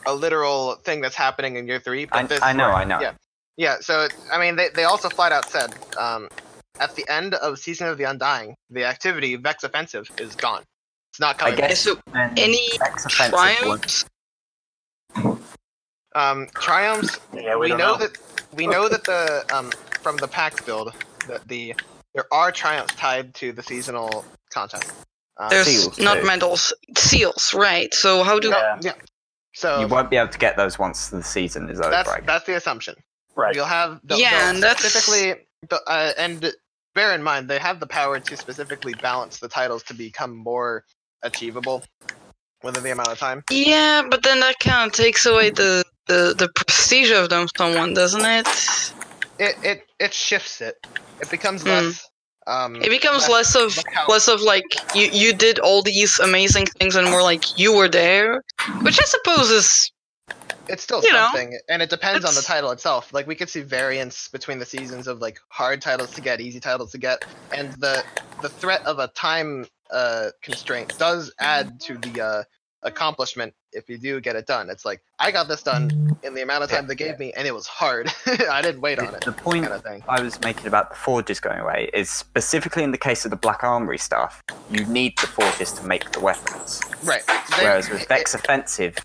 a 0.06 0.14
literal 0.14 0.76
thing 0.84 1.00
that's 1.00 1.16
happening 1.16 1.56
in 1.56 1.66
year 1.66 1.80
three. 1.80 2.04
But 2.06 2.16
I, 2.18 2.22
this, 2.22 2.40
I 2.42 2.52
know, 2.52 2.70
I 2.70 2.84
know. 2.84 3.00
Yeah. 3.00 3.12
Yeah, 3.56 3.76
so 3.80 4.08
I 4.32 4.38
mean, 4.38 4.56
they, 4.56 4.68
they 4.68 4.84
also 4.84 5.08
flat 5.08 5.32
out 5.32 5.48
said 5.48 5.74
um, 5.98 6.28
at 6.78 6.94
the 6.94 7.04
end 7.08 7.34
of 7.34 7.58
Season 7.58 7.88
of 7.88 7.96
the 7.98 8.04
Undying, 8.04 8.54
the 8.70 8.84
activity 8.84 9.36
Vex 9.36 9.64
Offensive 9.64 10.10
is 10.18 10.34
gone. 10.36 10.62
It's 11.12 11.20
not 11.20 11.38
coming. 11.38 11.54
I 11.54 11.56
coming. 11.56 11.70
guess 11.70 11.80
So 11.80 11.98
any 12.36 12.68
Vex 12.78 13.06
Offensive 13.06 13.32
won't- 13.32 13.82
triumphs? 13.82 14.04
Um, 16.14 16.48
triumphs. 16.54 17.18
Yeah, 17.34 17.56
we, 17.56 17.60
we, 17.62 17.68
know, 17.70 17.76
know. 17.76 17.96
that 17.98 18.16
we 18.54 18.66
know 18.66 18.88
that 18.88 19.04
the 19.04 19.44
um 19.54 19.70
from 20.00 20.16
the 20.16 20.28
PAX 20.28 20.60
build 20.62 20.92
that 21.28 21.46
the 21.48 21.74
there 22.14 22.24
are 22.32 22.50
triumphs 22.50 22.94
tied 22.94 23.34
to 23.34 23.52
the 23.52 23.62
seasonal 23.62 24.24
content. 24.50 24.84
Um, 25.38 25.48
There's 25.50 25.66
Seals, 25.66 25.98
not 25.98 26.20
too. 26.20 26.26
medals, 26.26 26.72
seals, 26.96 27.52
right? 27.52 27.92
So 27.92 28.22
how 28.22 28.38
do? 28.38 28.50
no, 28.50 28.56
Yeah. 28.56 28.78
yeah. 28.82 28.92
So 29.52 29.80
You 29.80 29.88
won't 29.88 30.08
be 30.08 30.16
able 30.16 30.32
to 30.32 30.38
get 30.38 30.56
those 30.56 30.78
once 30.78 31.08
the 31.10 31.22
season 31.22 31.68
is 31.68 31.78
over. 31.80 31.90
that's 31.90 32.10
that's 32.24 32.46
the 32.46 32.56
assumption. 32.56 32.94
Right. 33.36 33.54
You'll 33.54 33.64
have 33.66 34.00
the, 34.04 34.16
Yeah, 34.16 34.30
they'll 34.30 34.48
and 34.54 34.62
that's- 34.62 34.80
specifically 34.84 35.46
the, 35.68 35.80
uh, 35.86 36.12
and 36.18 36.52
bear 36.94 37.14
in 37.14 37.22
mind 37.22 37.48
they 37.48 37.58
have 37.58 37.78
the 37.80 37.86
power 37.86 38.18
to 38.18 38.36
specifically 38.36 38.94
balance 39.02 39.38
the 39.38 39.48
titles 39.48 39.82
to 39.84 39.94
become 39.94 40.34
more 40.36 40.84
achievable 41.22 41.84
within 42.62 42.82
the 42.82 42.90
amount 42.90 43.08
of 43.08 43.18
time. 43.18 43.44
Yeah, 43.50 44.02
but 44.10 44.22
then 44.22 44.40
that 44.40 44.58
kind 44.60 44.88
of 44.90 44.96
takes 44.96 45.26
away 45.26 45.50
the, 45.50 45.84
the 46.06 46.34
the 46.36 46.48
prestige 46.56 47.10
of 47.10 47.28
them, 47.30 47.46
someone 47.56 47.94
doesn't 47.94 48.24
it? 48.24 48.46
It 49.38 49.56
it 49.62 49.86
it 50.00 50.14
shifts 50.14 50.60
it. 50.60 50.76
It 51.20 51.30
becomes 51.30 51.62
Hmm. 51.62 51.68
less. 51.68 52.08
Um, 52.48 52.76
It 52.76 52.90
becomes 52.90 53.28
less- 53.28 53.54
less 53.54 53.56
of 53.56 53.76
look 53.76 54.08
less 54.08 54.28
of 54.28 54.40
like 54.40 54.64
you 54.94 55.08
you 55.12 55.32
did 55.34 55.58
all 55.58 55.82
these 55.82 56.18
amazing 56.20 56.66
things 56.78 56.94
and 56.94 57.10
more 57.10 57.22
like 57.22 57.58
you 57.58 57.72
were 57.74 57.88
there, 57.88 58.40
which 58.82 59.00
I 59.00 59.04
suppose 59.04 59.50
is 59.50 59.90
it's 60.68 60.82
still 60.82 61.02
you 61.02 61.12
know, 61.12 61.28
something, 61.32 61.58
and 61.68 61.82
it 61.82 61.90
depends 61.90 62.24
on 62.24 62.34
the 62.34 62.42
title 62.42 62.70
itself. 62.70 63.12
Like 63.12 63.26
we 63.26 63.34
could 63.34 63.48
see 63.48 63.60
variance 63.62 64.28
between 64.28 64.58
the 64.58 64.66
seasons 64.66 65.06
of 65.06 65.20
like 65.20 65.38
hard 65.48 65.80
titles 65.80 66.10
to 66.14 66.20
get, 66.20 66.40
easy 66.40 66.60
titles 66.60 66.92
to 66.92 66.98
get, 66.98 67.24
and 67.52 67.72
the 67.74 68.04
the 68.42 68.48
threat 68.48 68.84
of 68.86 68.98
a 68.98 69.08
time 69.08 69.66
uh, 69.90 70.30
constraint 70.42 70.96
does 70.98 71.32
add 71.40 71.80
to 71.80 71.96
the 71.98 72.20
uh, 72.20 72.42
accomplishment 72.82 73.54
if 73.72 73.88
you 73.88 73.98
do 73.98 74.20
get 74.20 74.36
it 74.36 74.46
done. 74.46 74.70
It's 74.70 74.84
like 74.84 75.02
I 75.18 75.30
got 75.30 75.48
this 75.48 75.62
done 75.62 76.16
in 76.22 76.34
the 76.34 76.42
amount 76.42 76.64
of 76.64 76.70
time 76.70 76.86
they 76.86 76.94
gave 76.94 77.18
me, 77.18 77.32
and 77.36 77.46
it 77.46 77.54
was 77.54 77.66
hard. 77.66 78.10
I 78.50 78.62
didn't 78.62 78.80
wait 78.80 78.98
on 78.98 79.14
it, 79.14 79.22
the 79.24 79.32
point 79.32 79.64
kind 79.64 79.74
of 79.74 79.82
thing. 79.82 80.02
I 80.08 80.20
was 80.20 80.40
making 80.40 80.66
about 80.66 80.90
the 80.90 80.96
forges 80.96 81.40
going 81.40 81.58
away 81.58 81.90
is 81.92 82.08
specifically 82.10 82.82
in 82.82 82.92
the 82.92 82.98
case 82.98 83.24
of 83.24 83.30
the 83.30 83.36
Black 83.36 83.62
Armory 83.62 83.98
stuff, 83.98 84.42
you 84.70 84.84
need 84.86 85.18
the 85.18 85.26
forges 85.26 85.72
to 85.72 85.86
make 85.86 86.10
the 86.12 86.20
weapons. 86.20 86.80
Right. 87.02 87.22
They- 87.26 87.64
Whereas 87.64 87.90
with 87.90 88.02
it- 88.02 88.08
Vex 88.08 88.34
Offensive, 88.34 88.96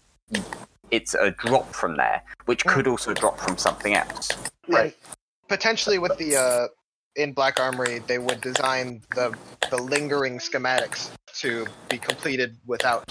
it's 0.92 1.14
a 1.14 1.32
drop 1.32 1.74
from 1.74 1.96
there, 1.98 2.22
which 2.46 2.66
could 2.66 2.88
also 2.88 3.14
drop 3.14 3.40
from 3.40 3.58
something 3.58 3.96
else. 3.96 4.30
Right. 4.68 4.96
Potentially 5.48 5.98
with 5.98 6.18
the 6.18 6.36
uh, 6.36 6.68
in 7.16 7.34
Black 7.34 7.60
Armory, 7.60 8.00
they 8.00 8.20
would 8.20 8.42
design 8.42 9.02
the 9.16 9.36
the 9.70 9.78
lingering 9.78 10.38
schematics 10.40 11.12
to 11.36 11.66
be 11.90 11.98
completed 11.98 12.58
without 12.66 13.04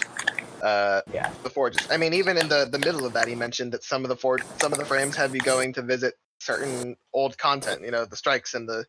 uh, 0.63 1.01
Yeah. 1.13 1.31
the 1.43 1.51
forges. 1.51 1.87
I 1.91 1.97
mean, 1.97 2.13
even 2.15 2.37
in 2.39 2.49
the 2.49 2.69
the 2.71 2.79
middle 2.79 3.05
of 3.05 3.13
that, 3.15 3.29
he 3.29 3.35
mentioned 3.35 3.73
that 3.73 3.83
some 3.85 4.05
of 4.05 4.09
the 4.09 4.17
for 4.17 4.39
some 4.61 4.73
of 4.73 4.79
the 4.79 4.85
frames 4.85 5.17
have 5.17 5.35
you 5.35 5.41
going 5.41 5.73
to 5.75 5.83
visit 5.83 6.15
certain 6.39 6.97
old 7.13 7.37
content. 7.37 7.83
You 7.83 7.91
know, 7.91 8.05
the 8.05 8.17
strikes 8.17 8.55
and 8.55 8.69
the 8.69 8.87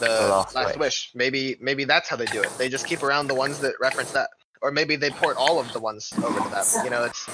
the, 0.00 0.06
Last 0.08 0.54
last, 0.54 0.66
Wish. 0.68 0.76
wish. 0.78 1.10
Maybe 1.14 1.56
maybe 1.60 1.84
that's 1.84 2.08
how 2.08 2.16
they 2.16 2.26
do 2.26 2.40
it. 2.42 2.50
They 2.58 2.68
just 2.68 2.86
keep 2.86 3.02
around 3.02 3.26
the 3.28 3.34
ones 3.34 3.60
that 3.60 3.74
reference 3.80 4.12
that, 4.12 4.30
or 4.62 4.70
maybe 4.70 4.96
they 4.96 5.10
port 5.10 5.36
all 5.36 5.58
of 5.60 5.72
the 5.72 5.78
ones 5.80 6.10
over 6.22 6.40
to 6.40 6.48
that. 6.50 6.84
You 6.84 6.90
know, 6.90 7.04
it's 7.04 7.28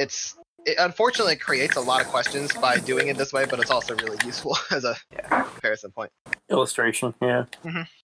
it's 0.00 0.36
it 0.66 0.76
unfortunately 0.78 1.36
creates 1.36 1.76
a 1.76 1.80
lot 1.80 2.02
of 2.02 2.08
questions 2.08 2.52
by 2.52 2.76
doing 2.78 3.08
it 3.08 3.16
this 3.16 3.32
way, 3.32 3.46
but 3.46 3.58
it's 3.60 3.70
also 3.70 3.94
really 3.96 4.18
useful 4.26 4.56
as 4.70 4.84
a 4.84 4.94
Yeah. 5.12 5.42
comparison 5.44 5.90
point. 5.90 6.10
Illustration, 6.50 7.14
yeah. 7.22 7.44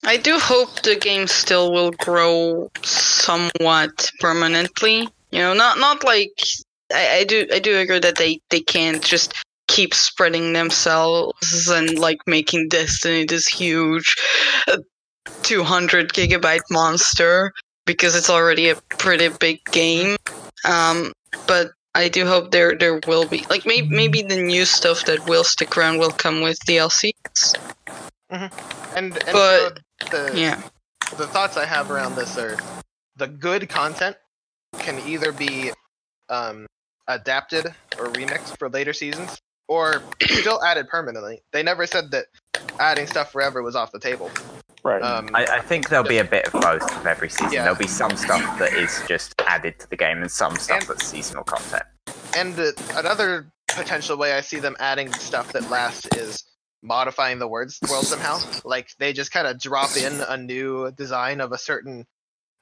I 0.04 0.16
do 0.16 0.38
hope 0.38 0.82
the 0.82 0.96
game 0.96 1.26
still 1.26 1.70
will 1.72 1.90
grow 1.90 2.70
somewhat 2.82 4.10
permanently. 4.20 5.08
You 5.32 5.40
know, 5.40 5.52
not 5.54 5.78
not 5.78 6.04
like 6.04 6.32
I, 6.92 7.18
I 7.20 7.24
do 7.24 7.46
I 7.52 7.58
do 7.58 7.76
agree 7.78 7.98
that 7.98 8.16
they 8.16 8.40
they 8.50 8.60
can't 8.60 9.02
just 9.02 9.34
keep 9.68 9.92
spreading 9.94 10.52
themselves 10.52 11.68
and 11.68 11.98
like 11.98 12.18
making 12.26 12.68
Destiny 12.68 13.24
this 13.26 13.46
huge 13.48 14.14
uh, 14.68 14.78
200 15.42 16.12
gigabyte 16.12 16.62
monster 16.70 17.52
because 17.84 18.14
it's 18.14 18.30
already 18.30 18.70
a 18.70 18.76
pretty 18.98 19.28
big 19.40 19.58
game. 19.72 20.16
Um, 20.64 21.12
but 21.48 21.72
I 21.96 22.08
do 22.08 22.26
hope 22.26 22.50
there 22.50 22.76
there 22.76 23.00
will 23.06 23.26
be 23.26 23.44
like 23.48 23.64
maybe 23.64 23.88
maybe 23.88 24.22
the 24.22 24.36
new 24.36 24.66
stuff 24.66 25.06
that 25.06 25.26
will 25.28 25.44
stick 25.44 25.76
around 25.78 25.98
will 25.98 26.10
come 26.10 26.42
with 26.42 26.58
DLCs. 26.66 27.54
And, 28.30 28.50
and 28.94 29.12
But- 29.32 29.80
so 30.02 30.08
the 30.10 30.38
Yeah. 30.38 30.60
the 31.16 31.26
thoughts 31.26 31.56
I 31.56 31.64
have 31.64 31.90
around 31.90 32.14
this 32.16 32.36
are 32.36 32.58
the 33.16 33.26
good 33.26 33.68
content 33.70 34.16
can 34.78 34.98
either 35.08 35.32
be 35.32 35.72
um, 36.28 36.66
adapted 37.08 37.66
or 37.98 38.08
remixed 38.08 38.58
for 38.58 38.68
later 38.68 38.92
seasons, 38.92 39.40
or 39.68 40.02
still 40.22 40.62
added 40.62 40.88
permanently. 40.88 41.40
They 41.52 41.62
never 41.62 41.86
said 41.86 42.10
that 42.10 42.26
adding 42.78 43.06
stuff 43.06 43.32
forever 43.32 43.62
was 43.62 43.74
off 43.74 43.90
the 43.92 44.00
table. 44.00 44.30
Right. 44.86 45.02
Um, 45.02 45.28
I, 45.34 45.44
I 45.46 45.60
think 45.62 45.88
there'll 45.88 46.06
be 46.06 46.18
a 46.18 46.24
bit 46.24 46.46
of 46.46 46.52
both 46.60 46.96
of 46.96 47.06
every 47.06 47.28
season. 47.28 47.52
Yeah. 47.52 47.62
There'll 47.64 47.76
be 47.76 47.88
some 47.88 48.16
stuff 48.16 48.58
that 48.60 48.72
is 48.72 49.02
just 49.08 49.34
added 49.44 49.80
to 49.80 49.90
the 49.90 49.96
game 49.96 50.22
and 50.22 50.30
some 50.30 50.54
stuff 50.56 50.78
And- 50.82 50.88
that's 50.88 51.04
seasonal 51.04 51.42
content. 51.42 51.82
and 52.36 52.56
uh, 52.58 52.70
another 52.94 53.50
potential 53.68 54.16
way 54.16 54.32
I 54.32 54.42
see 54.42 54.60
them 54.60 54.76
adding 54.78 55.12
stuff 55.12 55.52
that 55.54 55.68
lasts 55.70 56.06
is 56.16 56.44
modifying 56.84 57.40
the 57.40 57.48
words 57.48 57.80
world 57.90 58.04
somehow. 58.06 58.38
Like 58.64 58.90
they 59.00 59.12
just 59.12 59.32
kind 59.32 59.48
of 59.48 59.58
drop 59.60 59.96
in 59.96 60.20
a 60.28 60.36
new 60.36 60.92
design 60.92 61.40
of 61.40 61.50
a 61.50 61.58
certain, 61.58 62.06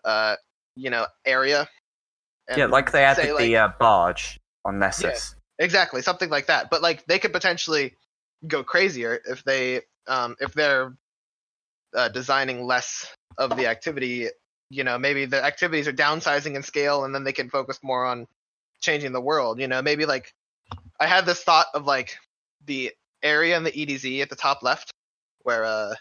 uh, 0.02 0.36
you 0.76 0.88
know, 0.88 1.06
area. 1.26 1.68
yeah, 2.56 2.66
like 2.66 2.90
they 2.90 3.04
added 3.04 3.36
say, 3.36 3.36
the 3.48 3.56
uh, 3.58 3.68
barge 3.78 4.40
on 4.64 4.78
Nessus. 4.78 5.34
Exactly, 5.58 6.00
something 6.00 6.30
like 6.30 6.46
that. 6.46 6.70
But 6.70 6.80
like 6.80 7.04
they 7.04 7.18
could 7.18 7.34
potentially 7.34 7.94
go 8.48 8.64
crazier 8.64 9.20
if 9.28 9.44
they 9.44 9.82
um 10.06 10.36
if 10.40 10.52
they're 10.54 10.96
uh, 11.94 12.08
designing 12.08 12.66
less 12.66 13.12
of 13.38 13.56
the 13.56 13.66
activity. 13.66 14.28
You 14.70 14.84
know, 14.84 14.98
maybe 14.98 15.26
the 15.26 15.44
activities 15.44 15.86
are 15.86 15.92
downsizing 15.92 16.56
in 16.56 16.62
scale, 16.62 17.04
and 17.04 17.14
then 17.14 17.24
they 17.24 17.32
can 17.32 17.50
focus 17.50 17.78
more 17.82 18.04
on 18.04 18.26
changing 18.80 19.12
the 19.12 19.20
world. 19.20 19.60
You 19.60 19.68
know, 19.68 19.82
maybe 19.82 20.06
like 20.06 20.32
I 20.98 21.06
had 21.06 21.26
this 21.26 21.42
thought 21.42 21.66
of 21.74 21.84
like 21.84 22.16
the 22.66 22.92
area 23.22 23.56
in 23.56 23.64
the 23.64 23.72
EDZ 23.72 24.22
at 24.22 24.30
the 24.30 24.36
top 24.36 24.62
left, 24.62 24.90
where 25.42 25.64
uh 25.64 25.94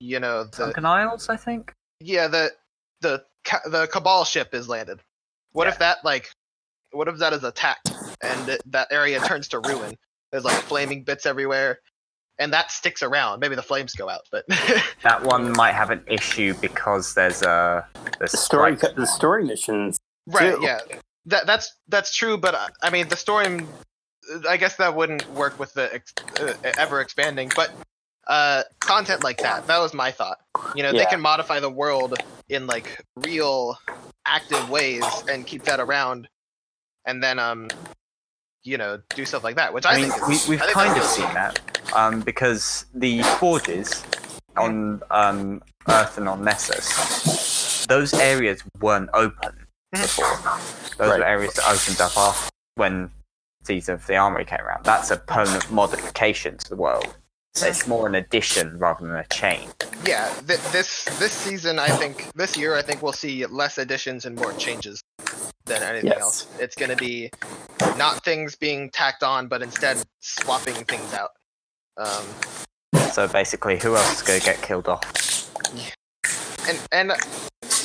you 0.00 0.20
know 0.20 0.44
the 0.44 0.56
Sunken 0.56 0.84
Isles, 0.84 1.28
I 1.28 1.36
think. 1.36 1.72
yeah 2.00 2.28
the 2.28 2.50
the 3.00 3.24
the 3.66 3.86
cabal 3.86 4.24
ship 4.24 4.54
is 4.54 4.68
landed 4.68 5.00
what 5.52 5.68
if 5.68 5.78
that 5.78 5.98
like 6.04 6.30
what 6.92 7.08
if 7.08 7.18
that 7.18 7.32
is 7.32 7.44
attacked 7.44 7.90
and 8.22 8.48
it, 8.48 8.62
that 8.66 8.88
area 8.90 9.20
turns 9.20 9.48
to 9.48 9.60
ruin 9.60 9.94
there's 10.30 10.44
like 10.44 10.56
flaming 10.62 11.04
bits 11.04 11.26
everywhere 11.26 11.78
and 12.38 12.52
that 12.52 12.70
sticks 12.70 13.02
around. 13.02 13.40
Maybe 13.40 13.54
the 13.54 13.62
flames 13.62 13.94
go 13.94 14.08
out 14.08 14.22
but 14.30 14.44
That 15.02 15.22
one 15.24 15.52
might 15.52 15.72
have 15.72 15.90
an 15.90 16.02
issue 16.06 16.54
because 16.60 17.14
there's 17.14 17.42
a 17.42 17.86
there's 18.18 18.32
the 18.32 18.36
story, 18.38 18.72
like, 18.76 18.94
the 18.94 19.06
story 19.06 19.44
missions. 19.44 19.98
right 20.26 20.54
Too. 20.56 20.62
yeah. 20.62 20.80
That 21.26 21.46
that's 21.46 21.74
that's 21.88 22.14
true 22.14 22.36
but 22.38 22.54
uh, 22.54 22.68
i 22.82 22.90
mean 22.90 23.08
the 23.08 23.16
story 23.16 23.66
i 24.48 24.56
guess 24.56 24.76
that 24.76 24.94
wouldn't 24.94 25.28
work 25.32 25.58
with 25.58 25.72
the 25.74 25.92
ex- 25.92 26.12
uh, 26.40 26.54
ever 26.78 27.00
expanding 27.00 27.50
but 27.56 27.72
uh 28.28 28.62
content 28.78 29.24
like 29.24 29.38
that 29.38 29.66
that 29.66 29.78
was 29.78 29.92
my 29.94 30.10
thought. 30.12 30.38
You 30.76 30.82
know 30.84 30.92
they 30.92 31.04
can 31.06 31.20
modify 31.20 31.58
the 31.58 31.70
world 31.70 32.14
in 32.48 32.66
like 32.68 33.00
real 33.16 33.76
active 34.24 34.70
ways 34.70 35.04
and 35.28 35.44
keep 35.46 35.64
that 35.64 35.80
around 35.80 36.28
and 37.06 37.20
then 37.22 37.38
um 37.40 37.68
you 38.62 38.78
know 38.78 39.00
do 39.16 39.24
stuff 39.24 39.42
like 39.42 39.56
that 39.56 39.72
which 39.74 39.84
i, 39.86 39.94
I 39.94 40.00
mean, 40.02 40.10
think 40.10 40.28
we, 40.28 40.34
is, 40.34 40.48
we've 40.48 40.62
I 40.62 40.66
think 40.66 40.74
kind 40.76 40.90
of 40.90 40.96
that's 40.96 41.08
seen 41.08 41.24
really- 41.24 41.34
that 41.34 41.75
um, 41.94 42.20
because 42.20 42.86
the 42.94 43.22
forges 43.38 44.04
on 44.56 45.02
um, 45.10 45.62
Earth 45.88 46.18
and 46.18 46.28
on 46.28 46.42
Nessus, 46.44 47.86
those 47.86 48.12
areas 48.14 48.62
weren't 48.80 49.10
open 49.14 49.66
before. 49.92 50.26
Those 50.98 51.10
Right. 51.10 51.18
were 51.20 51.24
areas 51.24 51.54
that 51.54 51.68
opened 51.68 52.00
up 52.00 52.16
after 52.16 52.48
when 52.76 53.10
Season 53.64 53.94
of 53.94 54.06
the 54.06 54.16
Armory 54.16 54.44
came 54.44 54.60
around. 54.60 54.84
That's 54.84 55.10
a 55.10 55.16
permanent 55.16 55.70
modification 55.70 56.56
to 56.58 56.68
the 56.70 56.76
world. 56.76 57.14
So 57.54 57.66
it's 57.66 57.86
more 57.86 58.06
an 58.06 58.14
addition 58.14 58.78
rather 58.78 59.06
than 59.06 59.16
a 59.16 59.26
change. 59.32 59.70
yeah 60.06 60.28
th- 60.46 60.60
this 60.72 61.04
this 61.18 61.32
season 61.32 61.78
i 61.78 61.88
think 61.88 62.30
this 62.34 62.54
year 62.54 62.74
i 62.76 62.82
think 62.82 63.02
we'll 63.02 63.14
see 63.14 63.46
less 63.46 63.78
additions 63.78 64.26
and 64.26 64.36
more 64.36 64.52
changes 64.52 65.00
than 65.64 65.82
anything 65.82 66.10
Yes. 66.10 66.20
else 66.20 66.46
it's 66.60 66.76
going 66.76 66.90
to 66.90 66.96
be 66.96 67.30
not 67.96 68.22
things 68.24 68.54
being 68.56 68.90
tacked 68.90 69.22
on 69.22 69.48
but 69.48 69.62
instead 69.62 69.96
swapping 70.20 70.74
things 70.84 71.14
out 71.14 71.30
um 71.98 72.24
So 73.10 73.28
basically, 73.28 73.78
who 73.78 73.96
else 73.96 74.16
is 74.16 74.22
going 74.22 74.40
to 74.40 74.44
get 74.46 74.60
killed 74.62 74.88
off? 74.88 75.02
and 76.68 76.78
and 76.92 77.12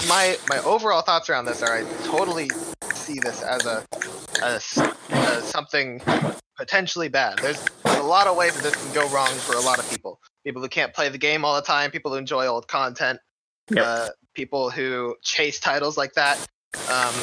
my 0.07 0.37
my 0.49 0.59
overall 0.59 1.01
thoughts 1.01 1.29
around 1.29 1.45
this 1.45 1.61
are 1.61 1.77
I 1.77 1.83
totally 2.05 2.49
see 2.95 3.19
this 3.19 3.41
as 3.43 3.65
a 3.65 3.85
as, 4.43 4.65
as 5.11 5.45
something 5.45 6.01
potentially 6.57 7.07
bad. 7.09 7.37
There's 7.39 7.63
a 7.85 8.01
lot 8.01 8.27
of 8.27 8.35
ways 8.35 8.55
that 8.55 8.63
this 8.63 8.75
can 8.75 8.93
go 8.93 9.07
wrong 9.13 9.29
for 9.29 9.55
a 9.55 9.59
lot 9.59 9.77
of 9.79 9.87
people. 9.89 10.19
People 10.43 10.61
who 10.61 10.67
can't 10.69 10.93
play 10.93 11.09
the 11.09 11.17
game 11.19 11.45
all 11.45 11.55
the 11.55 11.61
time, 11.61 11.91
people 11.91 12.11
who 12.11 12.17
enjoy 12.17 12.47
old 12.47 12.67
content, 12.67 13.19
Yep. 13.69 13.85
uh, 13.85 14.09
people 14.33 14.69
who 14.69 15.15
chase 15.21 15.59
titles 15.59 15.97
like 15.97 16.13
that, 16.13 16.37
um, 16.89 17.13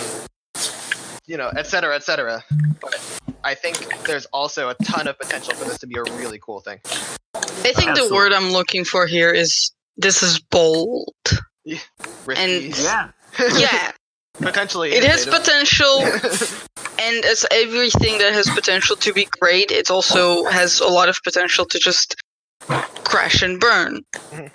you 1.26 1.36
know, 1.36 1.48
et 1.56 1.66
cetera, 1.66 1.94
et 1.96 2.02
cetera. 2.04 2.42
But 2.80 2.98
I 3.44 3.54
think 3.54 3.76
there's 4.04 4.26
also 4.26 4.68
a 4.68 4.74
ton 4.84 5.08
of 5.08 5.18
potential 5.18 5.54
for 5.54 5.64
this 5.64 5.78
to 5.78 5.86
be 5.86 5.96
a 5.96 6.02
really 6.02 6.38
cool 6.38 6.60
thing. 6.60 6.80
I 7.34 7.72
think 7.72 7.96
the 7.96 8.10
word 8.12 8.32
I'm 8.32 8.50
looking 8.50 8.84
for 8.84 9.06
here 9.06 9.32
is 9.32 9.70
this 9.96 10.22
is 10.22 10.38
bold. 10.38 11.14
And 11.66 12.76
Yeah. 12.78 13.10
Yeah, 13.38 13.92
potentially. 14.34 14.92
it 14.92 15.04
has 15.04 15.26
potential, 15.26 16.00
and 16.98 17.24
as 17.24 17.46
everything 17.52 18.18
that 18.18 18.32
has 18.32 18.48
potential 18.50 18.96
to 18.96 19.12
be 19.12 19.28
great, 19.40 19.70
it 19.70 19.90
also 19.90 20.44
has 20.46 20.80
a 20.80 20.88
lot 20.88 21.08
of 21.08 21.18
potential 21.22 21.64
to 21.66 21.78
just 21.78 22.16
crash 23.04 23.42
and 23.42 23.60
burn. 23.60 24.00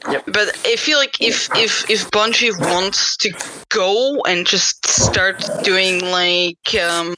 Yep. 0.09 0.25
But 0.27 0.57
I 0.65 0.75
feel 0.75 0.97
like 0.97 1.21
if 1.21 1.49
if 1.55 1.89
if 1.89 2.09
Bungie 2.11 2.59
wants 2.59 3.15
to 3.17 3.31
go 3.69 4.21
and 4.27 4.45
just 4.45 4.85
start 4.87 5.43
doing 5.63 6.01
like 6.11 6.75
um 6.75 7.15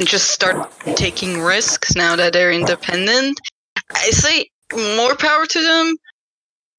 just 0.00 0.30
start 0.30 0.70
taking 0.96 1.40
risks 1.40 1.94
now 1.94 2.16
that 2.16 2.32
they're 2.32 2.52
independent, 2.52 3.40
I 3.90 4.10
say 4.10 4.48
more 4.74 5.16
power 5.16 5.46
to 5.46 5.60
them. 5.60 5.96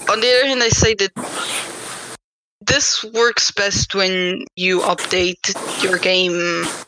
On 0.09 0.19
the 0.19 0.37
other 0.37 0.47
hand, 0.47 0.61
I 0.61 0.69
say 0.69 0.95
that 0.95 2.17
this 2.61 3.03
works 3.03 3.51
best 3.51 3.95
when 3.95 4.43
you 4.55 4.79
update 4.81 5.83
your 5.83 5.97
game 5.97 6.33
a 6.33 6.85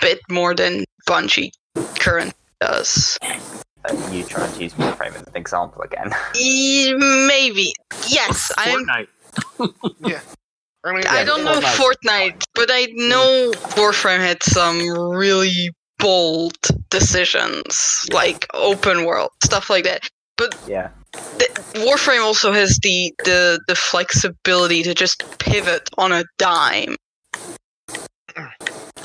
bit 0.00 0.20
more 0.28 0.54
than 0.54 0.84
Bungie 1.08 1.52
current 1.98 2.34
does. 2.60 3.18
Uh, 3.22 4.10
you 4.12 4.24
trying 4.24 4.52
to 4.52 4.62
use 4.62 4.74
Warframe 4.74 5.14
as 5.14 5.22
an 5.22 5.36
example 5.36 5.82
again. 5.82 6.12
E- 6.38 6.92
maybe. 6.94 7.72
Yes, 8.08 8.52
I'm 8.56 8.86
Fortnite. 8.86 10.22
I 10.84 10.92
mean, 10.92 11.04
I 11.08 11.24
don't 11.24 11.44
know 11.44 11.60
Fortnite. 11.60 12.34
Fortnite, 12.34 12.42
but 12.54 12.68
I 12.72 12.86
know 12.94 13.52
Warframe 13.76 14.18
had 14.18 14.42
some 14.42 14.78
really 15.10 15.70
bold 15.98 16.56
decisions, 16.90 18.00
like 18.12 18.46
open 18.54 19.04
world 19.04 19.30
stuff 19.44 19.70
like 19.70 19.84
that. 19.84 20.08
But 20.36 20.58
yeah. 20.66 20.88
The, 21.12 21.44
Warframe 21.74 22.22
also 22.24 22.52
has 22.52 22.78
the, 22.82 23.12
the 23.24 23.60
the 23.68 23.74
flexibility 23.76 24.82
to 24.82 24.94
just 24.94 25.22
pivot 25.38 25.88
on 25.98 26.10
a 26.12 26.24
dime. 26.38 26.96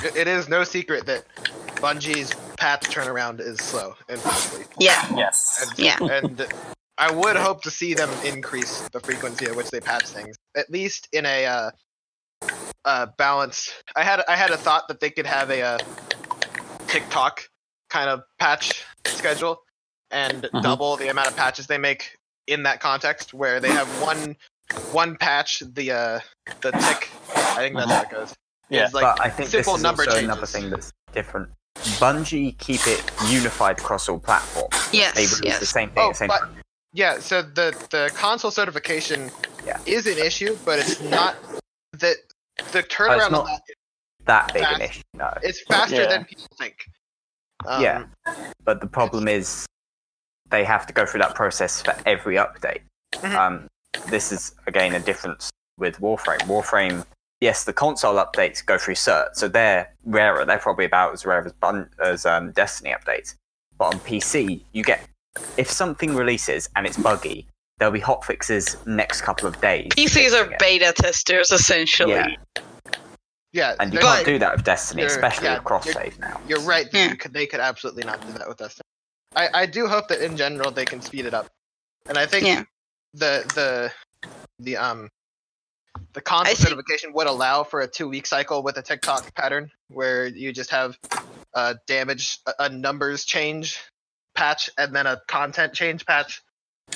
It- 0.04 0.16
it 0.16 0.28
is 0.28 0.48
no 0.48 0.64
secret 0.64 1.06
that 1.08 1.26
Bungie's 1.78 2.32
path 2.56 2.82
turnaround 2.84 3.40
is 3.40 3.58
slow 3.60 3.96
and 4.10 4.22
costly. 4.22 4.64
Yeah, 4.80 5.06
Yes. 5.16 5.66
And, 5.70 5.80
Yeah. 5.80 5.98
and 6.02 6.48
I 6.98 7.12
would 7.12 7.36
hope 7.36 7.62
to 7.64 7.72
see 7.72 7.94
them 7.94 8.10
increase 8.26 8.88
the 8.90 9.00
frequency 9.00 9.46
at 9.46 9.56
which 9.56 9.70
they 9.70 9.80
patch 9.80 10.04
things, 10.06 10.36
at 10.56 10.70
least 10.70 11.08
in 11.14 11.26
a 11.26 11.46
uh, 11.46 11.72
uh, 12.86 13.08
balance. 13.18 13.72
I 13.96 14.04
had 14.04 14.24
I 14.28 14.36
had 14.36 14.50
a 14.52 14.58
thought 14.58 14.88
that 14.88 15.00
they 15.00 15.10
could 15.10 15.26
have 15.28 15.50
a 15.52 15.62
uh, 15.62 15.78
TikTok 16.88 17.42
kind 17.90 18.10
of 18.10 18.22
patch 18.40 18.84
schedule 19.06 19.62
and 20.12 20.44
Mhm. 20.54 20.64
double 20.64 20.96
the 20.98 21.10
amount 21.10 21.28
of 21.28 21.36
patches 21.36 21.68
they 21.68 21.78
make 21.78 22.16
in 22.48 22.64
that 22.64 22.80
context, 22.80 23.34
where 23.34 23.60
they 23.60 23.70
have 23.72 23.88
one 24.02 24.36
one 24.92 25.16
patch 25.18 25.62
the 25.74 25.92
uh, 25.92 26.20
the 26.62 26.72
tick. 26.72 27.10
I 27.36 27.56
think 27.60 27.76
that's 27.76 27.92
how 27.92 28.02
it 28.02 28.10
goes. 28.10 28.34
Yeah, 28.70 28.86
is 28.88 28.94
like 28.94 29.04
but 29.04 29.22
I 29.26 29.30
think 29.30 29.50
this 29.50 29.66
simple 29.66 29.76
is 29.76 29.84
number 29.84 30.02
also 30.04 30.12
changes. 30.12 30.30
another 30.30 30.46
thing 30.48 30.70
that's 30.70 30.92
different. 31.14 31.50
Bungie 32.00 32.58
keep 32.58 32.86
it 32.88 33.04
unified 33.28 33.80
across 33.80 34.10
all 34.10 34.20
platforms. 34.20 34.92
They 34.92 34.98
yes, 35.00 35.16
release 35.16 35.40
the 35.40 35.46
yes. 35.48 35.70
same 35.70 35.90
thing 35.90 36.04
Oh, 36.04 36.10
the 36.10 36.16
same 36.16 36.28
but- 36.30 36.40
time. 36.40 36.57
Yeah, 36.98 37.20
so 37.20 37.44
the 37.44 37.70
the 37.92 38.10
console 38.16 38.50
certification 38.50 39.30
Yeah. 39.64 39.80
is 39.86 40.08
an 40.08 40.18
issue, 40.18 40.58
but 40.66 40.80
it's 40.80 41.00
not 41.00 41.36
that 41.94 42.18
the 42.72 42.82
turnaround 42.82 43.30
not- 43.32 43.46
on 43.46 43.46
that 43.46 43.62
That 44.26 44.54
big 44.54 44.64
an 44.64 44.82
issue, 44.82 45.04
no. 45.14 45.32
it's 45.44 45.62
faster 45.70 45.96
Yeah. 46.02 46.08
than 46.08 46.26
people 46.26 46.48
think. 46.58 46.76
Um, 47.68 47.84
Yeah. 47.84 48.04
But 48.64 48.82
the 48.82 48.88
problem 48.88 49.28
is 49.28 49.68
they 50.50 50.64
have 50.64 50.88
to 50.88 50.94
go 50.94 51.06
through 51.06 51.20
that 51.22 51.36
process 51.36 51.84
for 51.84 51.96
every 52.08 52.36
update. 52.38 52.82
Mhm. 53.14 53.36
Um, 53.36 53.68
this 54.08 54.32
is 54.32 54.56
again 54.66 54.96
a 54.96 55.00
difference 55.00 55.52
with 55.78 56.00
Warframe. 56.00 56.42
Warframe, 56.48 57.06
yes, 57.42 57.64
the 57.64 57.74
console 57.74 58.16
updates 58.16 58.66
go 58.66 58.80
through 58.80 58.96
cert, 58.96 59.36
so 59.36 59.48
they're 59.48 59.94
rarer. 60.04 60.46
They're 60.46 60.58
probably 60.58 60.86
about 60.86 61.14
as 61.14 61.28
rare 61.28 61.46
as 61.46 61.54
Bun- 61.54 61.92
as 62.00 62.26
um, 62.26 62.54
Destiny 62.54 62.90
updates. 62.90 63.36
But 63.78 63.94
on 63.94 64.00
PC, 64.00 64.66
you 64.72 64.84
get 64.84 65.08
if 65.58 65.70
something 65.70 66.16
releases 66.16 66.70
and 66.76 66.86
it's 66.86 66.98
buggy, 66.98 67.48
there'll 67.78 67.94
be 67.94 68.00
hot 68.00 68.26
fixes 68.26 68.78
next 68.86 69.22
couple 69.22 69.48
of 69.48 69.60
days. 69.62 69.88
PCs 69.92 70.34
are 70.34 70.50
Yeah. 70.50 70.58
beta 70.60 70.94
testers 70.96 71.52
essentially. 71.52 72.12
Yeah. 72.14 72.36
Yeah, 73.54 73.76
And 73.80 73.94
you 73.94 74.00
can't 74.00 74.26
do 74.26 74.38
that 74.40 74.56
with 74.58 74.66
Destiny, 74.66 75.04
especially 75.04 75.46
yeah, 75.46 75.56
with 75.56 75.64
cross 75.64 75.92
save 75.92 76.20
now. 76.20 76.40
You're 76.48 76.60
right. 76.62 76.88
Yeah. 76.94 77.10
You 77.10 77.16
could, 77.16 77.34
they 77.34 77.48
could 77.48 77.60
absolutely 77.62 78.04
not 78.04 78.22
do 78.26 78.34
that 78.34 78.48
with 78.48 78.62
us. 78.62 78.80
I, 79.36 79.50
I 79.62 79.66
do 79.66 79.88
hope 79.88 80.10
that 80.10 80.22
in 80.22 80.38
general 80.38 80.70
they 80.70 80.86
can 80.86 81.02
speed 81.02 81.26
it 81.26 81.34
up, 81.34 81.48
and 82.08 82.18
I 82.18 82.26
think 82.26 82.46
Yeah. 82.46 82.64
the 83.14 83.44
the 83.56 83.92
the 84.60 84.78
um 84.78 85.10
the 86.14 86.22
console 86.22 86.52
I 86.52 86.56
think- 86.56 86.70
certification 86.70 87.14
would 87.14 87.28
allow 87.28 87.64
for 87.64 87.82
a 87.82 87.88
two 87.88 88.08
week 88.10 88.26
cycle 88.28 88.62
with 88.64 88.78
a 88.78 88.82
TikTok 88.82 89.34
pattern 89.34 89.72
where 89.88 90.28
you 90.28 90.52
just 90.54 90.70
have 90.72 90.98
a 91.54 91.76
damage 91.88 92.40
a, 92.46 92.54
a 92.66 92.70
numbers 92.70 93.26
change 93.26 93.80
patch 94.38 94.70
and 94.78 94.96
then 94.96 95.08
a 95.08 95.20
content 95.28 95.74
change 95.74 96.06
patch. 96.06 96.42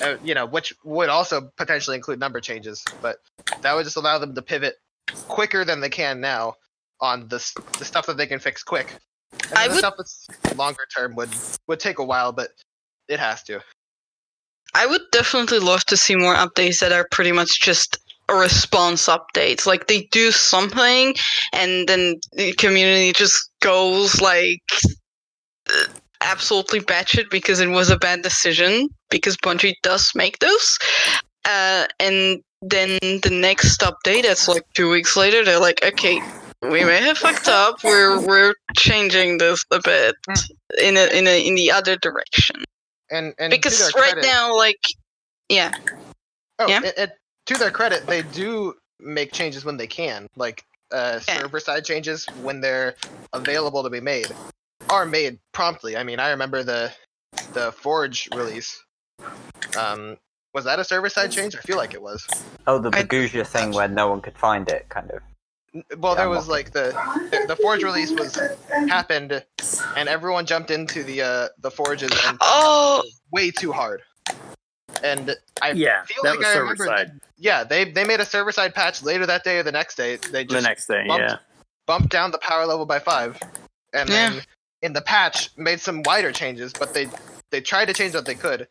Uh, 0.00 0.16
you 0.24 0.34
know, 0.34 0.46
which 0.46 0.72
would 0.84 1.10
also 1.10 1.50
potentially 1.58 1.96
include 1.96 2.18
number 2.18 2.40
changes, 2.40 2.82
but 3.02 3.18
that 3.60 3.74
would 3.74 3.84
just 3.84 3.98
allow 3.98 4.18
them 4.18 4.34
to 4.34 4.40
pivot 4.40 4.76
quicker 5.28 5.66
than 5.66 5.80
they 5.80 5.90
can 5.90 6.18
now 6.18 6.54
on 6.98 7.28
the 7.28 7.36
the 7.78 7.84
stuff 7.84 8.06
that 8.06 8.16
they 8.16 8.26
can 8.26 8.38
fix 8.38 8.62
quick. 8.62 8.96
And 9.50 9.58
I 9.58 9.68
the 9.68 9.74
would- 9.74 9.78
stuff 9.80 9.94
that's 9.98 10.26
longer 10.56 10.86
term 10.96 11.14
would 11.16 11.28
would 11.68 11.78
take 11.78 11.98
a 11.98 12.04
while, 12.04 12.32
but 12.32 12.48
it 13.06 13.20
has 13.20 13.42
to. 13.44 13.60
I 14.74 14.86
would 14.86 15.02
definitely 15.10 15.58
love 15.58 15.84
to 15.86 15.96
see 15.98 16.16
more 16.16 16.34
updates 16.34 16.78
that 16.78 16.92
are 16.92 17.06
pretty 17.10 17.32
much 17.32 17.60
just 17.60 17.98
response 18.30 19.08
updates. 19.08 19.66
Like 19.66 19.88
they 19.88 20.08
do 20.10 20.30
something 20.30 21.14
and 21.52 21.86
then 21.86 22.18
the 22.32 22.54
community 22.54 23.12
just 23.12 23.50
goes 23.60 24.22
like 24.22 24.62
absolutely 26.22 26.80
batshit 26.80 27.30
because 27.30 27.60
it 27.60 27.68
was 27.68 27.90
a 27.90 27.96
bad 27.96 28.22
decision 28.22 28.88
because 29.10 29.36
Bungie 29.36 29.74
does 29.82 30.12
make 30.14 30.38
those. 30.38 30.78
Uh, 31.44 31.86
and 32.00 32.40
then 32.62 32.98
the 33.00 33.30
next 33.30 33.80
update, 33.80 34.22
that's 34.22 34.46
like 34.48 34.62
two 34.74 34.90
weeks 34.90 35.16
later, 35.16 35.44
they're 35.44 35.58
like, 35.60 35.82
okay, 35.84 36.20
we 36.62 36.84
may 36.84 37.00
have 37.02 37.18
fucked 37.18 37.48
up. 37.48 37.82
We're 37.82 38.24
we're 38.24 38.54
changing 38.76 39.38
this 39.38 39.64
a 39.72 39.80
bit 39.82 40.14
in 40.80 40.96
a, 40.96 41.06
in 41.16 41.26
a, 41.26 41.46
in 41.46 41.54
the 41.56 41.72
other 41.72 41.96
direction 41.96 42.62
And 43.10 43.34
and 43.38 43.50
because 43.50 43.92
right 43.96 44.12
credit- 44.14 44.22
now, 44.24 44.56
like, 44.56 44.78
yeah, 45.48 45.72
Oh, 46.60 46.68
Yeah. 46.68 46.82
it, 46.84 46.94
it, 46.96 47.10
to 47.46 47.54
their 47.58 47.72
credit, 47.72 48.06
they 48.06 48.22
do 48.22 48.74
make 49.00 49.32
changes 49.32 49.64
when 49.64 49.76
they 49.76 49.88
can, 49.88 50.28
like 50.36 50.62
uh, 50.92 51.18
Yeah. 51.26 51.38
server 51.40 51.58
side 51.58 51.84
changes 51.84 52.26
when 52.42 52.60
they're 52.60 52.94
available 53.32 53.82
to 53.82 53.90
be 53.90 54.00
made, 54.00 54.30
are 54.92 55.06
made 55.06 55.38
promptly. 55.52 55.96
I 55.96 56.04
mean, 56.04 56.20
I 56.20 56.30
remember 56.30 56.62
the 56.62 56.92
the 57.54 57.72
Forge 57.72 58.28
release. 58.34 58.80
Um, 59.76 60.18
was 60.54 60.64
that 60.66 60.78
a 60.78 60.84
server 60.84 61.08
side 61.08 61.32
change? 61.32 61.56
I 61.56 61.60
feel 61.60 61.78
like 61.78 61.94
it 61.94 62.02
was. 62.02 62.26
Oh, 62.66 62.78
the 62.78 62.90
I- 62.94 63.02
Bergusia 63.02 63.46
thing 63.46 63.72
where 63.72 63.88
no 63.88 64.08
one 64.08 64.20
could 64.20 64.36
find 64.36 64.68
it, 64.68 64.86
kind 64.90 65.10
of. 65.10 65.20
N- 65.74 65.84
Well, 65.98 66.14
there 66.14 66.26
Yeah, 66.26 66.30
was 66.36 66.46
like 66.48 66.72
the, 66.72 66.92
the 67.30 67.46
the 67.48 67.56
Forge 67.56 67.82
release 67.82 68.10
was 68.12 68.38
happened, 68.88 69.42
and 69.96 70.08
everyone 70.08 70.44
jumped 70.44 70.70
into 70.70 71.02
the 71.02 71.22
uh, 71.22 71.48
the 71.58 71.70
Forges 71.70 72.12
and 72.26 72.36
Oh, 72.42 73.02
way 73.32 73.50
too 73.50 73.72
hard. 73.72 74.02
And 75.02 75.34
I 75.62 75.70
yeah, 75.72 76.04
feel 76.04 76.22
that 76.22 76.30
like 76.30 76.38
was 76.40 76.46
I 76.48 76.58
remember 76.58 76.84
side 76.86 77.10
yeah, 77.38 77.64
they 77.64 77.90
they 77.90 78.04
made 78.04 78.20
a 78.20 78.26
server 78.26 78.52
side 78.52 78.74
patch 78.74 79.02
later 79.02 79.24
that 79.24 79.42
day 79.42 79.58
or 79.58 79.62
the 79.62 79.72
next 79.72 79.96
day. 79.96 80.16
They 80.16 80.44
the 80.44 80.60
next 80.60 80.86
day. 80.86 81.06
bumped- 81.08 81.22
Yeah, 81.30 81.36
bumped 81.86 82.10
down 82.10 82.30
the 82.30 82.38
power 82.38 82.66
level 82.66 82.84
by 82.84 82.98
five, 82.98 83.38
and 83.94 84.08
Yeah. 84.10 84.30
then 84.30 84.42
in 84.82 84.92
the 84.92 85.00
patch 85.02 85.50
made 85.56 85.80
some 85.80 86.02
wider 86.04 86.32
changes. 86.32 86.72
But 86.72 86.94
they 86.94 87.08
they 87.50 87.60
tried 87.60 87.86
to 87.86 87.94
change 87.94 88.14
what 88.14 88.26
they 88.26 88.34
could. 88.34 88.68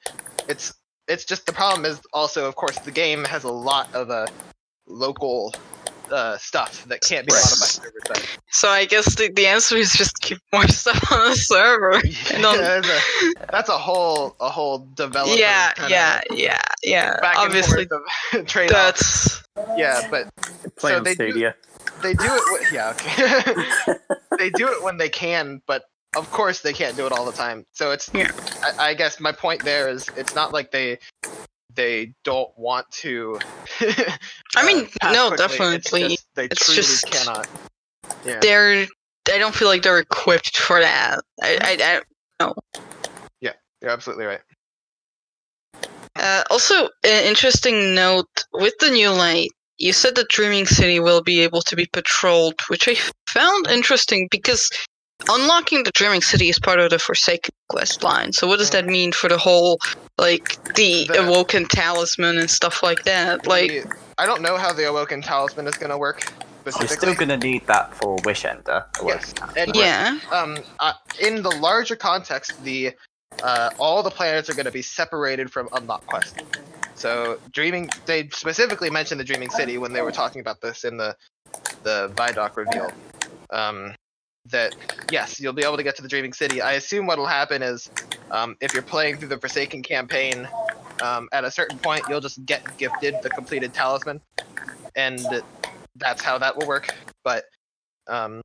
It's 0.48 0.74
it's 1.08 1.26
just 1.26 1.46
the 1.46 1.54
problem 1.54 1.86
is 1.86 2.00
also 2.14 2.48
of 2.48 2.56
course 2.56 2.78
the 2.80 2.92
game 2.92 3.24
has 3.26 3.44
a 3.44 3.52
lot 3.52 3.94
of 3.94 4.10
uh, 4.10 4.28
local 4.88 5.54
uh, 6.12 6.38
stuff 6.38 6.84
that 6.88 7.00
can't 7.02 7.26
be 7.26 7.34
Right. 7.34 7.40
modified 7.42 7.70
server 7.70 8.00
side. 8.16 8.40
so 8.50 8.68
I 8.70 8.84
guess 8.86 9.16
the, 9.16 9.32
the 9.34 9.48
answer 9.48 9.78
is 9.78 9.94
just 9.94 10.20
keep 10.22 10.40
more 10.52 10.68
stuff 10.82 11.10
on 11.12 11.30
the 11.30 11.36
server. 11.36 12.02
Yeah, 12.32 12.58
that's, 12.82 12.88
a, 12.90 13.34
that's 13.52 13.70
a 13.70 13.78
whole 13.78 14.36
a 14.42 14.50
whole 14.50 14.80
developer. 14.96 15.34
yeah, 15.40 15.72
yeah, 15.88 16.20
yeah, 16.32 16.60
yeah. 16.84 17.18
Back 17.22 17.38
Obviously, 17.38 17.82
and 17.84 17.90
forth 17.90 18.02
of 18.34 18.46
trade 18.48 18.72
off. 18.74 18.78
that's 18.98 19.44
Yeah, 19.78 20.08
but 20.12 20.30
play 20.76 20.92
So 20.92 20.98
on 20.98 21.04
they 21.04 21.16
do- 21.16 21.32
Stadia. 21.32 21.56
they 22.04 22.14
do 22.14 22.26
it. 22.26 22.60
With, 22.62 22.72
yeah, 22.74 22.90
okay. 22.92 23.94
they 24.38 24.50
do 24.50 24.68
it 24.68 24.84
when 24.84 24.98
they 24.98 25.10
can, 25.10 25.62
but 25.66 25.84
of 26.16 26.30
course 26.32 26.62
they 26.62 26.74
can't 26.74 26.96
do 26.96 27.06
it 27.06 27.12
all 27.12 27.26
the 27.26 27.32
time. 27.32 27.66
So 27.72 27.92
it's. 27.92 28.10
Yeah. 28.14 28.32
I, 28.64 28.90
I 28.90 28.94
guess 28.94 29.20
my 29.20 29.32
point 29.32 29.64
there 29.64 29.90
is, 29.90 30.08
it's 30.18 30.36
not 30.36 30.54
like 30.54 30.72
they 30.72 31.00
they 31.74 32.14
don't 32.24 32.50
want 32.58 32.90
to. 32.92 33.40
I 34.56 34.66
mean, 34.66 34.88
uh, 35.02 35.12
no, 35.14 35.30
quickly, 35.30 35.44
it's 35.46 35.92
definitely. 35.92 36.02
just 36.10 36.28
they 36.36 36.46
It's 36.46 36.66
truly 36.66 36.76
just- 36.78 37.10
cannot. 37.12 37.48
Yeah. 38.26 38.40
they're. 38.42 38.88
I 39.32 39.38
don't 39.38 39.54
feel 39.56 39.68
like 39.68 39.84
they're 39.84 40.00
equipped 40.00 40.58
for 40.58 40.80
that. 40.82 41.20
I, 41.42 41.58
I, 41.62 41.78
I 41.82 42.02
no. 42.42 42.54
Yeah, 43.40 43.54
You're 43.82 43.92
absolutely 43.92 44.26
right. 44.26 44.42
Uh, 46.16 46.44
also, 46.50 46.86
an 47.04 47.24
interesting 47.26 47.94
note 47.96 48.28
with 48.54 48.74
the 48.80 48.90
new 48.90 49.10
light, 49.12 49.50
you 49.78 49.94
said 49.94 50.16
that 50.16 50.28
Dreaming 50.30 50.66
City 50.66 51.00
will 51.00 51.22
be 51.22 51.42
able 51.42 51.62
to 51.62 51.76
be 51.76 51.86
patrolled, 51.94 52.60
which 52.68 52.88
I 52.88 52.96
found 53.28 53.68
interesting 53.68 54.28
because 54.32 54.70
unlocking 55.30 55.84
the 55.84 55.92
Dreaming 55.92 56.22
City 56.22 56.50
is 56.50 56.60
part 56.60 56.80
of 56.80 56.90
the 56.90 57.00
Forsaken 57.00 57.52
quest 57.70 58.04
line. 58.04 58.34
So, 58.34 58.48
what 58.48 58.60
does 58.60 58.70
that 58.72 58.86
mean 58.86 59.12
for 59.12 59.30
the 59.30 59.38
whole, 59.38 59.80
like, 60.18 60.64
the, 60.76 61.06
The- 61.08 61.28
Awoken 61.28 61.66
Talisman 61.66 62.38
and 62.38 62.50
stuff 62.50 62.84
like 62.84 63.04
that? 63.04 63.48
Like, 63.48 63.86
I 64.18 64.26
don't 64.26 64.42
know 64.42 64.58
how 64.58 64.74
the 64.74 64.88
Awoken 64.88 65.22
Talisman 65.22 65.68
is 65.68 65.76
going 65.76 65.92
to 65.92 65.98
work 65.98 66.32
You're 66.80 66.88
still 66.88 67.16
going 67.16 67.30
to 67.30 67.38
need 67.38 67.66
that 67.68 67.94
for 67.96 68.18
Wish 68.24 68.46
Ender. 68.46 68.86
Yes, 69.04 69.34
and 69.58 69.76
yeah. 69.76 70.20
um, 70.32 70.58
uh, 70.80 70.94
in 71.20 71.42
the 71.42 71.50
larger 71.50 71.96
context, 71.96 72.64
the 72.64 72.94
uh, 73.42 73.72
all 73.80 74.04
the 74.04 74.12
planets 74.12 74.50
are 74.50 74.54
going 74.54 74.66
to 74.66 74.72
be 74.72 74.82
separated 74.82 75.52
from 75.52 75.70
unlock 75.74 76.06
quest. 76.06 76.42
So 76.96 77.40
dreaming, 77.52 77.90
they 78.06 78.30
specifically 78.30 78.90
mentioned 78.90 79.20
the 79.20 79.24
Dreaming 79.24 79.50
City 79.50 79.78
when 79.78 79.94
they 79.94 80.02
were 80.02 80.12
talking 80.12 80.42
about 80.42 80.62
this 80.62 80.84
in 80.84 80.98
the 80.98 81.16
the 81.84 82.12
Vidoc 82.16 82.56
reveal. 82.56 82.92
Um, 83.50 83.96
that 84.50 84.76
yes, 85.12 85.40
you'll 85.40 85.54
be 85.54 85.64
able 85.64 85.78
to 85.78 85.84
get 85.84 85.96
to 85.98 86.02
the 86.02 86.08
Dreaming 86.08 86.34
City. 86.34 86.62
I 86.62 86.74
assume 86.74 87.06
what'll 87.06 87.26
happen 87.26 87.62
is, 87.62 87.90
um, 88.32 88.58
if 88.62 88.74
you're 88.74 88.84
playing 88.84 89.18
through 89.18 89.30
the 89.30 89.38
Forsaken 89.38 89.84
campaign, 89.84 90.48
um, 91.02 91.30
at 91.32 91.44
a 91.44 91.52
certain 91.52 91.78
point 91.78 92.04
you'll 92.10 92.22
just 92.22 92.44
get 92.46 92.78
gifted 92.78 93.16
the 93.24 93.30
completed 93.30 93.74
talisman, 93.74 94.22
and 94.96 95.26
that's 95.96 96.22
how 96.22 96.38
that 96.38 96.58
will 96.58 96.68
work. 96.68 96.94
But 97.24 97.46
um, 98.08 98.42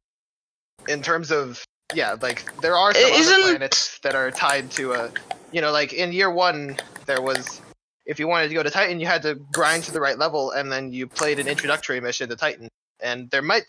in 0.88 1.02
terms 1.02 1.30
of 1.30 1.64
yeah, 1.94 2.16
like 2.20 2.60
there 2.60 2.76
are 2.76 2.92
some 2.92 3.12
Isn't- 3.12 3.42
planets 3.42 3.98
that 4.00 4.14
are 4.14 4.30
tied 4.30 4.70
to 4.72 4.92
a, 4.92 5.10
you 5.52 5.60
know, 5.60 5.72
like 5.72 5.92
in 5.92 6.12
year 6.12 6.30
one 6.30 6.76
there 7.06 7.22
was. 7.22 7.60
If 8.04 8.20
you 8.20 8.28
wanted 8.28 8.46
to 8.46 8.54
go 8.54 8.62
to 8.62 8.70
Titan, 8.70 9.00
you 9.00 9.06
had 9.08 9.22
to 9.22 9.34
grind 9.34 9.82
to 9.84 9.90
the 9.90 10.00
right 10.00 10.16
level, 10.16 10.52
and 10.52 10.70
then 10.70 10.92
you 10.92 11.08
played 11.08 11.40
an 11.40 11.48
introductory 11.48 12.00
mission 12.00 12.28
to 12.28 12.36
Titan. 12.36 12.68
And 13.00 13.28
there 13.30 13.42
might, 13.42 13.64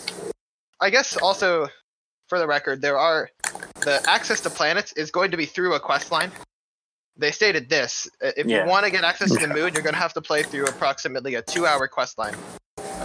I 0.80 0.92
guess, 0.92 1.18
also 1.18 1.70
for 2.28 2.40
the 2.40 2.48
record, 2.48 2.82
there 2.82 2.98
are 2.98 3.30
the 3.82 4.02
access 4.08 4.42
to 4.42 4.50
planets 4.50 4.94
is 4.94 5.12
going 5.12 5.32
to 5.32 5.38
be 5.38 5.46
through 5.46 5.74
a 5.76 5.80
quest 5.80 6.12
line. 6.12 6.32
They 7.18 7.32
stated 7.32 7.70
this: 7.70 8.08
uh, 8.24 8.32
if 8.38 8.46
Yeah. 8.46 8.64
you 8.64 8.70
want 8.70 8.86
to 8.86 8.92
get 8.92 9.04
access 9.04 9.32
to 9.32 9.40
the 9.40 9.48
moon, 9.48 9.74
you're 9.74 9.84
going 9.84 9.96
to 9.96 10.00
have 10.00 10.14
to 10.14 10.22
play 10.22 10.44
through 10.44 10.66
approximately 10.66 11.36
a 11.36 11.42
two-hour 11.42 11.88
quest 11.88 12.18
line, 12.18 12.36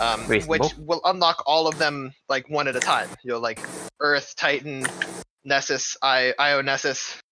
um, 0.01 0.21
which 0.27 0.77
will 0.79 1.01
unlock 1.05 1.43
all 1.47 1.67
of 1.67 1.79
them 1.79 2.13
like 2.29 2.49
one 2.51 2.69
at 2.69 2.77
a 2.77 2.81
time. 2.81 3.09
You'll 3.23 3.41
like 3.41 3.61
Earth, 4.01 4.35
Titan, 4.37 4.87
Nessus, 5.45 5.97
I, 6.03 6.35
Io, 6.39 6.61
Nessus, 6.61 7.23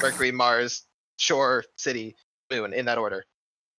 Mercury, 0.00 0.30
Mars, 0.30 0.84
Shore, 1.16 1.64
City, 1.76 2.16
Moon 2.50 2.72
in 2.72 2.84
that 2.86 2.98
order. 2.98 3.24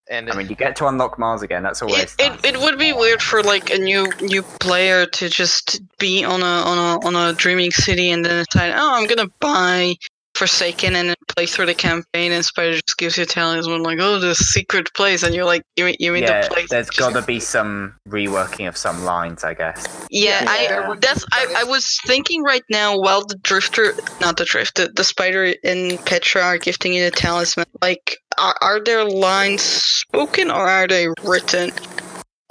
And 0.10 0.32
I 0.32 0.36
mean, 0.36 0.48
you 0.48 0.56
get 0.56 0.76
to 0.78 0.88
unlock 0.88 1.20
Mars 1.20 1.42
again. 1.42 1.64
That's 1.64 1.82
always 1.82 2.16
It, 2.18 2.20
nice. 2.20 2.40
it, 2.44 2.56
it 2.56 2.60
would 2.62 2.80
be 2.80 2.94
weird 2.94 3.22
for 3.22 3.44
like 3.44 3.70
a 3.72 3.78
new 3.78 4.08
new 4.22 4.42
player 4.42 5.06
to 5.06 5.30
just 5.30 5.82
be 5.98 6.24
on 6.24 6.42
a 6.42 6.46
on 6.46 6.78
a 6.78 7.06
on 7.06 7.16
a 7.16 7.34
dreaming 7.34 7.72
city 7.72 8.10
and 8.12 8.24
then 8.24 8.46
decide, 8.46 8.74
oh, 8.76 8.94
I'm 8.96 9.08
gonna 9.08 9.30
buy 9.40 9.96
Forsaken 10.38 10.96
and 10.96 11.10
then 11.10 11.16
play 11.36 11.46
through 11.46 11.66
the 11.66 11.74
campaign 11.74 12.32
and 12.32 12.46
Spider 12.46 12.74
just 12.74 12.98
gives 12.98 13.18
you 13.18 13.24
a 13.24 13.26
talisman 13.26 13.82
like, 13.82 13.98
oh, 14.00 14.20
the 14.20 14.36
secret 14.36 14.94
place, 14.94 15.24
and 15.24 15.34
you're 15.34 15.46
like, 15.46 15.64
you 15.76 15.86
mean 15.86 15.96
you 16.00 16.12
mean 16.12 16.24
yeah, 16.24 16.42
the 16.42 16.50
place? 16.50 16.70
there's 16.70 16.88
just- 16.90 17.00
got 17.00 17.20
to 17.20 17.26
be 17.26 17.40
some 17.40 17.96
reworking 18.08 18.68
of 18.68 18.78
some 18.78 19.04
lines, 19.04 19.44
I 19.44 19.54
guess. 19.54 19.86
Yeah, 20.10 20.44
Yeah, 20.44 20.90
I 20.92 20.96
that's 21.00 21.26
I, 21.32 21.56
I 21.58 21.64
was 21.64 22.00
thinking 22.06 22.44
right 22.44 22.64
now 22.70 22.98
while 22.98 23.26
the 23.26 23.36
drifter 23.38 23.94
not 24.22 24.38
the 24.38 24.46
drift 24.46 24.76
the, 24.76 24.90
the 24.96 25.04
spider 25.04 25.54
and 25.64 26.04
Petra 26.06 26.42
are 26.44 26.58
gifting 26.58 26.94
you 26.94 27.04
the 27.04 27.12
talisman 27.12 27.66
like 27.82 28.18
are, 28.38 28.56
are 28.62 28.84
their 28.84 29.06
lines 29.06 29.62
spoken 29.62 30.52
or 30.52 30.68
are 30.68 30.88
they 30.88 31.08
written? 31.24 31.72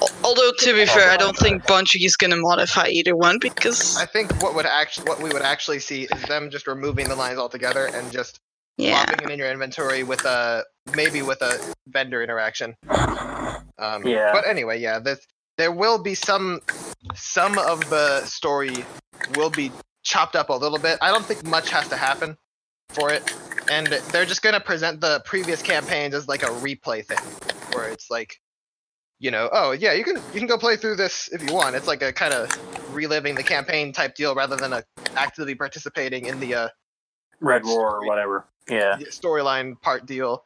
Al- 0.00 0.10
Although 0.24 0.52
to 0.58 0.74
be 0.74 0.86
fair, 0.86 1.10
I 1.10 1.16
don't 1.16 1.36
think 1.36 1.64
Bungie 1.64 2.04
is 2.04 2.16
gonna 2.16 2.36
modify 2.36 2.88
either 2.88 3.16
one 3.16 3.38
because 3.40 3.96
I 3.96 4.06
think 4.06 4.42
what 4.42 4.54
would 4.54 4.66
actually 4.66 5.08
what 5.08 5.22
we 5.22 5.30
would 5.30 5.42
actually 5.42 5.78
see 5.78 6.04
is 6.04 6.22
them 6.22 6.50
just 6.50 6.66
removing 6.66 7.08
the 7.08 7.16
lines 7.16 7.38
altogether 7.38 7.86
and 7.86 8.12
just 8.12 8.40
yeah, 8.76 9.04
plopping 9.06 9.28
it 9.30 9.32
in 9.32 9.38
your 9.38 9.50
inventory 9.50 10.02
with 10.02 10.24
a 10.26 10.64
maybe 10.94 11.22
with 11.22 11.40
a 11.40 11.58
vendor 11.88 12.22
interaction. 12.22 12.76
Um, 13.78 14.06
Yeah. 14.06 14.32
But 14.32 14.46
anyway, 14.46 14.80
yeah, 14.80 14.98
this, 14.98 15.26
there 15.56 15.72
will 15.72 15.98
be 16.02 16.14
some 16.14 16.60
some 17.14 17.58
of 17.58 17.88
the 17.88 18.22
story 18.26 18.84
will 19.36 19.50
be 19.50 19.72
chopped 20.02 20.36
up 20.36 20.50
a 20.50 20.54
little 20.54 20.78
bit. 20.78 20.98
I 21.00 21.10
don't 21.10 21.24
think 21.24 21.44
much 21.46 21.70
has 21.70 21.88
to 21.88 21.96
happen 21.96 22.36
for 22.90 23.10
it, 23.10 23.34
and 23.70 23.86
they're 23.86 24.26
just 24.26 24.42
gonna 24.42 24.60
present 24.60 25.00
the 25.00 25.22
previous 25.24 25.62
campaigns 25.62 26.14
as 26.14 26.28
like 26.28 26.42
a 26.42 26.46
replay 26.60 27.04
thing, 27.04 27.18
where 27.72 27.88
it's 27.88 28.10
like, 28.10 28.38
you 29.18 29.30
know, 29.30 29.48
oh 29.52 29.72
yeah, 29.72 29.92
you 29.92 30.04
can 30.04 30.16
you 30.32 30.38
can 30.40 30.46
go 30.46 30.58
play 30.58 30.76
through 30.76 30.96
this 30.96 31.28
if 31.32 31.42
you 31.42 31.52
want. 31.54 31.74
It's 31.76 31.86
like 31.86 32.02
a 32.02 32.12
kind 32.12 32.34
of 32.34 32.50
reliving 32.94 33.34
the 33.34 33.42
campaign 33.42 33.92
type 33.92 34.14
deal 34.14 34.34
rather 34.34 34.56
than 34.56 34.72
a 34.72 34.82
actively 35.16 35.54
participating 35.54 36.26
in 36.26 36.38
the 36.40 36.54
uh, 36.54 36.68
Red 37.40 37.64
War 37.64 37.96
or 38.00 38.06
whatever. 38.06 38.44
Yeah. 38.68 38.96
storyline 39.10 39.80
part 39.80 40.06
deal. 40.06 40.44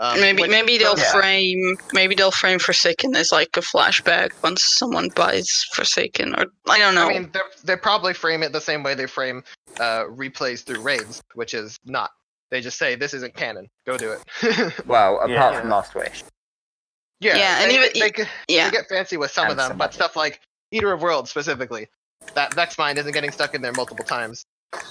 Um, 0.00 0.20
maybe 0.20 0.42
which 0.42 0.50
maybe 0.52 0.78
they'll 0.78 0.94
does- 0.94 1.10
frame 1.10 1.76
maybe 1.92 2.14
they'll 2.14 2.30
frame 2.30 2.60
Forsaken 2.60 3.16
as 3.16 3.32
like 3.32 3.48
a 3.56 3.60
flashback 3.60 4.30
once 4.44 4.62
someone 4.62 5.08
buys 5.16 5.66
Forsaken 5.74 6.36
or 6.36 6.46
I 6.68 6.78
don't 6.78 6.94
know. 6.94 7.08
I 7.08 7.14
mean, 7.14 7.30
they're- 7.32 7.42
they 7.64 7.74
probably 7.76 8.14
frame 8.14 8.44
it 8.44 8.52
the 8.52 8.60
same 8.60 8.84
way 8.84 8.94
they 8.94 9.06
frame 9.06 9.42
uh, 9.80 10.04
replays 10.04 10.62
through 10.64 10.82
raids, 10.82 11.20
which 11.34 11.52
is 11.52 11.76
not. 11.84 12.10
They 12.50 12.60
just 12.60 12.78
say 12.78 12.94
this 12.94 13.12
isn't 13.12 13.34
canon. 13.34 13.68
Go 13.86 13.98
do 13.98 14.12
it. 14.12 14.72
Well, 14.86 15.16
apart 15.16 15.30
Yeah. 15.30 15.60
from 15.60 15.68
Last 15.68 15.94
Wish. 15.96 16.22
Yeah, 17.20 17.36
Yeah, 17.36 17.62
and 17.62 17.70
they, 17.70 17.74
even- 17.76 17.88
they, 18.00 18.10
get- 18.10 18.28
yeah. 18.48 18.70
they 18.70 18.76
get 18.76 18.88
fancy 18.88 19.16
with 19.16 19.30
some 19.30 19.44
And 19.44 19.52
of 19.52 19.56
them, 19.58 19.68
some 19.70 19.78
but 19.78 19.84
others. 19.86 19.94
stuff 19.96 20.16
like 20.16 20.40
Eater 20.72 20.92
of 20.92 21.02
Worlds 21.02 21.30
specifically, 21.30 21.88
that 22.34 22.54
Vex 22.54 22.76
Mind 22.78 22.98
isn't 22.98 23.12
getting 23.12 23.30
stuck 23.32 23.54
in 23.54 23.62
there 23.62 23.72
multiple 23.72 24.04
times. 24.04 24.44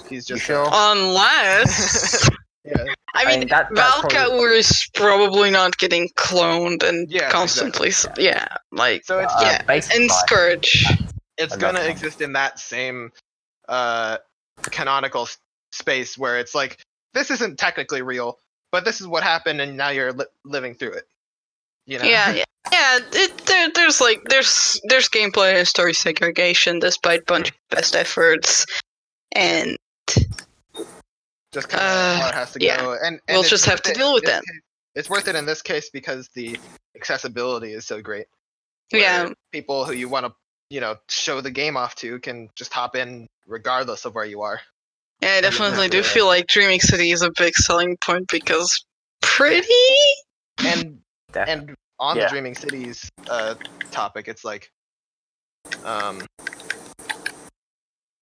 He's 0.08 0.26
just 0.26 0.42
sure? 0.44 0.68
Unless 0.72 2.28
yeah, 2.64 2.84
I 3.14 3.22
I 3.22 3.26
mean, 3.26 3.38
mean, 3.40 3.48
that- 3.48 3.68
that's 3.72 4.14
is 4.14 4.90
probably 4.94 5.50
not 5.50 5.76
getting 5.78 6.08
cloned 6.16 6.82
and 6.82 7.10
Yeah, 7.10 7.30
constantly. 7.30 7.88
s 7.88 8.06
Yeah, 8.16 8.46
like 8.72 9.04
so 9.04 9.20
it's 9.20 9.32
Uh, 9.34 9.38
yeah, 9.42 9.62
basically, 9.62 10.02
and 10.02 10.10
Scourge. 10.10 10.84
it's 11.36 11.52
and 11.52 11.60
gonna 11.60 11.74
that's- 11.78 11.96
exist 11.96 12.20
in 12.20 12.32
that 12.32 12.58
same 12.58 13.12
uh, 13.68 14.18
canonical 14.62 15.22
s- 15.22 15.38
space 15.72 16.16
where 16.18 16.38
it's 16.38 16.54
like 16.54 16.78
this 17.14 17.30
isn't 17.30 17.58
technically 17.58 18.02
real, 18.02 18.38
but 18.72 18.84
this 18.84 19.00
is 19.00 19.06
what 19.06 19.22
happened, 19.22 19.60
and 19.60 19.76
now 19.76 19.90
you're 19.90 20.12
li- 20.12 20.24
living 20.44 20.74
through 20.74 20.92
it. 20.92 21.06
You 21.88 21.98
know? 21.98 22.04
Yeah, 22.04 22.32
yeah, 22.34 22.44
yeah. 22.70 22.98
It, 23.12 23.38
there, 23.46 23.70
there's 23.74 23.98
like 24.00 24.22
there's 24.28 24.78
there's 24.88 25.08
gameplay 25.08 25.54
and 25.56 25.66
story 25.66 25.94
segregation 25.94 26.78
despite 26.80 27.24
Bungie's 27.24 27.52
best 27.70 27.96
efforts, 27.96 28.66
and 29.34 29.76
just 31.52 31.68
kind 31.70 31.82
Uh, 31.82 32.14
of 32.16 32.20
how 32.22 32.28
it 32.28 32.34
has 32.34 32.52
to 32.52 32.60
yeah. 32.64 32.76
go. 32.80 32.92
And, 32.92 33.20
and 33.26 33.36
We'll 33.36 33.42
just 33.42 33.64
have 33.64 33.80
to 33.82 33.90
it 33.90 33.96
deal 33.96 34.12
with 34.12 34.24
that. 34.24 34.42
case- 34.44 34.60
It's 34.94 35.08
worth 35.10 35.28
it 35.28 35.34
in 35.34 35.46
this 35.46 35.62
case 35.62 35.88
because 35.90 36.28
the 36.34 36.58
accessibility 36.94 37.72
is 37.72 37.86
so 37.86 38.00
great. 38.02 38.26
yeah, 38.92 39.30
people 39.52 39.84
who 39.84 39.92
you 39.92 40.08
want 40.08 40.26
to, 40.26 40.32
you 40.70 40.80
know, 40.80 40.96
show 41.08 41.40
the 41.40 41.50
game 41.50 41.76
off 41.76 41.94
to 41.96 42.18
can 42.20 42.50
just 42.54 42.72
hop 42.72 42.96
in 42.96 43.26
regardless 43.46 44.04
of 44.04 44.14
where 44.14 44.26
you 44.26 44.42
are. 44.42 44.60
yeah. 45.22 45.36
I 45.36 45.40
definitely 45.40 45.88
do 45.88 46.02
feel 46.02 46.26
like 46.26 46.48
Dreaming 46.48 46.80
City 46.80 47.12
is 47.12 47.22
a 47.22 47.30
big 47.38 47.54
selling 47.54 47.96
point 47.98 48.28
because 48.30 48.84
pretty. 49.22 49.72
And 50.58 51.00
Definitely. 51.32 51.68
and 51.68 51.76
on 51.98 52.16
Yeah. 52.16 52.24
the 52.24 52.30
Dreaming 52.30 52.54
Cities 52.54 53.10
uh, 53.28 53.54
topic, 53.90 54.28
it's 54.28 54.44
like, 54.44 54.70
um, 55.84 56.26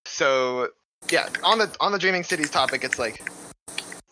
so 0.05 0.69
yeah, 1.11 1.29
on 1.43 1.59
the 1.59 1.73
on 1.79 1.91
the 1.91 1.99
Dreaming 1.99 2.23
Cities 2.23 2.49
topic, 2.49 2.83
it's 2.83 2.99
like 2.99 3.23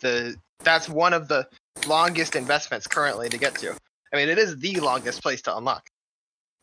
the 0.01 0.35
that's 0.63 0.87
one 0.87 1.13
of 1.13 1.27
the 1.27 1.47
longest 1.87 2.35
investments 2.35 2.87
currently 2.87 3.29
to 3.29 3.37
get 3.37 3.55
to. 3.59 3.75
I 4.13 4.15
mean, 4.15 4.29
it 4.29 4.37
is 4.37 4.57
the 4.57 4.79
longest 4.79 5.21
place 5.21 5.41
to 5.43 5.57
unlock. 5.57 5.89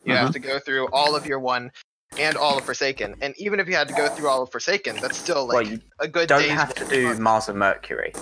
You 0.05 0.15
have 0.15 0.31
to 0.31 0.39
go 0.39 0.59
through 0.59 0.87
all 0.91 1.15
of 1.15 1.25
your 1.25 1.39
one 1.39 1.71
and 2.17 2.35
all 2.35 2.57
of 2.57 2.65
Forsaken, 2.65 3.15
and 3.21 3.33
even 3.37 3.59
if 3.59 3.67
you 3.67 3.75
had 3.75 3.87
to 3.87 3.93
go 3.93 4.09
through 4.09 4.27
all 4.27 4.43
of 4.43 4.51
Forsaken, 4.51 4.97
that's 4.97 5.17
still 5.17 5.45
like 5.47 5.67
well, 5.67 5.77
a 5.99 6.07
good. 6.07 6.29
don't 6.29 6.43
have 6.49 6.73
to 6.75 6.85
do 6.85 7.15
Mars 7.15 7.47
and 7.47 7.57
Mercury. 7.57 8.13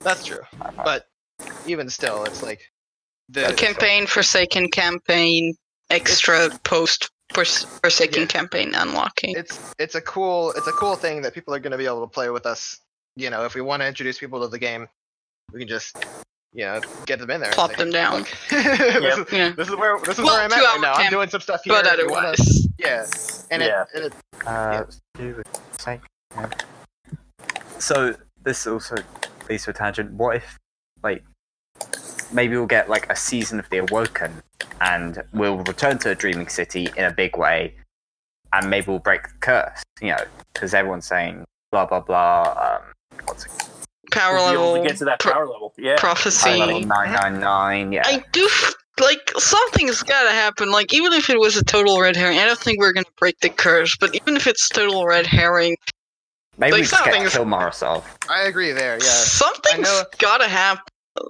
That's 0.00 0.24
true, 0.24 0.40
but 0.76 1.06
even 1.66 1.88
still, 1.88 2.24
it's 2.24 2.42
like 2.42 2.62
the 3.30 3.52
campaign 3.56 4.06
Forsaken 4.06 4.68
campaign 4.70 5.54
extra 5.90 6.50
post 6.64 7.10
Forsaken 7.32 8.22
Yeah. 8.22 8.26
campaign 8.26 8.74
unlocking. 8.74 9.34
it's 9.36 9.58
it's 9.78 9.94
a 9.94 10.00
cool 10.00 10.50
it's 10.52 10.66
a 10.66 10.72
cool 10.72 10.96
thing 10.96 11.22
that 11.22 11.32
people 11.34 11.54
are 11.54 11.60
going 11.60 11.70
to 11.72 11.78
be 11.78 11.86
able 11.86 12.00
to 12.02 12.08
play 12.12 12.28
with 12.30 12.44
us. 12.46 12.80
You 13.16 13.30
know, 13.30 13.44
if 13.44 13.54
we 13.54 13.60
want 13.60 13.82
to 13.82 13.86
introduce 13.88 14.18
people 14.18 14.40
to 14.40 14.48
the 14.48 14.58
game, 14.58 14.88
we 15.52 15.60
can 15.60 15.68
just 15.68 15.96
you 16.52 16.64
know 16.64 16.80
get 17.06 17.20
them 17.20 17.30
in 17.30 17.40
there. 17.40 17.50
and 17.50 17.54
Plop 17.54 17.76
them 17.76 17.90
down. 17.90 18.24
This, 18.50 18.64
Yep. 18.66 19.18
is, 19.28 19.32
Yeah. 19.32 19.50
this 19.50 19.68
is 19.68 19.76
where 19.76 19.98
this 20.00 20.18
is 20.18 20.24
Well, 20.24 20.34
where 20.34 20.42
I'm 20.44 20.52
at 20.52 20.58
two 20.58 20.64
right 20.64 20.74
hour 20.76 20.80
now. 20.80 20.92
I'm 20.94 21.10
doing 21.10 21.28
some 21.28 21.40
stuff 21.40 21.60
here. 21.64 21.74
but 21.74 21.86
if 21.86 21.98
you 22.00 22.10
wanna- 22.10 22.28
otherwise, 22.28 22.66
yeah, 22.78 23.06
and 23.52 23.62
Yeah. 23.62 23.82
It, 23.82 23.88
and 23.94 24.04
it, 24.06 24.12
Uh, 24.40 24.50
Yeah. 24.50 24.78
let's 24.80 25.00
do 25.14 25.34
with 25.36 25.46
sake. 25.80 26.00
yeah. 26.34 26.48
So 27.78 28.16
this 28.42 28.66
also 28.66 28.96
leads 29.48 29.64
to 29.64 29.70
a 29.70 29.72
tangent. 29.74 30.12
What 30.12 30.36
if, 30.36 30.58
like, 31.02 31.22
maybe 32.32 32.56
we'll 32.56 32.66
get 32.66 32.88
like 32.88 33.10
a 33.10 33.16
season 33.16 33.58
of 33.58 33.68
the 33.70 33.78
Awoken, 33.78 34.42
and 34.80 35.22
we'll 35.32 35.58
return 35.58 35.98
to 35.98 36.10
a 36.10 36.14
Dreaming 36.14 36.48
City 36.48 36.88
in 36.96 37.04
a 37.04 37.10
big 37.12 37.36
way, 37.36 37.74
and 38.52 38.68
maybe 38.70 38.86
we'll 38.88 38.98
break 38.98 39.22
the 39.24 39.34
curse. 39.40 39.82
You 40.00 40.08
know, 40.10 40.24
because 40.54 40.74
everyone's 40.74 41.06
saying 41.06 41.44
blah 41.72 41.86
blah 41.86 42.00
blah. 42.00 42.78
Um, 42.78 43.18
what's 43.26 43.44
it? 43.46 43.52
power 44.12 44.34
We'll 44.34 44.72
level 44.72 44.82
get 44.82 44.96
to 44.96 45.04
that 45.04 45.20
pro- 45.20 45.32
power 45.32 45.46
level. 45.46 45.72
Yeah. 45.78 45.94
prophecy. 45.98 46.50
High 46.50 46.56
level 46.56 46.80
nine 46.80 47.12
nine 47.12 47.40
nine. 47.40 47.92
Yeah. 47.92 48.02
I 48.04 48.24
do 48.32 48.44
f- 48.44 48.74
like 49.00 49.30
something's 49.38 50.02
gotta 50.02 50.30
happen. 50.32 50.72
Like 50.72 50.92
even 50.92 51.12
if 51.12 51.30
it 51.30 51.38
was 51.38 51.56
a 51.56 51.62
total 51.64 52.00
red 52.00 52.16
herring, 52.16 52.38
I 52.38 52.44
don't 52.44 52.58
think 52.58 52.80
we're 52.80 52.92
gonna 52.92 53.06
break 53.18 53.38
the 53.40 53.50
curse. 53.50 53.96
But 54.00 54.14
even 54.16 54.36
if 54.36 54.46
it's 54.48 54.68
total 54.68 55.06
red 55.06 55.26
herring, 55.26 55.76
Maybe 56.58 56.72
like 56.72 56.78
we 56.80 56.86
just 56.86 56.92
get 56.92 57.04
something's- 57.04 57.32
kill 57.34 57.44
Mara 57.44 57.72
Sov. 57.72 58.18
I 58.28 58.42
agree 58.42 58.72
there. 58.72 58.94
Yeah, 58.96 59.04
something's 59.04 59.88
gotta 60.18 60.48
happen. 60.48 60.82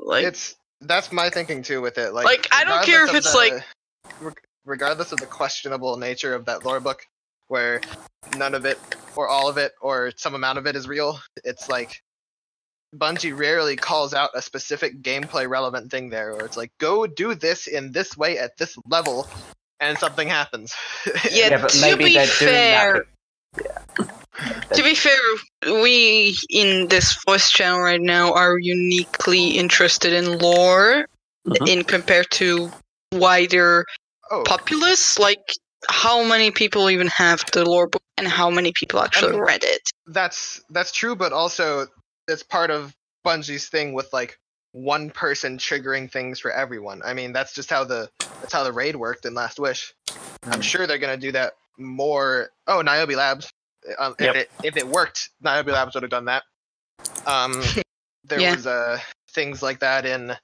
Like 0.02 0.24
it's 0.24 0.56
that's 0.82 1.12
my 1.12 1.31
thinking 1.31 1.62
too 1.62 1.81
with 1.81 1.98
it. 1.98 2.12
Like, 2.12 2.24
Like, 2.24 2.48
I 2.52 2.65
don't 2.65 2.85
care 2.85 3.05
if 3.07 3.15
it's, 3.15 3.28
of 3.28 3.35
like- 3.35 3.65
regardless 4.65 5.12
of 5.12 5.19
the 5.20 5.27
questionable 5.27 5.97
nature 5.97 6.35
of 6.35 6.44
that 6.47 6.65
lore 6.65 6.81
book, 6.81 7.02
where 7.48 7.81
none 8.36 8.55
of 8.55 8.65
it 8.65 8.78
or 9.16 9.28
all 9.28 9.48
of 9.48 9.59
it 9.59 9.73
or 9.81 10.12
some 10.16 10.35
amount 10.35 10.59
of 10.59 10.66
it 10.66 10.77
is 10.77 10.86
real. 10.86 11.19
It's 11.44 11.69
like 11.69 12.01
Bungie 12.97 13.36
rarely 13.36 13.77
calls 13.77 14.15
out 14.15 14.31
a 14.35 14.43
specific 14.43 15.01
gameplay 15.02 15.48
relevant 15.48 15.90
thing 15.90 16.11
there, 16.11 16.32
or 16.32 16.44
it's 16.44 16.57
like 16.57 16.73
go 16.78 17.07
do 17.07 17.35
this 17.35 17.66
in 17.66 17.93
this 17.93 18.16
way 18.16 18.39
at 18.39 18.57
this 18.57 18.77
level, 18.86 19.28
and 19.81 19.98
something 19.98 20.28
happens. 20.28 20.74
Yeah, 21.31 21.48
Yeah, 21.51 21.61
but 21.62 21.70
to 21.70 21.81
maybe 21.81 22.05
be 22.05 22.15
they're 22.15 22.27
doing 22.27 22.52
fair, 22.52 23.05
that. 23.55 24.20
To 24.74 24.82
be 24.82 24.94
fair, 24.94 25.19
we 25.82 26.36
in 26.48 26.89
this 26.89 27.16
voice 27.27 27.51
channel 27.51 27.81
right 27.81 28.01
now 28.01 28.32
are 28.32 28.59
uniquely 28.59 29.48
interested 29.59 30.12
in 30.12 30.39
lore 30.39 31.07
Mhm. 31.47 31.69
in 31.69 31.85
compared 31.85 32.31
to 32.32 32.70
wider 33.12 33.86
oh, 34.31 34.43
populace. 34.47 35.19
Like, 35.19 35.55
how 35.89 36.23
many 36.23 36.51
people 36.51 36.90
even 36.90 37.07
have 37.09 37.43
the 37.52 37.65
lore 37.65 37.86
book, 37.86 38.02
and 38.19 38.28
how 38.28 38.51
many 38.51 38.73
people 38.73 39.01
actually 39.01 39.32
mean- 39.32 39.40
read 39.40 39.65
it? 39.65 39.90
that's 40.07 40.61
that's 40.70 40.93
true, 40.93 41.15
but 41.16 41.32
also 41.32 41.86
it's 42.28 42.43
part 42.43 42.70
of 42.70 42.94
Bungie's 43.24 43.69
thing 43.69 43.93
with 43.93 44.12
like 44.12 44.39
one 44.73 45.11
person 45.11 45.57
triggering 45.59 46.11
things 46.11 46.39
for 46.40 46.51
everyone. 46.52 47.01
I 47.05 47.15
mean, 47.15 47.32
that's 47.32 47.55
just 47.55 47.70
how 47.70 47.85
the 47.85 48.09
that's 48.40 48.52
how 48.52 48.62
the 48.65 48.73
raid 48.73 48.97
worked 48.97 49.24
in 49.24 49.35
Last 49.35 49.59
Wish. 49.59 49.94
I'm 50.44 50.61
sure 50.62 50.86
they're 50.86 50.98
gonna 50.98 51.16
do 51.16 51.32
that 51.32 51.55
more. 51.78 52.51
Oh, 52.66 52.82
Niobe 52.82 53.11
Labs. 53.16 53.51
Um, 53.98 54.15
Yep. 54.20 54.35
If 54.35 54.36
it 54.43 54.51
if 54.65 54.77
it 54.77 54.86
worked, 54.86 55.31
Niobe 55.40 55.69
Labs 55.69 55.94
would 55.94 56.02
have 56.02 56.11
done 56.11 56.27
that. 56.27 56.43
Um, 57.27 57.52
there 58.24 58.40
Yeah. 58.40 58.55
was 58.55 58.66
uh 58.66 58.98
things 59.31 59.62
like 59.62 59.81
that 59.81 60.05
in. 60.07 60.36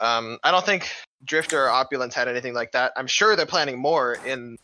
Um, 0.00 0.38
I 0.44 0.50
don't 0.52 0.64
think 0.64 0.88
Drifter 1.24 1.64
or 1.64 1.70
Opulence 1.70 2.14
had 2.14 2.28
anything 2.28 2.54
like 2.54 2.72
that. 2.72 2.92
I'm 2.96 3.06
sure 3.08 3.34
they're 3.34 3.46
planning 3.46 3.78
more 3.78 4.16
in 4.24 4.56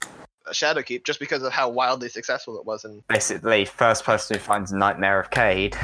Shadowkeep 0.53 1.05
just 1.05 1.19
because 1.19 1.43
of 1.43 1.53
how 1.53 1.69
wildly 1.71 2.09
successful 2.09 2.57
it 2.59 2.65
was 2.65 2.85
in 2.85 3.03
Basically, 3.09 3.65
first 3.65 4.05
person 4.05 4.37
who 4.37 4.41
finds 4.41 4.73
Nightmare 4.73 5.19
of 5.19 5.31
Cayde. 5.31 5.77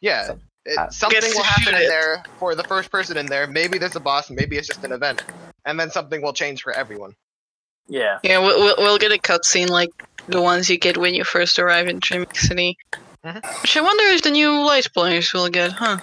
Yeah, 0.00 0.26
So- 0.26 0.38
it, 0.64 0.76
uh, 0.78 0.90
something 0.90 1.20
will 1.34 1.42
happen 1.44 1.74
in 1.74 1.82
it. 1.82 1.88
there 1.88 2.22
for 2.38 2.54
the 2.56 2.64
first 2.64 2.90
person 2.90 3.16
in 3.16 3.26
there. 3.26 3.46
Maybe 3.46 3.78
there's 3.78 3.94
a 3.96 4.00
boss, 4.00 4.28
maybe 4.28 4.56
it's 4.58 4.66
just 4.66 4.82
an 4.84 4.92
event, 4.92 5.22
and 5.64 5.78
then 5.78 5.90
something 5.90 6.20
will 6.20 6.32
change 6.32 6.62
for 6.62 6.72
everyone. 6.72 7.14
Yeah. 7.86 8.18
Yeah, 8.24 8.38
we'll, 8.38 8.58
we'll, 8.58 8.74
we'll 8.78 8.98
get 8.98 9.12
a 9.12 9.18
cutscene 9.18 9.68
like 9.68 9.90
the 10.28 10.40
ones 10.42 10.68
you 10.70 10.78
get 10.78 10.96
when 10.96 11.14
you 11.14 11.24
first 11.24 11.58
arrive 11.58 11.88
in 11.88 11.98
Dreaming 12.00 12.32
City. 12.34 12.78
Mhm. 13.24 13.62
Which 13.62 13.76
I 13.76 13.80
wonder 13.80 14.04
if 14.14 14.22
the 14.22 14.30
new 14.30 14.64
light 14.64 14.86
players 14.94 15.32
will 15.32 15.48
get, 15.48 15.72
huh? 15.72 15.98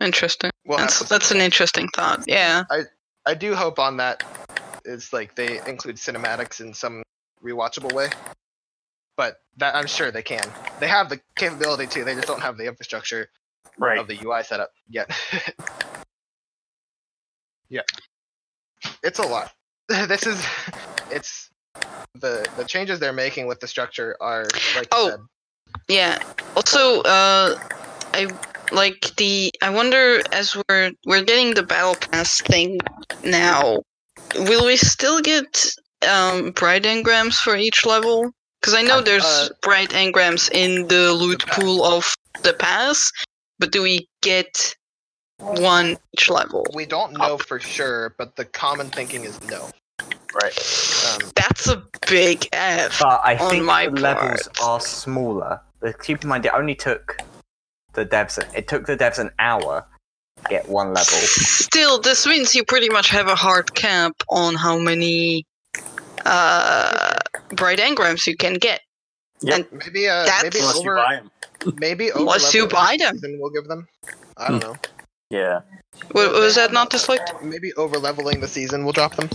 Interesting. 0.00 0.50
We'll 0.64 0.78
that's 0.78 1.00
that's 1.08 1.30
an 1.30 1.40
interesting 1.40 1.88
thought. 1.88 2.24
Yeah. 2.26 2.64
I 3.26 3.34
do 3.34 3.54
hope 3.54 3.78
on 3.78 3.98
that 3.98 4.24
it's 4.84 5.12
like 5.12 5.34
they 5.34 5.58
include 5.66 5.96
cinematics 5.96 6.60
in 6.60 6.72
some 6.72 7.02
rewatchable 7.44 7.92
way. 7.92 8.08
But 9.16 9.40
that 9.58 9.74
I'm 9.74 9.86
sure 9.86 10.10
they 10.10 10.22
can. 10.22 10.48
They 10.78 10.88
have 10.88 11.10
the 11.10 11.20
capability 11.36 11.86
to. 11.88 12.04
They 12.04 12.14
just 12.14 12.26
don't 12.26 12.40
have 12.40 12.56
the 12.56 12.66
infrastructure 12.66 13.28
Right. 13.78 13.98
of 13.98 14.08
the 14.08 14.18
UI 14.24 14.42
setup 14.42 14.72
yet. 14.88 15.10
yeah, 17.68 17.82
it's 19.02 19.18
a 19.18 19.26
lot. 19.26 19.52
This 20.08 20.26
is 20.26 20.44
it's 21.10 21.49
the 22.14 22.46
the 22.56 22.64
changes 22.64 22.98
they're 22.98 23.12
making 23.12 23.46
with 23.46 23.60
the 23.60 23.68
structure 23.68 24.16
are 24.20 24.46
like 24.76 24.88
Oh. 24.92 25.10
said, 25.10 25.20
Yeah. 25.88 26.18
Also, 26.56 27.02
uh, 27.02 27.58
I 28.14 28.28
like 28.72 29.14
the. 29.16 29.52
I 29.62 29.70
wonder 29.70 30.20
as 30.32 30.56
we're 30.68 30.92
we're 31.06 31.22
getting 31.22 31.54
the 31.54 31.62
battle 31.62 31.94
pass 31.94 32.40
thing 32.40 32.78
now. 33.24 33.82
Will 34.34 34.66
we 34.66 34.76
still 34.76 35.20
get 35.20 35.66
um 36.06 36.50
bright 36.52 36.82
engrams 36.84 37.34
for 37.34 37.56
each 37.56 37.86
level? 37.86 38.30
Because 38.60 38.74
I 38.74 38.82
know 38.82 38.98
Uh, 38.98 39.02
there's 39.02 39.24
uh, 39.24 39.48
bright 39.62 39.90
engrams 39.90 40.50
in 40.52 40.86
the 40.88 41.12
loot 41.12 41.40
the 41.46 41.52
pool 41.52 41.84
of 41.84 42.12
the 42.42 42.52
pass, 42.52 43.10
but 43.58 43.72
do 43.72 43.82
we 43.82 44.08
get 44.20 44.74
one 45.38 45.96
each 46.12 46.28
level? 46.28 46.66
We 46.74 46.84
don't 46.84 47.12
know 47.16 47.38
for 47.38 47.58
sure, 47.58 48.14
but 48.18 48.36
the 48.36 48.44
common 48.44 48.90
thinking 48.90 49.24
is 49.24 49.40
no. 49.44 49.70
Right. 50.34 50.56
Um, 51.06 51.18
That's 51.18 51.29
a 51.29 51.29
big 52.10 52.46
F. 52.52 52.98
But 53.00 53.20
I 53.24 53.36
On 53.36 53.50
think 53.50 53.64
my 53.64 53.86
the 53.86 53.92
levels 54.00 54.48
are 54.62 54.80
smaller. 54.80 55.60
But 55.80 56.02
keep 56.02 56.22
in 56.22 56.28
mind, 56.28 56.44
it 56.44 56.52
only 56.52 56.74
took 56.74 57.16
the 57.94 58.04
devs. 58.04 58.38
It 58.54 58.68
took 58.68 58.84
the 58.86 58.96
devs 58.96 59.18
an 59.18 59.30
hour 59.38 59.86
to 60.42 60.48
get 60.50 60.68
one 60.68 60.88
level. 60.88 61.04
Still, 61.04 61.98
this 62.00 62.26
means 62.26 62.54
you 62.54 62.64
pretty 62.64 62.88
much 62.90 63.08
have 63.08 63.28
a 63.28 63.34
hard 63.34 63.74
cap 63.74 64.12
on 64.28 64.54
how 64.54 64.78
many 64.78 65.46
uh, 66.26 67.16
bright 67.56 67.78
engrams 67.78 68.26
you 68.26 68.36
can 68.36 68.54
get. 68.54 68.80
maybe 69.42 70.08
uh, 70.08 70.24
That's- 70.24 70.42
maybe 70.42 70.58
Unless 70.58 70.74
you 70.84 70.90
over 70.90 70.94
buy 70.96 71.16
them. 71.16 71.30
maybe 71.80 72.12
over 72.12 72.20
Unless 72.20 72.54
you 72.54 72.66
buy 72.68 72.96
them. 72.98 73.16
Then 73.20 73.38
we'll 73.40 73.50
give 73.50 73.66
them. 73.68 73.88
I 74.36 74.48
don't 74.48 74.60
know. 74.62 74.76
Yeah. 75.30 75.60
Wa- 76.14 76.30
Was 76.32 76.56
that 76.56 76.72
not 76.72 76.90
disliked? 76.90 77.32
Maybe 77.42 77.72
over 77.74 77.98
leveling 77.98 78.40
the 78.40 78.48
season, 78.48 78.84
we'll 78.84 78.92
drop 78.92 79.16
them. 79.16 79.28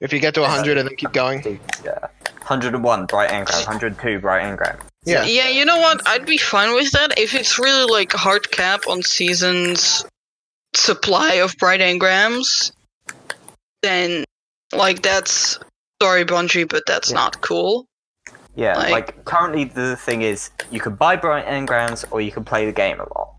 If 0.00 0.12
you 0.12 0.18
get 0.18 0.34
to 0.34 0.40
100 0.40 0.78
and 0.78 0.88
then 0.88 0.96
keep 0.96 1.12
going. 1.12 1.42
Yeah. 1.84 1.98
101 2.46 3.06
bright 3.06 3.30
engram, 3.30 3.66
102 3.66 4.18
bright 4.18 4.42
engram. 4.42 4.80
Yeah. 5.04 5.24
Yeah, 5.24 5.48
you 5.48 5.64
know 5.64 5.78
what? 5.78 6.06
I'd 6.08 6.26
be 6.26 6.38
fine 6.38 6.74
with 6.74 6.90
that 6.92 7.18
if 7.18 7.34
it's 7.34 7.58
really 7.58 7.90
like 7.90 8.12
hard 8.12 8.50
cap 8.50 8.80
on 8.88 9.02
season's 9.02 10.04
supply 10.74 11.34
of 11.34 11.54
bright 11.58 11.80
engrams. 11.80 12.72
Then, 13.82 14.24
like, 14.72 15.02
that's 15.02 15.58
sorry, 16.02 16.24
Bungie, 16.24 16.68
but 16.68 16.84
that's 16.86 17.10
Yeah. 17.10 17.16
not 17.16 17.40
cool. 17.40 17.86
Yeah, 18.56 18.76
Like- 18.76 18.90
like, 18.90 19.24
currently 19.24 19.64
the 19.64 19.96
thing 19.96 20.22
is, 20.22 20.50
you 20.70 20.80
can 20.80 20.94
buy 20.96 21.16
bright 21.16 21.46
engrams 21.46 22.04
or 22.10 22.20
you 22.20 22.32
can 22.32 22.44
play 22.44 22.66
the 22.66 22.72
game 22.72 23.00
a 23.00 23.08
lot. 23.18 23.34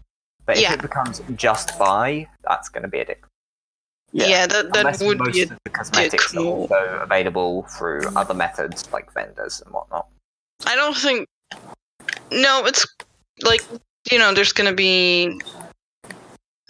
But 0.45 0.57
if 0.57 0.63
Yeah. 0.63 0.73
it 0.73 0.81
becomes 0.81 1.21
just 1.35 1.77
buy, 1.77 2.27
that's 2.47 2.69
going 2.69 2.83
to 2.83 2.89
be 2.89 2.99
addictive. 2.99 3.25
Yeah, 4.13 4.27
Yeah. 4.27 4.47
that 4.47 4.73
that 4.73 4.79
Unless 4.85 5.01
would 5.03 5.19
most 5.19 5.33
be. 5.33 5.41
of 5.43 5.49
the 5.49 5.69
cosmetics 5.69 6.35
are 6.35 6.39
also 6.43 6.99
available 7.01 7.63
through 7.77 8.01
other 8.15 8.33
methods 8.33 8.89
like 8.91 9.11
vendors 9.13 9.61
and 9.61 9.73
whatnot. 9.73 10.07
I 10.65 10.75
don't 10.75 10.95
think. 10.97 11.27
No, 12.31 12.65
it's 12.65 12.85
like 13.41 13.63
you 14.11 14.17
know, 14.17 14.33
there's 14.33 14.51
gonna 14.53 14.73
be, 14.73 15.39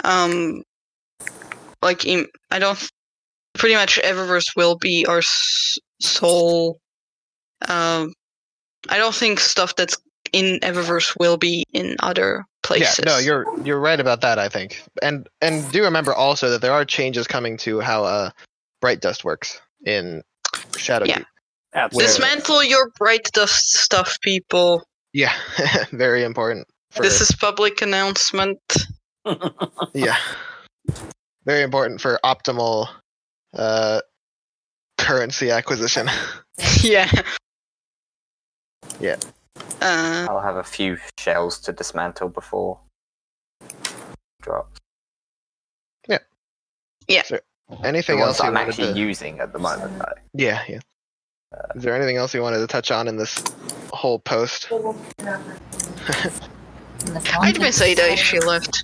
um, 0.04 0.64
like 1.82 2.06
I 2.06 2.60
don't. 2.60 2.90
Pretty 3.54 3.76
much 3.76 4.00
Eververse 4.02 4.56
will 4.56 4.78
be 4.78 5.06
our 5.08 5.22
sole. 6.02 6.80
Um, 7.68 8.14
I 8.90 8.98
don't 8.98 9.14
think 9.14 9.40
stuff 9.40 9.76
that's 9.76 9.98
in 10.32 10.60
Eververse 10.62 11.16
will 11.20 11.38
be 11.38 11.66
in 11.74 11.96
other 12.00 12.46
places. 12.77 12.99
Yeah, 12.99 13.11
no, 13.11 13.18
you're 13.18 13.65
you're 13.65 13.80
right 13.80 13.99
about 13.99 14.22
that. 14.22 14.39
I 14.39 14.49
think, 14.49 14.84
and 15.02 15.27
and 15.41 15.69
do 15.72 15.84
remember 15.84 16.14
also 16.14 16.49
that 16.49 16.61
there 16.61 16.72
are 16.72 16.85
changes 16.85 17.27
coming 17.27 17.57
to 17.57 17.80
how 17.80 18.03
uh, 18.03 18.31
Bright 18.81 19.02
Dust 19.02 19.23
works 19.23 19.61
in 19.85 20.23
Shadowkeep. 20.53 21.07
Yeah. 21.07 21.23
Absolutely. 21.73 22.07
dismantle 22.07 22.64
your 22.65 22.91
bright 22.98 23.30
dust 23.31 23.72
stuff, 23.72 24.19
people. 24.22 24.84
Yeah, 25.14 25.34
very 25.91 26.23
important. 26.23 26.68
For, 26.91 27.02
This 27.02 27.22
is 27.22 27.31
public 27.31 27.81
announcement. 27.81 28.60
yeah, 29.93 30.18
very 31.45 31.61
important 31.61 32.02
for 32.02 32.19
optimal 32.26 32.89
uh, 33.53 34.02
currency 34.98 35.49
acquisition. 35.49 36.10
yeah. 36.81 37.10
Yeah. 38.99 39.15
Uh, 39.82 40.28
I'll 40.30 40.42
have 40.42 40.58
a 40.58 40.64
few 40.64 40.98
shells 41.20 41.60
to 41.62 41.74
dismantle 41.74 42.30
before 42.30 42.80
drop. 44.42 44.70
Anything 47.86 48.18
the 48.18 48.24
else 48.24 48.40
ones 48.40 48.40
you 48.40 48.46
I'm 48.48 48.54
wanted 48.54 48.70
actually 48.70 48.94
to? 48.94 49.00
using 49.00 49.40
at 49.40 49.54
the 49.54 49.60
moment, 49.60 49.98
though. 49.98 50.06
Yeah, 50.34 50.62
yeah. 50.68 50.80
Is 51.74 51.84
there 51.84 51.96
anything 51.96 52.18
else 52.18 52.34
you 52.34 52.42
wanted 52.42 52.60
to 52.60 52.68
touch 52.68 52.92
on 52.92 53.08
in 53.08 53.16
this 53.16 53.42
whole 53.94 54.20
post? 54.20 54.70
I'd 54.72 54.82
miss 57.60 57.80
context- 57.80 57.82
Ada 57.82 58.12
if 58.12 58.20
she 58.20 58.40
left. 58.40 58.84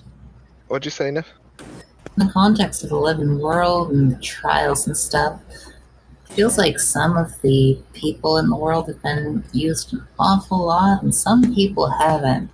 What'd 0.68 0.84
you 0.86 0.90
say, 0.90 1.10
Nif? 1.10 1.26
in 1.60 2.26
the 2.26 2.32
context 2.32 2.82
of 2.82 2.88
the 2.90 2.96
living 2.96 3.38
world 3.38 3.90
and 3.92 4.10
the 4.10 4.18
trials 4.20 4.86
and 4.86 4.96
stuff, 4.96 5.40
it 5.50 5.72
feels 6.32 6.58
like 6.58 6.78
some 6.78 7.16
of 7.16 7.40
the 7.42 7.78
people 7.92 8.36
in 8.38 8.48
the 8.48 8.56
world 8.56 8.88
have 8.88 9.02
been 9.02 9.44
used 9.52 9.92
an 9.92 10.06
awful 10.18 10.66
lot, 10.66 11.02
and 11.02 11.14
some 11.14 11.54
people 11.54 11.88
haven't. 11.90 12.50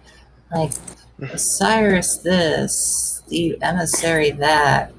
Like 0.55 0.73
Osiris, 1.21 2.19
this, 2.19 3.23
the 3.29 3.61
emissary, 3.63 4.31
that. 4.33 4.93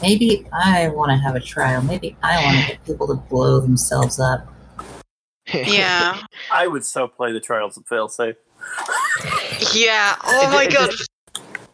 Maybe 0.00 0.46
I 0.52 0.88
want 0.88 1.10
to 1.10 1.16
have 1.16 1.34
a 1.34 1.40
trial. 1.40 1.82
Maybe 1.82 2.16
I 2.22 2.44
want 2.44 2.60
to 2.60 2.72
get 2.72 2.84
people 2.84 3.08
to 3.08 3.14
blow 3.14 3.60
themselves 3.60 4.20
up. 4.20 4.46
Yeah. 5.52 6.20
I 6.52 6.66
would 6.68 6.84
so 6.84 7.08
play 7.08 7.32
the 7.32 7.40
Trials 7.40 7.76
of 7.76 7.84
Failsafe. 7.86 8.36
Yeah. 9.74 10.16
Oh 10.24 10.50
my 10.52 10.66
god. 10.66 10.90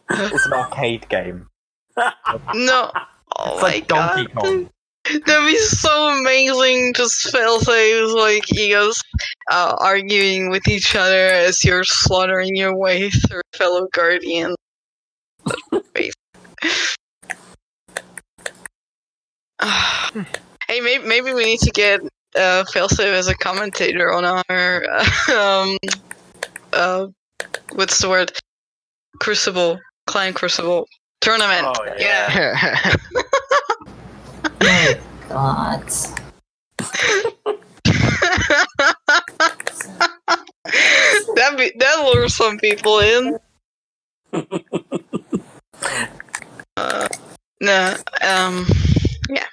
It's 0.09 0.45
an 0.45 0.53
arcade 0.53 1.07
game. 1.09 1.47
No. 2.53 2.91
Oh 3.37 3.53
It's 3.53 3.61
my 3.61 3.67
like 3.69 3.87
Donkey 3.87 4.25
god. 4.33 4.43
Kong. 4.43 4.69
That'd 5.05 5.45
be 5.45 5.57
so 5.57 6.19
amazing. 6.19 6.93
Just 6.95 7.31
Failsafe's 7.33 8.13
like 8.13 8.51
egos 8.53 9.01
uh, 9.51 9.75
arguing 9.79 10.49
with 10.49 10.67
each 10.67 10.95
other 10.95 11.27
as 11.27 11.63
you're 11.63 11.83
slaughtering 11.83 12.55
your 12.55 12.75
way 12.75 13.09
through 13.09 13.41
fellow 13.53 13.87
guardians. 13.93 14.55
Hey, 20.67 20.81
maybe, 20.81 21.05
maybe 21.05 21.33
we 21.33 21.45
need 21.45 21.59
to 21.59 21.69
get 21.69 22.01
uh, 22.35 22.63
Failsafe 22.73 23.13
as 23.13 23.27
a 23.27 23.35
commentator 23.35 24.11
on 24.11 24.25
our 24.25 24.83
um, 25.31 25.77
uh, 26.73 27.07
what's 27.73 27.99
the 27.99 28.09
word? 28.09 28.31
Crucible, 29.19 29.79
Client 30.07 30.35
Crucible 30.35 30.87
tournament. 31.21 31.67
Oh, 31.67 31.85
yeah. 31.97 32.33
yeah. 32.33 32.95
God. 35.29 35.83
that 41.35 41.55
be 41.57 41.71
that 41.77 42.03
lure 42.05 42.27
some 42.27 42.57
people 42.57 42.99
in. 42.99 43.37
uh, 46.77 47.07
nah, 47.61 47.95
um, 48.21 48.65
yeah, 49.29 49.45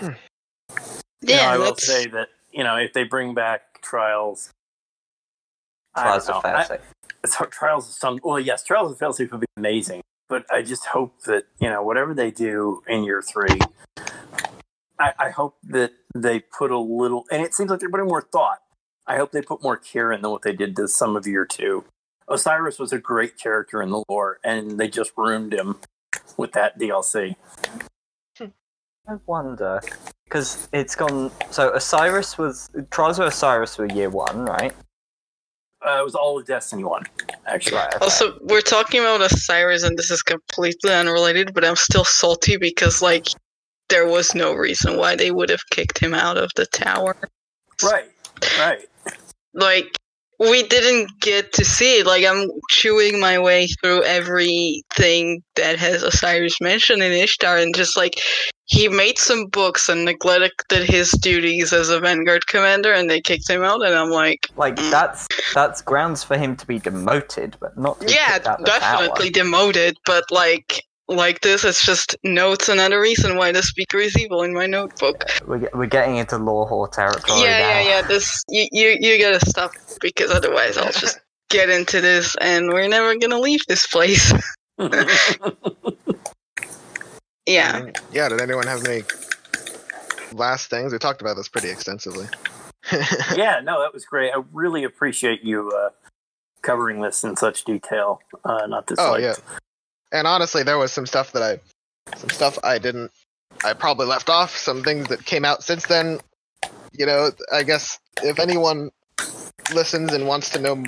You 0.00 0.08
know, 0.08 0.14
yeah. 1.22 1.50
I 1.50 1.58
will 1.58 1.76
say 1.76 2.06
that 2.08 2.28
you 2.52 2.64
know 2.64 2.76
if 2.76 2.92
they 2.92 3.04
bring 3.04 3.34
back 3.34 3.80
trials, 3.82 4.50
Trials 5.96 6.28
of 6.28 6.42
know. 6.44 6.50
I- 6.50 6.78
it's 7.24 7.36
trials 7.50 7.88
of 7.88 7.94
some. 7.94 8.18
Well, 8.24 8.40
yes, 8.40 8.64
trials 8.64 8.90
of 8.92 8.98
failsafe 8.98 9.30
would 9.30 9.40
be 9.40 9.46
amazing, 9.56 10.02
but 10.32 10.46
I 10.50 10.62
just 10.62 10.86
hope 10.86 11.20
that 11.26 11.44
you 11.60 11.68
know 11.68 11.82
whatever 11.82 12.14
they 12.14 12.30
do 12.30 12.82
in 12.88 13.04
year 13.04 13.20
three, 13.20 13.60
I, 14.98 15.12
I 15.18 15.28
hope 15.28 15.58
that 15.64 15.92
they 16.14 16.40
put 16.40 16.70
a 16.70 16.78
little. 16.78 17.24
And 17.30 17.42
it 17.42 17.52
seems 17.52 17.68
like 17.68 17.80
they're 17.80 17.90
putting 17.90 18.06
more 18.06 18.22
thought. 18.22 18.60
I 19.06 19.18
hope 19.18 19.32
they 19.32 19.42
put 19.42 19.62
more 19.62 19.76
care 19.76 20.10
in 20.10 20.22
than 20.22 20.30
what 20.30 20.40
they 20.40 20.54
did 20.54 20.74
to 20.76 20.88
some 20.88 21.16
of 21.16 21.26
year 21.26 21.44
two. 21.44 21.84
Osiris 22.28 22.78
was 22.78 22.94
a 22.94 22.98
great 22.98 23.36
character 23.36 23.82
in 23.82 23.90
the 23.90 24.02
lore, 24.08 24.38
and 24.42 24.80
they 24.80 24.88
just 24.88 25.12
ruined 25.18 25.52
him 25.52 25.80
with 26.38 26.52
that 26.52 26.78
DLC. 26.78 27.36
I 28.40 29.14
wonder 29.26 29.82
because 30.24 30.66
it's 30.72 30.96
gone. 30.96 31.30
So 31.50 31.74
Osiris 31.74 32.38
was 32.38 32.70
Trials 32.90 33.18
of 33.18 33.26
Osiris 33.26 33.76
were 33.76 33.84
year 33.84 34.08
one, 34.08 34.46
right? 34.46 34.72
Uh, 35.86 35.98
it 36.00 36.04
was 36.04 36.14
all 36.14 36.38
of 36.38 36.46
Destiny 36.46 36.84
one, 36.84 37.04
actually. 37.46 37.80
Also, 38.00 38.38
we're 38.42 38.60
talking 38.60 39.00
about 39.00 39.20
Osiris, 39.20 39.82
and 39.82 39.96
this 39.96 40.10
is 40.10 40.22
completely 40.22 40.92
unrelated, 40.92 41.54
but 41.54 41.64
I'm 41.64 41.76
still 41.76 42.04
salty 42.04 42.56
because, 42.56 43.02
like, 43.02 43.26
there 43.88 44.06
was 44.06 44.34
no 44.34 44.54
reason 44.54 44.96
why 44.96 45.16
they 45.16 45.30
would 45.30 45.50
have 45.50 45.68
kicked 45.70 45.98
him 45.98 46.14
out 46.14 46.36
of 46.36 46.50
the 46.56 46.66
tower. 46.66 47.16
Right, 47.82 48.10
right. 48.58 48.86
Like, 49.54 49.96
we 50.50 50.62
didn't 50.64 51.10
get 51.20 51.52
to 51.52 51.64
see 51.64 52.00
it. 52.00 52.06
Like, 52.06 52.24
I'm 52.24 52.48
chewing 52.70 53.20
my 53.20 53.38
way 53.38 53.66
through 53.66 54.02
everything 54.04 55.42
that 55.56 55.78
has 55.78 56.02
Osiris 56.02 56.60
mentioned 56.60 57.02
in 57.02 57.12
Ishtar, 57.12 57.58
and 57.58 57.74
just 57.74 57.96
like, 57.96 58.20
he 58.64 58.88
made 58.88 59.18
some 59.18 59.46
books 59.46 59.88
and 59.88 60.04
neglected 60.04 60.84
his 60.84 61.10
duties 61.12 61.72
as 61.72 61.90
a 61.90 62.00
Vanguard 62.00 62.46
commander, 62.46 62.92
and 62.92 63.08
they 63.08 63.20
kicked 63.20 63.48
him 63.48 63.62
out, 63.62 63.84
and 63.84 63.94
I'm 63.94 64.10
like, 64.10 64.48
Like 64.56 64.76
mm. 64.76 64.90
that's 64.90 65.28
that's 65.54 65.82
grounds 65.82 66.24
for 66.24 66.36
him 66.36 66.56
to 66.56 66.66
be 66.66 66.78
demoted, 66.78 67.56
but 67.60 67.76
not 67.76 67.98
yeah, 68.06 68.34
kicked 68.34 68.46
out 68.46 68.58
the 68.58 68.64
definitely 68.64 69.30
demoted, 69.30 69.96
but 70.06 70.24
like 70.30 70.82
like 71.08 71.40
this, 71.40 71.64
it's 71.64 71.84
just 71.84 72.16
notes, 72.22 72.64
It's 72.64 72.68
another 72.68 73.00
reason 73.00 73.36
why 73.36 73.52
the 73.52 73.62
speaker 73.62 73.98
is 73.98 74.16
evil 74.18 74.42
in 74.42 74.54
my 74.54 74.66
notebook. 74.66 75.24
We're, 75.46 75.68
we're 75.74 75.86
getting 75.86 76.16
into 76.16 76.38
lore 76.38 76.68
whore 76.68 76.90
territory 76.90 77.40
yeah, 77.40 77.58
now. 77.58 77.68
yeah, 77.68 77.82
yeah. 77.82 78.02
This 78.02 78.44
you, 78.48 78.66
you 78.72 78.96
you 79.00 79.18
gotta 79.20 79.44
stop 79.44 79.72
because 80.00 80.30
otherwise 80.30 80.78
I'll 80.78 80.92
just 80.92 81.20
get 81.50 81.70
into 81.70 82.00
this 82.00 82.36
and 82.40 82.68
we're 82.68 82.88
never 82.88 83.16
gonna 83.16 83.40
leave 83.40 83.60
this 83.66 83.86
place. 83.86 84.32
yeah. 87.46 87.86
yeah. 88.12 88.28
Did 88.28 88.40
anyone 88.40 88.66
have 88.66 88.84
any 88.86 89.02
last 90.32 90.70
things? 90.70 90.92
We 90.92 90.98
talked 90.98 91.20
about 91.20 91.36
this 91.36 91.48
pretty 91.48 91.70
extensively. 91.70 92.26
yeah, 93.36 93.60
no, 93.62 93.80
that 93.80 93.92
was 93.92 94.04
great. 94.04 94.32
I 94.32 94.42
really 94.52 94.84
appreciate 94.84 95.42
you 95.42 95.70
uh, 95.70 95.90
covering 96.62 97.00
this 97.00 97.22
in 97.22 97.36
such 97.36 97.64
detail. 97.64 98.20
Uh, 98.44 98.66
not 98.66 98.86
this. 98.86 98.98
Oh 98.98 99.12
like, 99.12 99.22
yeah. 99.22 99.34
And 100.12 100.26
honestly, 100.26 100.62
there 100.62 100.78
was 100.78 100.92
some 100.92 101.06
stuff 101.06 101.32
that 101.32 101.42
I, 101.42 102.16
some 102.16 102.28
stuff 102.30 102.58
I 102.62 102.78
didn't, 102.78 103.10
I 103.64 103.72
probably 103.72 104.06
left 104.06 104.28
off. 104.28 104.56
Some 104.56 104.82
things 104.82 105.08
that 105.08 105.24
came 105.24 105.44
out 105.44 105.62
since 105.62 105.86
then. 105.86 106.20
You 106.92 107.06
know, 107.06 107.30
I 107.50 107.62
guess 107.62 107.98
if 108.22 108.38
anyone 108.38 108.90
listens 109.74 110.12
and 110.12 110.26
wants 110.26 110.50
to 110.50 110.60
know 110.60 110.82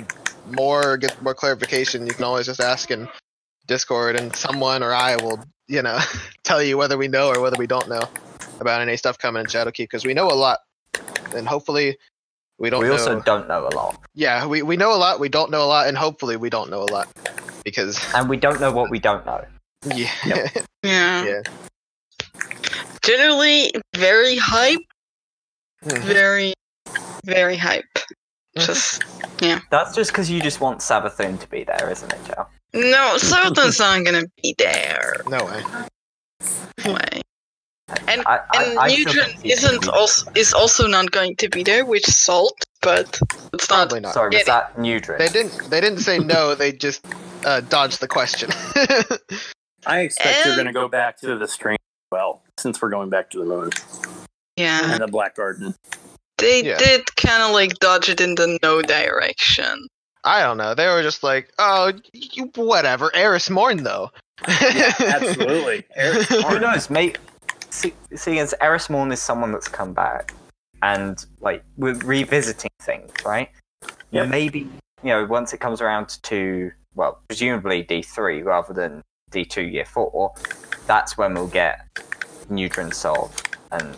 more, 0.51 0.93
or 0.93 0.97
get 0.97 1.19
more 1.21 1.33
clarification, 1.33 2.05
you 2.05 2.13
can 2.13 2.23
always 2.23 2.45
just 2.45 2.61
ask 2.61 2.91
in 2.91 3.09
Discord, 3.67 4.15
and 4.15 4.35
someone 4.35 4.83
or 4.83 4.93
I 4.93 5.15
will, 5.15 5.43
you 5.67 5.81
know, 5.81 5.99
tell 6.43 6.61
you 6.61 6.77
whether 6.77 6.97
we 6.97 7.07
know 7.07 7.29
or 7.29 7.41
whether 7.41 7.57
we 7.57 7.67
don't 7.67 7.89
know 7.89 8.03
about 8.59 8.81
any 8.81 8.95
stuff 8.95 9.17
coming 9.17 9.41
in 9.41 9.47
Shadowkeep 9.47 9.77
because 9.77 10.05
we 10.05 10.13
know 10.13 10.27
a 10.27 10.33
lot, 10.33 10.59
and 11.35 11.47
hopefully 11.47 11.97
we 12.59 12.69
don't 12.69 12.81
we 12.81 12.87
know. 12.87 12.93
also 12.93 13.19
don't 13.21 13.47
know 13.47 13.67
a 13.67 13.73
lot, 13.75 13.99
yeah, 14.13 14.45
we 14.45 14.61
we 14.61 14.77
know 14.77 14.93
a 14.93 14.97
lot. 14.97 15.19
We 15.19 15.29
don't 15.29 15.51
know 15.51 15.63
a 15.63 15.69
lot, 15.69 15.87
and 15.87 15.97
hopefully 15.97 16.37
we 16.37 16.49
don't 16.49 16.69
know 16.69 16.81
a 16.83 16.91
lot 16.91 17.07
because 17.63 17.99
and 18.15 18.29
we 18.29 18.37
don't 18.37 18.59
know 18.61 18.71
what 18.71 18.89
we 18.89 18.99
don't 18.99 19.25
know. 19.25 19.43
yeah, 19.93 20.09
Yeah. 20.83 21.25
yeah. 21.25 21.41
Generally 23.03 23.71
very 23.95 24.37
hype, 24.37 24.79
Mhm. 25.85 25.99
very 25.99 26.53
very 27.25 27.57
hype. 27.57 27.85
Mhm. 28.57 28.65
Just 28.65 29.03
That's 29.69 29.93
just 29.95 30.11
because 30.11 30.29
you 30.31 30.41
just 30.41 30.61
want 30.61 30.79
Savathun 30.79 31.39
to 31.41 31.47
be 31.49 31.63
there, 31.65 31.89
isn't 31.91 32.11
it, 32.13 32.19
Joe? 32.25 32.47
no, 32.73 33.15
Sultan's 33.17 33.79
not 33.79 34.03
gonna 34.05 34.23
be 34.41 34.55
there. 34.57 35.15
No 35.27 35.43
way. 35.45 35.63
Way. 36.93 37.21
And 38.07 38.23
I, 38.25 38.39
I, 38.51 38.63
and 38.63 38.79
I 38.79 38.87
still 38.89 39.05
Neutron 39.13 39.29
think 39.37 39.45
isn't 39.45 39.87
also 39.89 40.31
is 40.35 40.53
also 40.53 40.87
not 40.87 41.11
going 41.11 41.35
to 41.37 41.49
be 41.49 41.61
there, 41.63 41.85
which 41.85 42.07
is 42.07 42.15
Salt, 42.17 42.57
but 42.81 43.19
it's 43.53 43.69
not. 43.69 43.89
Probably 43.89 43.99
not. 43.99 44.13
Sorry, 44.13 44.29
was 44.35 44.45
that 44.45 44.75
Nudrin? 44.75 45.19
They 45.19 45.27
didn't. 45.27 45.69
They 45.69 45.81
didn't 45.81 45.99
say 45.99 46.17
no. 46.17 46.55
They 46.55 46.71
just 46.71 47.05
uh, 47.45 47.61
dodged 47.61 47.99
the 47.99 48.07
question. 48.07 48.49
I 49.85 49.99
expect 50.01 50.43
they're 50.45 50.55
going 50.55 50.65
to 50.67 50.73
go 50.73 50.87
back 50.87 51.19
to 51.21 51.37
the 51.37 51.47
stream. 51.47 51.77
Well, 52.11 52.41
since 52.57 52.81
we're 52.81 52.89
going 52.89 53.09
back 53.09 53.29
to 53.31 53.39
the 53.39 53.45
moon 53.45 53.69
Yeah, 54.57 54.93
and 54.93 55.01
the 55.03 55.07
Black 55.07 55.35
Garden. 55.35 55.75
they 56.39 56.63
Yeah. 56.63 56.77
did 56.77 57.15
kind 57.17 57.43
of 57.43 57.51
like 57.51 57.73
dodge 57.79 58.09
it 58.09 58.19
in 58.19 58.33
the 58.33 58.57
no 58.63 58.81
direction. 58.81 59.87
I 60.23 60.41
don't 60.41 60.57
know. 60.57 60.73
They 60.73 60.87
were 60.87 61.03
just 61.03 61.21
like, 61.21 61.51
oh, 61.59 61.93
you, 62.13 62.51
whatever. 62.55 63.15
Eris 63.15 63.47
Morn 63.51 63.83
though. 63.83 64.09
Absolutely. 64.47 65.83
Eric 65.95 66.23
Who 66.29 66.41
Horn. 66.41 66.61
knows? 66.61 66.89
Mate, 66.89 67.19
see, 67.75 67.93
seeing 68.15 68.39
as 68.39 68.53
Eris 68.61 68.89
Morn 68.89 69.11
is 69.11 69.21
someone 69.21 69.51
that's 69.51 69.67
come 69.67 69.93
back, 69.93 70.33
and 70.81 71.23
like 71.41 71.63
we're 71.77 71.93
revisiting 71.95 72.71
things, 72.81 73.11
right? 73.25 73.49
Yeah. 74.11 74.25
Maybe 74.25 74.59
you 75.03 75.09
know 75.09 75.25
once 75.25 75.53
it 75.53 75.59
comes 75.59 75.81
around 75.81 76.17
to 76.23 76.71
well, 76.95 77.19
presumably 77.27 77.83
D 77.83 78.01
three 78.01 78.41
rather 78.41 78.73
than 78.73 79.01
D 79.31 79.45
two 79.45 79.63
year 79.63 79.85
four, 79.85 80.33
that's 80.87 81.17
when 81.17 81.33
we'll 81.33 81.47
get 81.47 81.85
Neutron 82.49 82.91
solved 82.91 83.55
and 83.71 83.97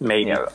Maybe. 0.00 0.28
you 0.30 0.34
know. 0.34 0.48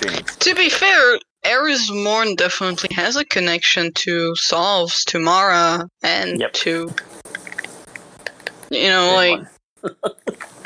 To 0.00 0.54
be 0.54 0.68
fair, 0.70 1.18
Eris 1.44 1.90
Morn 1.90 2.34
definitely 2.36 2.94
has 2.94 3.16
a 3.16 3.24
connection 3.24 3.92
to 3.94 4.34
Solves, 4.36 5.04
to 5.06 5.18
Mara, 5.18 5.88
and 6.02 6.40
Yep. 6.40 6.52
to 6.54 6.90
you 8.70 8.88
know, 8.88 9.16
Big 9.20 9.40
like 9.40 9.48
one. 9.80 10.14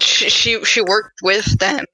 she, 0.00 0.28
she 0.28 0.64
she 0.64 0.80
worked 0.82 1.20
with 1.22 1.58
them 1.58 1.84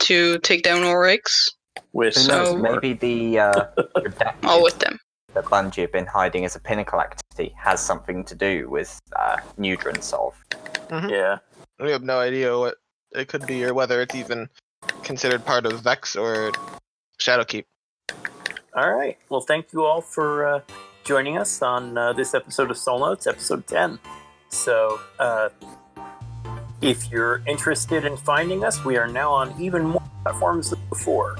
to 0.00 0.38
take 0.40 0.62
down 0.62 0.82
Oryx. 0.84 1.48
with 1.92 2.16
Who 2.16 2.28
knows? 2.28 2.48
So- 2.48 2.56
Maybe 2.56 2.92
the 2.94 3.38
uh, 3.38 3.64
redacted 3.96 4.44
All 4.44 4.62
with 4.62 4.78
them. 4.78 4.98
that 5.34 5.44
Bungie 5.44 5.82
have 5.82 5.92
been 5.92 6.06
hiding 6.06 6.44
as 6.44 6.56
a 6.56 6.60
pinnacle 6.60 7.00
activity 7.00 7.54
has 7.58 7.80
something 7.80 8.24
to 8.24 8.34
do 8.34 8.68
with 8.70 8.98
uh, 9.18 9.36
Neutron 9.58 10.00
solve. 10.02 10.34
yeah. 10.90 11.38
we 11.78 11.90
have 11.90 12.02
no 12.02 12.18
idea 12.18 12.56
what 12.58 12.76
it 13.12 13.28
could 13.28 13.46
be 13.46 13.64
or 13.64 13.72
whether 13.74 14.00
it's 14.02 14.14
even 14.14 14.48
considered 15.02 15.44
part 15.44 15.66
of 15.66 15.80
Vex 15.82 16.16
or 16.16 16.52
Shadowkeep. 17.20 17.64
All 18.74 18.92
right. 18.92 19.18
Well, 19.28 19.40
thank 19.40 19.72
you 19.72 19.84
all 19.84 20.00
for 20.00 20.46
uh, 20.46 20.60
joining 21.04 21.36
us 21.38 21.60
on 21.62 21.98
uh, 21.98 22.12
this 22.12 22.34
episode 22.34 22.70
of 22.70 22.78
Soul 22.78 23.00
Notes, 23.00 23.26
episode 23.26 23.66
10. 23.66 23.98
So, 24.48 25.00
uh, 25.18 25.48
if 26.82 27.10
you're 27.10 27.42
interested 27.46 28.04
in 28.04 28.16
finding 28.16 28.64
us, 28.64 28.84
we 28.84 28.96
are 28.96 29.08
now 29.08 29.32
on 29.32 29.54
even 29.60 29.84
more 29.84 30.02
platforms 30.22 30.70
than 30.70 30.80
before 30.88 31.36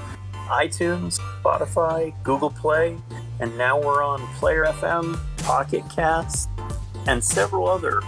iTunes, 0.47 1.19
Spotify, 1.41 2.13
Google 2.23 2.49
Play, 2.49 2.97
and 3.39 3.57
now 3.57 3.79
we're 3.79 4.03
on 4.03 4.19
Player 4.35 4.65
FM, 4.65 5.17
Pocket 5.37 5.83
Cast, 5.93 6.49
and 7.07 7.23
several 7.23 7.67
other 7.67 8.01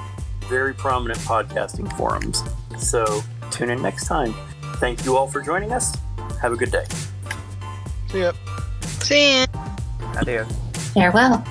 very 0.50 0.74
prominent 0.74 1.20
podcasting 1.20 1.92
forums. 1.98 2.44
So, 2.78 3.22
tune 3.50 3.70
in 3.70 3.82
next 3.82 4.08
time. 4.08 4.34
Thank 4.76 5.06
you 5.06 5.16
all 5.16 5.28
for 5.28 5.42
joining 5.42 5.72
us. 5.72 5.96
Have 6.42 6.52
a 6.52 6.58
good 6.58 6.72
day. 6.72 6.86
See 8.10 8.20
ya. 8.20 8.34
See 8.82 9.40
ya. 9.40 9.46
Adios. 10.18 10.52
Farewell. 10.94 11.44